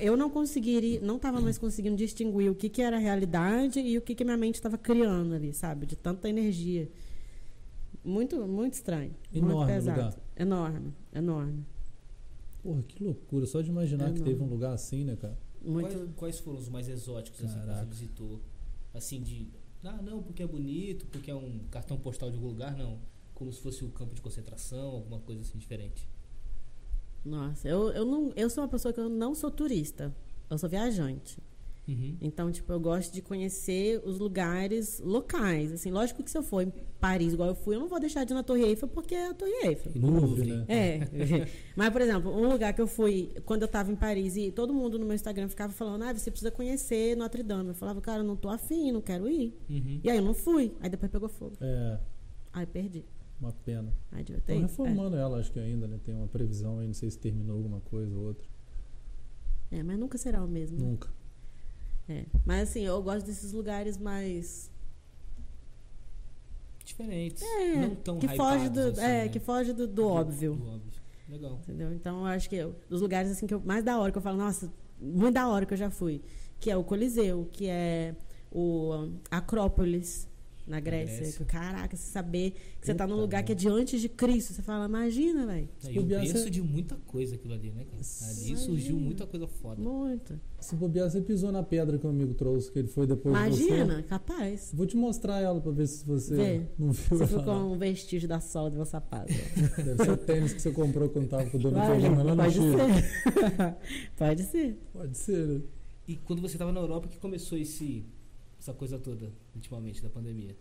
Eu 0.00 0.16
não 0.16 0.28
conseguiria, 0.28 1.00
não 1.00 1.16
estava 1.16 1.40
mais 1.40 1.56
conseguindo 1.56 1.96
distinguir 1.96 2.50
o 2.50 2.54
que, 2.54 2.68
que 2.68 2.82
era 2.82 2.98
realidade 2.98 3.78
e 3.80 3.96
o 3.96 4.02
que, 4.02 4.14
que 4.14 4.24
minha 4.24 4.36
mente 4.36 4.56
estava 4.56 4.76
criando 4.76 5.34
ali, 5.34 5.52
sabe? 5.52 5.86
De 5.86 5.96
tanta 5.96 6.28
energia. 6.28 6.88
Muito, 8.04 8.46
muito 8.46 8.74
estranho. 8.74 9.14
Enorme 9.32 9.54
muito 9.54 9.66
pesado. 9.68 10.00
Lugar. 10.00 10.20
Enorme, 10.36 10.94
enorme. 11.12 11.66
Porra, 12.62 12.82
que 12.82 13.04
loucura. 13.04 13.46
Só 13.46 13.60
de 13.60 13.70
imaginar 13.70 14.04
enorme. 14.04 14.18
que 14.18 14.24
teve 14.24 14.42
um 14.42 14.48
lugar 14.48 14.72
assim, 14.72 15.04
né, 15.04 15.16
cara? 15.16 15.38
Muito... 15.62 15.88
Quais, 15.88 16.10
quais 16.16 16.40
foram 16.40 16.58
os 16.58 16.68
mais 16.68 16.88
exóticos 16.88 17.44
assim, 17.44 17.60
que 17.60 17.66
você 17.66 17.84
visitou? 17.84 18.40
Assim, 18.92 19.22
de 19.22 19.48
ah, 19.84 20.00
não, 20.02 20.22
porque 20.22 20.42
é 20.42 20.46
bonito, 20.46 21.06
porque 21.06 21.30
é 21.30 21.34
um 21.34 21.60
cartão 21.70 21.96
postal 21.98 22.30
de 22.30 22.36
algum 22.36 22.48
lugar, 22.48 22.76
não. 22.76 22.98
Como 23.34 23.50
se 23.52 23.60
fosse 23.60 23.82
o 23.82 23.86
um 23.86 23.90
campo 23.90 24.14
de 24.14 24.20
concentração, 24.20 24.90
alguma 24.90 25.20
coisa 25.20 25.40
assim 25.40 25.58
diferente. 25.58 26.06
Nossa, 27.24 27.68
eu, 27.68 27.90
eu, 27.90 28.04
não, 28.04 28.32
eu 28.34 28.48
sou 28.48 28.64
uma 28.64 28.70
pessoa 28.70 28.92
que 28.92 29.00
eu 29.00 29.08
não 29.08 29.34
sou 29.34 29.50
turista. 29.50 30.14
Eu 30.48 30.58
sou 30.58 30.68
viajante. 30.68 31.38
Uhum. 31.90 32.16
Então, 32.20 32.52
tipo, 32.52 32.72
eu 32.72 32.78
gosto 32.78 33.12
de 33.12 33.20
conhecer 33.20 34.00
os 34.04 34.18
lugares 34.18 35.00
locais. 35.00 35.72
Assim, 35.72 35.90
lógico 35.90 36.22
que 36.22 36.30
se 36.30 36.38
eu 36.38 36.42
for 36.42 36.62
em 36.62 36.72
Paris, 37.00 37.32
igual 37.32 37.48
eu 37.48 37.54
fui, 37.54 37.74
eu 37.74 37.80
não 37.80 37.88
vou 37.88 37.98
deixar 37.98 38.24
de 38.24 38.32
ir 38.32 38.34
na 38.34 38.42
Torre 38.42 38.62
Eiffel 38.62 38.88
porque 38.88 39.14
é 39.14 39.28
a 39.28 39.34
Torre 39.34 39.52
Eiffel. 39.64 39.92
Louvre, 39.96 40.52
né? 40.52 40.64
É. 40.68 41.00
Mas, 41.74 41.90
por 41.90 42.00
exemplo, 42.00 42.30
um 42.30 42.48
lugar 42.48 42.72
que 42.72 42.80
eu 42.80 42.86
fui 42.86 43.30
quando 43.44 43.62
eu 43.62 43.66
estava 43.66 43.90
em 43.90 43.96
Paris 43.96 44.36
e 44.36 44.52
todo 44.52 44.72
mundo 44.72 44.98
no 44.98 45.04
meu 45.04 45.14
Instagram 45.14 45.48
ficava 45.48 45.72
falando, 45.72 46.02
ah, 46.04 46.12
você 46.12 46.30
precisa 46.30 46.50
conhecer 46.50 47.16
Notre 47.16 47.42
Dame. 47.42 47.70
Eu 47.70 47.74
falava, 47.74 48.00
cara, 48.00 48.20
eu 48.20 48.24
não 48.24 48.36
tô 48.36 48.48
afim, 48.48 48.92
não 48.92 49.00
quero 49.00 49.28
ir. 49.28 49.52
Uhum. 49.68 50.00
E 50.04 50.10
aí 50.10 50.16
eu 50.16 50.24
não 50.24 50.34
fui. 50.34 50.72
Aí 50.80 50.88
depois 50.88 51.10
pegou 51.10 51.28
fogo. 51.28 51.56
É. 51.60 51.98
Aí 52.52 52.66
perdi. 52.66 53.04
Uma 53.40 53.52
pena. 53.52 53.92
Ter 54.24 54.32
Estão 54.34 54.60
reformando 54.60 55.16
é. 55.16 55.20
ela, 55.20 55.38
acho 55.38 55.50
que 55.50 55.58
ainda, 55.58 55.86
né? 55.88 55.98
Tem 56.04 56.14
uma 56.14 56.28
previsão 56.28 56.78
aí, 56.78 56.86
não 56.86 56.94
sei 56.94 57.10
se 57.10 57.18
terminou 57.18 57.56
alguma 57.56 57.80
coisa 57.80 58.14
ou 58.14 58.24
outra. 58.24 58.46
É, 59.70 59.82
mas 59.82 59.98
nunca 59.98 60.18
será 60.18 60.44
o 60.44 60.48
mesmo. 60.48 60.78
Né? 60.78 60.84
Nunca. 60.84 61.08
É. 62.08 62.26
Mas 62.44 62.68
assim, 62.68 62.80
eu 62.80 63.00
gosto 63.02 63.24
desses 63.24 63.52
lugares 63.52 63.96
mais 63.96 64.70
diferentes, 66.84 67.42
é, 67.42 67.76
não 67.76 67.94
tão 67.94 68.18
que 68.18 68.26
foge 68.28 68.68
do, 68.68 68.80
assim, 68.80 69.00
é, 69.00 69.24
né? 69.24 69.28
que 69.28 69.38
foge 69.38 69.72
do, 69.72 69.86
do, 69.86 70.06
óbvio. 70.06 70.56
do, 70.56 70.68
óbvio. 70.68 71.00
Legal. 71.28 71.52
Entendeu? 71.62 71.94
Então 71.94 72.20
eu 72.20 72.26
acho 72.26 72.50
que 72.50 72.56
eu, 72.56 72.74
dos 72.88 73.00
lugares 73.00 73.30
assim 73.30 73.46
que 73.46 73.54
eu, 73.54 73.60
mais 73.60 73.84
da 73.84 73.98
hora 73.98 74.10
que 74.10 74.18
eu 74.18 74.22
falo, 74.22 74.36
nossa, 74.36 74.72
muito 75.00 75.34
da 75.34 75.48
hora 75.48 75.64
que 75.64 75.72
eu 75.72 75.78
já 75.78 75.88
fui, 75.88 76.20
que 76.58 76.68
é 76.68 76.76
o 76.76 76.82
Coliseu, 76.82 77.48
que 77.52 77.68
é 77.68 78.16
o 78.50 79.08
Acrópolis, 79.30 80.28
na 80.66 80.80
Grécia. 80.80 81.18
Grécia. 81.18 81.44
Caraca, 81.44 81.96
você 81.96 82.10
saber 82.10 82.52
que 82.80 82.86
você 82.86 82.92
está 82.92 83.06
num 83.06 83.16
lugar 83.16 83.42
que 83.42 83.52
é 83.52 83.54
de 83.54 83.68
antes 83.68 84.00
de 84.00 84.08
Cristo. 84.08 84.52
Você 84.52 84.62
fala, 84.62 84.86
imagina, 84.86 85.46
velho. 85.46 85.68
E 85.88 85.98
o 85.98 86.02
berço 86.02 86.50
de 86.50 86.62
muita 86.62 86.96
coisa 87.06 87.34
aquilo 87.34 87.54
ali, 87.54 87.70
né, 87.70 87.84
cara? 87.84 88.02
Ali 88.02 88.36
imagina. 88.36 88.58
surgiu 88.58 88.96
muita 88.96 89.26
coisa 89.26 89.46
foda. 89.46 89.80
Muito. 89.80 90.38
Se 90.60 90.76
bobear, 90.76 91.10
você 91.10 91.20
pisou 91.20 91.50
na 91.50 91.62
pedra 91.62 91.98
que 91.98 92.06
o 92.06 92.10
amigo 92.10 92.34
trouxe, 92.34 92.70
que 92.70 92.78
ele 92.78 92.88
foi 92.88 93.06
depois 93.06 93.34
Imagina, 93.34 93.96
você. 93.96 94.02
capaz. 94.02 94.70
Vou 94.74 94.86
te 94.86 94.96
mostrar 94.96 95.40
ela 95.40 95.60
pra 95.60 95.72
ver 95.72 95.86
se 95.86 96.04
você 96.04 96.34
Vê. 96.34 96.62
não 96.78 96.92
viu. 96.92 97.18
Você 97.18 97.26
ficou 97.26 97.44
com 97.44 97.72
um 97.72 97.78
vestígio 97.78 98.28
da 98.28 98.40
sola 98.40 98.70
do 98.70 98.76
meu 98.76 98.84
sapato. 98.84 99.32
Deve 99.76 100.04
ser 100.04 100.10
o 100.10 100.16
tênis 100.16 100.52
que 100.52 100.60
você 100.60 100.70
comprou 100.70 101.08
quando 101.08 101.28
tava 101.28 101.48
com 101.48 101.56
o 101.56 101.60
dono 101.60 101.76
Pode, 101.76 102.08
lá 102.08 102.36
pode 102.36 102.54
ser. 102.54 103.76
pode 104.16 104.42
ser. 104.44 104.78
Pode 104.92 105.18
ser, 105.18 105.46
né? 105.46 105.60
E 106.06 106.16
quando 106.16 106.42
você 106.42 106.54
estava 106.56 106.72
na 106.72 106.80
Europa, 106.80 107.08
que 107.08 107.18
começou 107.18 107.56
esse, 107.56 108.04
essa 108.60 108.74
coisa 108.74 108.98
toda, 108.98 109.32
ultimamente, 109.54 110.02
da 110.02 110.10
pandemia? 110.10 110.54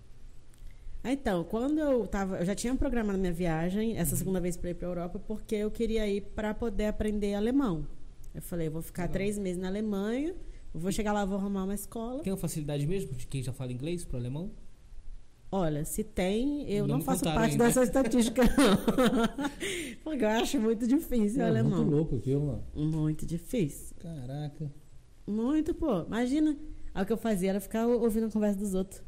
Então, 1.04 1.44
quando 1.44 1.80
eu 1.80 2.08
tava, 2.08 2.40
eu 2.40 2.46
já 2.46 2.56
tinha 2.56 2.76
programado 2.76 3.18
minha 3.18 3.32
viagem, 3.32 3.98
essa 3.98 4.14
uhum. 4.14 4.18
segunda 4.18 4.40
vez 4.40 4.58
para 4.58 4.70
ir 4.72 4.74
para 4.74 4.88
Europa, 4.88 5.20
porque 5.20 5.56
eu 5.56 5.70
queria 5.70 6.08
ir 6.08 6.22
para 6.22 6.54
poder 6.54 6.88
aprender 6.88 7.34
alemão. 7.34 7.86
Eu 8.34 8.42
falei, 8.42 8.68
eu 8.68 8.72
vou 8.72 8.82
ficar 8.82 9.04
Legal. 9.04 9.14
três 9.14 9.38
meses 9.38 9.62
na 9.62 9.68
Alemanha, 9.68 10.36
vou 10.74 10.92
chegar 10.92 11.14
lá, 11.14 11.26
vou 11.26 11.38
arrumar 11.38 11.64
uma 11.64 11.74
escola. 11.74 12.22
Tem 12.22 12.32
uma 12.32 12.38
facilidade 12.38 12.86
mesmo 12.86 13.14
de 13.14 13.28
quem 13.28 13.42
já 13.42 13.54
fala 13.54 13.72
inglês 13.72 14.04
para 14.04 14.18
alemão? 14.18 14.52
Olha, 15.52 15.84
se 15.84 16.04
tem, 16.04 16.70
eu 16.70 16.86
não, 16.86 16.98
não 16.98 17.04
faço 17.04 17.24
parte 17.24 17.54
ainda. 17.54 17.66
dessa 17.66 17.82
estatística, 17.82 18.44
não. 18.56 18.78
Porque 20.04 20.24
eu 20.24 20.30
acho 20.30 20.60
muito 20.60 20.86
difícil 20.86 21.42
é, 21.42 21.46
o 21.46 21.48
alemão. 21.48 21.78
Muito 21.80 21.92
louco 21.92 22.16
aquilo, 22.18 22.46
mano. 22.46 22.64
Muito 22.76 23.26
difícil. 23.26 23.96
Caraca. 24.00 24.72
Muito, 25.26 25.74
pô. 25.74 26.04
Imagina. 26.04 26.56
O 26.96 27.06
que 27.06 27.14
eu 27.14 27.18
fazia 27.18 27.50
era 27.50 27.60
ficar 27.60 27.88
ouvindo 27.88 28.28
a 28.28 28.32
conversa 28.32 28.60
dos 28.60 28.74
outros. 28.74 29.02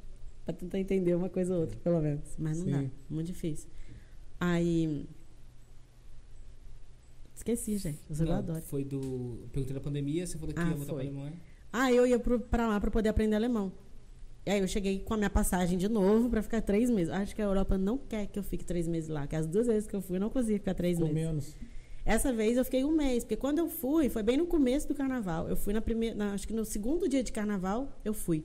Pra 0.46 0.54
tentar 0.54 0.80
entender 0.80 1.14
uma 1.16 1.30
coisa 1.30 1.54
ou 1.54 1.62
outra, 1.62 1.78
pelo 1.80 2.02
menos. 2.02 2.36
Mas 2.38 2.60
não 2.60 2.66
Sim. 2.66 2.72
dá. 2.72 2.92
Muito 3.10 3.28
difícil. 3.28 3.70
Aí. 4.40 5.08
Esqueci, 7.36 7.78
gente. 7.78 8.00
Não, 8.10 8.34
adora. 8.34 8.62
Foi 8.62 8.84
do. 8.84 9.48
Perguntei 9.52 9.74
da 9.74 9.82
pandemia, 9.82 10.26
você 10.26 10.38
falou 10.38 10.54
que 10.54 10.60
ah, 10.60 10.68
ia 10.68 10.76
voltar 10.76 10.94
pra 10.94 11.04
Alemanha. 11.04 11.34
Ah, 11.74 11.92
eu 11.92 12.06
ia 12.06 12.20
pro, 12.20 12.40
pra 12.40 12.68
lá 12.68 12.80
pra 12.80 12.92
poder 12.92 13.10
aprender 13.10 13.36
alemão. 13.36 13.72
E 14.46 14.50
aí 14.50 14.60
eu 14.60 14.68
cheguei 14.68 15.00
com 15.00 15.14
a 15.14 15.18
minha 15.18 15.30
passagem 15.30 15.78
de 15.78 15.88
novo 15.88 16.30
para 16.30 16.42
ficar 16.42 16.62
três 16.62 16.90
meses. 16.90 17.14
Acho 17.14 17.36
que 17.36 17.42
a 17.42 17.46
Europa 17.46 17.78
não 17.78 17.98
quer 17.98 18.26
que 18.26 18.40
eu 18.40 18.44
fique 18.44 18.66
três 18.66 18.88
meses 18.88 19.08
lá. 19.08 19.28
Que 19.28 19.36
as 19.36 19.46
duas 19.46 19.68
vezes 19.68 19.88
que 19.88 19.96
eu 19.96 20.02
fui, 20.02 20.18
eu 20.18 20.20
não 20.20 20.30
consegui 20.30 20.58
ficar 20.58 20.74
três 20.74 20.98
meses. 20.98 21.14
menos. 21.14 21.56
Essa 22.04 22.34
vez 22.34 22.58
eu 22.58 22.66
fiquei 22.66 22.84
um 22.84 22.92
mês, 22.92 23.24
porque 23.24 23.36
quando 23.36 23.60
eu 23.60 23.70
fui, 23.70 24.10
foi 24.10 24.24
bem 24.24 24.38
no 24.38 24.48
começo 24.48 24.88
do 24.88 24.96
carnaval. 24.96 25.48
Eu 25.48 25.56
fui 25.56 25.74
na 25.74 25.82
primeira. 25.82 26.32
acho 26.32 26.48
que 26.48 26.54
no 26.54 26.66
segundo 26.66 27.08
dia 27.08 27.24
de 27.24 27.32
carnaval, 27.32 28.00
eu 28.04 28.14
fui. 28.14 28.44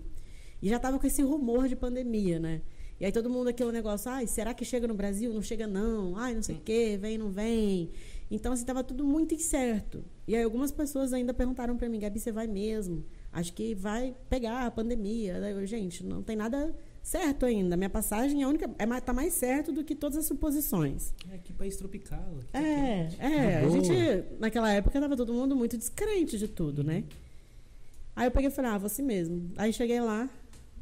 E 0.61 0.68
já 0.68 0.78
tava 0.78 0.98
com 0.98 1.07
esse 1.07 1.22
rumor 1.22 1.68
de 1.68 1.76
pandemia, 1.76 2.38
né? 2.38 2.61
E 2.98 3.04
aí 3.04 3.12
todo 3.12 3.28
mundo 3.28 3.48
aquele 3.48 3.72
negócio, 3.72 4.11
ai, 4.11 4.26
será 4.26 4.54
que 4.54 4.64
chega 4.64 4.88
no 4.88 4.94
Brasil? 4.94 5.32
Não 5.32 5.42
chega 5.42 5.66
não. 5.66 6.16
Ai, 6.16 6.34
não 6.34 6.42
sei 6.42 6.57
o 6.57 6.61
quê, 6.61 6.98
vem, 7.00 7.18
não 7.18 7.30
vem. 7.30 7.90
Então, 8.30 8.52
assim, 8.52 8.64
tava 8.64 8.82
tudo 8.82 9.04
muito 9.04 9.34
incerto. 9.34 10.04
E 10.26 10.34
aí 10.34 10.42
algumas 10.42 10.72
pessoas 10.72 11.12
ainda 11.12 11.32
perguntaram 11.32 11.76
para 11.76 11.88
mim, 11.88 12.00
Gabi, 12.00 12.18
você 12.18 12.32
vai 12.32 12.46
mesmo? 12.46 13.04
Acho 13.32 13.52
que 13.52 13.74
vai 13.74 14.14
pegar 14.28 14.66
a 14.66 14.70
pandemia. 14.70 15.34
Eu, 15.34 15.66
gente, 15.66 16.04
não 16.04 16.22
tem 16.22 16.36
nada 16.36 16.74
certo 17.07 17.46
ainda. 17.46 17.76
Minha 17.76 17.88
passagem 17.88 18.42
é 18.42 18.44
a 18.44 18.48
única. 18.48 18.68
É, 18.78 19.00
tá 19.00 19.12
mais 19.12 19.32
certo 19.32 19.70
do 19.70 19.84
que 19.84 19.94
todas 19.94 20.18
as 20.18 20.26
suposições. 20.26 21.14
É 21.32 21.38
que 21.38 21.52
país 21.52 21.76
tropical. 21.76 22.40
É, 22.52 22.61
é. 22.61 23.09
é 23.20 23.64
a 23.64 23.68
gente, 23.68 23.92
naquela 24.40 24.70
época, 24.72 25.00
tava 25.00 25.16
todo 25.16 25.32
mundo 25.32 25.54
muito 25.54 25.78
descrente 25.78 26.36
de 26.36 26.48
tudo, 26.48 26.82
né? 26.82 27.04
Aí 28.16 28.26
eu 28.26 28.30
peguei 28.32 28.48
e 28.48 28.52
falei, 28.52 28.72
ah, 28.72 28.78
vou 28.78 28.86
assim 28.86 29.02
mesmo. 29.02 29.52
Aí 29.57 29.72
cheguei 29.72 30.00
lá, 30.00 30.28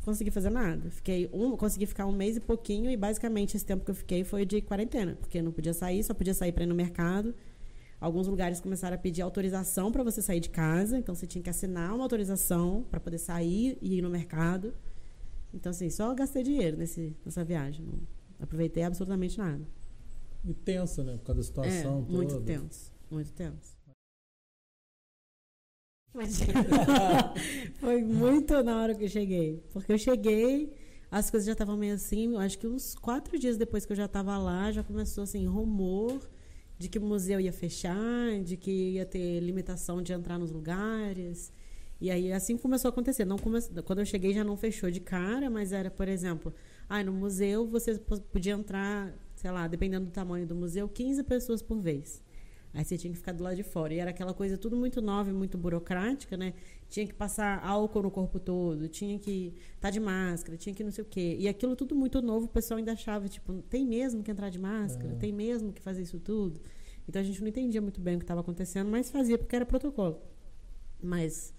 consegui 0.03 0.31
fazer 0.31 0.49
nada. 0.49 0.91
Fiquei 0.91 1.29
um, 1.31 1.57
consegui 1.59 1.85
ficar 1.85 2.07
um 2.07 2.13
mês 2.13 2.39
e 2.39 2.41
pouquinho, 2.41 2.91
e 2.91 2.97
basicamente 2.97 3.55
esse 3.57 3.67
tempo 3.67 3.85
que 3.85 3.91
eu 3.91 3.95
fiquei 3.95 4.25
foi 4.25 4.47
de 4.47 4.63
quarentena, 4.63 5.19
porque 5.21 5.43
não 5.43 5.53
podia 5.53 5.75
sair, 5.75 6.03
só 6.03 6.15
podia 6.15 6.33
sair 6.33 6.53
para 6.53 6.65
ir 6.65 6.67
no 6.67 6.75
mercado. 6.75 7.35
Alguns 8.01 8.29
lugares 8.29 8.61
começaram 8.61 8.95
a 8.95 8.99
pedir 8.99 9.21
autorização 9.21 9.93
para 9.93 10.03
você 10.03 10.23
sair 10.23 10.41
de 10.41 10.49
casa, 10.49 10.97
então 10.97 11.15
você 11.15 11.27
tinha 11.27 11.43
que 11.43 11.51
assinar 11.51 11.95
uma 11.95 12.05
autorização 12.05 12.85
para 12.91 13.01
poder 13.01 13.19
sair 13.19 13.77
e 13.83 13.99
ir 13.99 14.03
no 14.03 14.09
mercado. 14.09 14.73
Então, 15.55 15.71
assim, 15.71 15.89
só 15.89 16.13
gastei 16.15 16.43
dinheiro 16.43 16.77
nesse, 16.77 17.17
nessa 17.25 17.45
viagem. 17.45 17.87
Não 17.87 18.01
aproveitei 18.41 18.83
absolutamente 18.83 19.39
nada. 19.39 19.65
E 20.45 20.53
tenso, 20.53 21.05
né? 21.05 21.17
Por 21.17 21.27
causa 21.27 21.41
da 21.41 21.45
situação 21.45 22.01
é, 22.01 22.03
toda. 22.03 22.13
Muito 22.13 22.41
tenso, 22.43 22.93
muito 23.11 23.33
tenso. 23.33 23.75
Foi 27.81 28.03
muito 28.03 28.63
na 28.63 28.81
hora 28.81 28.95
que 28.95 29.05
eu 29.05 29.09
cheguei. 29.09 29.65
Porque 29.73 29.93
eu 29.93 29.99
cheguei, 29.99 30.73
as 31.11 31.31
coisas 31.31 31.47
já 31.47 31.53
estavam 31.53 31.77
meio 31.77 31.95
assim. 31.95 32.37
Acho 32.37 32.59
que 32.59 32.67
uns 32.67 32.95
quatro 32.95 33.39
dias 33.39 33.57
depois 33.57 33.87
que 33.87 33.93
eu 33.93 33.97
já 33.97 34.05
estava 34.05 34.37
lá, 34.39 34.71
já 34.71 34.83
começou 34.83 35.25
assim, 35.25 35.47
rumor 35.47 36.21
de 36.79 36.89
que 36.89 36.99
o 36.99 37.03
museu 37.03 37.41
ia 37.41 37.53
fechar, 37.53 38.41
de 38.43 38.57
que 38.57 38.71
ia 38.71 39.07
ter 39.07 39.41
limitação 39.41 40.03
de 40.03 40.13
entrar 40.13 40.39
nos 40.39 40.51
lugares. 40.51 41.53
E 42.05 42.11
aí 42.11 42.31
assim 42.35 42.55
começou 42.59 42.91
a 42.91 42.93
acontecer. 42.93 43.25
Não 43.25 43.39
come... 43.39 43.59
Quando 43.83 44.01
eu 44.01 44.05
cheguei 44.05 44.35
já 44.35 44.45
não 44.45 44.59
fechou 44.59 44.91
de 44.91 45.01
cara, 45.01 45.49
mas 45.49 45.73
era, 45.73 45.91
por 45.91 46.07
exemplo, 46.07 46.53
ah, 46.87 47.03
no 47.03 47.15
museu 47.15 47.67
você 47.67 47.99
podia 48.31 48.53
entrar, 48.53 49.11
sei 49.35 49.51
lá, 49.51 49.67
dependendo 49.67 50.05
do 50.05 50.13
tamanho 50.13 50.47
do 50.47 50.55
museu, 50.55 50.87
15 50.87 51.23
pessoas 51.23 51.63
por 51.63 51.79
vez. 51.79 52.23
Aí 52.75 52.85
você 52.85 52.99
tinha 52.99 53.11
que 53.11 53.17
ficar 53.17 53.33
do 53.33 53.43
lado 53.43 53.57
de 53.57 53.63
fora. 53.63 53.95
E 53.95 54.01
era 54.01 54.11
aquela 54.11 54.35
coisa 54.35 54.59
tudo 54.59 54.77
muito 54.77 55.01
nova 55.01 55.31
e 55.31 55.33
muito 55.33 55.57
burocrática, 55.57 56.37
né? 56.37 56.53
Tinha 56.91 57.07
que 57.07 57.15
passar 57.15 57.65
álcool 57.65 58.03
no 58.03 58.11
corpo 58.11 58.39
todo, 58.39 58.87
tinha 58.87 59.19
que 59.19 59.55
estar 59.57 59.89
tá 59.89 59.91
de 59.91 59.99
máscara, 59.99 60.59
tinha 60.59 60.75
que 60.75 60.85
não 60.85 60.91
sei 60.91 61.05
o 61.05 61.07
quê. 61.07 61.39
E 61.41 61.49
aquilo 61.49 61.75
tudo 61.75 61.95
muito 61.95 62.21
novo, 62.21 62.45
o 62.45 62.51
pessoal 62.51 62.77
ainda 62.77 62.93
achava, 62.93 63.31
tipo, 63.31 63.63
tem 63.71 63.87
mesmo 63.87 64.23
que 64.23 64.31
entrar 64.31 64.51
de 64.51 64.59
máscara? 64.59 65.15
É. 65.15 65.17
Tem 65.17 65.33
mesmo 65.33 65.73
que 65.73 65.81
fazer 65.81 66.03
isso 66.03 66.21
tudo? 66.21 66.61
Então 67.09 67.23
a 67.23 67.25
gente 67.25 67.41
não 67.41 67.49
entendia 67.49 67.81
muito 67.81 67.99
bem 67.99 68.17
o 68.17 68.19
que 68.19 68.25
estava 68.25 68.43
acontecendo, 68.43 68.91
mas 68.91 69.09
fazia 69.09 69.39
porque 69.39 69.57
era 69.57 69.65
protocolo. 69.65 70.21
Mas 71.03 71.55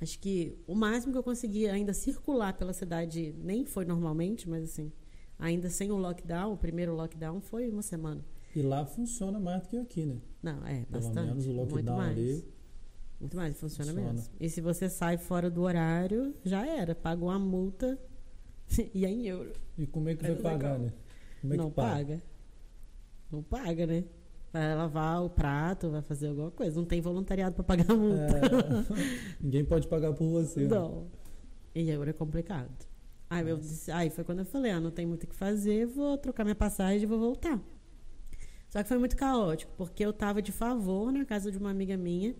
acho 0.00 0.18
que 0.18 0.58
o 0.66 0.74
máximo 0.74 1.12
que 1.12 1.18
eu 1.18 1.22
conseguia 1.22 1.72
ainda 1.72 1.92
circular 1.92 2.56
pela 2.56 2.72
cidade, 2.72 3.34
nem 3.38 3.64
foi 3.64 3.84
normalmente, 3.84 4.48
mas 4.48 4.64
assim, 4.64 4.92
ainda 5.38 5.68
sem 5.70 5.90
o 5.90 5.96
lockdown, 5.96 6.52
o 6.52 6.56
primeiro 6.56 6.94
lockdown 6.94 7.40
foi 7.40 7.68
uma 7.68 7.82
semana. 7.82 8.24
E 8.54 8.62
lá 8.62 8.84
funciona 8.84 9.38
mais 9.38 9.62
do 9.62 9.68
que 9.68 9.76
aqui, 9.76 10.06
né? 10.06 10.16
Não, 10.42 10.66
é, 10.66 10.84
bastante. 10.88 11.14
Pelo 11.14 11.26
menos 11.26 11.46
o 11.46 11.52
lockdown 11.52 11.74
muito 11.74 11.92
mais. 11.92 12.18
ali. 12.18 12.44
Muito 13.20 13.36
mais, 13.36 13.58
funciona, 13.58 13.90
funciona, 13.92 14.12
mesmo. 14.12 14.30
E 14.40 14.48
se 14.48 14.60
você 14.60 14.88
sai 14.88 15.18
fora 15.18 15.50
do 15.50 15.62
horário, 15.62 16.34
já 16.44 16.66
era. 16.66 16.94
Paga 16.94 17.24
uma 17.24 17.38
multa 17.38 17.98
e 18.94 19.04
é 19.04 19.10
em 19.10 19.26
euro. 19.26 19.52
E 19.76 19.86
como 19.86 20.08
é 20.08 20.14
que 20.14 20.24
é 20.24 20.32
vai 20.32 20.42
pagar, 20.42 20.78
né? 20.78 20.92
Como 21.40 21.54
é 21.54 21.56
Não 21.56 21.68
que 21.68 21.76
paga? 21.76 21.94
paga. 21.94 22.22
Não 23.30 23.42
paga, 23.42 23.86
né? 23.86 24.04
Vai 24.52 24.74
lavar 24.74 25.22
o 25.22 25.28
prato, 25.28 25.90
vai 25.90 26.02
fazer 26.02 26.28
alguma 26.28 26.50
coisa. 26.50 26.76
Não 26.76 26.86
tem 26.86 27.00
voluntariado 27.00 27.54
para 27.54 27.64
pagar 27.64 27.90
a 27.90 27.96
multa. 27.96 28.22
É, 28.22 29.36
ninguém 29.40 29.64
pode 29.64 29.86
pagar 29.88 30.12
por 30.14 30.26
você. 30.26 30.60
Né? 30.60 30.68
Não. 30.68 31.02
Né? 31.02 31.06
E 31.74 31.90
euro 31.90 32.08
é 32.08 32.12
complicado. 32.12 32.88
Aí, 33.30 33.46
eu 33.46 33.58
disse, 33.58 33.90
aí 33.90 34.08
foi 34.08 34.24
quando 34.24 34.38
eu 34.38 34.46
falei, 34.46 34.72
ah, 34.72 34.80
não 34.80 34.90
tem 34.90 35.04
muito 35.04 35.24
o 35.24 35.26
que 35.26 35.34
fazer, 35.34 35.86
vou 35.86 36.16
trocar 36.16 36.44
minha 36.44 36.54
passagem 36.54 37.02
e 37.02 37.06
vou 37.06 37.18
voltar. 37.18 37.60
Só 38.70 38.82
que 38.82 38.88
foi 38.88 38.98
muito 38.98 39.16
caótico, 39.16 39.72
porque 39.76 40.04
eu 40.04 40.12
tava 40.12 40.40
de 40.40 40.50
favor 40.50 41.12
na 41.12 41.24
casa 41.24 41.50
de 41.50 41.58
uma 41.58 41.70
amiga 41.70 41.96
minha, 41.96 42.34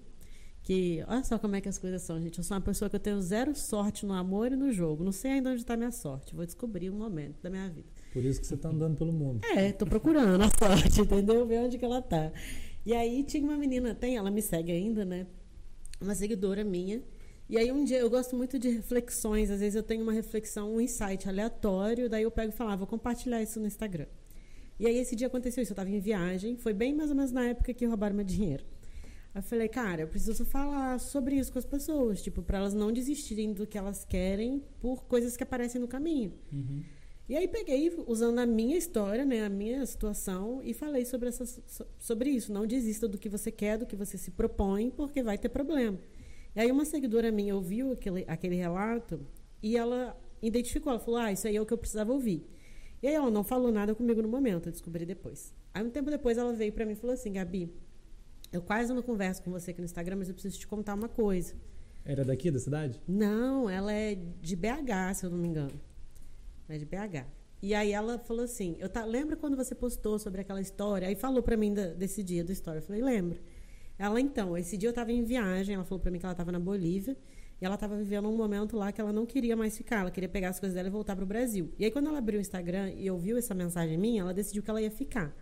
que 0.63 1.05
olha 1.07 1.25
só 1.25 1.39
como 1.39 1.57
é 1.57 1.61
que 1.61 1.69
as 1.69 1.79
coisas 1.79 2.03
são, 2.03 2.21
gente. 2.21 2.39
Eu 2.39 2.45
sou 2.45 2.55
uma 2.57 2.61
pessoa 2.63 2.89
que 2.89 2.97
eu 2.97 3.01
tenho 3.01 3.21
zero 3.21 3.55
sorte 3.55 4.05
no 4.05 4.13
amor 4.13 4.53
e 4.53 4.57
no 4.57 4.73
jogo. 4.73 5.05
Não 5.05 5.13
sei 5.13 5.33
ainda 5.33 5.51
onde 5.51 5.61
está 5.61 5.77
minha 5.77 5.93
sorte. 5.93 6.35
Vou 6.35 6.45
descobrir 6.45 6.91
um 6.91 6.97
momento 6.97 7.41
da 7.43 7.49
minha 7.49 7.69
vida. 7.69 7.89
Por 8.13 8.25
isso 8.25 8.41
que 8.41 8.47
você 8.47 8.55
está 8.55 8.69
andando 8.69 8.97
pelo 8.97 9.13
mundo. 9.13 9.41
É, 9.45 9.73
tô 9.73 9.87
procurando 9.87 10.43
a 10.43 10.49
sorte, 10.59 11.01
entendeu? 11.01 11.47
Ver 11.47 11.61
onde 11.61 11.79
que 11.79 11.85
ela 11.85 12.01
tá. 12.01 12.33
E 12.85 12.95
aí 12.95 13.23
tinha 13.23 13.45
uma 13.45 13.57
menina, 13.57 13.95
tem, 13.95 14.17
ela 14.17 14.31
me 14.31 14.41
segue 14.41 14.73
ainda, 14.73 15.05
né? 15.05 15.27
Uma 16.01 16.15
seguidora 16.15 16.65
minha. 16.65 17.03
E 17.49 17.57
aí 17.57 17.73
um 17.73 17.83
dia 17.83 17.99
eu 17.99 18.11
gosto 18.11 18.37
muito 18.37 18.59
de 18.59 18.69
reflexões, 18.69 19.51
às 19.51 19.61
vezes 19.61 19.75
eu 19.75 19.83
tenho 19.83 20.03
uma 20.03 20.13
reflexão, 20.13 20.75
um 20.75 20.81
insight 20.81 21.29
aleatório, 21.29 22.09
daí 22.09 22.23
eu 22.23 22.31
pego 22.31 22.53
e 22.53 22.57
falo, 22.57 22.71
ah, 22.71 22.77
vou 22.77 22.87
compartilhar 22.87 23.43
isso 23.43 23.59
no 23.59 23.67
Instagram. 23.67 24.07
E 24.79 24.87
aí 24.87 24.97
esse 24.99 25.17
dia 25.17 25.27
aconteceu 25.27 25.63
isso, 25.63 25.73
eu 25.73 25.75
estava 25.75 25.89
em 25.89 25.99
viagem, 25.99 26.57
foi 26.57 26.75
bem 26.75 26.95
mais 26.95 27.09
ou 27.11 27.17
menos 27.17 27.33
na 27.33 27.47
época 27.47 27.73
que 27.73 27.87
roubaram 27.87 28.15
meu 28.15 28.25
dinheiro. 28.25 28.65
Aí 29.35 29.41
eu 29.41 29.43
falei, 29.43 29.69
cara, 29.69 30.03
eu 30.03 30.09
preciso 30.09 30.45
falar 30.45 31.01
sobre 31.01 31.37
isso 31.37 31.51
com 31.51 31.59
as 31.59 31.65
pessoas, 31.65 32.23
tipo, 32.23 32.43
para 32.43 32.59
elas 32.59 32.75
não 32.75 32.93
desistirem 32.93 33.53
do 33.53 33.67
que 33.67 33.79
elas 33.79 34.05
querem 34.05 34.63
por 34.81 35.05
coisas 35.05 35.37
que 35.37 35.43
aparecem 35.43 35.81
no 35.81 35.89
caminho. 35.89 36.35
Uhum. 36.53 36.83
E 37.29 37.37
aí 37.37 37.47
peguei, 37.47 37.93
usando 38.07 38.39
a 38.39 38.47
minha 38.47 38.77
história, 38.77 39.25
né, 39.25 39.45
a 39.45 39.51
minha 39.51 39.85
situação, 39.85 40.63
e 40.65 40.73
falei 40.73 41.05
sobre, 41.05 41.29
essas, 41.29 41.61
sobre 41.99 42.31
isso. 42.31 42.51
Não 42.51 42.67
desista 42.67 43.07
do 43.07 43.19
que 43.19 43.29
você 43.29 43.53
quer, 43.53 43.77
do 43.77 43.85
que 43.85 43.95
você 43.95 44.17
se 44.17 44.31
propõe, 44.31 44.91
porque 44.91 45.23
vai 45.23 45.37
ter 45.37 45.51
problema. 45.51 45.99
E 46.57 46.61
aí 46.61 46.73
uma 46.73 46.87
seguidora 46.87 47.31
minha 47.31 47.55
ouviu 47.55 47.93
aquele, 47.93 48.25
aquele 48.27 48.57
relato 48.57 49.21
e 49.63 49.77
ela 49.77 50.19
identificou, 50.41 50.91
ela 50.91 51.01
falou, 51.01 51.21
ah, 51.21 51.31
isso 51.31 51.47
aí 51.47 51.57
é 51.57 51.61
o 51.61 51.67
que 51.67 51.73
eu 51.73 51.79
precisava 51.79 52.13
ouvir. 52.13 52.47
E 53.03 53.07
aí 53.07 53.15
ela 53.15 53.31
não 53.31 53.45
falou 53.45 53.71
nada 53.71 53.95
comigo 53.95 54.23
no 54.23 54.29
momento, 54.29 54.69
eu 54.69 54.73
descobri 54.73 55.05
depois. 55.05 55.55
Aí 55.75 55.85
um 55.85 55.91
tempo 55.91 56.11
depois 56.11 56.39
ela 56.39 56.53
veio 56.55 56.73
para 56.73 56.87
mim 56.87 56.93
e 56.93 56.97
falou 56.97 57.13
assim, 57.13 57.33
Gabi, 57.33 57.71
eu 58.51 58.63
quase 58.63 58.93
não 58.95 59.03
converso 59.03 59.43
com 59.43 59.51
você 59.51 59.73
aqui 59.73 59.81
no 59.81 59.85
Instagram, 59.85 60.17
mas 60.17 60.29
eu 60.29 60.35
preciso 60.35 60.59
te 60.59 60.67
contar 60.67 60.95
uma 60.95 61.09
coisa. 61.09 61.55
Era 62.05 62.25
daqui 62.25 62.51
da 62.51 62.59
cidade? 62.59 62.99
Não, 63.07 63.69
ela 63.69 63.93
é 63.93 64.15
de 64.15 64.57
BH, 64.57 65.15
se 65.15 65.27
eu 65.27 65.31
não 65.31 65.37
me 65.39 65.47
engano. 65.47 65.79
Ela 66.69 66.77
é 66.77 66.79
de 66.79 66.85
BH. 66.85 67.27
E 67.61 67.75
aí 67.75 67.93
ela 67.93 68.19
falou 68.19 68.45
assim, 68.45 68.77
eu 68.79 68.89
tá, 68.89 69.05
lembra 69.05 69.37
quando 69.37 69.57
você 69.57 69.75
postou 69.75 70.19
sobre 70.19 70.41
aquela 70.41 70.61
história? 70.61 71.09
Aí 71.09 71.17
falou 71.17 71.43
para 71.43 71.57
mim 71.57 71.75
da, 71.75 71.87
desse 71.89 72.23
dia 72.23 72.45
da 72.45 72.53
história. 72.53 72.79
Eu 72.79 72.83
falei, 72.83 73.03
lembro. 73.03 73.39
Ela 73.99 74.21
então, 74.21 74.57
esse 74.57 74.77
dia 74.77 74.89
eu 74.89 74.91
estava 74.91 75.11
em 75.11 75.25
viagem, 75.25 75.75
ela 75.75 75.85
falou 75.85 75.99
para 75.99 76.11
mim 76.11 76.19
que 76.21 76.25
ela 76.25 76.33
estava 76.33 76.53
na 76.53 76.61
Bolívia. 76.61 77.17
E 77.61 77.65
ela 77.65 77.75
estava 77.75 77.97
vivendo 77.97 78.29
um 78.29 78.37
momento 78.37 78.77
lá 78.77 78.93
que 78.93 79.01
ela 79.01 79.13
não 79.13 79.27
queria 79.27 79.57
mais 79.57 79.77
ficar, 79.77 80.03
ela 80.03 80.11
queria 80.13 80.29
pegar 80.29 80.51
as 80.51 80.61
coisas 80.61 80.77
dela 80.77 80.87
e 80.87 80.91
voltar 80.93 81.17
para 81.17 81.25
o 81.25 81.27
Brasil. 81.27 81.73
E 81.77 81.85
aí, 81.85 81.91
quando 81.91 82.07
ela 82.07 82.19
abriu 82.19 82.39
o 82.39 82.41
Instagram 82.41 82.93
e 82.93 83.11
ouviu 83.11 83.37
essa 83.37 83.53
mensagem 83.53 83.99
minha, 83.99 84.23
ela 84.23 84.33
decidiu 84.33 84.63
que 84.63 84.71
ela 84.71 84.81
ia 84.81 84.91
ficar. 84.93 85.35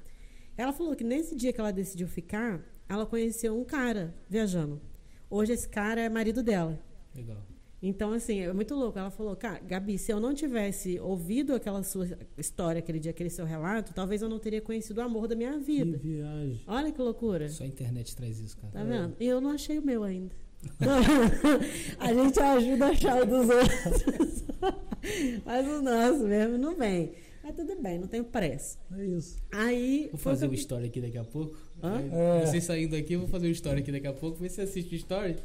Ela 0.57 0.73
falou 0.73 0.97
que 0.97 1.05
nesse 1.05 1.37
dia 1.37 1.53
que 1.53 1.61
ela 1.61 1.71
decidiu 1.71 2.09
ficar, 2.09 2.65
ela 2.89 3.05
conheceu 3.05 3.59
um 3.59 3.65
cara 3.65 4.15
viajando. 4.29 4.81
Hoje 5.29 5.53
esse 5.53 5.69
cara 5.69 6.01
é 6.01 6.09
marido 6.09 6.43
dela. 6.43 6.79
Legal. 7.15 7.56
Então, 7.87 8.13
assim, 8.13 8.41
é 8.41 8.53
muito 8.53 8.75
louco. 8.75 8.99
Ela 8.99 9.13
falou, 9.13 9.37
cara, 9.37 9.61
Gabi, 9.61 9.97
se 9.97 10.13
eu 10.13 10.19
não 10.19 10.35
tivesse 10.35 10.99
ouvido 10.99 11.55
aquela 11.55 11.85
sua 11.85 12.19
história 12.37 12.81
aquele 12.81 12.99
dia, 12.99 13.13
aquele 13.13 13.31
seu 13.31 13.47
relato, 13.47 13.95
talvez 13.95 14.23
eu 14.23 14.29
não 14.29 14.41
teria 14.41 14.61
conhecido 14.61 14.99
o 14.99 15.03
amor 15.03 15.29
da 15.29 15.37
minha 15.37 15.57
vida. 15.61 15.97
Que 15.97 16.09
viagem. 16.09 16.61
Olha 16.67 16.91
que 16.91 17.01
loucura. 17.01 17.49
Só 17.49 17.63
a 17.63 17.67
internet 17.67 18.17
traz 18.17 18.41
isso, 18.41 18.57
cara. 18.57 18.73
Tá 18.73 18.83
vendo? 18.83 19.15
E 19.21 19.27
eu 19.27 19.41
não 19.41 19.51
achei 19.51 19.79
o 19.79 19.83
meu 19.83 20.03
ainda. 20.03 20.35
a 22.01 22.13
gente 22.13 22.41
ajuda 22.41 22.87
a 22.87 22.89
achar 22.89 23.23
o 23.23 23.27
dos 23.27 23.49
outros. 23.49 24.45
Mas 25.45 25.69
o 25.69 25.81
nosso 25.81 26.25
mesmo 26.25 26.59
não 26.59 26.75
vem. 26.75 27.13
Mas 27.41 27.55
tudo 27.55 27.81
bem, 27.81 28.01
não 28.01 28.09
tenho 28.09 28.25
pressa. 28.25 28.77
É 28.99 29.07
isso. 29.07 29.39
Aí. 29.53 30.09
Vou 30.11 30.19
fazer 30.19 30.47
uma 30.47 30.57
história 30.57 30.89
aqui 30.89 31.01
daqui 31.01 31.19
a 31.19 31.25
pouco. 31.25 31.57
Hã? 31.83 32.01
É. 32.11 32.47
Você 32.47 32.61
saindo 32.61 32.97
aqui, 32.97 33.13
eu 33.13 33.21
vou 33.21 33.29
fazer 33.29 33.47
uma 33.47 33.53
história 33.53 33.81
aqui 33.81 33.93
daqui 33.93 34.07
a 34.07 34.13
pouco. 34.13 34.39
Vê 34.39 34.49
se 34.49 34.57
você 34.57 34.63
assiste 34.63 34.95
o 34.95 34.97
story. 34.97 35.37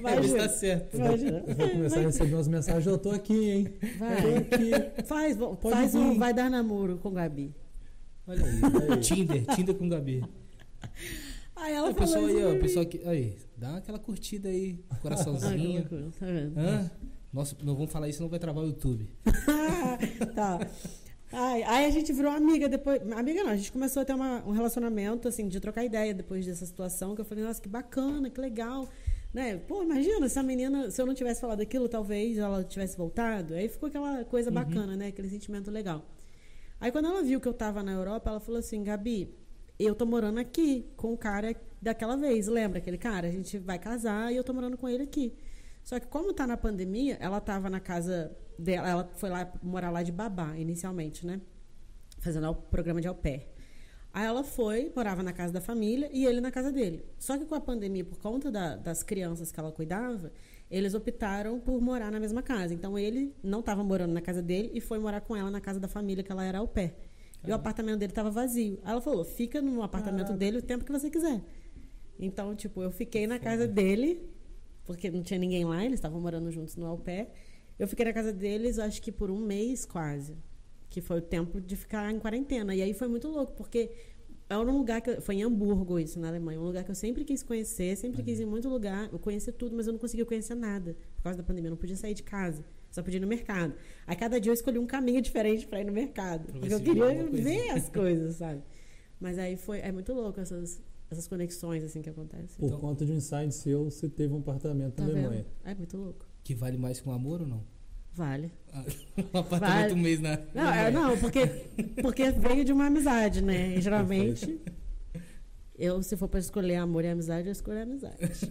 Vai 0.00 0.20
ver 0.20 0.28
se 0.28 0.36
tá 0.36 0.48
certo. 0.48 0.96
Imagina. 0.96 1.44
Eu 1.46 1.54
vou 1.54 1.70
começar 1.70 2.00
a 2.00 2.02
receber 2.02 2.34
umas 2.34 2.48
mensagens. 2.48 2.86
Eu 2.86 2.98
tô 2.98 3.10
aqui, 3.10 3.50
hein? 3.50 3.68
Vai. 3.98 4.22
Tô 4.22 4.54
aqui. 4.54 5.04
Faz, 5.04 5.36
faz 5.70 5.94
um 5.94 6.18
Vai 6.18 6.32
Dar 6.32 6.50
Namoro 6.50 6.98
com 6.98 7.12
Gabi. 7.12 7.54
Olha 8.26 8.44
aí. 8.44 8.92
aí. 8.92 9.00
Tinder. 9.00 9.44
Tinder 9.54 9.74
com 9.74 9.88
Gabi. 9.88 10.24
Aí 11.56 11.74
ela 11.74 11.90
o 11.90 11.94
pessoal 11.94 12.24
aí, 12.24 12.44
ó, 12.44 12.52
o 12.52 12.58
pessoal 12.58 12.82
aqui, 12.84 13.02
aí, 13.04 13.36
dá 13.54 13.76
aquela 13.76 13.98
curtida 13.98 14.48
aí, 14.48 14.82
coraçãozinho. 15.02 15.82
tá 15.82 16.26
vendo? 16.26 16.58
Hã? 16.58 16.90
Nossa, 17.30 17.54
não 17.62 17.74
vamos 17.74 17.92
falar 17.92 18.08
isso, 18.08 18.22
não 18.22 18.30
vai 18.30 18.38
travar 18.38 18.64
o 18.64 18.66
YouTube. 18.68 19.06
tá. 20.34 20.58
Ai, 21.32 21.62
aí 21.62 21.86
a 21.86 21.90
gente 21.90 22.12
virou 22.12 22.32
amiga 22.32 22.68
depois. 22.68 23.00
Amiga 23.12 23.44
não, 23.44 23.50
a 23.50 23.56
gente 23.56 23.70
começou 23.70 24.02
a 24.02 24.04
ter 24.04 24.14
uma, 24.14 24.44
um 24.44 24.50
relacionamento, 24.50 25.28
assim, 25.28 25.46
de 25.48 25.60
trocar 25.60 25.84
ideia 25.84 26.12
depois 26.12 26.44
dessa 26.44 26.66
situação, 26.66 27.14
que 27.14 27.20
eu 27.20 27.24
falei, 27.24 27.44
nossa, 27.44 27.60
que 27.60 27.68
bacana, 27.68 28.28
que 28.28 28.40
legal. 28.40 28.88
Né? 29.32 29.56
Pô, 29.56 29.82
imagina, 29.82 30.28
se 30.28 30.38
a 30.38 30.42
menina, 30.42 30.90
se 30.90 31.00
eu 31.00 31.06
não 31.06 31.14
tivesse 31.14 31.40
falado 31.40 31.60
aquilo, 31.60 31.88
talvez 31.88 32.36
ela 32.36 32.64
tivesse 32.64 32.96
voltado. 32.96 33.54
Aí 33.54 33.68
ficou 33.68 33.88
aquela 33.88 34.24
coisa 34.24 34.50
uhum. 34.50 34.54
bacana, 34.54 34.96
né? 34.96 35.08
Aquele 35.08 35.28
sentimento 35.28 35.70
legal. 35.70 36.04
Aí 36.80 36.90
quando 36.90 37.06
ela 37.06 37.22
viu 37.22 37.40
que 37.40 37.46
eu 37.46 37.54
tava 37.54 37.82
na 37.82 37.92
Europa, 37.92 38.30
ela 38.30 38.40
falou 38.40 38.58
assim, 38.58 38.82
Gabi, 38.82 39.32
eu 39.78 39.94
tô 39.94 40.04
morando 40.04 40.38
aqui 40.38 40.90
com 40.96 41.12
o 41.12 41.16
cara 41.16 41.54
daquela 41.80 42.16
vez. 42.16 42.48
Lembra 42.48 42.78
aquele 42.78 42.98
cara? 42.98 43.28
A 43.28 43.30
gente 43.30 43.56
vai 43.58 43.78
casar 43.78 44.32
e 44.32 44.36
eu 44.36 44.42
tô 44.42 44.52
morando 44.52 44.76
com 44.76 44.88
ele 44.88 45.04
aqui. 45.04 45.32
Só 45.84 46.00
que 46.00 46.06
como 46.06 46.32
tá 46.32 46.46
na 46.46 46.56
pandemia, 46.56 47.16
ela 47.20 47.40
tava 47.40 47.70
na 47.70 47.80
casa 47.80 48.36
dela, 48.60 48.88
ela 48.88 49.10
foi 49.16 49.30
lá 49.30 49.50
morar 49.62 49.90
lá 49.90 50.02
de 50.02 50.12
babá 50.12 50.56
inicialmente, 50.56 51.26
né? 51.26 51.40
Fazendo 52.18 52.48
o 52.50 52.54
programa 52.54 53.00
de 53.00 53.08
au 53.08 53.14
pair. 53.14 53.46
Aí 54.12 54.26
ela 54.26 54.42
foi, 54.42 54.92
morava 54.94 55.22
na 55.22 55.32
casa 55.32 55.52
da 55.52 55.60
família 55.60 56.10
e 56.12 56.26
ele 56.26 56.40
na 56.40 56.50
casa 56.50 56.72
dele. 56.72 57.04
Só 57.18 57.38
que 57.38 57.44
com 57.44 57.54
a 57.54 57.60
pandemia, 57.60 58.04
por 58.04 58.18
conta 58.18 58.50
da, 58.50 58.76
das 58.76 59.02
crianças 59.02 59.52
que 59.52 59.60
ela 59.60 59.70
cuidava, 59.70 60.32
eles 60.68 60.94
optaram 60.94 61.60
por 61.60 61.80
morar 61.80 62.10
na 62.10 62.18
mesma 62.18 62.42
casa. 62.42 62.74
Então 62.74 62.98
ele 62.98 63.34
não 63.42 63.60
estava 63.60 63.84
morando 63.84 64.12
na 64.12 64.20
casa 64.20 64.42
dele 64.42 64.70
e 64.74 64.80
foi 64.80 64.98
morar 64.98 65.20
com 65.20 65.36
ela 65.36 65.50
na 65.50 65.60
casa 65.60 65.78
da 65.78 65.86
família 65.86 66.24
que 66.24 66.32
ela 66.32 66.44
era 66.44 66.58
au 66.58 66.66
pair. 66.66 66.92
E 67.46 67.50
o 67.50 67.54
apartamento 67.54 67.98
dele 67.98 68.12
estava 68.12 68.30
vazio. 68.30 68.78
Aí 68.82 68.92
ela 68.92 69.00
falou: 69.00 69.24
fica 69.24 69.62
no 69.62 69.82
apartamento 69.82 70.26
Caraca. 70.26 70.38
dele 70.38 70.58
o 70.58 70.62
tempo 70.62 70.84
que 70.84 70.92
você 70.92 71.08
quiser. 71.08 71.40
Então, 72.18 72.54
tipo, 72.54 72.82
eu 72.82 72.90
fiquei 72.90 73.26
na 73.26 73.38
casa 73.38 73.66
dele, 73.66 74.28
porque 74.84 75.10
não 75.10 75.22
tinha 75.22 75.38
ninguém 75.38 75.64
lá, 75.64 75.82
eles 75.82 75.94
estavam 75.94 76.20
morando 76.20 76.50
juntos 76.50 76.76
no 76.76 76.86
au 76.86 76.98
pair. 76.98 77.28
Eu 77.80 77.88
fiquei 77.88 78.04
na 78.04 78.12
casa 78.12 78.30
deles, 78.30 78.78
acho 78.78 79.00
que 79.00 79.10
por 79.10 79.30
um 79.30 79.38
mês 79.38 79.86
quase. 79.86 80.36
Que 80.90 81.00
foi 81.00 81.16
o 81.16 81.22
tempo 81.22 81.58
de 81.58 81.76
ficar 81.76 82.12
em 82.12 82.18
quarentena. 82.18 82.74
E 82.74 82.82
aí 82.82 82.92
foi 82.92 83.08
muito 83.08 83.26
louco, 83.26 83.54
porque 83.54 83.90
é 84.50 84.58
um 84.58 84.76
lugar 84.76 85.00
que. 85.00 85.18
Foi 85.22 85.36
em 85.36 85.42
Hamburgo 85.42 85.98
isso, 85.98 86.20
na 86.20 86.28
Alemanha. 86.28 86.60
Um 86.60 86.64
lugar 86.64 86.84
que 86.84 86.90
eu 86.90 86.94
sempre 86.94 87.24
quis 87.24 87.42
conhecer, 87.42 87.96
sempre 87.96 88.22
quis 88.22 88.38
ir 88.38 88.42
em 88.42 88.46
muito 88.46 88.68
lugar. 88.68 89.08
Eu 89.10 89.18
conheci 89.18 89.50
tudo, 89.50 89.74
mas 89.74 89.86
eu 89.86 89.94
não 89.94 89.98
conseguia 89.98 90.26
conhecer 90.26 90.54
nada. 90.54 90.94
Por 91.16 91.22
causa 91.22 91.38
da 91.38 91.42
pandemia, 91.42 91.68
eu 91.68 91.70
não 91.70 91.78
podia 91.78 91.96
sair 91.96 92.12
de 92.12 92.22
casa. 92.22 92.62
Só 92.90 93.02
podia 93.02 93.16
ir 93.16 93.20
no 93.22 93.26
mercado. 93.26 93.72
Aí 94.06 94.14
cada 94.14 94.38
dia 94.38 94.50
eu 94.50 94.54
escolhi 94.54 94.78
um 94.78 94.86
caminho 94.86 95.22
diferente 95.22 95.66
para 95.66 95.80
ir 95.80 95.84
no 95.84 95.92
mercado. 95.92 96.52
Porque 96.52 96.74
eu 96.74 96.80
queria 96.80 97.24
ver 97.30 97.70
as 97.70 97.88
coisas, 97.88 98.36
sabe? 98.36 98.60
Mas 99.18 99.38
aí 99.38 99.56
foi. 99.56 99.78
É 99.78 99.90
muito 99.90 100.12
louco 100.12 100.38
essas, 100.38 100.82
essas 101.10 101.26
conexões 101.26 101.82
assim 101.82 102.02
que 102.02 102.10
acontecem. 102.10 102.58
Por 102.58 102.66
então, 102.66 102.78
conta 102.78 103.06
de 103.06 103.12
um 103.12 103.16
insight 103.16 103.54
seu, 103.54 103.84
você 103.84 104.06
teve 104.06 104.34
um 104.34 104.38
apartamento 104.40 104.96
tá 104.96 105.06
na 105.06 105.12
Alemanha. 105.12 105.46
É 105.64 105.74
muito 105.74 105.96
louco. 105.96 106.29
Que 106.42 106.54
vale 106.54 106.76
mais 106.76 107.00
que 107.00 107.08
um 107.08 107.12
amor 107.12 107.42
ou 107.42 107.46
não? 107.46 107.64
Vale. 108.12 108.52
Ah, 108.72 108.84
um 109.34 109.38
apartamento 109.38 109.88
vale. 109.88 109.94
um 109.94 109.98
mês 109.98 110.20
na. 110.20 110.36
Não, 110.54 110.72
é, 110.72 110.90
não 110.90 111.18
porque, 111.18 111.46
porque 112.02 112.30
veio 112.30 112.64
de 112.64 112.72
uma 112.72 112.86
amizade, 112.86 113.42
né? 113.42 113.76
E, 113.76 113.80
geralmente. 113.80 114.60
eu, 115.78 116.02
se 116.02 116.16
for 116.16 116.28
para 116.28 116.40
escolher 116.40 116.76
amor 116.76 117.04
e 117.04 117.08
amizade, 117.08 117.48
eu 117.48 117.52
escolho 117.52 117.82
amizade. 117.82 118.18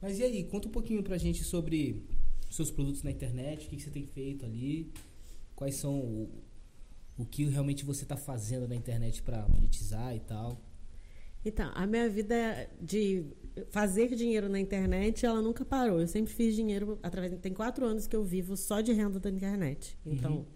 Mas 0.00 0.18
e 0.18 0.22
aí, 0.22 0.44
conta 0.44 0.68
um 0.68 0.70
pouquinho 0.70 1.02
pra 1.02 1.18
gente 1.18 1.42
sobre 1.42 2.04
seus 2.50 2.70
produtos 2.70 3.02
na 3.02 3.10
internet, 3.10 3.66
o 3.66 3.70
que, 3.70 3.76
que 3.76 3.82
você 3.82 3.90
tem 3.90 4.06
feito 4.06 4.44
ali, 4.44 4.92
quais 5.54 5.74
são 5.74 5.98
o, 5.98 6.30
o 7.18 7.24
que 7.24 7.44
realmente 7.46 7.84
você 7.84 8.04
está 8.04 8.16
fazendo 8.16 8.68
na 8.68 8.76
internet 8.76 9.22
para 9.22 9.46
monetizar 9.48 10.14
e 10.14 10.20
tal. 10.20 10.60
Então, 11.44 11.70
a 11.74 11.86
minha 11.86 12.08
vida 12.08 12.68
de 12.80 13.24
fazer 13.70 14.14
dinheiro 14.14 14.48
na 14.48 14.60
internet, 14.60 15.24
ela 15.24 15.40
nunca 15.40 15.64
parou. 15.64 16.00
Eu 16.00 16.06
sempre 16.06 16.32
fiz 16.32 16.54
dinheiro 16.54 16.98
através. 17.02 17.38
Tem 17.40 17.52
quatro 17.52 17.86
anos 17.86 18.06
que 18.06 18.14
eu 18.14 18.24
vivo 18.24 18.56
só 18.56 18.80
de 18.80 18.92
renda 18.92 19.18
da 19.18 19.30
internet. 19.30 19.98
Então, 20.04 20.32
uhum. 20.32 20.46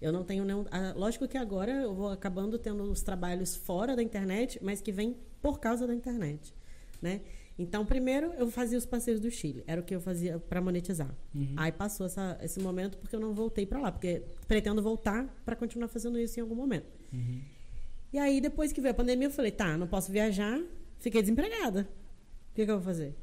eu 0.00 0.12
não 0.12 0.24
tenho 0.24 0.44
nenhum. 0.44 0.64
Lógico 0.96 1.26
que 1.26 1.36
agora 1.36 1.72
eu 1.72 1.94
vou 1.94 2.08
acabando 2.08 2.58
tendo 2.58 2.82
os 2.84 3.02
trabalhos 3.02 3.56
fora 3.56 3.96
da 3.96 4.02
internet, 4.02 4.58
mas 4.62 4.80
que 4.80 4.92
vem 4.92 5.16
por 5.42 5.58
causa 5.58 5.86
da 5.86 5.94
internet, 5.94 6.54
né? 7.02 7.20
Então, 7.56 7.86
primeiro 7.86 8.32
eu 8.34 8.50
fazia 8.50 8.76
os 8.76 8.84
passeios 8.84 9.20
do 9.20 9.30
Chile, 9.30 9.62
era 9.66 9.80
o 9.80 9.84
que 9.84 9.94
eu 9.94 10.00
fazia 10.00 10.38
para 10.38 10.60
monetizar. 10.60 11.14
Uhum. 11.32 11.54
Aí 11.56 11.70
passou 11.70 12.06
essa, 12.06 12.36
esse 12.42 12.58
momento 12.58 12.98
porque 12.98 13.14
eu 13.14 13.20
não 13.20 13.32
voltei 13.32 13.64
para 13.64 13.78
lá, 13.78 13.92
porque 13.92 14.22
pretendo 14.48 14.82
voltar 14.82 15.24
para 15.44 15.54
continuar 15.54 15.86
fazendo 15.86 16.18
isso 16.18 16.38
em 16.40 16.42
algum 16.42 16.54
momento. 16.56 16.92
Uhum. 17.12 17.40
E 18.12 18.18
aí, 18.18 18.40
depois 18.40 18.72
que 18.72 18.80
veio 18.80 18.92
a 18.92 18.96
pandemia, 18.96 19.28
eu 19.28 19.30
falei: 19.30 19.50
tá, 19.50 19.76
não 19.76 19.86
posso 19.86 20.10
viajar, 20.10 20.60
fiquei 20.98 21.20
desempregada. 21.20 21.88
O 22.54 22.56
que, 22.56 22.64
que 22.64 22.70
eu 22.70 22.76
vou 22.76 22.84
fazer? 22.84 23.16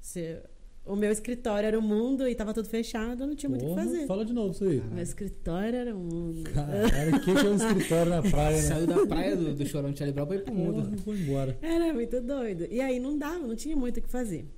Se 0.00 0.42
o 0.84 0.96
meu 0.96 1.12
escritório 1.12 1.68
era 1.68 1.78
o 1.78 1.82
mundo 1.82 2.26
e 2.26 2.32
estava 2.32 2.52
tudo 2.52 2.68
fechado, 2.68 3.22
eu 3.22 3.28
não 3.28 3.36
tinha 3.36 3.48
muito 3.48 3.64
o 3.64 3.68
que 3.68 3.74
fazer. 3.76 4.06
Fala 4.08 4.24
de 4.24 4.32
novo 4.32 4.50
isso 4.50 4.64
aí. 4.64 4.80
Meu 4.80 5.04
escritório 5.04 5.78
era 5.78 5.94
o 5.94 6.00
mundo. 6.00 6.50
Cara, 6.50 7.16
o 7.16 7.20
que, 7.20 7.32
que 7.32 7.46
é 7.46 7.48
um 7.48 7.54
escritório 7.54 8.10
na 8.10 8.22
praia, 8.22 8.56
né? 8.56 8.62
Saiu 8.62 8.86
da 8.88 9.06
praia 9.06 9.36
do, 9.36 9.54
do 9.54 9.66
Chorão 9.66 9.92
de 9.92 10.00
Charlie 10.00 10.12
Brown 10.12 10.26
pra 10.26 10.34
ir 10.34 10.42
pro 10.42 10.52
mundo. 10.52 10.82
Porra, 10.82 10.98
foi 10.98 11.16
embora. 11.16 11.56
Era 11.62 11.94
muito 11.94 12.20
doido. 12.20 12.66
E 12.68 12.80
aí 12.80 12.98
não 12.98 13.16
dava, 13.16 13.46
não 13.46 13.54
tinha 13.54 13.76
muito 13.76 13.98
o 13.98 14.02
que 14.02 14.08
fazer. 14.08 14.48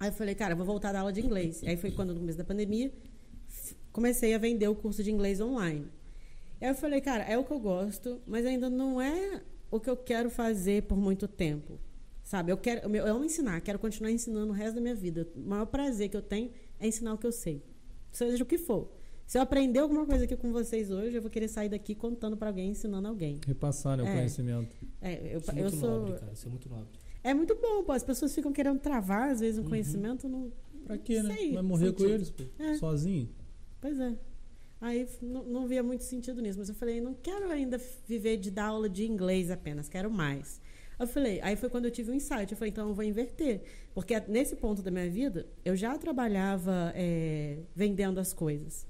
Aí 0.00 0.08
eu 0.08 0.14
falei, 0.14 0.34
cara, 0.34 0.54
vou 0.54 0.64
voltar 0.64 0.88
a 0.88 0.92
dar 0.92 1.00
aula 1.00 1.12
de 1.12 1.20
inglês. 1.20 1.62
E 1.62 1.68
aí 1.68 1.76
foi 1.76 1.90
quando, 1.90 2.14
no 2.14 2.20
começo 2.20 2.38
da 2.38 2.44
pandemia, 2.44 2.90
comecei 3.92 4.32
a 4.32 4.38
vender 4.38 4.68
o 4.68 4.74
curso 4.74 5.04
de 5.04 5.10
inglês 5.12 5.38
online. 5.42 5.88
E 6.58 6.64
aí 6.64 6.70
eu 6.70 6.74
falei, 6.74 7.02
cara, 7.02 7.24
é 7.24 7.36
o 7.36 7.44
que 7.44 7.52
eu 7.52 7.60
gosto, 7.60 8.18
mas 8.26 8.46
ainda 8.46 8.70
não 8.70 8.98
é 8.98 9.42
o 9.70 9.78
que 9.78 9.90
eu 9.90 9.96
quero 9.98 10.30
fazer 10.30 10.84
por 10.84 10.96
muito 10.96 11.28
tempo. 11.28 11.78
Sabe? 12.22 12.52
Eu 12.52 12.56
quero, 12.56 12.94
eu 12.94 13.06
amo 13.06 13.24
ensinar, 13.24 13.60
quero 13.60 13.78
continuar 13.78 14.10
ensinando 14.10 14.52
o 14.52 14.54
resto 14.54 14.76
da 14.76 14.80
minha 14.80 14.94
vida. 14.94 15.28
O 15.34 15.40
maior 15.40 15.66
prazer 15.66 16.08
que 16.08 16.16
eu 16.16 16.22
tenho 16.22 16.50
é 16.78 16.86
ensinar 16.86 17.14
o 17.14 17.18
que 17.18 17.26
eu 17.26 17.32
sei. 17.32 17.62
Seja 18.10 18.42
o 18.42 18.46
que 18.46 18.58
for. 18.58 18.90
Se 19.26 19.38
eu 19.38 19.42
aprender 19.42 19.78
alguma 19.78 20.04
coisa 20.04 20.24
aqui 20.24 20.36
com 20.36 20.52
vocês 20.52 20.90
hoje, 20.90 21.16
eu 21.16 21.22
vou 21.22 21.30
querer 21.30 21.48
sair 21.48 21.68
daqui 21.68 21.94
contando 21.94 22.36
para 22.36 22.48
alguém, 22.48 22.70
ensinando 22.70 23.08
alguém. 23.08 23.40
Repassar 23.46 23.96
né, 23.96 24.02
o 24.02 24.06
é. 24.06 24.14
conhecimento. 24.16 24.76
É, 25.00 25.34
eu, 25.34 25.38
Isso 25.38 25.50
é 25.50 25.54
eu 25.54 25.62
muito 25.62 25.76
sou. 25.76 25.90
Nobre, 25.90 26.18
cara. 26.18 26.32
Isso 26.32 26.46
é 26.46 26.50
muito 26.50 26.68
nobre. 26.68 27.00
É 27.24 27.34
muito 27.34 27.54
bom, 27.54 27.82
pô. 27.84 27.92
As 27.92 28.04
pessoas 28.04 28.34
ficam 28.34 28.52
querendo 28.52 28.78
travar, 28.80 29.30
às 29.30 29.40
vezes, 29.40 29.58
um 29.58 29.62
uhum. 29.62 29.70
conhecimento. 29.70 30.28
Não... 30.28 30.52
Pra 30.84 30.98
quê, 30.98 31.22
né? 31.22 31.34
Vai 31.52 31.62
morrer 31.62 31.86
sentido. 31.86 32.04
com 32.04 32.12
eles, 32.12 32.30
pô. 32.30 32.42
É. 32.58 32.74
Sozinho. 32.74 33.30
Pois 33.80 33.98
é. 33.98 34.16
Aí 34.80 35.08
não, 35.22 35.44
não 35.44 35.66
via 35.66 35.82
muito 35.82 36.02
sentido 36.02 36.42
nisso. 36.42 36.58
Mas 36.58 36.68
eu 36.68 36.74
falei, 36.74 37.00
não 37.00 37.14
quero 37.14 37.50
ainda 37.50 37.80
viver 38.06 38.36
de 38.36 38.50
dar 38.50 38.66
aula 38.66 38.88
de 38.88 39.06
inglês 39.06 39.50
apenas, 39.50 39.88
quero 39.88 40.10
mais. 40.10 40.60
Eu 40.98 41.06
falei, 41.06 41.40
aí 41.42 41.56
foi 41.56 41.68
quando 41.68 41.86
eu 41.86 41.90
tive 41.90 42.10
um 42.10 42.14
insight. 42.14 42.52
Eu 42.52 42.56
falei, 42.56 42.70
então 42.70 42.88
eu 42.88 42.94
vou 42.94 43.04
inverter. 43.04 43.62
Porque 43.94 44.18
nesse 44.28 44.56
ponto 44.56 44.82
da 44.82 44.90
minha 44.90 45.08
vida, 45.10 45.46
eu 45.64 45.74
já 45.74 45.96
trabalhava 45.98 46.92
é, 46.94 47.58
vendendo 47.74 48.18
as 48.18 48.32
coisas. 48.32 48.86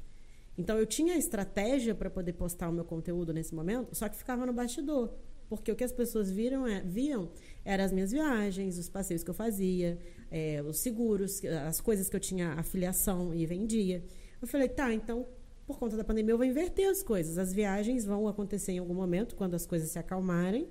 Então 0.56 0.78
eu 0.78 0.86
tinha 0.86 1.16
estratégia 1.16 1.94
para 1.94 2.10
poder 2.10 2.34
postar 2.34 2.68
o 2.68 2.72
meu 2.72 2.84
conteúdo 2.84 3.32
nesse 3.32 3.54
momento, 3.54 3.94
só 3.94 4.08
que 4.08 4.16
ficava 4.16 4.44
no 4.44 4.52
bastidor. 4.52 5.14
Porque 5.48 5.70
o 5.70 5.76
que 5.76 5.84
as 5.84 5.92
pessoas 5.92 6.30
viram 6.30 6.66
é, 6.66 6.80
viam 6.80 7.30
eram 7.64 7.84
as 7.84 7.92
minhas 7.92 8.10
viagens, 8.10 8.78
os 8.78 8.88
passeios 8.88 9.22
que 9.22 9.30
eu 9.30 9.34
fazia, 9.34 9.98
é, 10.30 10.62
os 10.62 10.78
seguros, 10.78 11.44
as 11.68 11.80
coisas 11.80 12.08
que 12.08 12.16
eu 12.16 12.20
tinha 12.20 12.52
afiliação 12.54 13.34
e 13.34 13.44
vendia. 13.44 14.02
Eu 14.40 14.48
falei, 14.48 14.68
tá, 14.68 14.92
então, 14.92 15.26
por 15.66 15.78
conta 15.78 15.96
da 15.96 16.04
pandemia, 16.04 16.32
eu 16.32 16.38
vou 16.38 16.46
inverter 16.46 16.88
as 16.88 17.02
coisas. 17.02 17.38
As 17.38 17.52
viagens 17.52 18.04
vão 18.04 18.26
acontecer 18.26 18.72
em 18.72 18.78
algum 18.78 18.94
momento, 18.94 19.36
quando 19.36 19.54
as 19.54 19.66
coisas 19.66 19.90
se 19.90 19.98
acalmarem. 19.98 20.68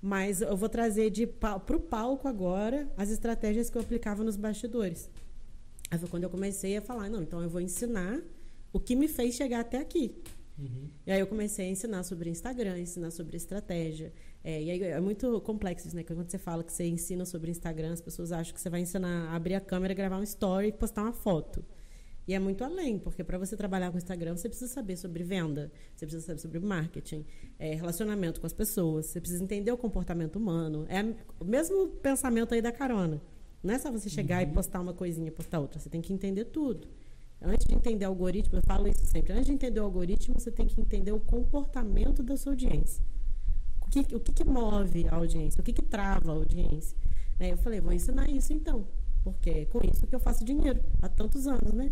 Mas 0.00 0.40
eu 0.40 0.56
vou 0.56 0.68
trazer 0.68 1.10
de 1.10 1.26
para 1.26 1.76
o 1.76 1.80
palco 1.80 2.28
agora 2.28 2.88
as 2.96 3.10
estratégias 3.10 3.68
que 3.68 3.76
eu 3.76 3.82
aplicava 3.82 4.22
nos 4.22 4.36
bastidores. 4.36 5.10
Aí 5.90 5.98
foi 5.98 6.08
quando 6.08 6.24
eu 6.24 6.30
comecei 6.30 6.76
a 6.76 6.82
falar, 6.82 7.08
não, 7.08 7.22
então 7.22 7.42
eu 7.42 7.48
vou 7.48 7.60
ensinar 7.60 8.20
o 8.72 8.78
que 8.78 8.94
me 8.94 9.08
fez 9.08 9.34
chegar 9.34 9.60
até 9.60 9.78
aqui. 9.78 10.14
Uhum. 10.58 10.88
E 11.06 11.12
aí 11.12 11.20
eu 11.20 11.26
comecei 11.26 11.66
a 11.66 11.70
ensinar 11.70 12.02
sobre 12.02 12.30
Instagram, 12.30 12.78
ensinar 12.78 13.10
sobre 13.10 13.36
estratégia. 13.36 14.12
É, 14.42 14.62
e 14.62 14.70
aí 14.70 14.82
é 14.82 15.00
muito 15.00 15.40
complexo 15.40 15.86
isso, 15.86 15.96
né? 15.96 16.02
Quando 16.02 16.28
você 16.28 16.38
fala 16.38 16.62
que 16.62 16.72
você 16.72 16.84
ensina 16.84 17.24
sobre 17.24 17.50
Instagram, 17.50 17.92
as 17.92 18.00
pessoas 18.00 18.32
acham 18.32 18.54
que 18.54 18.60
você 18.60 18.68
vai 18.68 18.80
ensinar 18.80 19.30
a 19.30 19.36
abrir 19.36 19.54
a 19.54 19.60
câmera, 19.60 19.94
gravar 19.94 20.18
um 20.18 20.22
story 20.22 20.68
e 20.68 20.72
postar 20.72 21.02
uma 21.02 21.12
foto. 21.12 21.64
E 22.28 22.34
é 22.34 22.38
muito 22.38 22.62
além, 22.62 22.98
porque 22.98 23.24
para 23.24 23.38
você 23.38 23.56
trabalhar 23.56 23.90
com 23.90 23.96
Instagram, 23.96 24.36
você 24.36 24.50
precisa 24.50 24.70
saber 24.70 24.98
sobre 24.98 25.24
venda, 25.24 25.72
você 25.96 26.04
precisa 26.04 26.26
saber 26.26 26.38
sobre 26.38 26.60
marketing, 26.60 27.24
é, 27.58 27.74
relacionamento 27.74 28.38
com 28.38 28.46
as 28.46 28.52
pessoas, 28.52 29.06
você 29.06 29.18
precisa 29.18 29.42
entender 29.42 29.72
o 29.72 29.78
comportamento 29.78 30.36
humano. 30.36 30.84
É 30.90 31.02
o 31.40 31.44
mesmo 31.46 31.88
pensamento 31.88 32.52
aí 32.52 32.60
da 32.60 32.70
carona. 32.70 33.18
Não 33.62 33.72
é 33.72 33.78
só 33.78 33.90
você 33.90 34.10
chegar 34.10 34.44
uhum. 34.44 34.50
e 34.50 34.52
postar 34.52 34.78
uma 34.78 34.92
coisinha, 34.92 35.32
postar 35.32 35.58
outra. 35.58 35.80
Você 35.80 35.88
tem 35.88 36.02
que 36.02 36.12
entender 36.12 36.44
tudo. 36.44 36.86
Antes 37.40 37.66
de 37.66 37.74
entender 37.74 38.04
o 38.04 38.10
algoritmo, 38.10 38.58
eu 38.58 38.62
falo 38.62 38.88
isso 38.88 39.06
sempre. 39.06 39.32
Antes 39.32 39.46
de 39.46 39.52
entender 39.52 39.80
o 39.80 39.84
algoritmo, 39.84 40.38
você 40.38 40.50
tem 40.50 40.66
que 40.66 40.78
entender 40.78 41.12
o 41.12 41.20
comportamento 41.20 42.22
da 42.22 42.36
sua 42.36 42.52
audiência. 42.52 43.02
O 43.80 43.88
que, 43.88 44.00
o 44.14 44.20
que, 44.20 44.32
que 44.34 44.44
move 44.44 45.08
a 45.08 45.14
audiência? 45.14 45.62
O 45.62 45.64
que, 45.64 45.72
que 45.72 45.82
trava 45.82 46.30
a 46.30 46.34
audiência? 46.34 46.94
Né? 47.40 47.52
Eu 47.52 47.56
falei, 47.56 47.80
vou 47.80 47.94
ensinar 47.94 48.28
isso 48.28 48.52
então. 48.52 48.86
Porque 49.24 49.50
é 49.50 49.64
com 49.64 49.80
isso 49.82 50.06
que 50.06 50.14
eu 50.14 50.20
faço 50.20 50.44
dinheiro 50.44 50.84
há 51.00 51.08
tantos 51.08 51.46
anos, 51.46 51.72
né? 51.72 51.90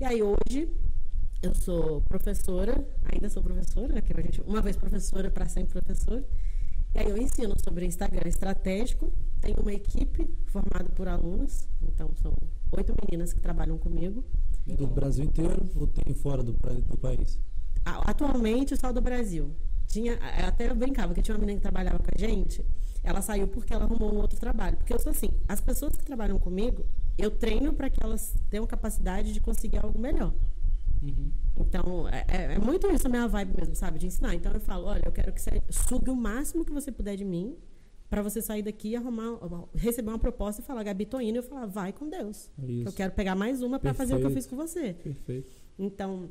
E 0.00 0.04
aí 0.06 0.22
hoje 0.22 0.66
eu 1.42 1.54
sou 1.54 2.00
professora, 2.00 2.82
ainda 3.12 3.28
sou 3.28 3.42
professora, 3.42 3.92
né? 3.92 4.02
a 4.02 4.20
gente, 4.22 4.40
uma 4.40 4.62
vez 4.62 4.74
professora 4.74 5.30
para 5.30 5.46
sempre 5.46 5.72
professora. 5.72 6.24
E 6.94 7.00
aí 7.00 7.10
eu 7.10 7.18
ensino 7.18 7.54
sobre 7.62 7.84
Instagram 7.84 8.26
estratégico. 8.26 9.12
Tenho 9.42 9.58
uma 9.60 9.74
equipe 9.74 10.26
formada 10.46 10.88
por 10.88 11.06
alunos, 11.06 11.68
então 11.82 12.08
são 12.22 12.32
oito 12.72 12.94
meninas 13.02 13.34
que 13.34 13.40
trabalham 13.40 13.76
comigo. 13.76 14.24
Do 14.66 14.86
Brasil 14.86 15.26
inteiro 15.26 15.68
ou 15.76 15.86
tem 15.86 16.14
fora 16.14 16.42
do, 16.42 16.52
do 16.52 16.96
país? 16.96 17.38
Atualmente 17.84 18.78
só 18.78 18.94
do 18.94 19.02
Brasil. 19.02 19.50
Tinha, 19.86 20.14
até 20.46 20.70
eu 20.70 20.74
brincava 20.74 21.12
que 21.12 21.20
tinha 21.20 21.34
uma 21.34 21.40
menina 21.40 21.58
que 21.58 21.62
trabalhava 21.62 21.98
com 21.98 22.10
a 22.14 22.18
gente, 22.18 22.64
ela 23.02 23.20
saiu 23.20 23.48
porque 23.48 23.74
ela 23.74 23.84
arrumou 23.84 24.14
um 24.14 24.18
outro 24.18 24.38
trabalho. 24.38 24.78
Porque 24.78 24.94
eu 24.94 24.98
sou 24.98 25.10
assim, 25.10 25.28
as 25.46 25.60
pessoas 25.60 25.94
que 25.94 26.04
trabalham 26.04 26.38
comigo, 26.38 26.86
eu 27.20 27.30
treino 27.30 27.72
para 27.72 27.90
que 27.90 28.02
elas 28.02 28.34
tenham 28.48 28.66
capacidade 28.66 29.32
de 29.32 29.40
conseguir 29.40 29.78
algo 29.78 29.98
melhor. 29.98 30.32
Uhum. 31.02 31.30
Então, 31.58 32.08
é, 32.08 32.24
é, 32.28 32.54
é, 32.54 32.58
muito 32.58 32.86
isso 32.90 33.06
a 33.06 33.10
minha 33.10 33.26
vibe 33.26 33.56
mesmo, 33.56 33.74
sabe? 33.74 33.98
De 33.98 34.06
ensinar. 34.06 34.34
Então, 34.34 34.52
eu 34.52 34.60
falo, 34.60 34.86
olha, 34.86 35.02
eu 35.04 35.12
quero 35.12 35.32
que 35.32 35.40
você 35.40 35.62
sugue 35.70 36.10
o 36.10 36.16
máximo 36.16 36.64
que 36.64 36.72
você 36.72 36.90
puder 36.90 37.16
de 37.16 37.24
mim 37.24 37.56
para 38.08 38.22
você 38.22 38.42
sair 38.42 38.62
daqui 38.62 38.88
e 38.88 38.96
arrumar, 38.96 39.38
receber 39.74 40.10
uma 40.10 40.18
proposta 40.18 40.60
e 40.60 40.64
falar, 40.64 40.82
Gabi, 40.82 41.06
tô 41.06 41.20
indo. 41.20 41.36
E 41.36 41.38
eu 41.38 41.42
falar, 41.42 41.66
vai 41.66 41.92
com 41.92 42.08
Deus. 42.08 42.50
Isso. 42.58 42.88
Eu 42.88 42.92
quero 42.92 43.12
pegar 43.12 43.34
mais 43.34 43.62
uma 43.62 43.78
para 43.78 43.94
fazer 43.94 44.14
o 44.14 44.18
que 44.18 44.26
eu 44.26 44.30
fiz 44.30 44.46
com 44.46 44.56
você. 44.56 44.94
Perfeito. 44.94 45.54
Então, 45.78 46.28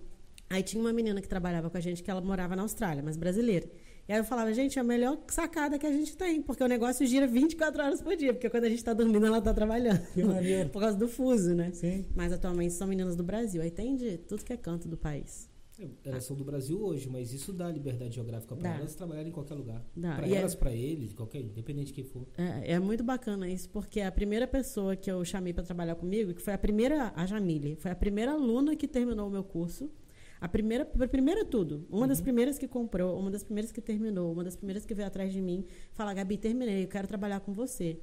aí 0.49 0.61
tinha 0.61 0.81
uma 0.81 0.91
menina 0.91 1.21
que 1.21 1.27
trabalhava 1.27 1.69
com 1.69 1.77
a 1.77 1.81
gente 1.81 2.03
que 2.03 2.11
ela 2.11 2.21
morava 2.21 2.55
na 2.55 2.63
Austrália, 2.63 3.01
mas 3.01 3.15
brasileira. 3.15 3.69
E 4.09 4.11
aí 4.11 4.17
eu 4.17 4.23
falava, 4.23 4.51
gente, 4.51 4.79
é 4.79 4.81
a 4.81 4.83
melhor 4.83 5.19
sacada 5.27 5.77
que 5.77 5.85
a 5.85 5.91
gente 5.91 6.17
tem, 6.17 6.41
porque 6.41 6.63
o 6.63 6.67
negócio 6.67 7.05
gira 7.05 7.27
24 7.27 7.83
horas 7.83 8.01
por 8.01 8.15
dia, 8.15 8.33
porque 8.33 8.49
quando 8.49 8.63
a 8.63 8.67
gente 8.67 8.79
está 8.79 8.91
dormindo, 8.91 9.23
ela 9.23 9.37
está 9.37 9.53
trabalhando. 9.53 10.01
Que 10.15 10.23
maneiro. 10.23 10.69
por 10.73 10.81
causa 10.81 10.97
do 10.97 11.07
fuso, 11.07 11.53
né? 11.53 11.69
Sim. 11.73 12.07
Mas 12.15 12.33
atualmente 12.33 12.73
são 12.73 12.87
meninas 12.87 13.15
do 13.15 13.23
Brasil. 13.23 13.61
Aí 13.61 13.69
tem 13.69 13.95
de 13.95 14.17
tudo 14.17 14.43
que 14.43 14.51
é 14.51 14.57
canto 14.57 14.87
do 14.87 14.97
país. 14.97 15.47
É, 15.77 15.87
elas 16.05 16.23
são 16.23 16.35
do 16.35 16.43
Brasil 16.43 16.83
hoje, 16.83 17.07
mas 17.07 17.31
isso 17.31 17.53
dá 17.53 17.69
liberdade 17.69 18.15
geográfica 18.15 18.55
para 18.55 18.77
elas 18.77 18.95
trabalharem 18.95 19.29
em 19.29 19.31
qualquer 19.31 19.53
lugar. 19.53 19.85
Para 19.93 20.27
elas, 20.27 20.55
é... 20.55 20.57
para 20.57 20.73
eles, 20.73 21.13
qualquer, 21.13 21.41
independente 21.41 21.87
de 21.87 21.93
quem 21.93 22.03
for. 22.03 22.25
É, 22.35 22.73
é, 22.73 22.79
muito 22.79 23.03
bacana 23.03 23.47
isso, 23.47 23.69
porque 23.69 24.01
a 24.01 24.11
primeira 24.11 24.47
pessoa 24.47 24.95
que 24.95 25.09
eu 25.09 25.23
chamei 25.23 25.53
para 25.53 25.63
trabalhar 25.63 25.93
comigo, 25.93 26.33
que 26.33 26.41
foi 26.41 26.53
a 26.53 26.57
primeira, 26.57 27.13
a 27.15 27.27
Jamile, 27.27 27.75
foi 27.75 27.91
a 27.91 27.95
primeira 27.95 28.31
aluna 28.31 28.75
que 28.75 28.87
terminou 28.87 29.27
o 29.27 29.31
meu 29.31 29.43
curso. 29.43 29.91
A 30.41 30.47
primeira, 30.47 30.89
a 30.99 31.07
primeira 31.07 31.43
tudo. 31.43 31.85
Uma 31.89 32.01
uhum. 32.01 32.07
das 32.07 32.21
primeiras 32.21 32.57
que 32.57 32.67
comprou, 32.67 33.19
uma 33.19 33.29
das 33.29 33.43
primeiras 33.43 33.71
que 33.71 33.81
terminou, 33.81 34.31
uma 34.31 34.43
das 34.43 34.55
primeiras 34.55 34.85
que 34.85 34.93
veio 34.93 35.07
atrás 35.07 35.33
de 35.33 35.41
mim, 35.41 35.65
falar, 35.91 36.13
Gabi, 36.13 36.37
terminei, 36.37 36.83
eu 36.83 36.87
quero 36.87 37.07
trabalhar 37.07 37.41
com 37.41 37.53
você. 37.53 37.99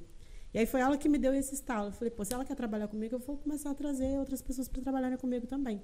E 0.53 0.59
aí 0.59 0.65
foi 0.65 0.81
ela 0.81 0.97
que 0.97 1.09
me 1.09 1.17
deu 1.17 1.33
esse 1.33 1.53
estalo. 1.55 1.89
Eu 1.89 1.91
falei, 1.91 2.11
pô, 2.11 2.23
se 2.23 2.33
ela 2.33 2.45
quer 2.45 2.55
trabalhar 2.55 2.87
comigo, 2.87 3.15
eu 3.15 3.19
vou 3.19 3.37
começar 3.37 3.71
a 3.71 3.73
trazer 3.73 4.17
outras 4.19 4.41
pessoas 4.41 4.67
para 4.67 4.81
trabalharem 4.81 5.17
comigo 5.17 5.47
também. 5.47 5.81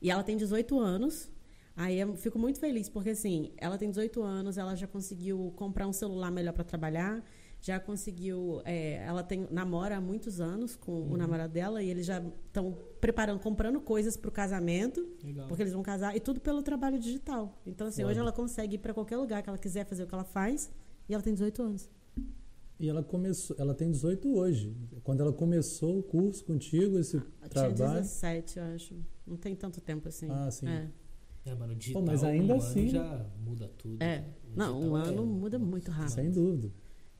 E 0.00 0.10
ela 0.10 0.22
tem 0.22 0.36
18 0.36 0.78
anos. 0.78 1.30
Aí 1.76 1.98
eu 1.98 2.14
fico 2.14 2.38
muito 2.38 2.60
feliz, 2.60 2.88
porque 2.88 3.10
assim, 3.10 3.52
ela 3.56 3.76
tem 3.76 3.90
18 3.90 4.22
anos, 4.22 4.58
ela 4.58 4.76
já 4.76 4.86
conseguiu 4.86 5.52
comprar 5.56 5.88
um 5.88 5.92
celular 5.92 6.30
melhor 6.30 6.52
para 6.52 6.62
trabalhar 6.62 7.24
já 7.64 7.80
conseguiu. 7.80 8.60
É, 8.62 8.96
ela 9.06 9.22
tem 9.22 9.48
namora 9.50 9.96
há 9.96 10.00
muitos 10.00 10.38
anos 10.38 10.76
com 10.76 10.92
uhum. 10.92 11.14
o 11.14 11.16
namorado 11.16 11.50
dela 11.50 11.82
e 11.82 11.88
eles 11.88 12.04
já 12.04 12.22
estão 12.46 12.76
preparando, 13.00 13.40
comprando 13.40 13.80
coisas 13.80 14.18
para 14.18 14.28
o 14.28 14.32
casamento, 14.32 15.08
Legal. 15.24 15.48
porque 15.48 15.62
eles 15.62 15.72
vão 15.72 15.82
casar, 15.82 16.14
e 16.14 16.20
tudo 16.20 16.40
pelo 16.40 16.62
trabalho 16.62 16.98
digital. 16.98 17.58
Então, 17.64 17.86
assim, 17.86 18.02
Foda. 18.02 18.10
hoje 18.10 18.20
ela 18.20 18.32
consegue 18.32 18.74
ir 18.74 18.78
para 18.78 18.92
qualquer 18.92 19.16
lugar 19.16 19.42
que 19.42 19.48
ela 19.48 19.56
quiser 19.56 19.86
fazer 19.86 20.02
o 20.02 20.06
que 20.06 20.14
ela 20.14 20.24
faz, 20.24 20.70
e 21.08 21.14
ela 21.14 21.22
tem 21.22 21.32
18 21.32 21.62
anos. 21.62 21.90
E 22.78 22.86
ela 22.86 23.02
começou, 23.02 23.56
ela 23.58 23.72
tem 23.72 23.90
18 23.90 24.36
hoje. 24.36 24.76
Quando 25.02 25.22
ela 25.22 25.32
começou 25.32 25.98
o 26.00 26.02
curso 26.02 26.44
contigo, 26.44 26.98
esse 26.98 27.16
ah, 27.16 27.48
trabalho. 27.48 27.74
Tinha 27.74 27.88
17, 27.88 28.58
eu 28.58 28.64
acho. 28.74 28.94
Não 29.26 29.38
tem 29.38 29.56
tanto 29.56 29.80
tempo 29.80 30.08
assim. 30.08 30.28
Ah, 30.28 30.50
sim. 30.50 30.68
É. 30.68 30.90
É, 31.46 31.54
mano, 31.54 31.74
digital, 31.74 32.02
Pô, 32.02 32.10
mas 32.10 32.24
ainda 32.24 32.54
um 32.54 32.56
assim. 32.56 32.88
já 32.88 33.26
muda 33.42 33.68
tudo. 33.78 34.02
É. 34.02 34.20
Né? 34.20 34.34
Não, 34.54 34.80
um 34.80 34.96
ano 34.96 35.22
é... 35.22 35.26
muda 35.26 35.58
muito 35.58 35.90
rápido. 35.90 36.14
Sem 36.14 36.30
dúvida. 36.30 36.70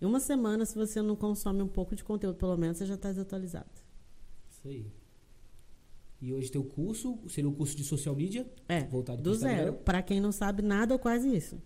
Em 0.01 0.07
uma 0.07 0.21
semana, 0.21 0.65
se 0.67 0.75
você 0.75 1.01
não 1.01 1.17
consome 1.17 1.63
um 1.63 1.69
pouco 1.69 1.95
de 1.95 2.05
conteúdo, 2.05 2.37
pelo 2.37 2.57
menos, 2.57 2.79
você 2.79 2.87
já 2.87 2.95
está 2.95 3.11
desatualizado. 3.11 3.71
Isso 4.51 4.69
aí. 4.69 4.93
E 6.21 6.33
hoje 6.33 6.51
tem 6.51 6.61
o 6.61 6.65
curso, 6.65 7.19
seria 7.29 7.51
o 7.51 7.53
curso 7.53 7.77
de 7.77 7.85
social 7.85 8.15
media? 8.15 8.51
É, 8.69 8.85
voltado 8.85 9.23
do 9.23 9.35
zero. 9.35 9.75
Para 9.75 10.03
quem 10.03 10.21
não 10.21 10.33
sabe 10.33 10.63
nada 10.63 10.95
ou 10.95 10.99
quase 10.99 11.29
isso. 11.35 11.61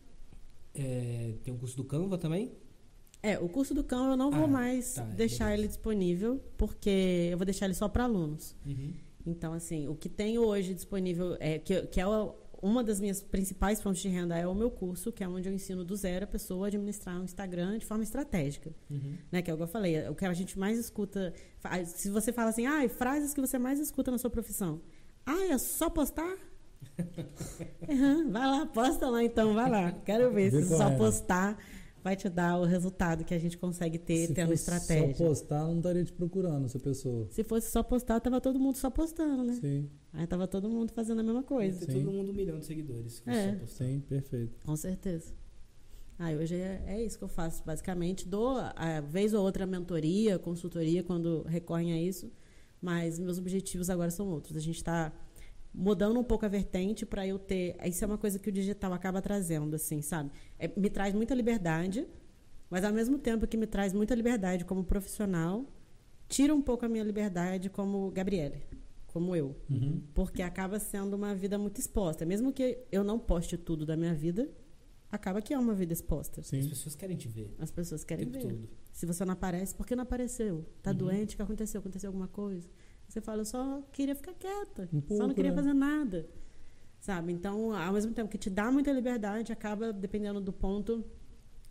É, 0.74 1.34
tem 1.42 1.54
o 1.54 1.58
curso 1.58 1.76
do 1.76 1.84
Canva 1.84 2.18
também? 2.18 2.52
É, 3.22 3.38
o 3.38 3.48
curso 3.48 3.74
do 3.74 3.82
Canva 3.82 4.12
eu 4.12 4.16
não 4.16 4.28
ah, 4.32 4.38
vou 4.38 4.48
mais 4.48 4.94
tá, 4.94 5.02
é 5.02 5.14
deixar 5.14 5.54
ele 5.56 5.66
disponível, 5.66 6.40
porque 6.56 7.28
eu 7.30 7.38
vou 7.38 7.44
deixar 7.44 7.66
ele 7.66 7.74
só 7.74 7.88
para 7.88 8.04
alunos. 8.04 8.56
Uhum. 8.64 8.92
Então, 9.26 9.52
assim, 9.52 9.88
o 9.88 9.94
que 9.94 10.08
tem 10.08 10.38
hoje 10.38 10.74
disponível, 10.74 11.36
é 11.38 11.58
que, 11.58 11.82
que 11.86 12.00
é 12.00 12.06
o, 12.06 12.34
uma 12.60 12.82
das 12.82 13.00
minhas 13.00 13.22
principais 13.22 13.80
fontes 13.80 14.02
de 14.02 14.08
renda 14.08 14.36
é 14.36 14.46
o 14.46 14.54
meu 14.54 14.70
curso, 14.70 15.12
que 15.12 15.22
é 15.22 15.28
onde 15.28 15.48
eu 15.48 15.54
ensino 15.54 15.84
do 15.84 15.94
zero 15.94 16.24
a 16.24 16.28
pessoa 16.28 16.66
a 16.66 16.68
administrar 16.68 17.20
um 17.20 17.24
Instagram 17.24 17.78
de 17.78 17.86
forma 17.86 18.02
estratégica. 18.02 18.74
Uhum. 18.90 19.16
Né? 19.30 19.42
Que 19.42 19.50
é 19.50 19.54
o 19.54 19.56
que 19.56 19.62
eu 19.62 19.68
falei, 19.68 20.08
o 20.08 20.14
que 20.14 20.24
a 20.24 20.34
gente 20.34 20.58
mais 20.58 20.78
escuta. 20.78 21.32
Se 21.86 22.10
você 22.10 22.32
fala 22.32 22.50
assim, 22.50 22.66
ah, 22.66 22.88
frases 22.88 23.32
que 23.32 23.40
você 23.40 23.58
mais 23.58 23.78
escuta 23.78 24.10
na 24.10 24.18
sua 24.18 24.30
profissão. 24.30 24.80
Ah, 25.24 25.46
é 25.50 25.58
só 25.58 25.88
postar? 25.88 26.36
uhum, 27.88 28.30
vai 28.30 28.46
lá, 28.46 28.66
posta 28.66 29.08
lá 29.08 29.22
então, 29.22 29.54
vai 29.54 29.70
lá. 29.70 29.92
Quero 30.04 30.32
ver 30.32 30.50
se 30.50 30.76
só 30.76 30.90
postar 30.96 31.58
vai 32.02 32.16
te 32.16 32.28
dar 32.28 32.58
o 32.58 32.64
resultado 32.64 33.24
que 33.24 33.34
a 33.34 33.38
gente 33.38 33.58
consegue 33.58 33.98
ter 33.98 34.28
Se 34.28 34.34
tendo 34.34 34.52
estratégia. 34.52 35.12
Se 35.12 35.18
só 35.18 35.26
postar, 35.26 35.66
não 35.66 35.76
estaria 35.76 36.04
te 36.04 36.12
procurando 36.12 36.64
essa 36.64 36.78
pessoa. 36.78 37.26
Se 37.30 37.44
fosse 37.44 37.70
só 37.70 37.82
postar, 37.82 38.20
tava 38.20 38.40
todo 38.40 38.58
mundo 38.58 38.76
só 38.76 38.90
postando, 38.90 39.44
né? 39.44 39.58
Sim. 39.60 39.90
Aí 40.18 40.26
tava 40.26 40.48
todo 40.48 40.68
mundo 40.68 40.92
fazendo 40.92 41.20
a 41.20 41.22
mesma 41.22 41.44
coisa. 41.44 41.86
Tem 41.86 42.02
todo 42.02 42.12
mundo 42.12 42.32
um 42.32 42.34
milhão 42.34 42.58
de 42.58 42.66
seguidores. 42.66 43.22
É. 43.24 43.64
Sim, 43.66 44.00
perfeito. 44.00 44.58
Com 44.66 44.74
certeza. 44.74 45.32
Ah, 46.18 46.32
hoje 46.32 46.56
é, 46.56 46.82
é, 46.88 47.04
isso 47.04 47.16
que 47.16 47.22
eu 47.22 47.28
faço, 47.28 47.62
basicamente. 47.64 48.26
Dou, 48.26 48.56
a 48.74 49.00
vez 49.00 49.32
ou 49.32 49.44
outra, 49.44 49.64
mentoria, 49.64 50.36
consultoria, 50.36 51.04
quando 51.04 51.44
recorrem 51.44 51.92
a 51.92 52.02
isso. 52.02 52.32
Mas 52.82 53.16
meus 53.16 53.38
objetivos 53.38 53.88
agora 53.88 54.10
são 54.10 54.28
outros. 54.28 54.56
A 54.56 54.60
gente 54.60 54.78
está 54.78 55.12
mudando 55.72 56.18
um 56.18 56.24
pouco 56.24 56.44
a 56.44 56.48
vertente 56.48 57.06
para 57.06 57.24
eu 57.24 57.38
ter. 57.38 57.76
Isso 57.86 58.02
é 58.02 58.06
uma 58.08 58.18
coisa 58.18 58.40
que 58.40 58.48
o 58.48 58.52
digital 58.52 58.92
acaba 58.92 59.22
trazendo, 59.22 59.76
assim, 59.76 60.02
sabe? 60.02 60.32
É, 60.58 60.68
me 60.76 60.90
traz 60.90 61.14
muita 61.14 61.32
liberdade, 61.32 62.04
mas 62.68 62.82
ao 62.82 62.92
mesmo 62.92 63.18
tempo 63.18 63.46
que 63.46 63.56
me 63.56 63.68
traz 63.68 63.92
muita 63.92 64.16
liberdade 64.16 64.64
como 64.64 64.82
profissional, 64.82 65.64
tira 66.28 66.52
um 66.52 66.60
pouco 66.60 66.84
a 66.84 66.88
minha 66.88 67.04
liberdade 67.04 67.70
como 67.70 68.10
Gabriele, 68.10 68.64
como 69.08 69.34
eu. 69.34 69.56
Uhum. 69.68 70.02
Porque 70.14 70.42
acaba 70.42 70.78
sendo 70.78 71.14
uma 71.14 71.34
vida 71.34 71.58
muito 71.58 71.80
exposta. 71.80 72.24
Mesmo 72.24 72.52
que 72.52 72.78
eu 72.92 73.02
não 73.02 73.18
poste 73.18 73.56
tudo 73.56 73.84
da 73.84 73.96
minha 73.96 74.14
vida, 74.14 74.48
acaba 75.10 75.42
que 75.42 75.52
é 75.52 75.58
uma 75.58 75.74
vida 75.74 75.92
exposta. 75.92 76.42
Sim. 76.42 76.60
As 76.60 76.66
pessoas 76.66 76.94
querem 76.94 77.16
te 77.16 77.28
ver. 77.28 77.54
As 77.58 77.70
pessoas 77.70 78.04
querem 78.04 78.28
ver. 78.28 78.42
Todo. 78.42 78.68
Se 78.92 79.06
você 79.06 79.24
não 79.24 79.32
aparece, 79.32 79.74
por 79.74 79.86
que 79.86 79.96
não 79.96 80.02
apareceu? 80.02 80.64
Tá 80.82 80.90
uhum. 80.90 80.96
doente? 80.96 81.34
O 81.34 81.36
que 81.36 81.42
aconteceu? 81.42 81.80
Aconteceu 81.80 82.08
alguma 82.08 82.28
coisa? 82.28 82.68
Você 83.08 83.20
fala, 83.20 83.40
eu 83.40 83.46
só 83.46 83.82
queria 83.90 84.14
ficar 84.14 84.34
quieta, 84.34 84.86
um 84.92 85.00
pouco, 85.00 85.22
só 85.22 85.26
não 85.26 85.34
queria 85.34 85.50
né? 85.50 85.56
fazer 85.56 85.72
nada. 85.72 86.28
Sabe? 87.00 87.32
Então, 87.32 87.74
ao 87.74 87.92
mesmo 87.92 88.12
tempo 88.12 88.28
que 88.28 88.36
te 88.36 88.50
dá 88.50 88.70
muita 88.70 88.92
liberdade, 88.92 89.50
acaba, 89.50 89.92
dependendo 89.92 90.40
do 90.40 90.52
ponto, 90.52 91.02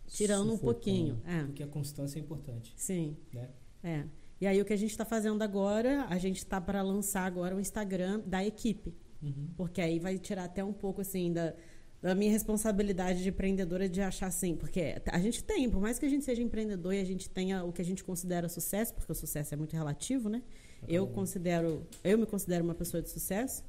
tirando 0.08 0.52
um 0.52 0.58
pouquinho. 0.58 1.22
É. 1.24 1.44
Porque 1.44 1.62
a 1.62 1.68
constância 1.68 2.18
é 2.18 2.22
importante. 2.22 2.74
Sim. 2.76 3.16
Né? 3.32 3.50
É. 3.82 4.04
E 4.40 4.46
aí, 4.46 4.60
o 4.60 4.64
que 4.64 4.72
a 4.72 4.76
gente 4.76 4.90
está 4.90 5.04
fazendo 5.04 5.42
agora, 5.42 6.06
a 6.08 6.18
gente 6.18 6.38
está 6.38 6.60
para 6.60 6.80
lançar 6.82 7.24
agora 7.24 7.56
o 7.56 7.60
Instagram 7.60 8.20
da 8.24 8.44
equipe. 8.44 8.94
Uhum. 9.22 9.48
Porque 9.56 9.80
aí 9.80 9.98
vai 9.98 10.18
tirar 10.18 10.44
até 10.44 10.62
um 10.62 10.72
pouco, 10.72 11.00
assim, 11.00 11.32
da, 11.32 11.54
da 12.00 12.14
minha 12.14 12.30
responsabilidade 12.30 13.22
de 13.22 13.28
empreendedora 13.30 13.88
de 13.88 14.00
achar 14.00 14.28
assim, 14.28 14.54
porque 14.54 15.02
a 15.06 15.18
gente 15.18 15.42
tem, 15.42 15.68
por 15.68 15.80
mais 15.80 15.98
que 15.98 16.06
a 16.06 16.08
gente 16.08 16.24
seja 16.24 16.40
empreendedor 16.40 16.94
e 16.94 17.00
a 17.00 17.04
gente 17.04 17.28
tenha 17.28 17.64
o 17.64 17.72
que 17.72 17.82
a 17.82 17.84
gente 17.84 18.04
considera 18.04 18.48
sucesso, 18.48 18.94
porque 18.94 19.10
o 19.10 19.14
sucesso 19.14 19.52
é 19.54 19.56
muito 19.56 19.74
relativo, 19.74 20.28
né? 20.28 20.42
Eu 20.86 21.08
considero, 21.08 21.84
eu 22.04 22.16
me 22.16 22.24
considero 22.24 22.62
uma 22.62 22.74
pessoa 22.74 23.02
de 23.02 23.10
sucesso. 23.10 23.64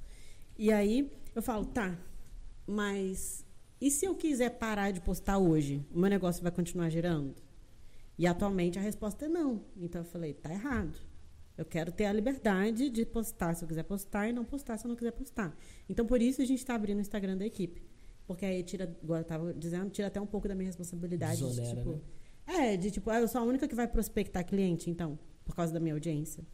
E 0.58 0.72
aí 0.72 1.12
eu 1.34 1.42
falo, 1.42 1.66
tá, 1.66 1.98
mas 2.68 3.44
e 3.82 3.90
se 3.90 4.06
eu 4.06 4.14
quiser 4.14 4.52
parar 4.52 4.92
de 4.92 5.02
postar 5.02 5.38
hoje? 5.40 5.84
O 5.92 5.98
meu 6.00 6.10
negócio 6.10 6.44
vai 6.44 6.52
continuar 6.52 6.90
girando? 6.90 7.34
E 8.20 8.28
atualmente 8.28 8.78
a 8.78 8.82
resposta 8.82 9.28
é 9.28 9.30
não. 9.30 9.64
Então 9.78 10.02
eu 10.02 10.06
falei, 10.06 10.34
tá 10.34 10.52
errado. 10.52 11.00
Eu 11.58 11.64
quero 11.64 11.90
ter 11.90 12.04
a 12.04 12.12
liberdade 12.12 12.90
de 12.90 13.06
postar 13.06 13.56
se 13.56 13.64
eu 13.64 13.68
quiser 13.68 13.84
postar 13.84 14.28
e 14.28 14.34
não 14.34 14.44
postar 14.44 14.78
se 14.78 14.86
eu 14.86 14.90
não 14.90 14.96
quiser 14.98 15.14
postar. 15.14 15.58
Então 15.88 16.06
por 16.06 16.22
isso 16.22 16.42
a 16.42 16.46
gente 16.46 16.60
está 16.60 16.76
abrindo 16.76 16.98
o 16.98 17.02
Instagram 17.02 17.38
da 17.38 17.46
equipe. 17.46 17.82
Porque 18.28 18.46
aí 18.46 18.62
tira, 18.62 18.94
igual 19.02 19.20
eu 19.20 19.22
estava 19.22 19.54
dizendo, 19.54 19.90
tira 19.90 20.10
até 20.10 20.20
um 20.20 20.26
pouco 20.26 20.50
da 20.50 20.54
minha 20.54 20.68
responsabilidade. 20.68 21.38
De, 21.38 21.76
tipo, 21.76 21.92
né? 22.46 22.74
É, 22.74 22.78
de 22.78 22.92
tipo, 22.92 23.10
ah, 23.10 23.22
eu 23.22 23.28
sou 23.30 23.40
a 23.40 23.44
única 23.46 23.66
que 23.70 23.74
vai 23.74 23.88
prospectar 23.88 24.46
cliente, 24.46 24.90
então, 24.90 25.18
por 25.46 25.56
causa 25.56 25.74
da 25.74 25.80
minha 25.80 25.94
audiência. 25.94 26.46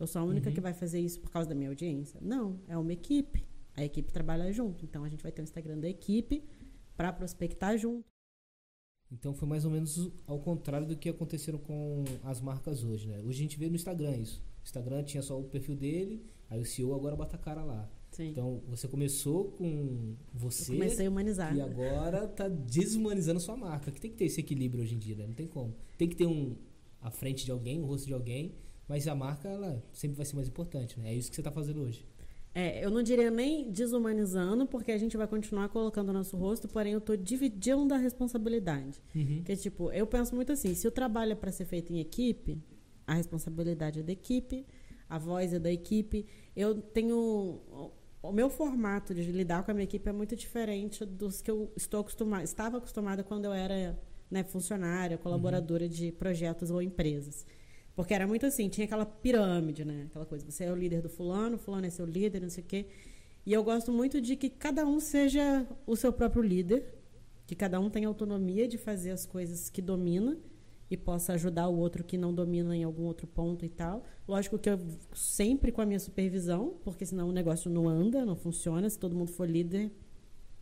Eu 0.00 0.08
sou 0.08 0.20
a 0.20 0.24
única 0.24 0.48
uhum. 0.48 0.54
que 0.54 0.60
vai 0.60 0.74
fazer 0.74 0.98
isso 0.98 1.20
por 1.20 1.30
causa 1.30 1.48
da 1.48 1.54
minha 1.54 1.68
audiência. 1.68 2.18
Não, 2.20 2.58
é 2.66 2.76
uma 2.76 2.92
equipe. 2.92 3.46
A 3.76 3.84
equipe 3.84 4.12
trabalha 4.12 4.52
junto. 4.52 4.84
Então 4.84 5.04
a 5.04 5.08
gente 5.08 5.22
vai 5.22 5.30
ter 5.30 5.42
o 5.42 5.44
Instagram 5.44 5.78
da 5.78 5.88
equipe 5.88 6.44
para 6.96 7.12
prospectar 7.12 7.78
junto. 7.78 8.04
Então 9.10 9.34
foi 9.34 9.48
mais 9.48 9.64
ou 9.64 9.70
menos 9.70 10.10
ao 10.26 10.38
contrário 10.38 10.86
do 10.86 10.96
que 10.96 11.08
aconteceram 11.08 11.58
com 11.58 12.04
as 12.22 12.40
marcas 12.40 12.82
hoje, 12.82 13.06
né? 13.06 13.20
Hoje 13.20 13.38
a 13.38 13.42
gente 13.42 13.58
vê 13.58 13.68
no 13.68 13.76
Instagram 13.76 14.16
isso. 14.16 14.42
O 14.62 14.64
Instagram 14.64 15.02
tinha 15.04 15.22
só 15.22 15.38
o 15.38 15.44
perfil 15.44 15.76
dele, 15.76 16.24
aí 16.48 16.60
o 16.60 16.64
CEO 16.64 16.94
agora 16.94 17.14
bota 17.14 17.36
a 17.36 17.38
cara 17.38 17.62
lá. 17.62 17.88
Sim. 18.10 18.28
Então 18.28 18.62
você 18.68 18.86
começou 18.86 19.50
com 19.52 20.14
você. 20.32 20.72
Eu 20.72 20.76
comecei 20.76 21.06
a 21.06 21.10
humanizar. 21.10 21.54
E 21.54 21.60
agora 21.60 22.28
tá 22.28 22.48
desumanizando 22.48 23.40
sua 23.40 23.56
marca. 23.56 23.90
Que 23.90 24.00
tem 24.00 24.10
que 24.10 24.16
ter 24.16 24.26
esse 24.26 24.40
equilíbrio 24.40 24.82
hoje 24.84 24.94
em 24.94 24.98
dia, 24.98 25.16
né? 25.16 25.26
Não 25.26 25.34
tem 25.34 25.46
como. 25.46 25.74
Tem 25.98 26.08
que 26.08 26.16
ter 26.16 26.26
um 26.26 26.56
a 27.00 27.10
frente 27.10 27.44
de 27.44 27.50
alguém, 27.50 27.80
o 27.80 27.84
rosto 27.84 28.06
de 28.06 28.14
alguém, 28.14 28.54
mas 28.88 29.06
a 29.06 29.14
marca 29.14 29.48
ela 29.48 29.84
sempre 29.92 30.16
vai 30.16 30.24
ser 30.24 30.36
mais 30.36 30.48
importante, 30.48 30.98
né? 30.98 31.10
É 31.10 31.14
isso 31.14 31.28
que 31.28 31.34
você 31.34 31.40
está 31.40 31.50
fazendo 31.50 31.82
hoje. 31.82 32.06
É, 32.54 32.84
eu 32.84 32.90
não 32.90 33.02
diria 33.02 33.30
nem 33.30 33.68
desumanizando, 33.70 34.64
porque 34.64 34.92
a 34.92 34.98
gente 34.98 35.16
vai 35.16 35.26
continuar 35.26 35.68
colocando 35.68 36.10
o 36.10 36.12
nosso 36.12 36.36
rosto, 36.36 36.68
porém 36.68 36.92
eu 36.92 36.98
estou 36.98 37.16
dividindo 37.16 37.92
a 37.92 37.96
responsabilidade. 37.96 39.02
Uhum. 39.14 39.42
Que 39.44 39.56
tipo, 39.56 39.90
eu 39.90 40.06
penso 40.06 40.34
muito 40.36 40.52
assim, 40.52 40.72
se 40.74 40.86
o 40.86 40.90
trabalho 40.90 41.32
é 41.32 41.34
para 41.34 41.50
ser 41.50 41.64
feito 41.64 41.92
em 41.92 41.98
equipe, 41.98 42.62
a 43.06 43.14
responsabilidade 43.14 44.00
é 44.00 44.02
da 44.02 44.12
equipe, 44.12 44.64
a 45.08 45.18
voz 45.18 45.52
é 45.52 45.58
da 45.58 45.70
equipe. 45.70 46.26
Eu 46.54 46.80
tenho 46.80 47.60
o 48.22 48.32
meu 48.32 48.48
formato 48.48 49.14
de 49.14 49.30
lidar 49.30 49.64
com 49.64 49.70
a 49.70 49.74
minha 49.74 49.84
equipe 49.84 50.08
é 50.08 50.12
muito 50.12 50.34
diferente 50.34 51.04
dos 51.04 51.42
que 51.42 51.50
eu 51.50 51.70
estou 51.76 52.00
acostumada, 52.00 52.42
estava 52.42 52.78
acostumada 52.78 53.22
quando 53.22 53.44
eu 53.44 53.52
era 53.52 53.98
né, 54.30 54.42
funcionária, 54.42 55.18
colaboradora 55.18 55.84
uhum. 55.84 55.90
de 55.90 56.10
projetos 56.12 56.70
ou 56.70 56.80
empresas. 56.80 57.44
Porque 57.94 58.12
era 58.12 58.26
muito 58.26 58.44
assim, 58.44 58.68
tinha 58.68 58.84
aquela 58.84 59.06
pirâmide, 59.06 59.84
né? 59.84 60.06
Aquela 60.10 60.26
coisa, 60.26 60.44
você 60.50 60.64
é 60.64 60.72
o 60.72 60.74
líder 60.74 61.00
do 61.00 61.08
fulano, 61.08 61.56
fulano 61.56 61.86
é 61.86 61.90
seu 61.90 62.04
líder, 62.04 62.40
não 62.40 62.50
sei 62.50 62.64
o 62.64 62.66
quê. 62.66 62.86
E 63.46 63.52
eu 63.52 63.62
gosto 63.62 63.92
muito 63.92 64.20
de 64.20 64.36
que 64.36 64.48
cada 64.48 64.86
um 64.86 64.98
seja 64.98 65.66
o 65.86 65.94
seu 65.94 66.12
próprio 66.12 66.42
líder, 66.42 66.94
que 67.46 67.54
cada 67.54 67.78
um 67.78 67.90
tenha 67.90 68.08
autonomia 68.08 68.66
de 68.66 68.78
fazer 68.78 69.10
as 69.10 69.26
coisas 69.26 69.68
que 69.68 69.82
domina 69.82 70.38
e 70.90 70.96
possa 70.96 71.34
ajudar 71.34 71.68
o 71.68 71.76
outro 71.76 72.02
que 72.02 72.16
não 72.16 72.34
domina 72.34 72.76
em 72.76 72.84
algum 72.84 73.04
outro 73.04 73.26
ponto 73.26 73.64
e 73.64 73.68
tal. 73.68 74.04
Lógico 74.26 74.58
que 74.58 74.68
eu 74.68 74.78
sempre 75.14 75.70
com 75.70 75.80
a 75.80 75.86
minha 75.86 76.00
supervisão, 76.00 76.78
porque 76.82 77.04
senão 77.06 77.28
o 77.28 77.32
negócio 77.32 77.70
não 77.70 77.88
anda, 77.88 78.24
não 78.24 78.36
funciona. 78.36 78.88
Se 78.88 78.98
todo 78.98 79.14
mundo 79.14 79.30
for 79.30 79.48
líder, 79.48 79.90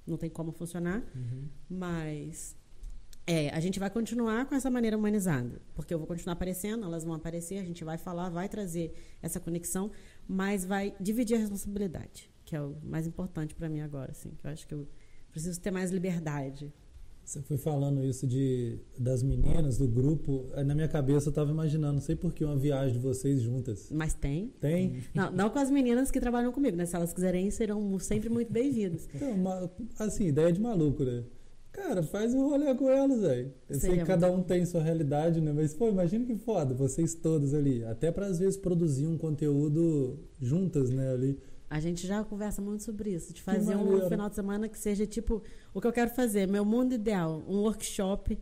não 0.06 0.16
tem 0.16 0.28
como 0.28 0.52
funcionar. 0.52 1.04
Uhum. 1.14 1.48
Mas 1.68 2.56
é, 3.26 3.50
a 3.50 3.60
gente 3.60 3.78
vai 3.78 3.88
continuar 3.88 4.46
com 4.46 4.54
essa 4.54 4.70
maneira 4.70 4.96
humanizada, 4.96 5.60
porque 5.74 5.94
eu 5.94 5.98
vou 5.98 6.06
continuar 6.06 6.32
aparecendo, 6.32 6.84
elas 6.84 7.04
vão 7.04 7.14
aparecer, 7.14 7.58
a 7.58 7.64
gente 7.64 7.84
vai 7.84 7.96
falar, 7.96 8.28
vai 8.30 8.48
trazer 8.48 8.92
essa 9.20 9.38
conexão, 9.38 9.90
mas 10.26 10.64
vai 10.64 10.94
dividir 11.00 11.36
a 11.36 11.38
responsabilidade, 11.38 12.30
que 12.44 12.56
é 12.56 12.60
o 12.60 12.76
mais 12.82 13.06
importante 13.06 13.54
para 13.54 13.68
mim 13.68 13.80
agora, 13.80 14.10
assim, 14.10 14.30
que 14.30 14.46
eu 14.46 14.50
acho 14.50 14.66
que 14.66 14.74
eu 14.74 14.88
preciso 15.30 15.60
ter 15.60 15.70
mais 15.70 15.90
liberdade. 15.90 16.72
Você 17.24 17.40
foi 17.40 17.56
falando 17.56 18.04
isso 18.04 18.26
de 18.26 18.80
das 18.98 19.22
meninas 19.22 19.78
do 19.78 19.86
grupo, 19.86 20.50
na 20.66 20.74
minha 20.74 20.88
cabeça 20.88 21.28
eu 21.28 21.30
estava 21.30 21.52
imaginando, 21.52 21.94
não 21.94 22.00
sei 22.00 22.16
por 22.16 22.34
que 22.34 22.44
uma 22.44 22.56
viagem 22.56 22.94
de 22.94 22.98
vocês 22.98 23.40
juntas. 23.40 23.88
Mas 23.92 24.12
tem. 24.12 24.48
Tem? 24.60 25.04
Não, 25.14 25.30
não 25.30 25.48
com 25.48 25.60
as 25.60 25.70
meninas 25.70 26.10
que 26.10 26.18
trabalham 26.18 26.50
comigo, 26.50 26.76
né? 26.76 26.84
Se 26.84 26.96
elas 26.96 27.12
quiserem, 27.12 27.48
serão 27.52 27.96
sempre 28.00 28.28
muito 28.28 28.52
bem-vindas. 28.52 29.08
Então, 29.14 29.70
assim, 30.00 30.26
ideia 30.26 30.52
de 30.52 30.60
maluco, 30.60 31.04
né? 31.04 31.22
Cara, 31.72 32.02
faz 32.02 32.34
um 32.34 32.50
rolê 32.50 32.74
com 32.74 32.90
elas, 32.90 33.22
velho. 33.22 33.52
Eu 33.66 33.80
sei 33.80 33.98
que 33.98 34.04
cada 34.04 34.30
um 34.30 34.42
tem 34.42 34.64
sua 34.66 34.82
realidade, 34.82 35.40
né? 35.40 35.52
Mas, 35.52 35.72
pô, 35.72 35.88
imagina 35.88 36.24
que 36.26 36.36
foda, 36.36 36.74
vocês 36.74 37.14
todos 37.14 37.54
ali. 37.54 37.82
Até 37.84 38.12
para 38.12 38.26
às 38.26 38.38
vezes 38.38 38.58
produzir 38.58 39.06
um 39.06 39.16
conteúdo 39.16 40.18
juntas, 40.38 40.90
né, 40.90 41.10
ali. 41.10 41.38
A 41.70 41.80
gente 41.80 42.06
já 42.06 42.22
conversa 42.22 42.60
muito 42.60 42.82
sobre 42.82 43.14
isso, 43.14 43.32
de 43.32 43.40
fazer 43.40 43.74
um 43.74 44.06
final 44.06 44.28
de 44.28 44.34
semana 44.34 44.68
que 44.68 44.78
seja 44.78 45.06
tipo 45.06 45.42
o 45.72 45.80
que 45.80 45.86
eu 45.86 45.92
quero 45.92 46.10
fazer, 46.10 46.46
meu 46.46 46.66
mundo 46.66 46.92
ideal, 46.92 47.42
um 47.48 47.60
workshop 47.60 48.38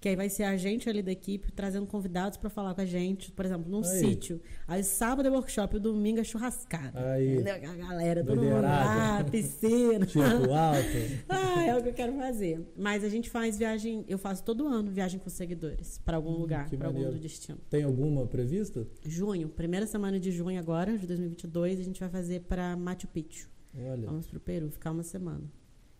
que 0.00 0.08
aí 0.08 0.16
vai 0.16 0.30
ser 0.30 0.44
a 0.44 0.56
gente 0.56 0.88
ali 0.88 1.02
da 1.02 1.12
equipe 1.12 1.52
trazendo 1.52 1.86
convidados 1.86 2.38
para 2.38 2.48
falar 2.48 2.74
com 2.74 2.80
a 2.80 2.86
gente, 2.86 3.30
por 3.30 3.44
exemplo, 3.44 3.70
num 3.70 3.84
aí. 3.84 3.84
sítio. 3.84 4.40
Aí 4.66 4.82
sábado 4.82 5.28
é 5.28 5.30
workshop, 5.30 5.76
o 5.76 5.80
domingo 5.80 6.20
é 6.20 6.24
churrascada. 6.24 7.12
Aí. 7.12 7.38
A 7.46 7.58
galera, 7.58 8.24
todo 8.24 8.42
mundo 8.42 8.62
lá, 8.62 9.22
piscina. 9.30 10.06
Tipo 10.06 10.22
alto. 10.22 10.88
ah, 11.28 11.66
é 11.66 11.76
o 11.76 11.82
que 11.82 11.90
eu 11.90 11.92
quero 11.92 12.14
fazer. 12.14 12.66
Mas 12.76 13.04
a 13.04 13.10
gente 13.10 13.28
faz 13.28 13.58
viagem, 13.58 14.04
eu 14.08 14.16
faço 14.16 14.42
todo 14.42 14.66
ano 14.66 14.90
viagem 14.90 15.20
com 15.20 15.28
seguidores 15.28 15.98
para 15.98 16.16
algum 16.16 16.32
hum, 16.32 16.38
lugar, 16.38 16.70
para 16.70 16.86
algum 16.86 17.10
destino. 17.18 17.58
Tem 17.68 17.82
alguma 17.82 18.26
prevista? 18.26 18.86
Junho, 19.04 19.50
primeira 19.50 19.86
semana 19.86 20.18
de 20.18 20.32
junho 20.32 20.58
agora, 20.58 20.96
de 20.96 21.06
2022, 21.06 21.78
a 21.78 21.82
gente 21.82 22.00
vai 22.00 22.08
fazer 22.08 22.40
para 22.40 22.74
Machu 22.74 23.06
Picchu. 23.06 23.50
Olha. 23.76 24.06
Vamos 24.06 24.26
pro 24.26 24.40
Peru, 24.40 24.70
ficar 24.70 24.92
uma 24.92 25.02
semana. 25.02 25.42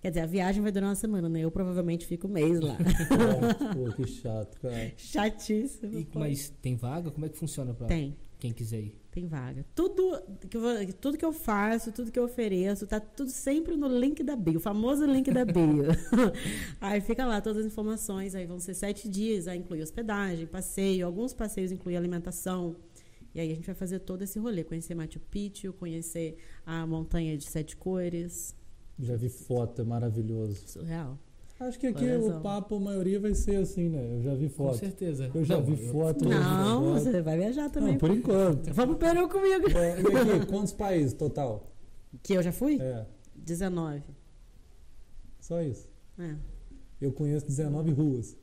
Quer 0.01 0.09
dizer, 0.09 0.20
a 0.20 0.27
viagem 0.27 0.62
vai 0.62 0.72
durar 0.72 0.89
uma 0.89 0.94
semana, 0.94 1.28
né? 1.28 1.40
Eu 1.40 1.51
provavelmente 1.51 2.06
fico 2.06 2.27
um 2.27 2.31
mês 2.31 2.59
lá. 2.59 2.74
pô, 3.74 3.93
que 3.93 4.06
chato, 4.10 4.59
cara. 4.59 4.93
Chatíssimo. 4.97 5.98
E, 5.98 6.09
mas 6.14 6.48
tem 6.62 6.74
vaga? 6.74 7.10
Como 7.10 7.27
é 7.27 7.28
que 7.28 7.36
funciona 7.36 7.74
pra 7.74 7.86
tem. 7.86 8.16
quem 8.39 8.51
quiser 8.51 8.81
ir? 8.81 9.01
Tem 9.10 9.27
vaga. 9.27 9.66
Tudo 9.74 10.22
que, 10.48 10.56
eu, 10.56 10.93
tudo 10.94 11.18
que 11.18 11.24
eu 11.24 11.35
faço, 11.35 11.93
tudo 11.93 12.10
que 12.10 12.18
eu 12.18 12.24
ofereço, 12.24 12.86
tá 12.86 12.98
tudo 12.98 13.31
sempre 13.31 13.77
no 13.77 13.89
link 13.89 14.22
da 14.22 14.36
bio, 14.36 14.56
o 14.56 14.60
famoso 14.60 15.05
link 15.05 15.31
da 15.31 15.44
bio. 15.44 15.89
aí 16.81 17.01
fica 17.02 17.27
lá 17.27 17.40
todas 17.40 17.66
as 17.66 17.66
informações, 17.70 18.35
aí 18.35 18.47
vão 18.47 18.59
ser 18.59 18.72
sete 18.72 19.06
dias, 19.06 19.48
aí 19.48 19.59
inclui 19.59 19.82
hospedagem, 19.82 20.47
passeio, 20.47 21.05
alguns 21.05 21.35
passeios 21.35 21.72
incluem 21.72 21.97
alimentação. 21.97 22.74
E 23.35 23.40
aí 23.40 23.52
a 23.52 23.55
gente 23.55 23.66
vai 23.66 23.74
fazer 23.74 23.98
todo 23.98 24.22
esse 24.22 24.39
rolê, 24.39 24.64
conhecer 24.64 24.94
Machu 24.94 25.20
Picchu, 25.20 25.72
conhecer 25.72 26.39
a 26.64 26.86
montanha 26.86 27.36
de 27.36 27.44
sete 27.44 27.77
cores, 27.77 28.55
já 29.01 29.16
vi 29.16 29.28
foto, 29.28 29.82
é 29.82 29.85
maravilhoso. 29.85 30.56
Surreal. 30.66 31.18
Acho 31.60 31.78
que 31.78 31.89
aqui 31.89 32.06
o 32.06 32.40
papo, 32.40 32.77
a 32.77 32.81
maioria 32.81 33.20
vai 33.20 33.35
ser 33.35 33.56
assim, 33.56 33.90
né? 33.90 34.16
Eu 34.16 34.22
já 34.22 34.35
vi 34.35 34.48
foto. 34.48 34.72
Com 34.72 34.78
certeza. 34.78 35.31
Eu 35.35 35.44
já 35.44 35.56
não, 35.56 35.64
vi 35.64 35.77
foto. 35.89 36.24
Não, 36.27 36.94
você 36.94 37.20
vai 37.20 37.36
viajar 37.36 37.68
também. 37.68 37.93
Não, 37.93 37.98
por 37.98 38.10
enquanto. 38.10 38.72
Vamos 38.72 38.97
Peru 38.97 39.28
comigo. 39.28 39.68
É, 39.77 40.01
e 40.01 40.35
aqui, 40.36 40.47
quantos 40.47 40.72
países 40.72 41.12
total? 41.12 41.70
Que 42.22 42.32
eu 42.32 42.43
já 42.43 42.51
fui? 42.51 42.81
É. 42.81 43.05
19. 43.36 44.02
Só 45.39 45.60
isso? 45.60 45.86
É. 46.18 46.35
Eu 46.98 47.12
conheço 47.12 47.47
19 47.47 47.93
ruas 47.93 48.36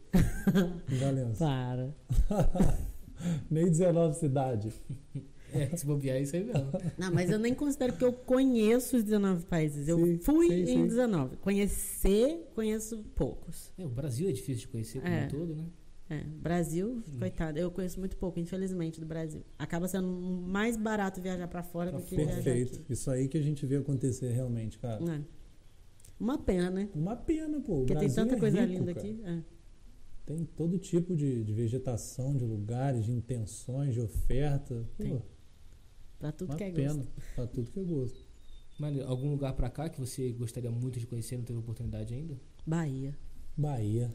em 0.92 0.96
Valença. 0.98 1.44
Para. 1.44 1.96
Nem 3.50 3.66
19 3.66 4.16
cidades. 4.16 4.80
É, 5.54 5.76
se 5.76 5.86
bobear, 5.86 6.18
é 6.18 6.22
isso 6.22 6.36
aí 6.36 6.44
mesmo. 6.44 6.72
Não, 6.98 7.12
mas 7.12 7.30
eu 7.30 7.40
nem 7.40 7.54
considero 7.54 7.94
que 7.94 8.04
eu 8.04 8.12
conheço 8.12 8.98
os 8.98 9.04
19 9.04 9.46
países. 9.46 9.88
Eu 9.88 9.98
sim, 9.98 10.20
fui 10.20 10.48
sim, 10.48 10.62
em 10.62 10.66
sim. 10.66 10.88
19. 10.88 11.38
Conhecer, 11.38 12.50
conheço 12.54 13.04
poucos. 13.16 13.72
É, 13.78 13.86
o 13.86 13.90
Brasil 13.90 14.30
é 14.30 14.32
difícil 14.32 14.62
de 14.62 14.68
conhecer 14.68 15.00
como 15.02 15.14
é. 15.14 15.26
um 15.26 15.28
todo, 15.28 15.56
né? 15.56 15.66
É, 16.10 16.24
Brasil, 16.24 17.04
coitado, 17.20 17.60
eu 17.60 17.70
conheço 17.70 18.00
muito 18.00 18.16
pouco, 18.16 18.40
infelizmente, 18.40 18.98
do 18.98 19.06
Brasil. 19.06 19.44
Acaba 19.60 19.90
sendo 19.90 20.08
mais 20.08 20.78
barato 20.78 21.22
viajar 21.22 21.50
para 21.50 21.62
fora 21.62 21.92
do 21.92 22.02
que 22.02 22.16
Perfeito. 22.16 22.28
viajar 22.28 22.44
Perfeito. 22.44 22.86
Isso 22.90 23.12
aí 23.12 23.28
que 23.28 23.38
a 23.38 23.42
gente 23.42 23.66
vê 23.66 23.76
acontecer 23.76 24.32
realmente, 24.32 24.80
cara. 24.80 25.04
É. 25.04 25.22
Uma 26.18 26.38
pena, 26.38 26.70
né? 26.70 26.90
Uma 26.96 27.16
pena, 27.16 27.60
pô. 27.60 27.80
Porque 27.80 27.96
tem 27.96 28.10
tanta 28.10 28.36
é 28.36 28.40
coisa 28.40 28.62
rico, 28.62 28.74
linda 28.74 28.94
cara. 28.94 29.06
aqui. 29.06 29.22
É. 29.24 29.44
Tem 30.26 30.46
todo 30.46 30.78
tipo 30.78 31.16
de, 31.16 31.44
de, 31.44 31.54
vegetação, 31.54 32.36
de 32.36 32.46
lugares, 32.46 33.06
de 33.06 33.12
intenções, 33.12 33.94
de 33.94 34.02
oferta. 34.02 34.86
Pô, 34.98 35.22
Pra 36.20 36.32
tudo 36.32 36.50
Uma 36.50 36.58
que 36.58 36.64
é 36.64 36.72
pena, 36.72 36.94
gosto. 36.94 37.12
Pra 37.36 37.48
tudo 37.48 37.72
que 37.72 37.80
é 37.80 37.84
gosto. 37.84 38.28
Mano, 38.80 39.04
algum 39.08 39.30
lugar 39.32 39.54
pra 39.54 39.70
cá 39.70 39.90
que 39.90 40.00
você 40.00 40.32
gostaria 40.32 40.72
muito 40.72 41.00
de 41.00 41.08
conhecer 41.08 41.36
e 41.36 41.38
não 41.40 41.46
teve 41.46 41.60
oportunidade 41.60 42.14
ainda? 42.14 42.40
Bahia. 42.66 43.18
Bahia. 43.56 44.14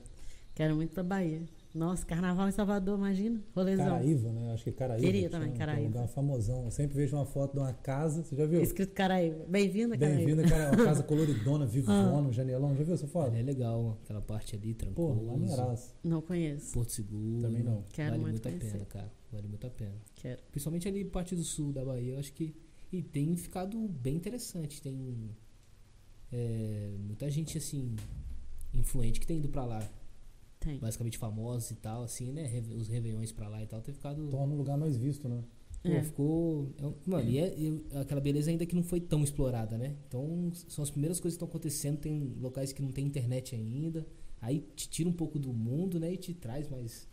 Quero 0.54 0.76
muito 0.76 0.92
pra 0.92 1.02
Bahia. 1.02 1.42
Nossa, 1.74 2.04
carnaval 2.04 2.46
em 2.48 2.52
Salvador, 2.52 2.98
imagina. 2.98 3.40
Rolezão. 3.54 3.86
Caraíva, 3.86 4.30
né? 4.30 4.52
Acho 4.52 4.64
que 4.64 4.70
é 4.70 4.72
Caraíva. 4.74 5.06
Queria 5.06 5.30
também, 5.30 5.48
chama, 5.48 5.58
Caraíva. 5.58 5.80
É 5.80 5.84
um 5.84 5.92
lugar 5.92 6.08
famosão. 6.08 6.64
Eu 6.66 6.70
sempre 6.70 6.94
vejo 6.94 7.16
uma 7.16 7.24
foto 7.24 7.54
de 7.54 7.60
uma 7.60 7.72
casa, 7.72 8.22
você 8.22 8.36
já 8.36 8.44
viu? 8.44 8.60
Escrito 8.60 8.92
Caraíva. 8.92 9.46
Bem-vinda, 9.48 9.96
Caraíva. 9.96 10.18
Bem-vinda, 10.18 10.48
Caraíva. 10.48 10.76
Uma 10.76 10.84
casa 10.84 11.02
coloridona, 11.04 11.64
vivona, 11.64 12.28
ah. 12.28 12.32
janelão. 12.32 12.76
Já 12.76 12.84
viu 12.84 12.94
essa 12.94 13.06
foto? 13.08 13.34
É 13.34 13.42
legal, 13.42 13.98
aquela 14.04 14.20
parte 14.20 14.54
ali, 14.54 14.74
tranquila. 14.74 15.14
Pô, 15.14 15.22
maneiraço. 15.22 15.94
Não 16.04 16.20
conheço. 16.20 16.74
Porto 16.74 16.92
Seguro. 16.92 17.40
Também 17.40 17.62
não. 17.62 17.84
Quero 17.90 18.10
vale 18.10 18.22
muito, 18.22 18.46
muito 18.46 18.64
a 18.64 18.70
pena, 18.70 18.84
cara. 18.84 19.10
Vale 19.32 19.48
muito 19.48 19.66
a 19.66 19.70
pena. 19.70 19.94
Quero. 20.14 20.42
Principalmente 20.50 20.86
ali 20.86 21.04
parte 21.04 21.34
do 21.34 21.42
sul 21.42 21.72
da 21.72 21.84
Bahia, 21.84 22.12
eu 22.12 22.18
acho 22.18 22.32
que... 22.32 22.54
E 22.92 23.02
tem 23.02 23.34
ficado 23.36 23.88
bem 23.88 24.16
interessante. 24.16 24.82
Tem 24.82 25.30
é, 26.30 26.94
muita 26.98 27.30
gente, 27.30 27.56
assim, 27.56 27.96
influente 28.74 29.18
que 29.18 29.26
tem 29.26 29.38
ido 29.38 29.48
pra 29.48 29.64
lá. 29.64 29.90
Tem. 30.60 30.78
Basicamente 30.78 31.18
famosos 31.18 31.70
e 31.70 31.76
tal, 31.76 32.02
assim, 32.02 32.30
né? 32.32 32.62
Os 32.76 32.88
Réveillões 32.88 33.32
pra 33.32 33.48
lá 33.48 33.62
e 33.62 33.66
tal, 33.66 33.80
ter 33.80 33.92
ficado. 33.92 34.28
Torna 34.28 34.54
um 34.54 34.56
lugar 34.56 34.76
mais 34.76 34.96
visto, 34.96 35.28
né? 35.28 35.42
Pô, 35.82 35.88
é. 35.88 36.02
ficou. 36.02 36.70
É 36.78 37.10
mano, 37.10 37.28
e, 37.28 37.38
é, 37.38 37.54
e, 37.58 37.84
aquela 37.94 38.20
beleza 38.20 38.50
ainda 38.50 38.64
que 38.64 38.74
não 38.74 38.82
foi 38.82 39.00
tão 39.00 39.24
explorada, 39.24 39.76
né? 39.76 39.96
Então, 40.06 40.52
são 40.68 40.82
as 40.82 40.90
primeiras 40.90 41.18
coisas 41.18 41.36
que 41.36 41.44
estão 41.44 41.48
acontecendo. 41.48 41.98
Tem 41.98 42.34
locais 42.40 42.72
que 42.72 42.80
não 42.80 42.92
tem 42.92 43.04
internet 43.04 43.54
ainda. 43.54 44.06
Aí 44.40 44.60
te 44.76 44.88
tira 44.88 45.08
um 45.08 45.12
pouco 45.12 45.38
do 45.38 45.52
mundo, 45.52 45.98
né? 45.98 46.12
E 46.12 46.16
te 46.16 46.32
traz 46.32 46.68
mais 46.68 47.08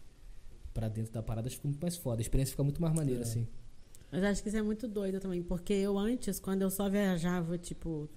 para 0.79 0.87
dentro 0.87 1.11
da 1.11 1.21
parada. 1.21 1.47
Acho 1.47 1.57
que 1.57 1.61
fica 1.61 1.67
muito 1.67 1.81
mais 1.81 1.97
foda. 1.97 2.21
A 2.21 2.23
experiência 2.23 2.51
fica 2.51 2.63
muito 2.63 2.81
mais 2.81 2.93
maneira, 2.93 3.19
é. 3.19 3.23
assim. 3.23 3.45
Mas 4.11 4.23
acho 4.23 4.41
que 4.41 4.47
isso 4.47 4.57
é 4.57 4.61
muito 4.61 4.87
doido 4.87 5.19
também. 5.19 5.43
Porque 5.43 5.73
eu 5.73 5.97
antes, 5.97 6.39
quando 6.39 6.61
eu 6.61 6.71
só 6.71 6.89
viajava, 6.89 7.57
tipo, 7.57 8.09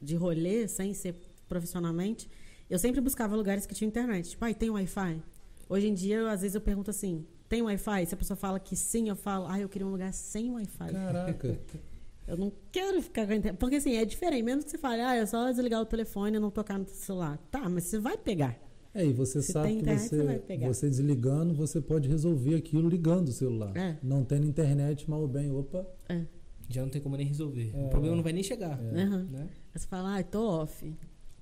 de 0.00 0.14
rolê, 0.14 0.68
sem 0.68 0.94
ser 0.94 1.16
profissionalmente, 1.48 2.30
eu 2.70 2.78
sempre 2.78 3.00
buscava 3.00 3.34
lugares 3.34 3.66
que 3.66 3.74
tinham 3.74 3.88
internet. 3.88 4.30
Tipo, 4.30 4.44
ai, 4.44 4.52
ah, 4.52 4.54
tem 4.54 4.70
Wi-Fi? 4.70 5.22
Hoje 5.68 5.88
em 5.88 5.94
dia, 5.94 6.16
eu, 6.16 6.28
às 6.28 6.42
vezes 6.42 6.54
eu 6.54 6.60
pergunto 6.60 6.90
assim, 6.90 7.26
tem 7.48 7.60
Wi-Fi? 7.60 8.06
Se 8.06 8.14
a 8.14 8.16
pessoa 8.16 8.36
fala 8.36 8.60
que 8.60 8.76
sim, 8.76 9.08
eu 9.08 9.16
falo, 9.16 9.46
ah, 9.48 9.58
eu 9.58 9.68
queria 9.68 9.86
um 9.86 9.90
lugar 9.90 10.12
sem 10.12 10.50
Wi-Fi. 10.52 10.92
Caraca. 10.92 11.58
Eu 12.28 12.36
não 12.36 12.52
quero 12.70 13.02
ficar 13.02 13.26
com 13.26 13.32
a 13.32 13.34
internet. 13.34 13.58
Porque 13.58 13.74
assim, 13.74 13.96
é 13.96 14.04
diferente. 14.04 14.44
Mesmo 14.44 14.62
que 14.62 14.70
você 14.70 14.78
fale, 14.78 15.02
ah, 15.02 15.16
é 15.16 15.26
só 15.26 15.50
desligar 15.50 15.80
o 15.80 15.84
telefone 15.84 16.36
e 16.36 16.38
não 16.38 16.48
tocar 16.48 16.78
no 16.78 16.88
celular. 16.88 17.36
Tá, 17.50 17.68
mas 17.68 17.82
você 17.82 17.98
vai 17.98 18.16
pegar. 18.16 18.56
É, 18.92 19.06
e 19.06 19.12
você 19.12 19.40
Se 19.40 19.52
sabe 19.52 19.72
internet, 19.72 20.08
que 20.08 20.16
você, 20.16 20.58
você, 20.66 20.90
desligando, 20.90 21.54
você 21.54 21.80
pode 21.80 22.08
resolver 22.08 22.56
aquilo 22.56 22.88
ligando 22.88 23.28
o 23.28 23.32
celular. 23.32 23.76
É. 23.76 23.98
Não 24.02 24.24
tendo 24.24 24.46
internet, 24.46 25.08
mal 25.08 25.20
ou 25.20 25.28
bem, 25.28 25.50
opa. 25.50 25.86
É. 26.08 26.24
Já 26.68 26.82
não 26.82 26.88
tem 26.88 27.00
como 27.00 27.16
nem 27.16 27.26
resolver. 27.26 27.70
É. 27.74 27.86
O 27.86 27.88
problema 27.88 28.16
não 28.16 28.22
vai 28.22 28.32
nem 28.32 28.42
chegar. 28.42 28.80
É. 28.82 29.04
Uhum. 29.04 29.24
Né? 29.24 29.48
Você 29.74 29.86
fala, 29.86 30.18
ah, 30.18 30.22
tô 30.22 30.42
off. 30.44 30.92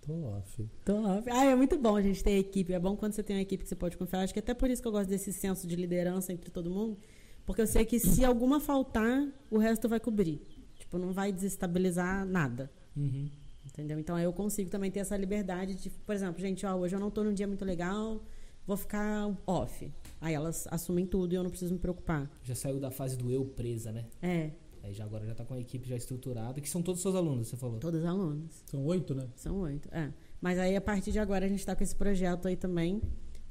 Tô 0.02 0.12
off. 0.24 0.68
Tô 0.84 0.96
off. 1.04 1.28
Ah, 1.30 1.44
é 1.44 1.54
muito 1.54 1.78
bom 1.78 1.96
a 1.96 2.02
gente 2.02 2.22
ter 2.22 2.38
equipe. 2.38 2.72
É 2.72 2.78
bom 2.78 2.96
quando 2.96 3.12
você 3.12 3.22
tem 3.22 3.36
uma 3.36 3.42
equipe 3.42 3.62
que 3.62 3.68
você 3.68 3.76
pode 3.76 3.96
confiar. 3.96 4.22
Acho 4.22 4.32
que 4.32 4.38
até 4.38 4.52
por 4.54 4.68
isso 4.70 4.80
que 4.82 4.88
eu 4.88 4.92
gosto 4.92 5.08
desse 5.08 5.32
senso 5.32 5.66
de 5.66 5.76
liderança 5.76 6.32
entre 6.32 6.50
todo 6.50 6.70
mundo. 6.70 6.96
Porque 7.46 7.62
eu 7.62 7.66
sei 7.66 7.84
que 7.84 7.98
se 7.98 8.24
alguma 8.24 8.60
faltar, 8.60 9.26
o 9.50 9.58
resto 9.58 9.88
vai 9.88 10.00
cobrir. 10.00 10.40
Tipo, 10.78 10.98
não 10.98 11.12
vai 11.12 11.32
desestabilizar 11.32 12.26
nada. 12.26 12.70
Uhum. 12.96 13.28
Entendeu? 13.68 13.98
Então 13.98 14.18
eu 14.18 14.32
consigo 14.32 14.70
também 14.70 14.90
ter 14.90 15.00
essa 15.00 15.16
liberdade 15.16 15.74
de, 15.74 15.90
por 15.90 16.14
exemplo, 16.14 16.40
gente, 16.40 16.64
ó, 16.66 16.74
hoje 16.74 16.96
eu 16.96 17.00
não 17.00 17.10
tô 17.10 17.22
num 17.22 17.32
dia 17.32 17.46
muito 17.46 17.64
legal, 17.64 18.22
vou 18.66 18.76
ficar 18.76 19.36
off. 19.46 19.92
Aí 20.20 20.34
elas 20.34 20.66
assumem 20.70 21.06
tudo 21.06 21.32
e 21.32 21.36
eu 21.36 21.42
não 21.42 21.50
preciso 21.50 21.72
me 21.72 21.78
preocupar. 21.78 22.30
Já 22.42 22.54
saiu 22.54 22.80
da 22.80 22.90
fase 22.90 23.16
do 23.16 23.30
eu 23.30 23.44
presa, 23.44 23.92
né? 23.92 24.06
É. 24.20 24.50
Aí 24.82 24.94
já 24.94 25.04
agora 25.04 25.24
já 25.26 25.32
está 25.32 25.44
com 25.44 25.54
a 25.54 25.60
equipe 25.60 25.88
já 25.88 25.96
estruturada, 25.96 26.60
que 26.60 26.68
são 26.68 26.82
todos 26.82 27.02
seus 27.02 27.14
alunos, 27.14 27.48
você 27.48 27.56
falou? 27.56 27.78
Todos 27.78 28.04
alunos. 28.04 28.64
São 28.66 28.84
oito, 28.86 29.14
né? 29.14 29.28
São 29.36 29.60
oito, 29.60 29.88
é. 29.92 30.12
Mas 30.40 30.58
aí 30.58 30.74
a 30.76 30.80
partir 30.80 31.12
de 31.12 31.18
agora 31.18 31.44
a 31.44 31.48
gente 31.48 31.58
está 31.58 31.76
com 31.76 31.82
esse 31.82 31.94
projeto 31.94 32.48
aí 32.48 32.56
também, 32.56 33.02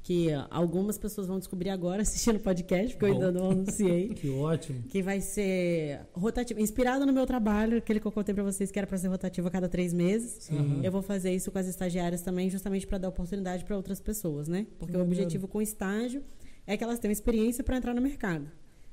que 0.02 0.28
algumas 0.50 0.96
pessoas 0.96 1.26
vão 1.26 1.38
descobrir 1.38 1.70
agora 1.70 2.02
assistindo 2.02 2.36
o 2.36 2.40
podcast, 2.40 2.94
porque 2.96 3.06
eu 3.06 3.12
ainda 3.14 3.32
não 3.32 3.50
anunciei. 3.50 4.08
que 4.14 4.30
ótimo. 4.30 4.82
Que 4.88 5.02
vai 5.02 5.20
ser 5.20 6.00
rotativo, 6.12 6.60
inspirado 6.60 7.04
no 7.04 7.12
meu 7.12 7.26
trabalho, 7.26 7.78
aquele 7.78 8.00
que 8.00 8.06
eu 8.06 8.12
contei 8.12 8.34
para 8.34 8.44
vocês 8.44 8.70
que 8.70 8.78
era 8.78 8.86
para 8.86 8.96
ser 8.96 9.08
rotativo 9.08 9.48
a 9.48 9.50
cada 9.50 9.68
três 9.68 9.92
meses. 9.92 10.48
Uhum. 10.50 10.82
Eu 10.82 10.90
vou 10.90 11.02
fazer 11.02 11.34
isso 11.34 11.50
com 11.50 11.58
as 11.58 11.66
estagiárias 11.66 12.22
também, 12.22 12.48
justamente 12.48 12.86
para 12.86 12.98
dar 12.98 13.08
oportunidade 13.08 13.64
para 13.64 13.76
outras 13.76 14.00
pessoas, 14.00 14.48
né? 14.48 14.66
Porque 14.78 14.96
o 14.96 15.02
objetivo 15.02 15.46
com 15.46 15.58
o 15.58 15.62
estágio 15.62 16.22
é 16.66 16.76
que 16.76 16.84
elas 16.84 16.98
tenham 16.98 17.12
experiência 17.12 17.62
para 17.62 17.76
entrar 17.76 17.94
no 17.94 18.00
mercado. 18.00 18.50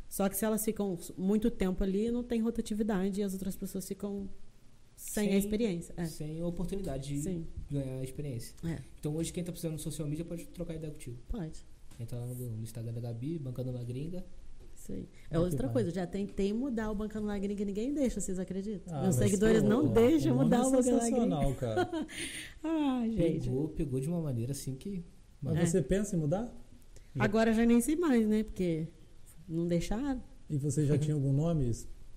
Só 0.09 0.29
que 0.29 0.35
se 0.37 0.45
elas 0.45 0.63
ficam 0.63 0.97
muito 1.17 1.49
tempo 1.51 1.83
ali, 1.83 2.11
não 2.11 2.23
tem 2.23 2.41
rotatividade 2.41 3.19
e 3.19 3.23
as 3.23 3.33
outras 3.33 3.55
pessoas 3.55 3.87
ficam 3.87 4.29
sem, 5.05 5.25
sem 5.25 5.33
a 5.33 5.37
experiência. 5.37 5.93
É. 5.95 6.05
Sem 6.05 6.41
a 6.41 6.47
oportunidade 6.47 7.13
de 7.13 7.21
Sim. 7.21 7.47
ganhar 7.69 7.99
a 7.99 8.03
experiência. 8.03 8.55
É. 8.65 8.79
Então 8.99 9.15
hoje 9.15 9.31
quem 9.31 9.41
está 9.41 9.51
precisando 9.51 9.77
de 9.77 9.83
social 9.83 10.07
media 10.07 10.25
pode 10.25 10.45
trocar 10.47 10.73
ideia 10.73 10.91
contigo. 10.91 11.17
Pode. 11.29 11.63
Entra 11.99 12.17
lá 12.19 12.25
no, 12.25 12.61
Instagram 12.63 12.93
da 12.93 12.99
Gabi, 12.99 13.39
Bancando 13.39 13.71
na 13.71 13.83
Gringa. 13.83 14.25
Isso 14.75 14.91
aí. 14.91 15.07
É 15.29 15.39
outra 15.39 15.69
coisa, 15.69 15.89
já 15.91 16.05
tentei 16.05 16.51
mudar 16.51 16.91
o 16.91 16.95
Bancando 16.95 17.27
na 17.27 17.37
Gringa 17.37 17.61
e 17.61 17.65
ninguém 17.65 17.93
deixa, 17.93 18.19
vocês 18.19 18.39
acreditam? 18.39 18.93
Ah, 18.93 19.03
Meus 19.03 19.15
seguidores 19.15 19.61
pô, 19.61 19.69
não 19.69 19.87
deixam 19.87 20.35
mudar 20.35 20.67
o 20.67 20.71
Bancando 20.71 20.97
na 20.97 21.39
Gringa. 21.39 21.55
cara. 21.55 21.89
ah, 22.63 23.03
gente. 23.07 23.45
Pegou, 23.45 23.69
pegou 23.69 23.99
de 23.99 24.07
uma 24.07 24.19
maneira 24.19 24.51
assim 24.51 24.75
que... 24.75 25.05
Mas 25.41 25.57
é. 25.57 25.65
você 25.65 25.81
pensa 25.81 26.15
em 26.15 26.19
mudar? 26.19 26.51
Agora 27.17 27.53
já 27.53 27.65
nem 27.65 27.79
sei 27.79 27.95
mais, 27.95 28.27
né? 28.27 28.43
Porque 28.43 28.87
não 29.47 29.67
deixaram. 29.67 30.21
E 30.49 30.57
você 30.57 30.85
já 30.85 30.97
tinha 30.99 31.15
algum 31.15 31.31
nome 31.31 31.71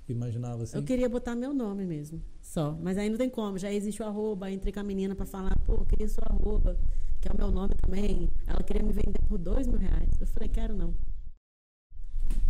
que 0.05 0.13
imaginava 0.13 0.63
assim? 0.63 0.77
Eu 0.77 0.83
queria 0.83 1.09
botar 1.09 1.37
meu 1.37 1.53
nome 1.53 1.87
mesmo, 1.87 2.21
só. 2.49 2.77
Mas 2.83 2.97
aí 2.97 3.11
não 3.11 3.19
tem 3.19 3.29
como. 3.29 3.59
Já 3.59 3.73
existe 3.73 4.03
o 4.03 4.07
arroba. 4.07 4.51
Entrei 4.51 4.73
com 4.73 4.81
a 4.81 4.85
menina 4.85 5.15
para 5.15 5.27
falar, 5.27 5.57
pô, 5.67 5.75
eu 5.75 5.85
queria 5.85 6.09
sua 6.09 6.25
arroba, 6.27 6.77
que 7.21 7.29
é 7.29 7.33
o 7.33 7.37
meu 7.37 7.51
nome 7.51 7.75
também. 7.75 8.31
Ela 8.47 8.63
queria 8.63 8.83
me 8.83 8.93
vender 8.93 9.21
por 9.29 9.39
dois 9.39 9.67
mil 9.67 9.79
reais. 9.79 10.11
Eu 10.19 10.27
falei, 10.27 10.49
quero 10.49 10.75
não. 10.75 10.95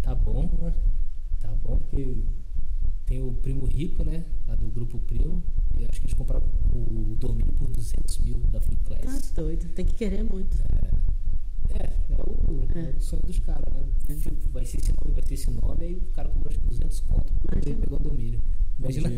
Tá 0.02 0.14
bom, 0.14 0.48
tá 1.40 1.48
bom, 1.62 1.78
porque 1.78 2.16
tem 3.04 3.22
o 3.22 3.32
Primo 3.34 3.66
Rico, 3.66 4.04
né? 4.04 4.24
Lá 4.46 4.54
do 4.54 4.68
Grupo 4.68 4.98
Primo. 5.00 5.42
E 5.76 5.84
acho 5.84 6.00
que 6.00 6.06
eles 6.06 6.14
compraram 6.14 6.46
o 6.72 7.14
domínio 7.16 7.52
por 7.52 7.68
200 7.68 8.18
mil 8.18 8.38
da 8.50 8.60
Finclass. 8.60 9.32
Tá 9.32 9.42
doido, 9.42 9.68
tem 9.74 9.84
que 9.84 9.94
querer 9.94 10.22
muito. 10.22 10.56
É. 10.72 10.98
É, 11.70 11.84
é 11.84 12.16
o, 12.16 12.78
é. 12.78 12.96
o 12.96 13.00
sonho 13.00 13.22
dos 13.22 13.38
caras, 13.40 13.72
né? 13.74 13.84
Tipo, 14.16 14.48
vai 14.50 14.64
ser 14.64 14.78
esse 14.78 14.90
nome, 14.92 15.12
vai 15.12 15.22
ter 15.22 15.34
esse 15.34 15.50
nome, 15.50 15.84
aí 15.84 15.94
o 15.94 16.00
cara 16.12 16.28
comprou 16.28 16.50
acho 16.50 16.60
200 16.60 17.00
conto 17.00 17.32
pra 17.46 17.58
ele 17.58 17.76
pegar 17.76 17.96
o 17.96 17.98
domínio. 17.98 18.40
Imagina. 18.78 19.08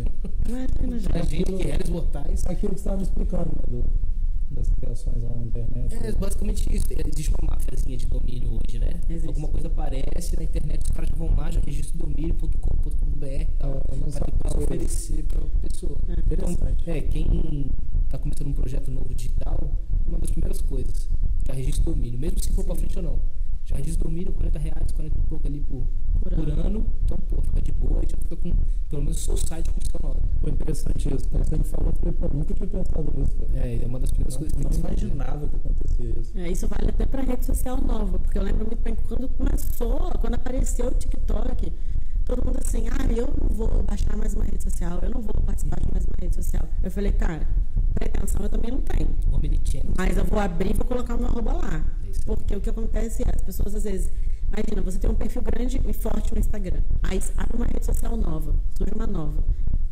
Imagina, 0.83 1.15
a 1.15 1.23
gente 1.23 1.53
que 1.53 1.71
era 1.71 1.91
mortais. 1.91 2.47
Aquilo 2.47 2.75
que 2.75 2.81
você 2.81 2.89
estava 2.89 3.03
explicando, 3.03 3.51
né, 3.57 3.63
do, 3.69 3.85
das 4.51 4.69
criações 4.71 5.23
lá 5.23 5.35
na 5.37 5.43
internet. 5.43 5.95
É, 5.95 6.13
basicamente 6.13 6.75
isso. 6.75 6.87
Existe 6.91 7.33
uma 7.39 7.51
máfiazinha 7.53 7.97
de 7.97 8.07
domínio 8.07 8.55
hoje, 8.55 8.79
né? 8.79 9.01
Existe. 9.09 9.29
Alguma 9.29 9.49
coisa 9.49 9.69
aparece 9.69 10.37
na 10.37 10.45
internet, 10.45 10.83
os 10.83 10.91
caras 10.91 11.11
já 11.11 11.17
vão 11.17 11.35
lá, 11.37 11.51
já 11.51 11.61
registram 11.61 12.07
domínio.com.br 12.07 13.27
e 13.27 13.45
tal. 13.59 13.71
É, 13.71 13.81
depois 13.81 14.21
oferecer 14.65 15.25
pra 15.25 15.41
pessoa. 15.63 15.97
É, 16.09 16.15
então, 16.33 16.57
é, 16.87 17.01
quem 17.03 17.71
tá 18.09 18.19
começando 18.19 18.49
um 18.49 18.53
projeto 18.53 18.91
novo 18.91 19.15
digital, 19.15 19.59
uma 20.07 20.19
das 20.19 20.31
primeiras 20.31 20.61
coisas 20.63 21.09
já 21.47 21.55
registra 21.55 21.85
domínio, 21.85 22.19
mesmo 22.19 22.43
se 22.43 22.53
for 22.53 22.65
para 22.65 22.75
frente 22.75 22.97
ou 22.97 23.03
não. 23.03 23.19
Já 23.65 23.77
registra 23.77 24.05
domínio, 24.05 24.33
40 24.33 24.59
reais, 24.59 24.93
40 24.93 25.17
e 25.17 25.23
pouco 25.29 25.47
ali 25.47 25.61
por, 25.61 25.87
por, 26.23 26.33
por 26.33 26.49
ano. 26.49 26.61
ano. 26.63 26.87
Então, 27.05 27.19
pô, 27.29 27.43
fica 27.43 27.63
de 27.63 27.73
boa, 27.73 28.03
já 28.03 28.17
fica 28.17 28.37
com 28.37 28.53
pelo 28.89 29.03
menos 29.03 29.19
o 29.19 29.21
seu 29.21 29.37
site 29.37 29.71
funcionando. 29.71 30.21
Foi 30.41 30.51
interessante 30.51 31.15
isso. 31.15 31.29
Quando 31.29 31.45
você 31.45 31.57
me 31.57 31.65
falou, 31.65 31.95
eu 32.05 32.13
falei, 32.13 32.37
nunca 32.37 32.55
tinha 32.55 32.69
pensado 32.69 33.13
nisso. 33.17 33.37
É, 33.55 33.83
é 33.83 33.87
uma 33.87 34.01
das 34.01 34.11
primeiras 34.11 34.37
coisas 34.37 34.57
que 34.57 34.65
não 34.65 34.73
imaginava 34.73 35.47
que 35.47 35.57
acontecia 35.57 36.21
isso. 36.21 36.39
É, 36.39 36.51
isso 36.51 36.69
vale 36.69 36.91
até 36.91 37.07
para 37.07 37.23
rede 37.23 37.45
social 37.45 37.81
nova, 37.81 38.19
porque 38.19 38.39
eu 38.39 38.43
lembro 38.43 38.67
muito 38.67 38.83
bem 38.83 38.97
quando 39.07 39.29
começou, 39.29 40.11
quando 40.21 40.35
apareceu 40.35 40.89
o 40.89 40.95
TikTok, 40.95 41.73
todo 42.27 42.45
mundo 42.45 42.59
assim, 42.61 42.87
ah, 42.89 43.13
eu 43.13 43.29
não 43.41 43.49
vou 43.49 43.83
baixar 43.85 44.17
mais 44.17 44.35
uma 44.35 44.45
rede 44.45 44.63
social, 44.63 44.99
eu 45.03 45.11
não 45.11 45.21
vou 45.21 45.35
participar 45.47 45.79
de 45.81 45.93
mais 45.93 46.05
uma 46.05 46.17
rede 46.21 46.35
social. 46.35 46.69
Eu 46.83 46.91
falei, 46.91 47.13
cara, 47.13 47.47
pretensão 47.95 48.43
eu 48.43 48.49
também 48.49 48.71
não 48.73 48.81
tenho. 48.81 49.09
Mas 49.97 50.17
eu 50.17 50.25
vou 50.25 50.39
abrir 50.39 50.71
e 50.71 50.75
vou 50.75 50.85
colocar 50.87 51.15
o 51.15 51.19
meu 51.19 51.29
arroba 51.29 51.53
lá. 51.53 51.85
Porque 52.27 52.57
o 52.57 52.61
que 52.61 52.71
acontece 52.71 53.23
é, 53.23 53.31
as 53.35 53.43
pessoas 53.43 53.75
às 53.75 53.85
vezes. 53.85 54.11
Imagina, 54.53 54.83
você 54.83 54.99
tem 54.99 55.11
um 55.11 55.15
perfil 55.15 55.43
grande 55.43 55.81
e 55.87 55.93
forte 55.93 56.33
no 56.35 56.41
Instagram. 56.41 56.83
Aí 57.03 57.21
abre 57.37 57.57
uma 57.57 57.67
rede 57.67 57.87
social 57.87 58.17
nova, 58.17 58.55
surge 58.77 58.93
uma 58.95 59.07
nova. 59.07 59.45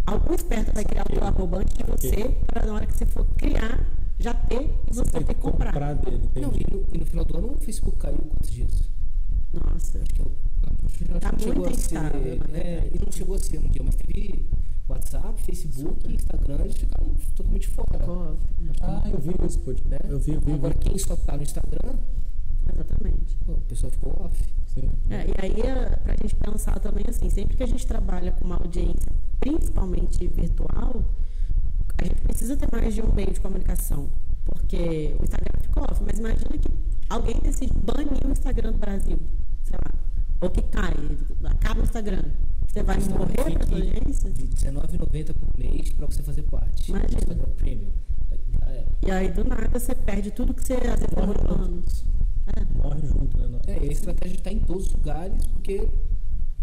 Algum 0.04 0.34
esperto 0.34 0.72
vai 0.74 0.84
criar 0.84 1.04
o 1.08 1.14
seu 1.14 1.24
arroba 1.24 1.58
antes 1.58 1.76
de 1.76 1.84
você, 1.84 2.28
para 2.46 2.66
na 2.66 2.74
hora 2.74 2.86
que 2.86 2.96
você 2.96 3.06
for 3.06 3.24
criar, 3.36 3.86
já 4.18 4.34
ter 4.34 4.70
e 4.90 4.94
você 4.94 5.04
ter 5.04 5.24
que 5.24 5.34
comprar. 5.34 5.72
comprar 5.72 5.94
dele, 5.94 6.28
não, 6.34 6.52
e 6.52 6.66
no, 6.72 6.84
e 6.92 6.98
no, 6.98 7.06
final 7.06 7.24
do 7.24 7.38
ano 7.38 7.52
o 7.52 7.58
Facebook 7.58 7.98
caiu 7.98 8.16
quantos 8.16 8.50
dias? 8.50 8.90
Nossa. 9.52 9.98
Acho 9.98 10.14
que 10.14 10.20
eu, 10.20 10.30
acho 11.10 11.20
tá 11.20 11.32
muito 11.32 11.70
instável. 11.70 12.20
Né? 12.48 12.58
É, 12.58 12.90
e 12.92 12.98
não 12.98 13.12
chegou 13.12 13.36
a 13.36 13.38
ser 13.38 13.58
um 13.58 13.68
dia, 13.68 13.82
mas 13.84 13.94
teve 13.94 14.46
WhatsApp, 14.88 15.42
Facebook, 15.42 16.12
Instagram, 16.12 16.60
eles 16.60 16.76
ficaram 16.78 17.14
totalmente 17.36 17.68
fora. 17.68 18.36
Ah, 18.80 19.02
eu 19.12 19.18
vi 19.18 19.34
isso, 19.46 19.58
pô. 19.60 19.72
Né? 19.72 19.98
Eu 20.08 20.18
vi, 20.18 20.32
eu 20.32 20.40
vi. 20.40 20.52
Agora, 20.52 20.74
quem 20.74 20.98
só 20.98 21.14
tá 21.14 21.36
no 21.36 21.42
Instagram. 21.42 21.94
Exatamente. 22.72 23.36
Pô, 23.46 23.52
a 23.52 23.68
pessoa 23.68 23.90
ficou 23.90 24.12
off. 24.24 24.44
Sim. 24.66 24.90
É, 25.10 25.26
e 25.26 25.34
aí, 25.38 25.60
é, 25.62 25.96
pra 25.96 26.14
gente 26.16 26.34
pensar 26.36 26.78
também 26.78 27.04
assim, 27.08 27.28
sempre 27.30 27.56
que 27.56 27.62
a 27.62 27.66
gente 27.66 27.86
trabalha 27.86 28.32
com 28.32 28.44
uma 28.44 28.56
audiência, 28.56 29.10
principalmente 29.40 30.26
virtual, 30.28 31.02
a 31.98 32.04
gente 32.04 32.20
precisa 32.22 32.56
ter 32.56 32.68
mais 32.70 32.94
de 32.94 33.02
um 33.02 33.12
meio 33.12 33.32
de 33.32 33.40
comunicação. 33.40 34.08
Porque 34.44 35.14
o 35.18 35.24
Instagram 35.24 35.60
ficou 35.60 35.82
off, 35.82 36.02
mas 36.04 36.18
imagina 36.18 36.58
que 36.58 36.68
alguém 37.08 37.36
decide 37.42 37.72
banir 37.74 38.26
o 38.26 38.30
Instagram 38.30 38.72
do 38.72 38.78
Brasil, 38.78 39.18
sei 39.64 39.76
lá, 39.84 39.92
ou 40.40 40.50
que 40.50 40.62
cai, 40.62 40.94
acaba 41.44 41.80
o 41.80 41.84
Instagram. 41.84 42.24
Você 42.66 42.82
vai 42.82 42.98
morrer 42.98 43.54
para 43.54 43.66
sua 43.66 43.76
audiência? 43.76 44.28
R$19,90 44.28 45.34
por 45.34 45.58
mês 45.58 45.90
para 45.90 46.06
você 46.06 46.22
fazer 46.22 46.42
parte. 46.42 46.90
Imagina. 46.90 47.18
Instagram 47.18 47.48
Premium. 47.56 47.92
E 49.06 49.10
aí, 49.10 49.30
do 49.30 49.42
nada, 49.44 49.68
você 49.72 49.94
perde 49.94 50.30
tudo 50.30 50.52
que 50.52 50.62
você 50.62 50.74
às 50.74 51.00
vezes 51.00 51.16
anos. 51.48 52.04
É. 52.56 52.82
Morre 52.82 53.06
junto, 53.06 53.36
né? 53.36 53.58
É, 53.66 53.84
e 53.84 53.88
a 53.88 53.92
estratégia 53.92 54.36
está 54.36 54.52
em 54.52 54.60
todos 54.60 54.86
os 54.86 54.92
lugares, 54.92 55.46
porque 55.46 55.88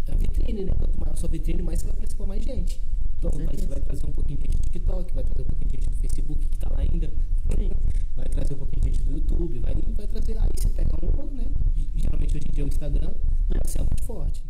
é 0.06 0.12
a 0.12 0.16
vitrine, 0.16 0.64
né? 0.64 0.72
Quanto 0.78 0.98
maior 0.98 1.12
a 1.12 1.16
sua 1.16 1.28
vitrine, 1.28 1.62
mais 1.62 1.80
você 1.80 1.86
vai 1.86 1.94
aparecer 1.94 2.16
para 2.16 2.26
mais 2.26 2.44
gente. 2.44 2.80
Então 3.18 3.30
vai, 3.30 3.46
vai, 3.46 3.80
trazer 3.80 4.06
um 4.06 4.12
pouquinho 4.12 4.38
de 4.38 4.44
gente 4.46 4.56
do 4.56 4.62
TikTok, 4.62 5.14
vai 5.14 5.24
trazer 5.24 5.42
um 5.42 5.44
pouquinho 5.44 5.70
de 5.70 5.76
gente 5.76 5.88
do 5.90 5.96
Facebook 5.96 6.46
que 6.46 6.58
tá 6.58 6.68
lá 6.70 6.80
ainda. 6.80 7.10
Vai 8.16 8.28
trazer 8.28 8.54
um 8.54 8.58
pouquinho 8.58 8.82
de 8.82 8.92
gente 8.92 9.04
do 9.04 9.12
YouTube, 9.12 9.58
vai, 9.60 9.74
vai 9.74 10.06
trazer. 10.06 10.38
Aí 10.38 10.50
você 10.54 10.68
pega 10.68 10.90
um, 11.02 11.34
né? 11.34 11.46
Geralmente 11.96 12.36
hoje 12.36 12.46
em 12.48 12.52
dia 12.52 12.64
o 12.64 12.68
Instagram, 12.68 13.10
é 13.50 13.78
muito 13.78 14.02
forte. 14.02 14.42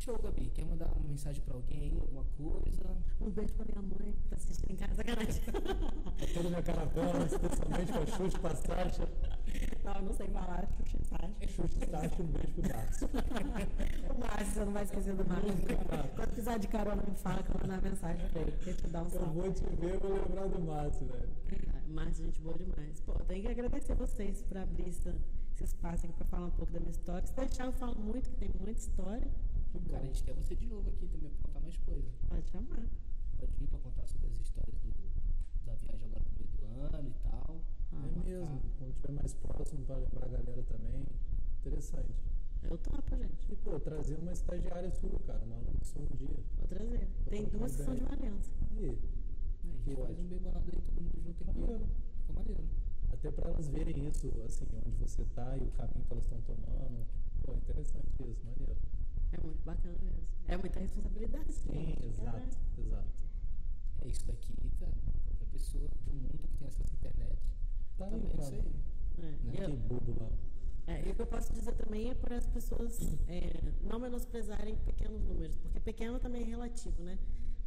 Show, 0.00 0.18
Gabi. 0.22 0.50
Quer 0.54 0.64
mandar 0.64 0.86
uma 0.96 1.08
mensagem 1.08 1.42
pra 1.42 1.54
alguém, 1.54 1.92
alguma 2.00 2.24
coisa? 2.38 2.96
Um 3.20 3.28
beijo 3.28 3.52
pra 3.52 3.66
minha 3.66 3.82
mãe 3.82 4.12
que 4.12 4.28
tá 4.30 4.36
assistindo 4.36 4.70
em 4.70 4.76
casa, 4.76 4.94
sacanagem. 4.94 5.42
Toda 6.32 6.48
minha 6.48 6.62
caravana, 6.62 7.26
especialmente 7.26 7.92
pra 7.92 8.06
Xuxa 8.06 8.38
e 8.38 8.66
Sasha. 8.66 9.08
Não, 9.84 10.02
não 10.02 10.14
sei 10.14 10.28
falar, 10.28 10.66
Xuxa 10.78 10.96
e 11.02 11.04
Sasha. 11.04 11.34
É 11.40 11.46
Xuxa 11.46 11.78
e 11.84 11.90
Sasha, 11.90 12.22
um 12.22 12.26
beijo 12.28 12.52
pro 12.54 12.74
Márcio. 12.74 13.08
o 14.08 14.18
Márcio, 14.18 14.46
você 14.46 14.64
não 14.64 14.72
vai 14.72 14.84
esquecer 14.84 15.14
do 15.14 15.24
Márcio. 15.28 15.52
Quando 16.16 16.28
precisar 16.28 16.56
de 16.56 16.68
carona, 16.68 17.02
me 17.06 17.14
fala 17.16 17.42
que 17.42 17.50
eu 17.50 17.58
vou 17.58 17.68
mandar 17.68 17.82
mensagem 17.82 18.28
pra 18.30 18.40
ele. 18.40 18.52
Deixa 18.64 18.86
eu 18.86 18.90
dar 18.90 19.02
um 19.02 19.10
salve. 19.10 19.26
Eu 19.26 19.32
vou 19.34 19.52
te 19.52 19.66
ver, 19.76 19.94
eu 19.96 20.00
vou 20.00 20.14
lembrar 20.14 20.48
do 20.48 20.60
Márcio, 20.60 21.06
velho. 21.08 21.28
Márcio, 21.88 22.24
gente 22.24 22.40
boa 22.40 22.56
demais. 22.56 23.00
Pô, 23.00 23.12
tenho 23.28 23.42
que 23.42 23.48
agradecer 23.48 23.94
vocês 23.96 24.40
por 24.44 24.56
abrir 24.56 24.88
esse, 24.88 25.10
esse 25.52 25.64
espaço 25.64 26.06
aqui 26.06 26.14
pra 26.14 26.24
falar 26.24 26.46
um 26.46 26.50
pouco 26.52 26.72
da 26.72 26.80
minha 26.80 26.90
história. 26.90 27.26
Se 27.26 27.34
deixar, 27.34 27.66
eu 27.66 27.72
falo 27.72 27.96
muito, 27.96 28.30
que 28.30 28.36
tem 28.36 28.48
muita 28.58 28.80
história. 28.80 29.28
Cara, 29.90 30.02
a 30.02 30.06
gente 30.06 30.24
quer 30.24 30.34
você 30.34 30.54
de 30.56 30.66
novo 30.66 30.88
aqui 30.88 31.06
também 31.06 31.30
pra 31.30 31.42
contar 31.46 31.60
mais 31.60 31.76
coisas. 31.78 32.12
Pode 32.28 32.48
chamar. 32.50 32.88
Pode 33.38 33.52
vir 33.54 33.68
pra 33.68 33.78
contar 33.78 34.06
sobre 34.06 34.26
as 34.28 34.40
histórias 34.40 34.76
do, 34.80 34.92
da 35.64 35.74
viagem 35.74 36.06
agora 36.06 36.24
no 36.24 36.32
meio 36.36 36.48
do 36.56 36.96
ano 36.96 37.08
e 37.08 37.14
tal. 37.22 37.60
Ah, 37.92 38.06
é 38.06 38.28
mesmo. 38.28 38.62
Quando 38.78 38.90
estiver 38.90 39.12
mais 39.12 39.34
próximo 39.34 39.84
pra 39.84 39.96
lembrar 39.96 40.26
a 40.26 40.28
galera 40.28 40.62
também. 40.64 41.06
Interessante. 41.60 42.14
Eu 42.62 42.76
topo, 42.78 43.16
gente. 43.16 43.52
E, 43.52 43.56
pô, 43.56 43.78
trazer 43.80 44.18
uma 44.18 44.32
estagiária 44.32 44.90
sua, 44.90 45.18
cara, 45.20 45.44
uma 45.44 45.56
aluna 45.56 45.84
sua 45.84 46.02
um 46.02 46.16
dia. 46.16 46.36
Vou 46.58 46.66
trazer. 46.68 47.08
Tem 47.28 47.44
duas 47.46 47.76
que 47.76 47.82
são 47.82 47.94
de 47.94 48.02
Valença. 48.02 48.50
Aí. 48.70 48.86
É, 48.86 48.90
a 48.90 49.72
gente 49.72 49.96
faz 49.96 50.18
um 50.18 50.24
bem 50.24 50.38
bolado 50.38 50.70
aí, 50.72 50.82
todo 50.82 51.00
mundo 51.00 51.20
junto 51.22 51.42
aqui. 51.42 51.60
Maneiro. 51.60 51.86
Fica 52.20 52.32
maneiro. 52.32 52.64
Até 53.12 53.30
pra 53.30 53.50
elas 53.50 53.68
verem 53.68 54.08
isso, 54.08 54.32
assim, 54.44 54.66
onde 54.86 54.96
você 54.96 55.24
tá 55.34 55.56
e 55.56 55.62
o 55.62 55.70
caminho 55.72 56.04
que 56.04 56.12
elas 56.12 56.24
estão 56.24 56.40
tomando. 56.42 57.06
Pô, 57.42 57.54
interessante 57.54 58.06
isso, 58.20 58.44
maneiro. 58.44 58.76
É 59.32 59.40
muito 59.40 59.64
bacana 59.64 59.96
mesmo. 60.02 60.26
É 60.48 60.56
muita 60.56 60.80
responsabilidade. 60.80 61.52
Sim, 61.52 61.96
exato, 62.02 62.38
é. 62.38 62.80
exato. 62.80 63.30
É 64.02 64.08
isso 64.08 64.26
daqui, 64.26 64.54
velho. 64.78 64.92
Qualquer 65.26 65.46
pessoa 65.52 65.88
do 66.04 66.12
mundo 66.12 66.48
que 66.48 66.58
tem 66.58 66.68
acesso 66.68 66.92
à 66.92 66.96
internet. 66.96 67.38
Tá 67.96 68.06
é 68.06 68.16
isso 68.16 68.54
aí. 68.54 68.90
É. 69.18 69.38
Não 69.44 69.52
é 69.52 69.66
que 69.66 69.76
bobo 69.76 70.16
lá. 70.20 70.30
É, 70.86 71.06
e 71.06 71.12
o 71.12 71.14
que 71.14 71.22
eu 71.22 71.26
posso 71.26 71.52
dizer 71.52 71.72
também 71.74 72.10
é 72.10 72.14
para 72.14 72.36
as 72.36 72.46
pessoas 72.46 72.98
é, 73.28 73.60
não 73.82 74.00
menosprezarem 74.00 74.76
pequenos 74.78 75.22
números, 75.22 75.56
porque 75.56 75.78
pequeno 75.78 76.18
também 76.18 76.42
é 76.42 76.46
relativo, 76.46 77.02
né? 77.02 77.16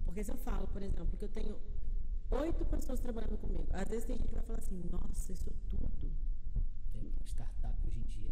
Porque 0.04 0.24
se 0.24 0.32
eu 0.32 0.38
falo, 0.38 0.68
por 0.68 0.82
exemplo, 0.82 1.16
que 1.16 1.24
eu 1.24 1.30
tenho 1.30 1.56
oito 2.32 2.66
pessoas 2.66 3.00
trabalhando 3.00 3.38
comigo, 3.38 3.66
às 3.72 3.88
vezes 3.88 4.06
tem 4.06 4.18
gente 4.18 4.28
que 4.28 4.36
vai 4.36 4.44
falar 4.44 4.60
assim, 4.60 4.82
nossa, 4.92 5.32
isso 5.32 5.50
tudo. 5.70 5.90
Tem 6.92 7.14
startup 7.26 7.88
hoje 7.88 8.00
em 8.00 8.08
dia, 8.08 8.32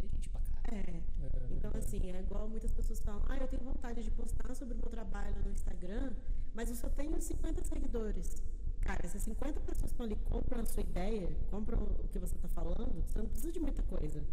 é 0.76 1.02
é. 1.22 1.48
Então, 1.52 1.72
assim, 1.76 2.10
é 2.10 2.20
igual 2.20 2.48
muitas 2.48 2.72
pessoas 2.72 3.00
falam, 3.02 3.22
ah, 3.30 3.38
eu 3.38 3.48
tenho 3.48 3.64
vontade 3.64 4.04
de 4.04 4.12
postar 4.12 4.54
sobre 4.56 4.74
o 4.74 4.78
meu 4.78 4.90
trabalho 4.90 5.36
no 5.44 5.52
Instagram, 5.52 6.14
mas 6.54 6.70
eu 6.70 6.76
só 6.76 6.90
tenho 6.90 7.20
50 7.22 7.64
seguidores. 7.64 8.42
Cara, 8.82 9.06
essas 9.06 9.22
50 9.24 9.60
pessoas 9.60 9.80
que 9.80 9.88
estão 9.88 10.06
ali 10.06 10.16
compram 10.16 10.62
a 10.62 10.66
sua 10.66 10.82
ideia, 10.82 11.30
compram 11.50 11.84
o 11.84 12.08
que 12.08 12.18
você 12.18 12.36
está 12.36 12.48
falando, 12.48 13.04
você 13.06 13.20
não 13.20 13.28
precisa 13.28 13.52
de 13.52 13.60
muita 13.60 13.84
coisa. 13.84 14.24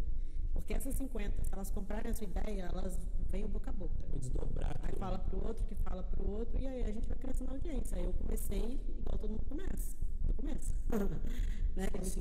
Porque 0.52 0.72
essas 0.72 0.94
50, 0.94 1.44
se 1.44 1.52
elas 1.52 1.70
comprarem 1.70 2.10
a 2.10 2.14
sua 2.14 2.26
ideia, 2.26 2.62
elas 2.62 2.98
vêm 3.30 3.46
boca 3.46 3.70
a 3.70 3.72
boca. 3.72 3.94
Desdobrar. 4.16 4.76
Aí 4.82 4.94
fala 4.96 5.18
pro 5.18 5.46
outro, 5.46 5.64
que 5.66 5.74
fala 5.76 6.02
pro 6.02 6.30
outro, 6.30 6.58
e 6.58 6.66
aí 6.66 6.82
a 6.82 6.90
gente 6.90 7.06
vai 7.08 7.18
crescendo 7.18 7.50
a 7.50 7.54
audiência. 7.54 7.96
Aí 7.96 8.04
eu 8.04 8.12
comecei 8.14 8.80
igual 8.98 9.18
todo 9.18 9.30
mundo 9.30 9.44
começa. 9.48 9.96
Eu 10.26 10.34
começo. 10.34 10.74
né? 11.78 11.88
Gente. 12.02 12.18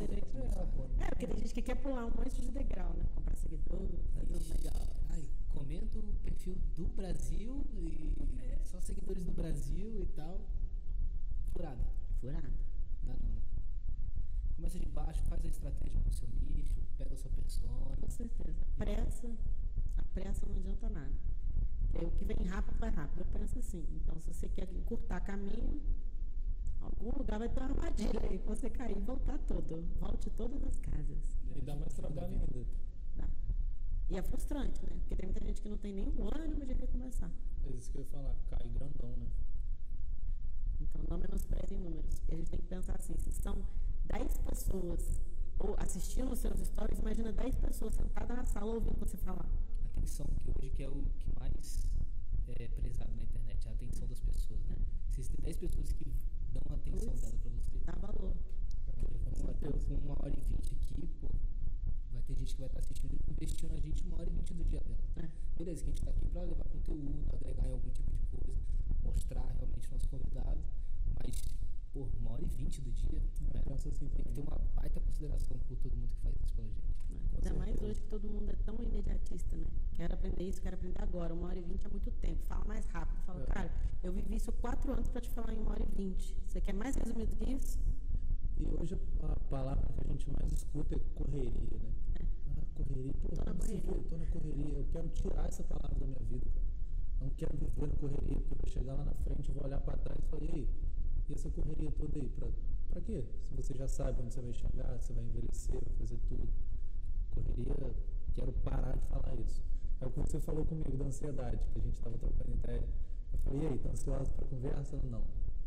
É, 0.99 1.09
porque 1.09 1.27
tem 1.27 1.38
gente 1.38 1.53
que 1.53 1.61
quer 1.63 1.75
pular 1.75 2.05
um 2.05 2.11
monte 2.11 2.39
de 2.39 2.51
degrau, 2.51 2.93
né? 2.93 3.05
Comprar 3.15 3.35
seguidor, 3.35 3.81
legal. 4.29 4.88
Ai, 5.09 5.27
comenta 5.49 5.97
o 5.97 6.13
perfil 6.23 6.55
do 6.75 6.88
Brasil 6.89 7.65
e 7.73 8.13
é. 8.39 8.59
só 8.63 8.79
seguidores 8.79 9.23
do 9.23 9.31
Brasil 9.31 10.01
e 10.01 10.05
tal. 10.15 10.39
Furada. 11.51 11.84
Furada. 12.19 12.53
Não, 13.03 13.15
não. 13.15 13.41
Começa 14.55 14.79
de 14.79 14.88
baixo, 14.89 15.23
faz 15.23 15.43
a 15.43 15.47
estratégia 15.47 15.99
pro 16.01 16.13
seu 16.13 16.27
nicho, 16.29 16.79
pega 16.97 17.15
a 17.15 17.17
sua 17.17 17.31
persona. 17.31 17.95
Com 17.99 18.09
certeza. 18.09 18.61
A 18.61 18.85
pressa, 18.85 19.27
a 19.97 20.03
pressa 20.13 20.45
não 20.45 20.55
adianta 20.55 20.89
nada. 20.89 21.15
É, 21.95 22.05
o 22.05 22.11
que 22.11 22.25
vem 22.25 22.45
rápido 22.45 22.77
vai 22.77 22.91
rápido. 22.91 23.21
Eu 23.21 23.25
penso 23.25 23.57
assim. 23.57 23.84
Então, 23.95 24.19
se 24.19 24.31
você 24.31 24.47
quer 24.49 24.69
encurtar 24.71 25.21
caminho, 25.21 25.81
algum 26.88 27.18
lugar 27.18 27.39
vai 27.39 27.49
ter 27.49 27.59
uma 27.59 27.69
armadilha 27.69 28.22
aí 28.23 28.39
pra 28.39 28.55
você 28.55 28.69
cair 28.69 28.97
e 28.97 29.01
voltar 29.01 29.38
todo. 29.39 29.85
Volte 29.99 30.30
todas 30.31 30.64
as 30.64 30.80
casas. 30.80 31.38
E 31.55 31.61
dá 31.61 31.76
mais 31.76 31.93
trabalho 31.93 32.34
ainda. 32.34 32.65
Dá. 33.15 33.27
E 34.09 34.18
é 34.18 34.22
frustrante, 34.22 34.81
né? 34.85 34.95
Porque 34.99 35.15
tem 35.15 35.26
muita 35.26 35.45
gente 35.45 35.61
que 35.61 35.69
não 35.69 35.77
tem 35.77 35.93
nem 35.93 36.07
um 36.07 36.27
ânimo 36.34 36.65
de 36.65 36.73
recomeçar. 36.73 37.31
É 37.65 37.69
isso 37.72 37.91
que 37.91 37.97
eu 37.97 38.01
ia 38.01 38.07
falar, 38.07 38.35
cai 38.49 38.69
grandão, 38.69 39.15
né? 39.18 39.27
Então 40.80 41.01
não 41.09 41.18
menosprezem 41.18 41.77
números. 41.80 42.19
Porque 42.19 42.34
a 42.34 42.38
gente 42.38 42.49
tem 42.49 42.59
que 42.59 42.68
pensar 42.68 42.95
assim, 42.95 43.15
se 43.18 43.31
são 43.31 43.55
10 44.05 44.38
pessoas 44.38 45.22
ou 45.59 45.76
assistindo 45.80 46.31
os 46.31 46.39
seus 46.39 46.59
stories, 46.59 46.99
imagina 46.99 47.31
10 47.31 47.55
pessoas 47.55 47.95
sentadas 47.95 48.38
na 48.38 48.45
sala 48.45 48.73
ouvindo 48.73 48.97
você 48.99 49.18
falar. 49.18 49.49
Atenção, 49.95 50.27
que 50.39 50.51
hoje 50.51 50.69
que 50.69 50.84
é 50.84 50.89
o 50.89 51.03
que 51.19 51.34
mais 51.39 51.88
é 52.47 52.68
prezado 52.68 53.11
na 53.15 53.23
internet, 53.23 53.68
a 53.68 53.72
atenção 53.72 54.07
das 54.07 54.19
pessoas, 54.19 54.64
né? 54.68 54.77
Se 55.09 55.30
tem 55.31 55.43
10 55.43 55.57
pessoas 55.57 55.91
que 55.93 56.05
dão 56.65 56.75
atenção 56.75 57.13
dela 57.15 57.38
pra 57.38 57.49
você. 57.51 57.77
Dá 57.85 57.93
valor. 57.93 58.34
Ter 59.59 59.93
uma 60.03 60.13
hora 60.21 60.34
e 60.35 60.41
vinte 60.41 60.71
aqui, 60.73 61.07
pô. 61.21 61.27
Vai 62.11 62.21
ter 62.23 62.35
gente 62.35 62.53
que 62.53 62.59
vai 62.59 62.67
estar 62.67 62.79
assistindo 62.79 63.13
e 63.13 63.31
investindo 63.31 63.73
a 63.73 63.79
gente 63.79 64.03
uma 64.03 64.19
hora 64.19 64.29
e 64.29 64.34
vinte 64.34 64.53
do 64.53 64.63
dia 64.65 64.79
dela. 64.81 64.97
É. 65.17 65.29
Beleza, 65.57 65.84
que 65.84 65.89
a 65.89 65.91
gente 65.91 65.99
está 65.99 66.11
aqui 66.11 66.25
para 66.29 66.41
levar 66.43 66.63
conteúdo, 66.65 67.25
agregar 67.34 67.67
em 67.67 67.71
algum 67.71 67.89
tipo 67.89 68.11
de 68.11 68.25
coisa, 68.27 68.59
mostrar 69.03 69.45
realmente 69.57 69.91
nosso 69.91 70.07
convidado. 70.09 70.59
Mas, 71.15 71.35
pô, 71.98 72.07
uma 72.19 72.34
hora 72.34 72.44
e 72.44 72.45
vinte 72.45 72.82
do 72.82 72.91
dia, 72.91 73.19
né? 73.19 73.64
Assim, 73.74 73.90
tem 73.91 74.07
que 74.10 74.24
ter 74.24 74.41
uma 74.41 74.60
baita 74.76 74.99
consideração 74.99 75.57
por 75.68 75.78
todo 75.78 75.95
mundo 75.95 76.10
que 76.10 76.22
faz 76.22 76.36
isso 76.36 76.53
pela 76.53 76.68
gente. 76.68 76.95
É. 77.34 77.38
Ainda 77.38 77.53
mais 77.60 77.82
hoje 77.82 78.02
que 78.02 78.07
todo 78.07 78.30
mundo 78.30 78.49
é 78.49 78.56
tão 78.65 78.76
imediatista, 78.76 79.57
né? 79.57 79.65
Quero 79.94 80.14
aprender 80.14 80.44
isso, 80.44 80.61
quero 80.61 80.76
aprender 80.76 81.02
agora. 81.02 81.34
Uma 81.34 81.48
hora 81.48 81.57
e 81.57 81.61
vinte 81.64 81.86
é 81.86 81.90
muito 81.90 82.11
tempo. 82.11 82.44
Fala 82.45 82.65
mais 82.65 82.86
rápido. 82.88 83.19
Fala, 83.26 83.41
é. 83.41 83.45
cara, 83.48 83.72
eu 84.03 84.11
vivi 84.11 84.36
isso 84.36 84.52
quatro 84.53 84.94
anos 84.94 85.10
para 85.10 85.22
te 85.22 85.30
falar 85.30 85.53
em 85.53 85.60
uma 85.60 85.72
hora 85.72 85.84
e 85.84 85.95
vinte. 85.95 86.36
Você 86.45 86.61
quer 86.61 86.74
mais 86.74 86.95
resumido 86.95 87.36
que 87.36 87.52
isso? 87.52 87.80
E 88.60 88.65
hoje 88.65 88.95
a 89.24 89.36
palavra 89.49 89.88
que 89.94 90.02
a 90.02 90.11
gente 90.11 90.30
mais 90.32 90.52
escuta 90.52 90.95
é 90.95 90.99
correria, 91.15 91.78
né? 91.80 91.91
É. 92.19 92.26
Ah, 92.49 92.64
correria. 92.76 93.14
Pô, 93.14 93.30
tô 93.30 93.44
na 93.45 93.53
correria. 93.53 93.82
Ver, 93.82 94.03
tô 94.03 94.18
na 94.18 94.26
correria. 94.28 94.78
Eu 94.78 94.86
quero 94.91 95.10
tirar 95.10 95.48
essa 95.48 95.64
palavra 95.64 95.95
da 95.99 96.06
minha 96.06 96.24
vida, 96.24 96.45
cara. 96.52 96.68
Não 97.22 97.30
quero 97.32 97.57
viver 97.57 97.88
na 97.88 97.95
correria, 97.95 98.36
porque 98.36 98.53
eu 98.53 98.57
vou 98.57 98.69
chegar 98.69 98.94
lá 98.94 99.06
na 99.06 99.14
frente, 99.14 99.52
vou 99.52 99.64
olhar 99.64 99.82
para 99.82 99.98
trás 99.98 100.19
e 100.19 100.28
falar, 100.28 100.44
e 100.44 100.52
aí, 100.52 100.69
e 101.29 101.33
essa 101.33 101.49
correria 101.49 101.91
toda 101.91 102.19
aí? 102.19 102.29
Pra, 102.29 102.47
pra 102.89 103.01
quê? 103.01 103.23
Se 103.43 103.53
você 103.53 103.73
já 103.73 103.87
sabe 103.87 104.21
onde 104.21 104.33
você 104.33 104.41
vai 104.41 104.53
chegar, 104.53 104.97
você 104.97 105.13
vai 105.13 105.23
envelhecer, 105.23 105.75
vai 105.75 105.95
fazer 105.97 106.17
tudo. 106.27 106.47
Correria, 107.31 107.95
quero 108.33 108.51
parar 108.63 108.95
de 108.95 109.05
falar 109.07 109.35
isso. 109.39 109.63
É 109.99 110.05
o 110.05 110.11
que 110.11 110.19
você 110.19 110.39
falou 110.39 110.63
comigo 110.65 110.95
da 110.95 111.05
ansiedade, 111.05 111.57
que 111.73 111.79
a 111.79 111.81
gente 111.81 111.95
estava 111.95 112.17
trocando 112.17 112.51
ideia. 112.53 112.87
Eu 113.33 113.39
falei, 113.39 113.61
e 113.61 113.67
aí, 113.67 113.79
tá 113.79 113.89
ansiosa 113.89 114.31
para 114.31 114.45
conversa? 114.47 114.99
Não. 115.03 115.23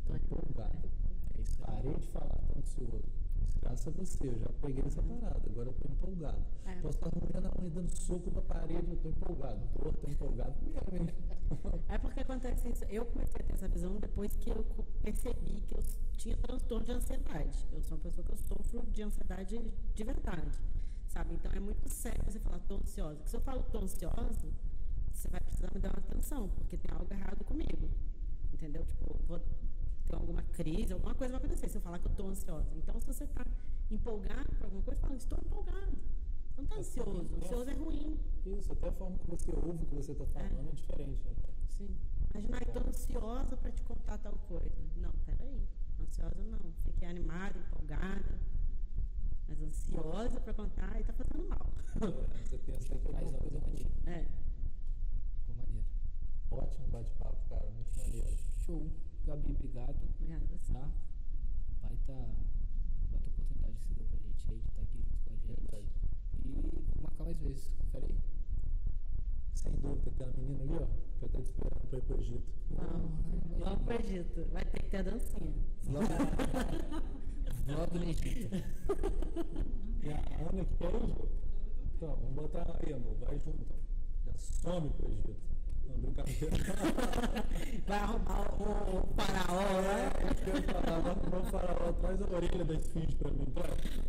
Tô 0.06 0.14
empolgado. 0.14 0.88
É 1.36 1.40
isso. 1.42 1.58
Parei 1.58 1.94
de 1.94 2.06
falar, 2.08 2.38
tô 2.48 2.58
ansioso. 2.58 3.19
Graças 3.60 3.88
a 3.88 3.90
você, 3.90 4.28
eu 4.28 4.38
já 4.38 4.48
peguei 4.60 4.84
essa 4.86 5.02
parada, 5.02 5.40
agora 5.46 5.68
eu 5.68 5.74
tô 5.74 5.88
empolgado. 5.88 6.42
É. 6.66 6.74
Posso 6.80 6.98
estar 6.98 7.10
roendo 7.10 7.48
a 7.48 7.60
unha 7.60 7.70
dando 7.70 7.96
soco 7.96 8.30
na 8.30 8.40
parede, 8.42 8.90
eu 8.90 8.96
tô 8.96 9.08
empolgado. 9.10 9.60
Tô, 9.74 9.92
tô 9.92 10.08
empolgado 10.08 10.54
mesmo, 10.62 11.08
hein? 11.08 11.14
É 11.88 11.98
porque 11.98 12.20
acontece 12.20 12.68
isso. 12.68 12.84
Eu 12.84 13.04
comecei 13.04 13.40
a 13.40 13.44
ter 13.44 13.54
essa 13.54 13.68
visão 13.68 13.96
depois 13.96 14.34
que 14.36 14.50
eu 14.50 14.64
percebi 15.02 15.60
que 15.62 15.74
eu 15.76 15.82
tinha 16.16 16.36
transtorno 16.36 16.84
de 16.84 16.92
ansiedade. 16.92 17.66
Eu 17.72 17.82
sou 17.82 17.96
uma 17.96 18.02
pessoa 18.02 18.24
que 18.24 18.32
eu 18.32 18.36
sofro 18.36 18.82
de 18.90 19.02
ansiedade 19.02 19.60
de 19.94 20.04
verdade. 20.04 20.58
Sabe? 21.08 21.34
Então 21.34 21.50
é 21.52 21.60
muito 21.60 21.88
sério 21.88 22.22
você 22.24 22.38
falar 22.38 22.60
tô 22.60 22.76
ansiosa. 22.76 23.16
Porque 23.16 23.30
se 23.30 23.36
eu 23.36 23.40
falo 23.40 23.62
tô 23.64 23.78
ansiosa, 23.78 24.48
você 25.12 25.28
vai 25.28 25.40
precisar 25.40 25.70
me 25.74 25.80
dar 25.80 25.90
uma 25.90 25.98
atenção, 25.98 26.48
porque 26.48 26.76
tem 26.76 26.90
algo 26.96 27.12
errado 27.12 27.44
comigo. 27.44 27.90
Entendeu? 28.52 28.84
Tipo, 28.84 29.18
vou 29.26 29.40
alguma 30.16 30.42
crise, 30.42 30.92
alguma 30.92 31.14
coisa 31.14 31.32
vai 31.32 31.38
acontecer 31.38 31.68
se 31.68 31.76
eu 31.76 31.82
falar 31.82 31.98
que 31.98 32.06
eu 32.06 32.10
estou 32.10 32.28
ansiosa. 32.28 32.70
Então, 32.76 33.00
se 33.00 33.06
você 33.06 33.24
está 33.24 33.44
empolgado 33.90 34.48
por 34.56 34.64
alguma 34.64 34.82
coisa, 34.82 35.00
fala, 35.00 35.16
estou 35.16 35.38
empolgado. 35.38 35.98
Não 36.56 36.64
está 36.64 36.76
ansioso. 36.76 37.34
Ansioso 37.36 37.70
é 37.70 37.74
ruim. 37.74 38.18
Isso, 38.46 38.72
até 38.72 38.88
a 38.88 38.92
forma 38.92 39.18
que 39.18 39.30
você 39.30 39.50
ouve 39.52 39.82
o 39.82 39.86
que 39.86 39.94
você 39.94 40.12
está 40.12 40.26
falando 40.26 40.66
é, 40.66 40.70
é 40.70 40.72
diferente. 40.72 41.26
Né? 41.26 41.34
Sim. 41.68 41.96
Imagina, 42.34 42.62
estou 42.62 42.88
ansiosa 42.88 43.56
para 43.56 43.72
te 43.72 43.82
contar 43.82 44.18
tal 44.18 44.32
coisa. 44.46 44.76
Não, 44.96 45.12
peraí. 45.24 45.66
Ansiosa 46.00 46.42
não. 46.44 46.72
Fiquei 46.84 47.08
animada, 47.08 47.58
empolgada. 47.58 48.38
Mas 49.48 49.60
ansiosa 49.62 50.40
para 50.40 50.54
contar 50.54 50.96
e 50.96 51.00
está 51.00 51.12
fazendo 51.12 51.48
mal. 51.48 51.72
É, 51.96 52.44
você 52.44 52.58
pensa 52.58 52.96
que 52.96 53.08
é 53.08 53.12
mais 53.12 53.28
uma 53.28 53.38
coisa 53.38 53.58
É. 54.06 54.26
Ficou 55.34 55.56
maneiro. 55.56 55.86
Ótimo 56.50 56.86
bate-papo, 56.88 57.48
cara. 57.48 57.68
Muito 57.70 57.98
maneiro. 57.98 58.36
Show. 58.64 58.90
Gabi, 59.30 59.52
obrigado 59.52 59.94
baita, 61.80 62.12
baita 63.12 63.28
oportunidade 63.28 63.76
que 63.78 63.86
você 63.86 63.94
deu 63.94 64.06
pra 64.08 64.18
gente 64.18 64.50
aí 64.50 64.58
de 64.58 64.66
estar 64.66 64.82
aqui 64.82 64.98
junto 64.98 65.22
com 65.24 65.32
a 65.32 65.80
gente. 65.80 66.00
E 66.44 67.00
marcar 67.00 67.24
mais 67.24 67.38
vezes, 67.38 67.70
confere 67.78 68.06
aí. 68.06 68.18
Sem 69.54 69.72
dúvida, 69.74 70.10
aquela 70.10 70.32
menina 70.32 70.62
ali, 70.64 70.74
ó, 70.82 70.86
que 71.18 71.24
eu 71.24 71.28
tô 71.28 71.40
esperando 71.42 71.88
pra 71.88 71.98
ir 71.98 72.02
pro 72.02 72.18
Egito. 72.18 72.52
Vamos, 72.70 73.10
vamos 73.60 73.82
pro 73.84 73.94
Egito. 74.00 74.46
Vai 74.52 74.64
ter 74.64 74.82
que 74.82 74.90
ter 74.90 74.96
a 74.96 75.02
dancinha. 75.02 75.54
Vlog 77.66 77.98
no 77.98 78.04
Egito. 78.04 78.56
E 80.02 80.08
a 80.08 80.16
Ana 80.16 80.64
que 80.64 80.76
quer 80.76 80.94
ir, 80.94 81.28
Então, 81.94 82.16
vamos 82.16 82.34
botar 82.34 82.80
aí, 82.80 82.94
amor, 82.94 83.14
vai 83.20 83.38
junto. 83.38 83.66
Já 84.24 84.32
some 84.34 84.90
pro 84.90 85.08
Egito. 85.08 85.49
Não, 85.90 86.00
brincadeira. 86.00 86.56
Vai 87.86 87.98
arrumar 87.98 88.54
o, 88.54 88.98
o 88.98 89.14
faraó, 89.14 89.80
né? 89.82 90.10
É, 90.10 90.72
vai 90.72 90.94
arrumar 90.94 91.38
o 91.38 91.44
faraó, 91.44 91.92
traz 91.94 92.22
a 92.22 92.36
orelha 92.36 92.64
da 92.64 92.74
esfinge 92.74 93.16
pra 93.16 93.30
mim, 93.30 93.46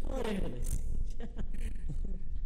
A 0.04 0.16
orelha 0.16 0.50
da 0.50 0.58
esfinge. 0.58 0.92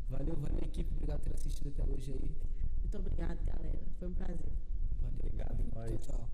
Valeu, 0.10 0.36
valeu, 0.36 0.60
equipe. 0.64 0.94
Obrigado 0.96 1.20
por 1.22 1.30
ter 1.30 1.36
assistido 1.36 1.70
até 1.70 1.92
hoje 1.92 2.12
aí. 2.14 2.32
Muito 2.80 2.98
obrigado, 2.98 3.44
galera. 3.46 3.80
Foi 4.00 4.08
um 4.08 4.14
prazer. 4.14 4.54
Valeu. 5.02 5.20
Obrigado, 5.20 5.64
Tchau, 5.72 5.98
tchau. 5.98 6.30